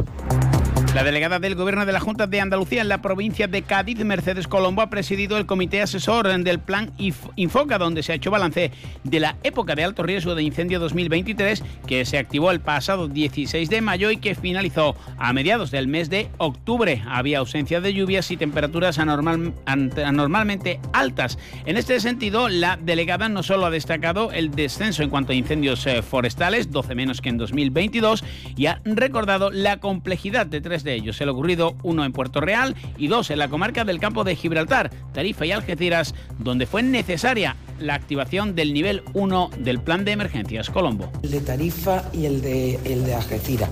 La 0.96 1.04
delegada 1.04 1.40
del 1.40 1.56
Gobierno 1.56 1.86
de 1.86 1.92
la 1.92 2.00
Junta 2.00 2.26
de 2.26 2.40
Andalucía 2.40 2.82
en 2.82 2.88
la 2.88 3.02
provincia 3.02 3.50
de 3.50 3.64
Cádiz, 3.64 4.00
Mercedes 4.06 4.48
Colombo, 4.48 4.82
ha 4.82 4.90
presidido 4.90 5.38
el 5.38 5.46
comité 5.46 5.82
asesor 5.82 6.26
del 6.42 6.60
Plan 6.60 6.94
Infoca, 7.36 7.78
donde 7.78 8.02
se 8.02 8.14
ha 8.14 8.16
hecho 8.16 8.32
balance 8.32 8.72
de 9.04 9.20
la 9.20 9.36
época 9.44 9.76
de 9.76 9.84
alto 9.84 10.04
riesgo 10.04 10.36
de 10.36 10.44
incendio 10.44 10.80
2023, 10.80 11.62
que 11.86 12.06
se 12.06 12.18
activó 12.18 12.50
el 12.50 12.62
pasado 12.62 13.10
16 13.10 13.70
de 13.70 13.82
mayo 13.82 14.10
y 14.10 14.16
que 14.16 14.36
finalizó 14.36 14.96
a 15.18 15.34
mediados 15.34 15.70
del 15.70 15.90
mes 15.90 16.10
de 16.10 16.30
octubre. 16.38 17.04
Había 17.10 17.40
ausencia 17.40 17.82
de 17.82 17.94
lluvias 17.94 18.32
y 18.32 18.38
temperaturas 18.38 18.98
anormalmente 18.98 20.80
altas. 20.94 21.38
En 21.66 21.76
este 21.76 22.00
sentido, 22.00 22.48
la 22.48 22.78
delegada 22.78 23.28
no 23.28 23.44
solo 23.44 23.66
ha 23.66 23.70
destacado 23.70 24.32
el 24.32 24.45
descenso 24.52 25.04
en 25.04 25.10
cuanto 25.10 25.32
a 25.32 25.36
incendios 25.36 25.86
eh, 25.88 26.02
forestales, 26.02 26.72
12 26.72 26.96
menos 26.96 27.22
que 27.22 27.30
en 27.30 27.38
2022, 27.38 28.24
y 28.56 28.66
ha 28.68 28.82
recordado 28.84 29.52
la 29.52 29.80
complejidad 29.80 30.46
de 30.46 30.62
tres 30.62 30.84
de 30.84 30.94
ellos. 30.94 31.20
El 31.22 31.30
ocurrido 31.30 31.76
uno 31.84 32.06
en 32.06 32.12
Puerto 32.12 32.42
Real 32.42 32.76
y 32.98 33.08
dos 33.08 33.30
en 33.32 33.40
la 33.40 33.50
comarca 33.50 33.86
del 33.86 34.00
campo 34.00 34.24
de 34.24 34.36
Gibraltar, 34.36 34.92
Tarifa 35.14 35.46
y 35.46 35.52
Algeciras, 35.52 36.16
donde 36.40 36.66
fue 36.66 36.84
necesaria 36.84 37.56
la 37.80 37.96
activación 37.96 38.56
del 38.56 38.74
nivel 38.74 39.04
1 39.14 39.50
del 39.60 39.80
plan 39.82 40.06
de 40.06 40.12
emergencias 40.12 40.70
Colombo. 40.70 41.12
El 41.24 41.32
de 41.32 41.42
Tarifa 41.42 42.04
y 42.14 42.26
el 42.26 42.42
de, 42.42 42.80
el 42.86 43.06
de 43.06 43.14
Algeciras. 43.16 43.70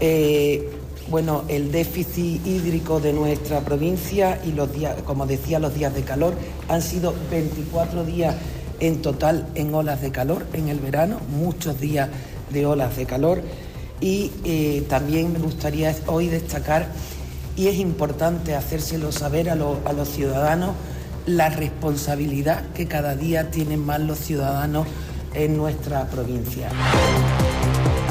Eh, 0.00 0.70
bueno, 1.10 1.44
el 1.48 1.72
déficit 1.72 2.46
hídrico 2.46 3.00
de 3.00 3.14
nuestra 3.14 3.60
provincia 3.60 4.40
y 4.44 4.52
los 4.52 4.72
días, 4.72 5.00
como 5.02 5.26
decía, 5.26 5.58
los 5.58 5.74
días 5.74 5.94
de 5.94 6.02
calor 6.02 6.34
han 6.68 6.82
sido 6.82 7.14
24 7.30 8.04
días 8.04 8.36
en 8.80 9.02
total 9.02 9.46
en 9.54 9.74
olas 9.74 10.00
de 10.00 10.10
calor 10.10 10.46
en 10.52 10.68
el 10.68 10.78
verano, 10.78 11.20
muchos 11.30 11.80
días 11.80 12.08
de 12.50 12.66
olas 12.66 12.96
de 12.96 13.06
calor 13.06 13.42
y 14.00 14.30
eh, 14.44 14.84
también 14.88 15.32
me 15.32 15.38
gustaría 15.38 15.94
hoy 16.06 16.28
destacar, 16.28 16.86
y 17.56 17.66
es 17.66 17.76
importante 17.76 18.54
hacérselo 18.54 19.10
saber 19.10 19.50
a, 19.50 19.54
a 19.54 19.92
los 19.92 20.08
ciudadanos, 20.08 20.70
la 21.26 21.50
responsabilidad 21.50 22.64
que 22.74 22.86
cada 22.86 23.16
día 23.16 23.50
tienen 23.50 23.84
más 23.84 24.00
los 24.00 24.18
ciudadanos 24.18 24.86
en 25.34 25.56
nuestra 25.56 26.06
provincia. 26.06 26.68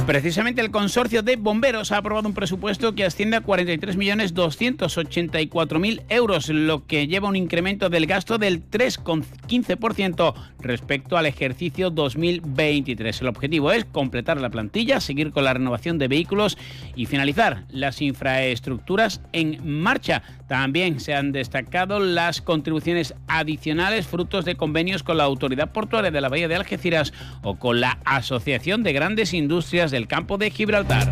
Precisamente 0.08 0.62
el 0.62 0.72
consorcio 0.72 1.22
de 1.22 1.36
bomberos 1.36 1.92
ha 1.92 1.98
aprobado 1.98 2.30
un 2.30 2.34
presupuesto 2.34 2.96
que 2.96 3.04
asciende 3.04 3.36
a 3.36 3.44
43.284.000 3.44 6.04
euros, 6.08 6.48
lo 6.48 6.88
que 6.88 7.08
lleva 7.08 7.28
un 7.28 7.36
incremento 7.36 7.90
del 7.90 8.06
gasto 8.06 8.38
del 8.38 8.64
3,15% 8.72 10.34
respecto 10.62 11.18
al 11.18 11.26
ejercicio 11.26 11.90
2023. 11.90 13.20
El 13.20 13.28
objetivo 13.28 13.74
es 13.74 13.84
completar 13.84 14.40
la 14.40 14.50
plantilla, 14.50 15.02
seguir 15.02 15.32
con 15.32 15.44
la 15.44 15.54
renovación 15.54 15.98
de 15.98 16.08
vehículos 16.08 16.58
y 16.96 17.06
finalizar 17.06 17.66
las 17.70 18.02
infraestructuras 18.02 19.20
en 19.34 19.60
marcha. 19.70 20.24
También 20.48 21.02
se 21.02 21.16
han 21.16 21.34
destacado 21.34 22.00
las 22.00 22.42
contribuciones 22.42 23.14
adicionales 23.28 24.08
frutos 24.08 24.46
de 24.46 24.56
convenios 24.56 25.04
con 25.04 25.18
la 25.18 25.26
Autoridad 25.26 25.74
Portuaria 25.74 26.12
de 26.12 26.22
la 26.22 26.30
Bahía 26.30 26.48
de 26.48 26.56
Algeciras 26.56 27.12
o 27.44 27.60
con 27.60 27.82
la 27.82 28.00
Asociación 28.06 28.84
de 28.84 28.94
Grandes 28.94 29.34
Industrias 29.34 29.92
del 29.98 30.08
Campo 30.08 30.38
de 30.38 30.52
Gibraltar. 30.52 31.10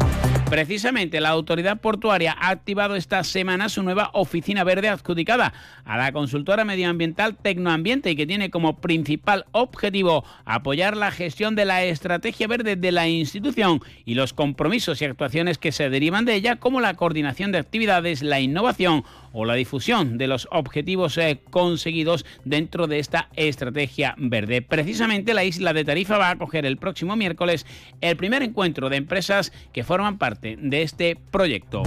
Precisamente 0.48 1.20
la 1.20 1.30
autoridad 1.30 1.82
portuaria 1.82 2.36
ha 2.40 2.50
activado 2.50 2.96
esta 2.96 3.24
semana 3.24 3.68
su 3.68 3.82
nueva 3.82 4.12
oficina 4.14 4.64
verde 4.64 4.90
adjudicada 4.90 5.54
a 5.86 5.98
la 5.98 6.12
consultora 6.12 6.66
medioambiental 6.66 7.36
Tecnoambiente 7.36 8.12
y 8.12 8.16
que 8.16 8.28
tiene 8.28 8.52
como 8.52 8.78
principal 8.78 9.48
objetivo 9.54 10.24
apoyar 10.46 10.96
la 10.96 11.10
gestión 11.10 11.56
de 11.56 11.66
la 11.66 11.84
estrategia 11.84 12.48
verde 12.48 12.76
de 12.76 12.92
la 12.92 13.08
institución 13.08 13.82
y 14.06 14.14
los 14.14 14.34
compromisos 14.34 15.02
y 15.02 15.06
actuaciones 15.06 15.58
que 15.58 15.72
se 15.72 15.90
derivan 15.90 16.26
de 16.26 16.36
ella 16.36 16.58
como 16.58 16.80
la 16.80 16.94
coordinación 16.94 17.52
de 17.52 17.58
actividades, 17.58 18.22
la 18.22 18.40
innovación 18.40 19.04
o 19.36 19.46
la 19.46 19.54
difusión 19.54 20.18
de 20.18 20.28
los 20.28 20.48
objetivos 20.50 21.18
eh, 21.18 21.42
conseguidos 21.50 22.26
dentro 22.46 22.88
de 22.88 23.00
esta 23.00 23.30
estrategia 23.36 24.16
verde. 24.18 24.62
Precisamente 24.62 25.34
la 25.34 25.44
isla 25.44 25.74
de 25.74 25.84
Tarifa 25.84 26.18
va 26.18 26.30
a 26.30 26.32
acoger 26.32 26.66
el 26.66 26.78
próximo 26.78 27.16
miércoles 27.18 27.66
el 28.00 28.16
primer 28.16 28.44
encuentro 28.44 28.90
de 28.90 28.96
empresas 28.96 29.52
que 29.74 29.84
forman 29.84 30.18
parte 30.18 30.58
de 30.58 30.82
este 30.82 31.18
proyecto. 31.32 31.84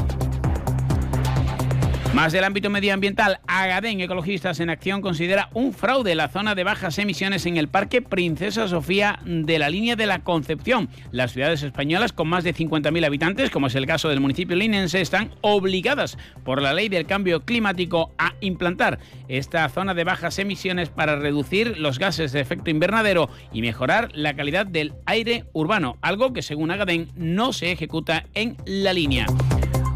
Más 2.14 2.32
del 2.32 2.44
ámbito 2.44 2.70
medioambiental, 2.70 3.38
Agadén 3.46 4.00
Ecologistas 4.00 4.58
en 4.60 4.70
Acción 4.70 5.02
considera 5.02 5.50
un 5.52 5.72
fraude 5.74 6.14
la 6.14 6.28
zona 6.28 6.54
de 6.54 6.64
bajas 6.64 6.98
emisiones 6.98 7.44
en 7.46 7.58
el 7.58 7.68
Parque 7.68 8.02
Princesa 8.02 8.66
Sofía 8.66 9.20
de 9.24 9.58
la 9.58 9.68
línea 9.68 9.94
de 9.94 10.06
la 10.06 10.20
Concepción. 10.20 10.88
Las 11.12 11.32
ciudades 11.32 11.62
españolas 11.62 12.12
con 12.12 12.26
más 12.26 12.44
de 12.44 12.54
50.000 12.54 13.04
habitantes, 13.04 13.50
como 13.50 13.66
es 13.66 13.74
el 13.74 13.86
caso 13.86 14.08
del 14.08 14.20
municipio 14.20 14.56
linense, 14.56 15.00
están 15.00 15.30
obligadas 15.42 16.16
por 16.44 16.62
la 16.62 16.72
ley 16.72 16.88
del 16.88 17.06
cambio 17.06 17.44
climático 17.44 18.10
a 18.18 18.34
implantar 18.40 18.98
esta 19.28 19.68
zona 19.68 19.92
de 19.92 20.04
bajas 20.04 20.38
emisiones 20.38 20.88
para 20.88 21.16
reducir 21.16 21.78
los 21.78 21.98
gases 21.98 22.32
de 22.32 22.40
efecto 22.40 22.70
invernadero 22.70 23.28
y 23.52 23.60
mejorar 23.60 24.08
la 24.14 24.34
calidad 24.34 24.66
del 24.66 24.94
aire 25.04 25.44
urbano, 25.52 25.98
algo 26.00 26.32
que 26.32 26.42
según 26.42 26.70
Agadén 26.70 27.08
no 27.16 27.52
se 27.52 27.70
ejecuta 27.70 28.24
en 28.34 28.56
la 28.64 28.92
línea. 28.94 29.26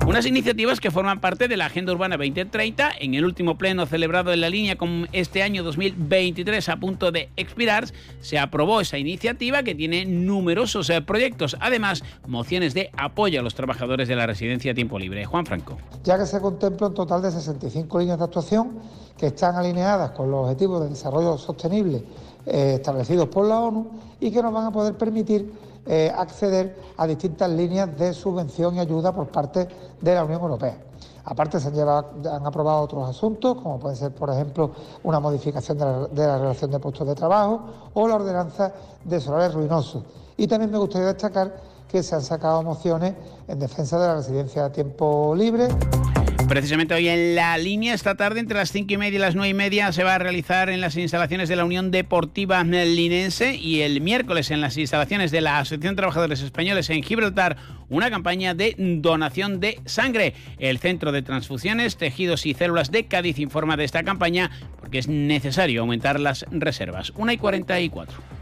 Unas 0.04 0.26
iniciativas 0.26 0.80
que 0.80 0.90
forman 0.90 1.20
parte 1.20 1.46
de 1.46 1.56
la 1.56 1.66
Agenda 1.66 1.92
Urbana 1.92 2.16
2030. 2.16 2.90
En 2.98 3.14
el 3.14 3.24
último 3.24 3.56
pleno 3.56 3.86
celebrado 3.86 4.32
en 4.32 4.40
la 4.40 4.50
línea 4.50 4.76
con 4.76 5.08
este 5.12 5.44
año 5.44 5.62
2023 5.62 6.68
a 6.68 6.76
punto 6.76 7.12
de 7.12 7.28
expirar, 7.36 7.84
se 8.20 8.36
aprobó 8.36 8.80
esa 8.80 8.98
iniciativa 8.98 9.62
que 9.62 9.76
tiene 9.76 10.04
numerosos 10.04 10.90
eh, 10.90 11.00
proyectos. 11.02 11.56
Además, 11.60 12.02
mociones 12.26 12.74
de 12.74 12.90
apoyo 12.96 13.38
a 13.38 13.42
los 13.44 13.54
trabajadores 13.54 14.08
de 14.08 14.16
la 14.16 14.26
residencia 14.26 14.72
a 14.72 14.74
tiempo 14.74 14.98
libre. 14.98 15.24
Juan 15.24 15.46
Franco. 15.46 15.78
Ya 16.02 16.18
que 16.18 16.26
se 16.26 16.40
contempla 16.40 16.88
un 16.88 16.94
total 16.94 17.22
de 17.22 17.30
65 17.30 18.00
líneas 18.00 18.18
de 18.18 18.24
actuación 18.24 18.80
que 19.16 19.28
están 19.28 19.54
alineadas 19.54 20.10
con 20.10 20.32
los 20.32 20.46
objetivos 20.46 20.82
de 20.82 20.88
desarrollo 20.88 21.38
sostenible 21.38 22.02
eh, 22.44 22.74
establecidos 22.74 23.28
por 23.28 23.46
la 23.46 23.60
ONU 23.60 23.88
y 24.18 24.32
que 24.32 24.42
nos 24.42 24.52
van 24.52 24.66
a 24.66 24.72
poder 24.72 24.94
permitir 24.94 25.52
eh, 25.86 26.12
acceder 26.14 26.76
a 26.96 27.06
distintas 27.06 27.50
líneas 27.50 27.96
de 27.98 28.12
subvención 28.14 28.76
y 28.76 28.80
ayuda 28.80 29.12
por 29.12 29.28
parte 29.28 29.68
de 30.00 30.14
la 30.14 30.24
Unión 30.24 30.40
Europea. 30.40 30.76
Aparte 31.24 31.60
se 31.60 31.68
han, 31.68 31.88
han 31.88 32.46
aprobado 32.46 32.80
otros 32.80 33.08
asuntos, 33.08 33.56
como 33.56 33.78
puede 33.78 33.96
ser, 33.96 34.12
por 34.12 34.30
ejemplo, 34.30 34.72
una 35.04 35.20
modificación 35.20 35.78
de 35.78 35.84
la, 35.84 35.98
de 36.08 36.26
la, 36.26 36.38
relación 36.38 36.70
de 36.70 36.78
puestos 36.78 37.06
de 37.06 37.14
trabajo 37.14 37.62
o 37.94 38.08
la 38.08 38.16
ordenanza 38.16 38.72
de 39.04 39.20
solares 39.20 39.54
ruinosos. 39.54 40.04
Y 40.36 40.46
también 40.46 40.70
me 40.70 40.78
gustaría 40.78 41.08
destacar 41.08 41.54
que 41.88 42.02
se 42.02 42.14
han 42.14 42.22
sacado 42.22 42.62
mociones 42.62 43.14
en 43.46 43.58
defensa 43.58 43.98
de 43.98 44.06
la 44.06 44.14
residencia 44.16 44.64
a 44.64 44.72
tiempo 44.72 45.34
libre. 45.36 45.68
Precisamente 46.48 46.94
hoy 46.94 47.08
en 47.08 47.34
la 47.34 47.56
línea, 47.56 47.94
esta 47.94 48.14
tarde, 48.14 48.40
entre 48.40 48.56
las 48.56 48.72
5 48.72 48.92
y 48.92 48.96
media 48.96 49.16
y 49.16 49.20
las 49.20 49.34
9 49.34 49.48
y 49.48 49.54
media, 49.54 49.92
se 49.92 50.04
va 50.04 50.16
a 50.16 50.18
realizar 50.18 50.68
en 50.70 50.80
las 50.80 50.96
instalaciones 50.96 51.48
de 51.48 51.56
la 51.56 51.64
Unión 51.64 51.90
Deportiva 51.90 52.62
Linense 52.64 53.54
y 53.54 53.80
el 53.80 54.00
miércoles 54.00 54.50
en 54.50 54.60
las 54.60 54.76
instalaciones 54.76 55.30
de 55.30 55.40
la 55.40 55.58
Asociación 55.58 55.94
de 55.94 56.00
Trabajadores 56.00 56.42
Españoles 56.42 56.90
en 56.90 57.02
Gibraltar 57.02 57.56
una 57.88 58.10
campaña 58.10 58.54
de 58.54 58.74
donación 58.78 59.60
de 59.60 59.80
sangre. 59.84 60.34
El 60.58 60.78
Centro 60.78 61.12
de 61.12 61.22
Transfusiones, 61.22 61.96
Tejidos 61.96 62.44
y 62.46 62.54
Células 62.54 62.90
de 62.90 63.06
Cádiz 63.06 63.38
informa 63.38 63.76
de 63.76 63.84
esta 63.84 64.02
campaña 64.02 64.50
porque 64.80 64.98
es 64.98 65.08
necesario 65.08 65.82
aumentar 65.82 66.20
las 66.20 66.44
reservas. 66.50 67.12
1 67.16 67.32
y 67.32 67.36
44. 67.38 68.41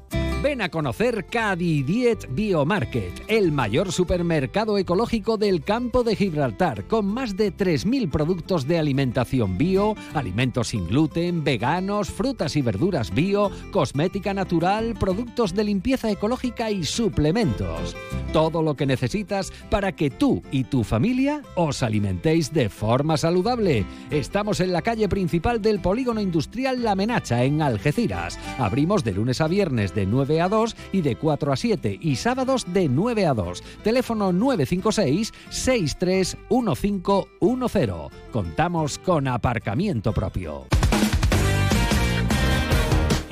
Ven 0.43 0.61
a 0.61 0.67
conocer 0.67 1.25
Cadidiet 1.27 2.27
Biomarket, 2.29 3.23
el 3.29 3.53
mayor 3.53 3.93
supermercado 3.93 4.77
ecológico 4.77 5.37
del 5.37 5.63
campo 5.63 6.03
de 6.03 6.17
Gibraltar, 6.17 6.83
con 6.83 7.05
más 7.05 7.37
de 7.37 7.55
3.000 7.55 8.11
productos 8.11 8.67
de 8.67 8.77
alimentación 8.77 9.57
bio, 9.57 9.95
alimentos 10.13 10.67
sin 10.67 10.85
gluten, 10.85 11.45
veganos, 11.45 12.09
frutas 12.09 12.57
y 12.57 12.61
verduras 12.61 13.13
bio, 13.15 13.51
cosmética 13.71 14.33
natural, 14.33 14.95
productos 14.99 15.55
de 15.55 15.63
limpieza 15.63 16.11
ecológica 16.11 16.69
y 16.69 16.83
suplementos. 16.83 17.95
Todo 18.33 18.61
lo 18.63 18.75
que 18.75 18.85
necesitas 18.85 19.53
para 19.69 19.93
que 19.93 20.09
tú 20.09 20.41
y 20.51 20.65
tu 20.65 20.83
familia 20.83 21.41
os 21.55 21.83
alimentéis 21.83 22.51
de 22.51 22.67
forma 22.67 23.15
saludable. 23.15 23.85
Estamos 24.11 24.59
en 24.59 24.73
la 24.73 24.81
calle 24.81 25.07
principal 25.07 25.61
del 25.61 25.79
polígono 25.79 26.19
industrial 26.19 26.83
La 26.83 26.95
Menacha, 26.95 27.45
en 27.45 27.61
Algeciras. 27.61 28.37
Abrimos 28.57 29.05
de 29.05 29.13
lunes 29.13 29.39
a 29.39 29.47
viernes 29.47 29.95
de 29.95 30.05
9 30.05 30.32
a 30.41 30.49
2 30.49 30.75
y 30.91 31.01
de 31.01 31.15
4 31.15 31.53
a 31.53 31.55
7 31.55 31.99
y 32.01 32.15
sábados 32.15 32.65
de 32.73 32.89
9 32.89 33.25
a 33.25 33.33
2. 33.33 33.63
Teléfono 33.83 34.33
956 34.33 35.33
631510. 35.49 37.91
Contamos 38.31 38.99
con 38.99 39.27
aparcamiento 39.27 40.13
propio. 40.13 40.67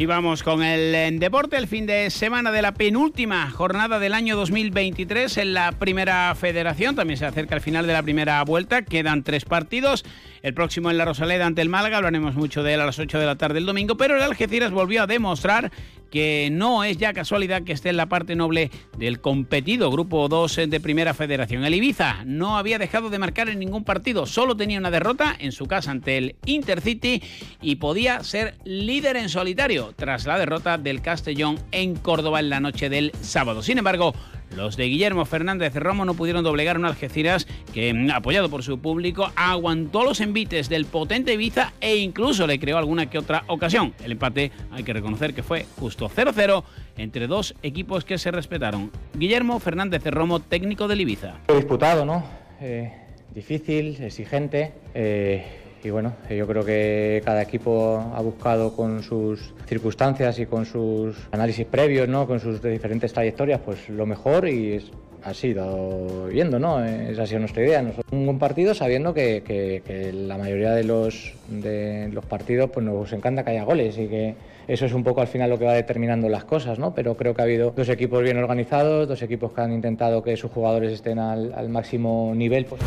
Y 0.01 0.07
vamos 0.07 0.41
con 0.41 0.63
el 0.63 1.19
deporte, 1.19 1.57
el 1.57 1.67
fin 1.67 1.85
de 1.85 2.09
semana 2.09 2.51
de 2.51 2.63
la 2.63 2.73
penúltima 2.73 3.51
jornada 3.51 3.99
del 3.99 4.15
año 4.15 4.35
2023 4.35 5.37
en 5.37 5.53
la 5.53 5.73
primera 5.73 6.33
federación. 6.33 6.95
También 6.95 7.19
se 7.19 7.27
acerca 7.27 7.53
el 7.53 7.61
final 7.61 7.85
de 7.85 7.93
la 7.93 8.01
primera 8.01 8.43
vuelta. 8.43 8.81
Quedan 8.81 9.21
tres 9.21 9.45
partidos. 9.45 10.03
El 10.41 10.55
próximo 10.55 10.89
en 10.89 10.97
la 10.97 11.05
Rosaleda 11.05 11.45
ante 11.45 11.61
el 11.61 11.69
Málaga. 11.69 11.97
Hablaremos 11.97 12.33
mucho 12.33 12.63
de 12.63 12.73
él 12.73 12.81
a 12.81 12.87
las 12.87 12.97
8 12.97 13.19
de 13.19 13.27
la 13.27 13.35
tarde 13.35 13.59
el 13.59 13.67
domingo. 13.67 13.95
Pero 13.95 14.15
el 14.15 14.23
Algeciras 14.23 14.71
volvió 14.71 15.03
a 15.03 15.07
demostrar 15.07 15.71
que 16.11 16.49
no 16.51 16.83
es 16.83 16.97
ya 16.97 17.13
casualidad 17.13 17.63
que 17.63 17.71
esté 17.71 17.89
en 17.89 17.97
la 17.97 18.07
parte 18.07 18.35
noble 18.35 18.69
del 18.97 19.21
competido 19.21 19.89
Grupo 19.89 20.27
2 20.27 20.61
de 20.67 20.79
Primera 20.79 21.13
Federación. 21.13 21.63
El 21.63 21.73
Ibiza 21.73 22.23
no 22.25 22.57
había 22.57 22.77
dejado 22.77 23.09
de 23.09 23.17
marcar 23.17 23.49
en 23.49 23.59
ningún 23.59 23.83
partido, 23.83 24.25
solo 24.25 24.55
tenía 24.55 24.77
una 24.77 24.91
derrota 24.91 25.35
en 25.39 25.51
su 25.51 25.65
casa 25.65 25.91
ante 25.91 26.17
el 26.17 26.35
Intercity 26.45 27.23
y 27.61 27.77
podía 27.77 28.23
ser 28.23 28.55
líder 28.65 29.15
en 29.15 29.29
solitario 29.29 29.93
tras 29.95 30.25
la 30.25 30.37
derrota 30.37 30.77
del 30.77 31.01
Castellón 31.01 31.57
en 31.71 31.95
Córdoba 31.95 32.39
en 32.41 32.49
la 32.49 32.59
noche 32.59 32.89
del 32.89 33.11
sábado. 33.21 33.63
Sin 33.63 33.77
embargo, 33.77 34.13
los 34.55 34.77
de 34.77 34.85
Guillermo 34.85 35.25
Fernández 35.25 35.75
Romo 35.75 36.05
no 36.05 36.13
pudieron 36.13 36.43
doblegar 36.43 36.77
un 36.77 36.85
Algeciras 36.85 37.47
que, 37.73 37.93
mm, 37.93 38.11
apoyado 38.11 38.49
por 38.49 38.63
su 38.63 38.79
público, 38.79 39.31
aguantó 39.35 40.03
los 40.03 40.19
envites 40.21 40.69
del 40.69 40.85
potente 40.85 41.33
Ibiza 41.33 41.73
e 41.79 41.97
incluso 41.97 42.47
le 42.47 42.59
creó 42.59 42.77
alguna 42.77 43.09
que 43.09 43.17
otra 43.17 43.43
ocasión. 43.47 43.93
El 44.03 44.13
empate 44.13 44.51
hay 44.71 44.83
que 44.83 44.93
reconocer 44.93 45.33
que 45.33 45.43
fue 45.43 45.65
justo 45.79 46.09
0-0 46.09 46.63
entre 46.97 47.27
dos 47.27 47.55
equipos 47.63 48.05
que 48.05 48.17
se 48.17 48.31
respetaron. 48.31 48.91
Guillermo 49.13 49.59
Fernández 49.59 50.03
Romo, 50.05 50.39
técnico 50.39 50.87
del 50.87 51.01
Ibiza. 51.01 51.35
Disputado, 51.55 52.05
¿no? 52.05 52.23
Eh, 52.59 52.93
difícil, 53.33 54.01
exigente. 54.01 54.73
Eh, 54.93 55.60
y 55.83 55.89
bueno, 55.89 56.13
yo 56.29 56.47
creo 56.47 56.63
que 56.63 57.21
cada 57.25 57.41
equipo 57.41 57.97
ha 58.13 58.21
buscado 58.21 58.75
con 58.75 59.01
sus 59.01 59.53
circunstancias 59.65 60.37
y 60.39 60.45
con 60.45 60.65
sus 60.65 61.15
análisis 61.31 61.65
previos, 61.65 62.07
¿no? 62.07 62.27
con 62.27 62.39
sus 62.39 62.61
diferentes 62.61 63.13
trayectorias, 63.13 63.61
pues 63.61 63.89
lo 63.89 64.05
mejor 64.05 64.47
y 64.47 64.73
es, 64.73 64.91
ha 65.23 65.33
sido 65.33 66.27
viendo, 66.27 66.59
¿no? 66.59 66.83
Esa 66.83 67.23
ha 67.23 67.27
sido 67.27 67.39
nuestra 67.39 67.63
idea. 67.63 67.81
Nosotros 67.81 68.05
un 68.11 68.25
buen 68.25 68.39
partido 68.39 68.73
sabiendo 68.73 69.13
que, 69.13 69.43
que, 69.43 69.81
que, 69.85 70.11
la 70.11 70.37
mayoría 70.37 70.71
de 70.71 70.83
los, 70.83 71.33
de 71.47 72.09
los 72.11 72.25
partidos 72.25 72.69
pues 72.71 72.85
nos 72.85 73.11
encanta 73.13 73.43
que 73.43 73.51
haya 73.51 73.63
goles 73.63 73.97
y 73.97 74.07
que 74.07 74.35
eso 74.67 74.85
es 74.85 74.93
un 74.93 75.03
poco 75.03 75.21
al 75.21 75.27
final 75.27 75.49
lo 75.49 75.59
que 75.59 75.65
va 75.65 75.73
determinando 75.73 76.29
las 76.29 76.45
cosas, 76.45 76.79
¿no? 76.79 76.93
Pero 76.93 77.15
creo 77.15 77.33
que 77.33 77.41
ha 77.41 77.45
habido 77.45 77.73
dos 77.75 77.89
equipos 77.89 78.23
bien 78.23 78.37
organizados, 78.37 79.07
dos 79.07 79.21
equipos 79.21 79.51
que 79.53 79.61
han 79.61 79.73
intentado 79.73 80.23
que 80.23 80.35
sus 80.37 80.51
jugadores 80.51 80.91
estén 80.91 81.19
al, 81.19 81.53
al 81.53 81.69
máximo 81.69 82.33
nivel. 82.35 82.65
Pues. 82.65 82.81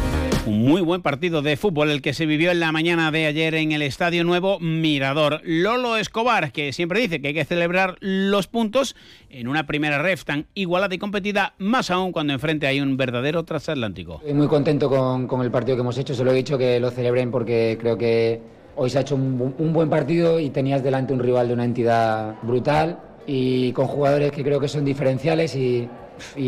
Un 0.46 0.62
muy 0.62 0.82
buen 0.82 1.00
partido 1.00 1.40
de 1.40 1.56
fútbol 1.56 1.90
el 1.90 2.02
que 2.02 2.12
se 2.12 2.26
vivió 2.26 2.50
en 2.50 2.60
la 2.60 2.70
mañana 2.70 3.10
de 3.10 3.26
ayer 3.26 3.54
en 3.54 3.72
el 3.72 3.80
Estadio 3.80 4.24
Nuevo 4.24 4.60
Mirador. 4.60 5.40
Lolo 5.42 5.96
Escobar, 5.96 6.52
que 6.52 6.72
siempre 6.72 7.00
dice 7.00 7.20
que 7.20 7.28
hay 7.28 7.34
que 7.34 7.46
celebrar 7.46 7.96
los 8.00 8.46
puntos 8.46 8.94
en 9.30 9.48
una 9.48 9.66
primera 9.66 10.02
ref 10.02 10.24
tan 10.24 10.46
igualada 10.54 10.94
y 10.94 10.98
competida, 10.98 11.54
más 11.58 11.90
aún 11.90 12.12
cuando 12.12 12.34
enfrente 12.34 12.66
hay 12.66 12.80
un 12.80 12.96
verdadero 12.96 13.44
transatlántico. 13.44 14.16
Estoy 14.16 14.34
muy 14.34 14.48
contento 14.48 14.90
con, 14.90 15.26
con 15.26 15.40
el 15.40 15.50
partido 15.50 15.76
que 15.76 15.80
hemos 15.80 15.96
hecho, 15.96 16.14
se 16.14 16.24
lo 16.24 16.32
he 16.32 16.34
dicho 16.34 16.58
que 16.58 16.78
lo 16.78 16.90
celebren 16.90 17.30
porque 17.30 17.78
creo 17.80 17.96
que 17.96 18.40
hoy 18.76 18.90
se 18.90 18.98
ha 18.98 19.00
hecho 19.02 19.14
un, 19.14 19.72
buen 19.72 19.88
partido 19.88 20.40
y 20.40 20.50
tenías 20.50 20.82
delante 20.82 21.12
un 21.12 21.20
rival 21.20 21.48
de 21.48 21.54
una 21.54 21.64
entidad 21.64 22.34
brutal 22.42 22.98
y 23.26 23.72
con 23.72 23.86
jugadores 23.86 24.32
que 24.32 24.42
creo 24.42 24.60
que 24.60 24.68
son 24.68 24.84
diferenciales 24.84 25.54
y, 25.56 25.88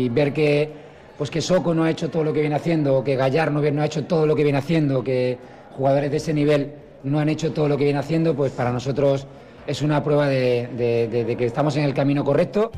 ver 0.09 0.33
que 0.33 0.87
pues 1.17 1.31
que 1.31 1.41
Soco 1.41 1.73
no 1.73 1.83
ha 1.83 1.89
hecho 1.89 2.09
todo 2.09 2.23
lo 2.23 2.31
que 2.31 2.41
viene 2.41 2.55
haciendo, 2.55 3.03
que 3.03 3.15
Gallar 3.15 3.51
no, 3.51 3.59
ha 3.81 3.85
hecho 3.85 4.05
todo 4.05 4.27
lo 4.27 4.35
que 4.35 4.43
viene 4.43 4.59
haciendo, 4.59 5.03
que 5.03 5.37
jugadores 5.75 6.11
de 6.11 6.17
ese 6.17 6.33
nivel 6.33 6.73
no 7.03 7.19
han 7.19 7.29
hecho 7.29 7.51
todo 7.51 7.67
lo 7.67 7.75
que 7.75 7.85
viene 7.85 7.99
haciendo, 7.99 8.35
pues 8.35 8.51
para 8.51 8.71
nosotros 8.71 9.25
es 9.65 9.81
una 9.81 10.03
prueba 10.03 10.27
de 10.27 11.35
que 11.37 11.45
estamos 11.45 11.75
en 11.75 11.83
el 11.83 11.93
camino 11.93 12.23
correcto. 12.23 12.71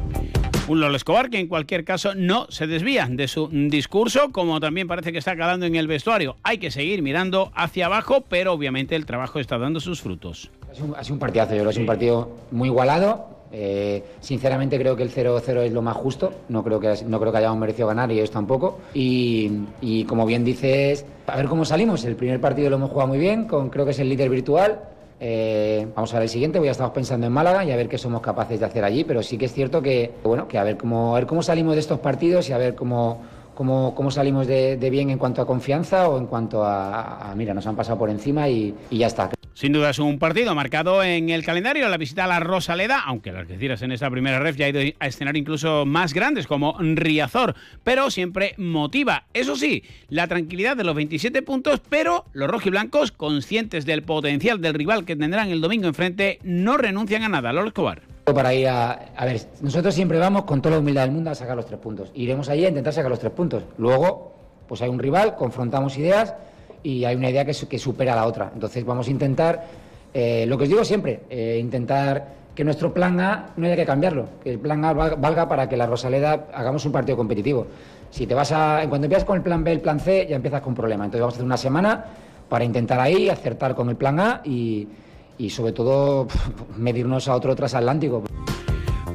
Un 0.69 0.81
Lolo 0.81 0.97
Escobar 0.97 1.31
que 1.31 1.39
en 1.39 1.47
cualquier 1.47 1.83
caso 1.83 2.13
no 2.13 2.45
se 2.49 2.67
desvía 2.67 3.07
de 3.09 3.27
su 3.27 3.47
discurso, 3.47 4.31
como 4.31 4.59
también 4.59 4.87
parece 4.87 5.11
que 5.11 5.17
está 5.17 5.35
calando 5.35 5.65
en 5.65 5.75
el 5.75 5.87
vestuario. 5.87 6.37
Hay 6.43 6.59
que 6.59 6.69
seguir 6.69 7.01
mirando 7.01 7.51
hacia 7.55 7.87
abajo, 7.87 8.23
pero 8.29 8.53
obviamente 8.53 8.95
el 8.95 9.07
trabajo 9.07 9.39
está 9.39 9.57
dando 9.57 9.79
sus 9.79 9.99
frutos. 9.99 10.51
Ha 10.69 10.75
sido 10.75 10.85
un, 10.85 10.95
ha 10.95 11.03
sido 11.03 11.15
un 11.15 11.19
partidazo, 11.19 11.53
yo 11.53 11.61
creo 11.61 11.69
que 11.69 11.71
es 11.71 11.77
un 11.77 11.87
partido 11.87 12.37
muy 12.51 12.69
igualado. 12.69 13.29
Eh, 13.51 14.03
sinceramente 14.19 14.77
creo 14.77 14.95
que 14.95 15.01
el 15.01 15.09
0-0 15.09 15.61
es 15.63 15.73
lo 15.73 15.81
más 15.81 15.97
justo, 15.97 16.31
no 16.49 16.63
creo, 16.63 16.79
que, 16.79 16.93
no 17.07 17.19
creo 17.19 17.31
que 17.31 17.39
hayamos 17.39 17.57
merecido 17.57 17.87
ganar 17.87 18.11
y 18.11 18.19
ellos 18.19 18.29
tampoco. 18.29 18.79
Y, 18.93 19.49
y 19.81 20.03
como 20.03 20.27
bien 20.27 20.45
dices, 20.45 21.03
a 21.25 21.35
ver 21.35 21.47
cómo 21.47 21.65
salimos. 21.65 22.05
El 22.05 22.15
primer 22.15 22.39
partido 22.39 22.69
lo 22.69 22.75
hemos 22.75 22.91
jugado 22.91 23.07
muy 23.07 23.17
bien, 23.17 23.45
con, 23.45 23.71
creo 23.71 23.85
que 23.85 23.91
es 23.91 23.99
el 23.99 24.07
líder 24.07 24.29
virtual. 24.29 24.81
Eh, 25.21 25.85
vamos 25.95 26.13
a 26.13 26.17
ver 26.17 26.23
el 26.23 26.29
siguiente, 26.29 26.63
ya 26.63 26.71
estamos 26.71 26.93
pensando 26.93 27.27
en 27.27 27.33
Málaga 27.33 27.65
y 27.65 27.71
a 27.71 27.75
ver 27.75 27.89
qué 27.89 27.97
somos 27.97 28.21
capaces 28.21 28.59
de 28.59 28.65
hacer 28.65 28.85
allí, 28.85 29.03
pero 29.03 29.21
sí 29.21 29.37
que 29.37 29.45
es 29.45 29.53
cierto 29.53 29.81
que, 29.81 30.13
bueno, 30.23 30.47
que 30.47 30.57
a 30.57 30.63
ver 30.63 30.77
cómo, 30.77 31.13
a 31.15 31.19
ver 31.19 31.27
cómo 31.27 31.43
salimos 31.43 31.73
de 31.73 31.81
estos 31.81 31.99
partidos 31.99 32.47
y 32.49 32.53
a 32.53 32.57
ver 32.57 32.75
cómo, 32.75 33.21
cómo, 33.59 34.09
salimos 34.09 34.47
de, 34.47 34.89
bien 34.89 35.09
en 35.09 35.17
cuanto 35.17 35.41
a 35.41 35.45
confianza 35.45 36.07
o 36.07 36.17
en 36.17 36.27
cuanto 36.27 36.63
a, 36.63 37.33
mira, 37.35 37.53
nos 37.53 37.67
han 37.67 37.75
pasado 37.75 37.97
por 37.97 38.09
encima 38.09 38.47
y, 38.47 38.73
ya 38.89 39.07
está. 39.07 39.29
Sin 39.53 39.73
duda 39.73 39.89
es 39.89 39.99
un 39.99 40.17
partido 40.17 40.55
marcado 40.55 41.03
en 41.03 41.29
el 41.29 41.43
calendario, 41.43 41.89
la 41.89 41.97
visita 41.97 42.23
a 42.23 42.27
la 42.27 42.39
Rosaleda, 42.39 43.01
aunque 43.05 43.33
las 43.33 43.41
Algeciras 43.41 43.81
en 43.81 43.91
esta 43.91 44.09
primera 44.09 44.39
ref 44.39 44.55
ya 44.55 44.67
ha 44.67 44.69
ido 44.69 44.79
a 44.97 45.07
escenar 45.07 45.35
incluso 45.35 45.85
más 45.85 46.13
grandes 46.13 46.47
como 46.47 46.77
Riazor, 46.79 47.55
pero 47.83 48.09
siempre 48.09 48.53
motiva. 48.57 49.25
Eso 49.33 49.57
sí, 49.57 49.83
la 50.07 50.27
tranquilidad 50.27 50.77
de 50.77 50.85
los 50.85 50.95
27 50.95 51.41
puntos, 51.41 51.81
pero 51.89 52.23
los 52.31 52.49
rojiblancos, 52.49 53.11
conscientes 53.11 53.85
del 53.85 54.03
potencial 54.03 54.61
del 54.61 54.75
rival 54.75 55.03
que 55.03 55.17
tendrán 55.17 55.49
el 55.49 55.59
domingo 55.59 55.87
enfrente, 55.87 56.39
no 56.43 56.77
renuncian 56.77 57.23
a 57.23 57.29
nada. 57.29 57.51
Lolo 57.51 57.67
Escobar. 57.67 58.18
Para 58.33 58.53
ir 58.53 58.67
a, 58.67 58.91
a 59.15 59.25
ver, 59.25 59.41
nosotros 59.61 59.93
siempre 59.93 60.19
vamos 60.19 60.43
con 60.43 60.61
toda 60.61 60.75
la 60.75 60.79
humildad 60.79 61.03
del 61.03 61.11
mundo 61.11 61.31
a 61.31 61.35
sacar 61.35 61.55
los 61.55 61.65
tres 61.65 61.79
puntos. 61.79 62.11
Iremos 62.13 62.49
allí 62.49 62.65
a 62.65 62.69
intentar 62.69 62.93
sacar 62.93 63.09
los 63.09 63.19
tres 63.19 63.31
puntos. 63.31 63.63
Luego, 63.77 64.33
pues 64.67 64.81
hay 64.81 64.89
un 64.89 64.99
rival, 64.99 65.35
confrontamos 65.35 65.97
ideas 65.97 66.35
y 66.83 67.03
hay 67.05 67.15
una 67.15 67.29
idea 67.29 67.45
que, 67.45 67.53
que 67.53 67.79
supera 67.79 68.15
la 68.15 68.25
otra. 68.25 68.51
Entonces 68.53 68.85
vamos 68.85 69.07
a 69.07 69.11
intentar, 69.11 69.65
eh, 70.13 70.45
lo 70.47 70.57
que 70.57 70.63
os 70.63 70.69
digo 70.69 70.85
siempre, 70.85 71.21
eh, 71.29 71.57
intentar 71.59 72.39
que 72.53 72.63
nuestro 72.63 72.93
plan 72.93 73.19
A 73.19 73.49
no 73.57 73.65
haya 73.65 73.75
que 73.75 73.85
cambiarlo, 73.85 74.27
que 74.43 74.51
el 74.51 74.59
plan 74.59 74.83
A 74.85 74.93
valga 74.93 75.47
para 75.47 75.67
que 75.69 75.77
la 75.77 75.85
Rosaleda 75.85 76.47
hagamos 76.53 76.85
un 76.85 76.91
partido 76.91 77.17
competitivo. 77.17 77.67
Si 78.11 78.27
te 78.27 78.33
vas 78.33 78.51
a, 78.51 78.83
en 78.83 78.89
cuanto 78.89 79.05
empiezas 79.05 79.25
con 79.25 79.37
el 79.37 79.43
plan 79.43 79.63
B, 79.63 79.71
el 79.71 79.81
plan 79.81 79.99
C, 79.99 80.27
ya 80.29 80.35
empiezas 80.35 80.61
con 80.61 80.73
problemas. 80.75 81.05
Entonces 81.05 81.21
vamos 81.21 81.33
a 81.33 81.37
hacer 81.37 81.45
una 81.45 81.57
semana 81.57 82.05
para 82.49 82.63
intentar 82.65 82.99
ahí 82.99 83.29
acertar 83.29 83.75
con 83.75 83.89
el 83.89 83.95
plan 83.95 84.19
A 84.19 84.41
y, 84.43 84.87
y 85.39 85.49
sobre 85.49 85.71
todo 85.71 86.27
medirnos 86.77 87.27
a 87.27 87.35
otro 87.35 87.55
transatlántico. 87.55 88.23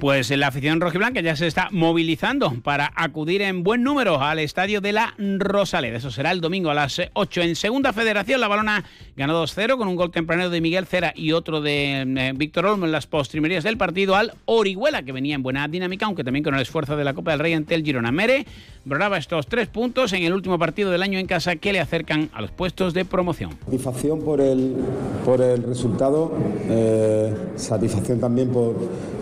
Pues 0.00 0.30
la 0.30 0.48
afición 0.48 0.80
rojiblanca 0.80 1.20
ya 1.20 1.36
se 1.36 1.46
está 1.46 1.68
movilizando 1.70 2.54
para 2.62 2.92
acudir 2.94 3.42
en 3.42 3.62
buen 3.62 3.82
número 3.82 4.20
al 4.20 4.38
estadio 4.38 4.80
de 4.80 4.92
la 4.92 5.14
Rosaleda. 5.18 5.98
Eso 5.98 6.10
será 6.10 6.30
el 6.30 6.40
domingo 6.40 6.70
a 6.70 6.74
las 6.74 7.00
8. 7.12 7.42
En 7.42 7.56
segunda 7.56 7.92
federación, 7.92 8.40
la 8.40 8.48
balona 8.48 8.84
ganó 9.16 9.42
2-0 9.42 9.76
con 9.76 9.88
un 9.88 9.96
gol 9.96 10.10
tempranero 10.10 10.50
de 10.50 10.60
Miguel 10.60 10.86
Cera 10.86 11.12
y 11.14 11.32
otro 11.32 11.60
de 11.60 12.02
eh, 12.02 12.32
Víctor 12.34 12.66
Olmo 12.66 12.86
en 12.86 12.92
las 12.92 13.06
postrimerías 13.06 13.64
del 13.64 13.76
partido 13.76 14.16
al 14.16 14.32
Orihuela, 14.44 15.02
que 15.02 15.12
venía 15.12 15.34
en 15.34 15.42
buena 15.42 15.66
dinámica, 15.68 16.06
aunque 16.06 16.24
también 16.24 16.44
con 16.44 16.54
el 16.54 16.62
esfuerzo 16.62 16.96
de 16.96 17.04
la 17.04 17.14
Copa 17.14 17.30
del 17.32 17.40
Rey 17.40 17.52
ante 17.52 17.74
el 17.74 17.84
Girona. 17.84 18.12
Mere 18.12 18.46
brava 18.84 19.16
estos 19.16 19.46
tres 19.46 19.68
puntos 19.68 20.12
en 20.12 20.22
el 20.22 20.32
último 20.32 20.58
partido 20.58 20.90
del 20.90 21.02
año 21.02 21.18
en 21.18 21.26
casa 21.26 21.56
que 21.56 21.72
le 21.72 21.80
acercan 21.80 22.30
a 22.34 22.42
los 22.42 22.50
puestos 22.50 22.94
de 22.94 23.04
promoción. 23.04 23.50
Satisfacción 23.64 24.20
por 24.22 24.40
el, 24.40 24.76
por 25.24 25.40
el 25.40 25.62
resultado, 25.62 26.32
eh, 26.68 27.34
satisfacción 27.56 28.20
también 28.20 28.50
por, 28.50 28.74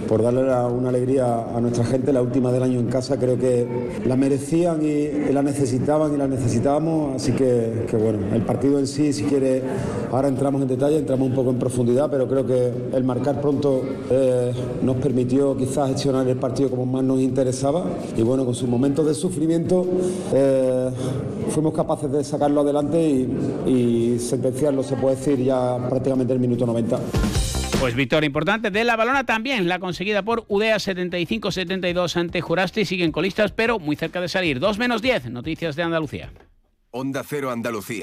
por 0.09 0.23
darle 0.23 0.43
una 0.67 0.89
alegría 0.89 1.57
a 1.57 1.61
nuestra 1.61 1.85
gente. 1.85 2.13
La 2.13 2.23
última 2.23 2.53
del 2.53 2.63
año 2.63 2.81
en 2.81 2.87
casa 2.87 3.19
creo 3.19 3.39
que 3.39 3.67
la 4.05 4.17
merecían 4.17 4.83
y, 4.83 5.33
la 5.33 5.43
necesitaban 5.43 6.15
y 6.15 6.17
la 6.17 6.27
necesitábamos. 6.27 7.17
Así 7.17 7.33
que, 7.33 7.87
bueno, 7.93 8.19
el 8.35 8.43
partido 8.43 8.79
en 8.79 8.87
sí, 8.87 9.13
si 9.13 9.25
quiere, 9.25 9.63
ahora 10.11 10.29
entramos 10.29 10.63
en 10.63 10.69
detalle, 10.69 10.99
entramos 10.99 11.29
un 11.29 11.35
poco 11.35 11.51
en 11.51 11.59
profundidad, 11.59 12.11
pero 12.11 12.29
creo 12.29 12.47
que 12.47 12.73
el 12.93 13.05
marcar 13.05 13.41
pronto 13.41 13.83
eh, 14.11 14.53
nos 14.83 14.97
permitió 14.97 15.57
quizás 15.57 15.89
gestionar 15.91 16.27
el 16.29 16.37
partido 16.37 16.71
como 16.71 16.87
más 16.87 17.05
nos 17.05 17.21
interesaba. 17.21 17.85
Y 18.17 18.23
bueno, 18.23 18.45
con 18.45 18.55
sus 18.55 18.69
momentos 18.69 19.07
de 19.07 19.15
sufrimiento 19.15 19.87
eh, 20.33 20.91
fuimos 21.51 21.73
capaces 21.75 22.11
de 22.11 22.25
sacarlo 22.25 22.61
adelante 22.61 23.01
y, 23.01 23.29
y 23.67 24.19
sentenciarlo, 24.19 24.83
se 24.83 24.97
puede 24.97 25.17
decir, 25.17 25.43
ya 25.43 25.79
prácticamente 25.89 26.33
el 26.33 26.41
minuto 26.41 26.67
90. 26.67 27.62
Pues 27.81 27.95
victoria 27.95 28.27
importante 28.27 28.71
de 28.71 28.85
la 28.85 28.97
balona 28.97 29.25
también, 29.25 29.69
la 29.69 29.81
conseguida 29.81 30.23
por 30.23 30.45
UDEA 30.49 30.77
75-72 30.77 32.17
ante 32.17 32.41
Jurasti. 32.41 32.85
Siguen 32.85 33.11
colistas, 33.11 33.53
pero 33.53 33.79
muy 33.79 33.97
cerca 33.97 34.21
de 34.21 34.29
salir. 34.29 34.61
2 34.61 34.79
menos 34.79 35.03
10, 35.03 35.31
noticias 35.31 35.75
de 35.75 35.83
Andalucía. 35.83 36.31
Onda 36.91 37.25
Cero 37.27 37.51
Andalucía. 37.51 38.01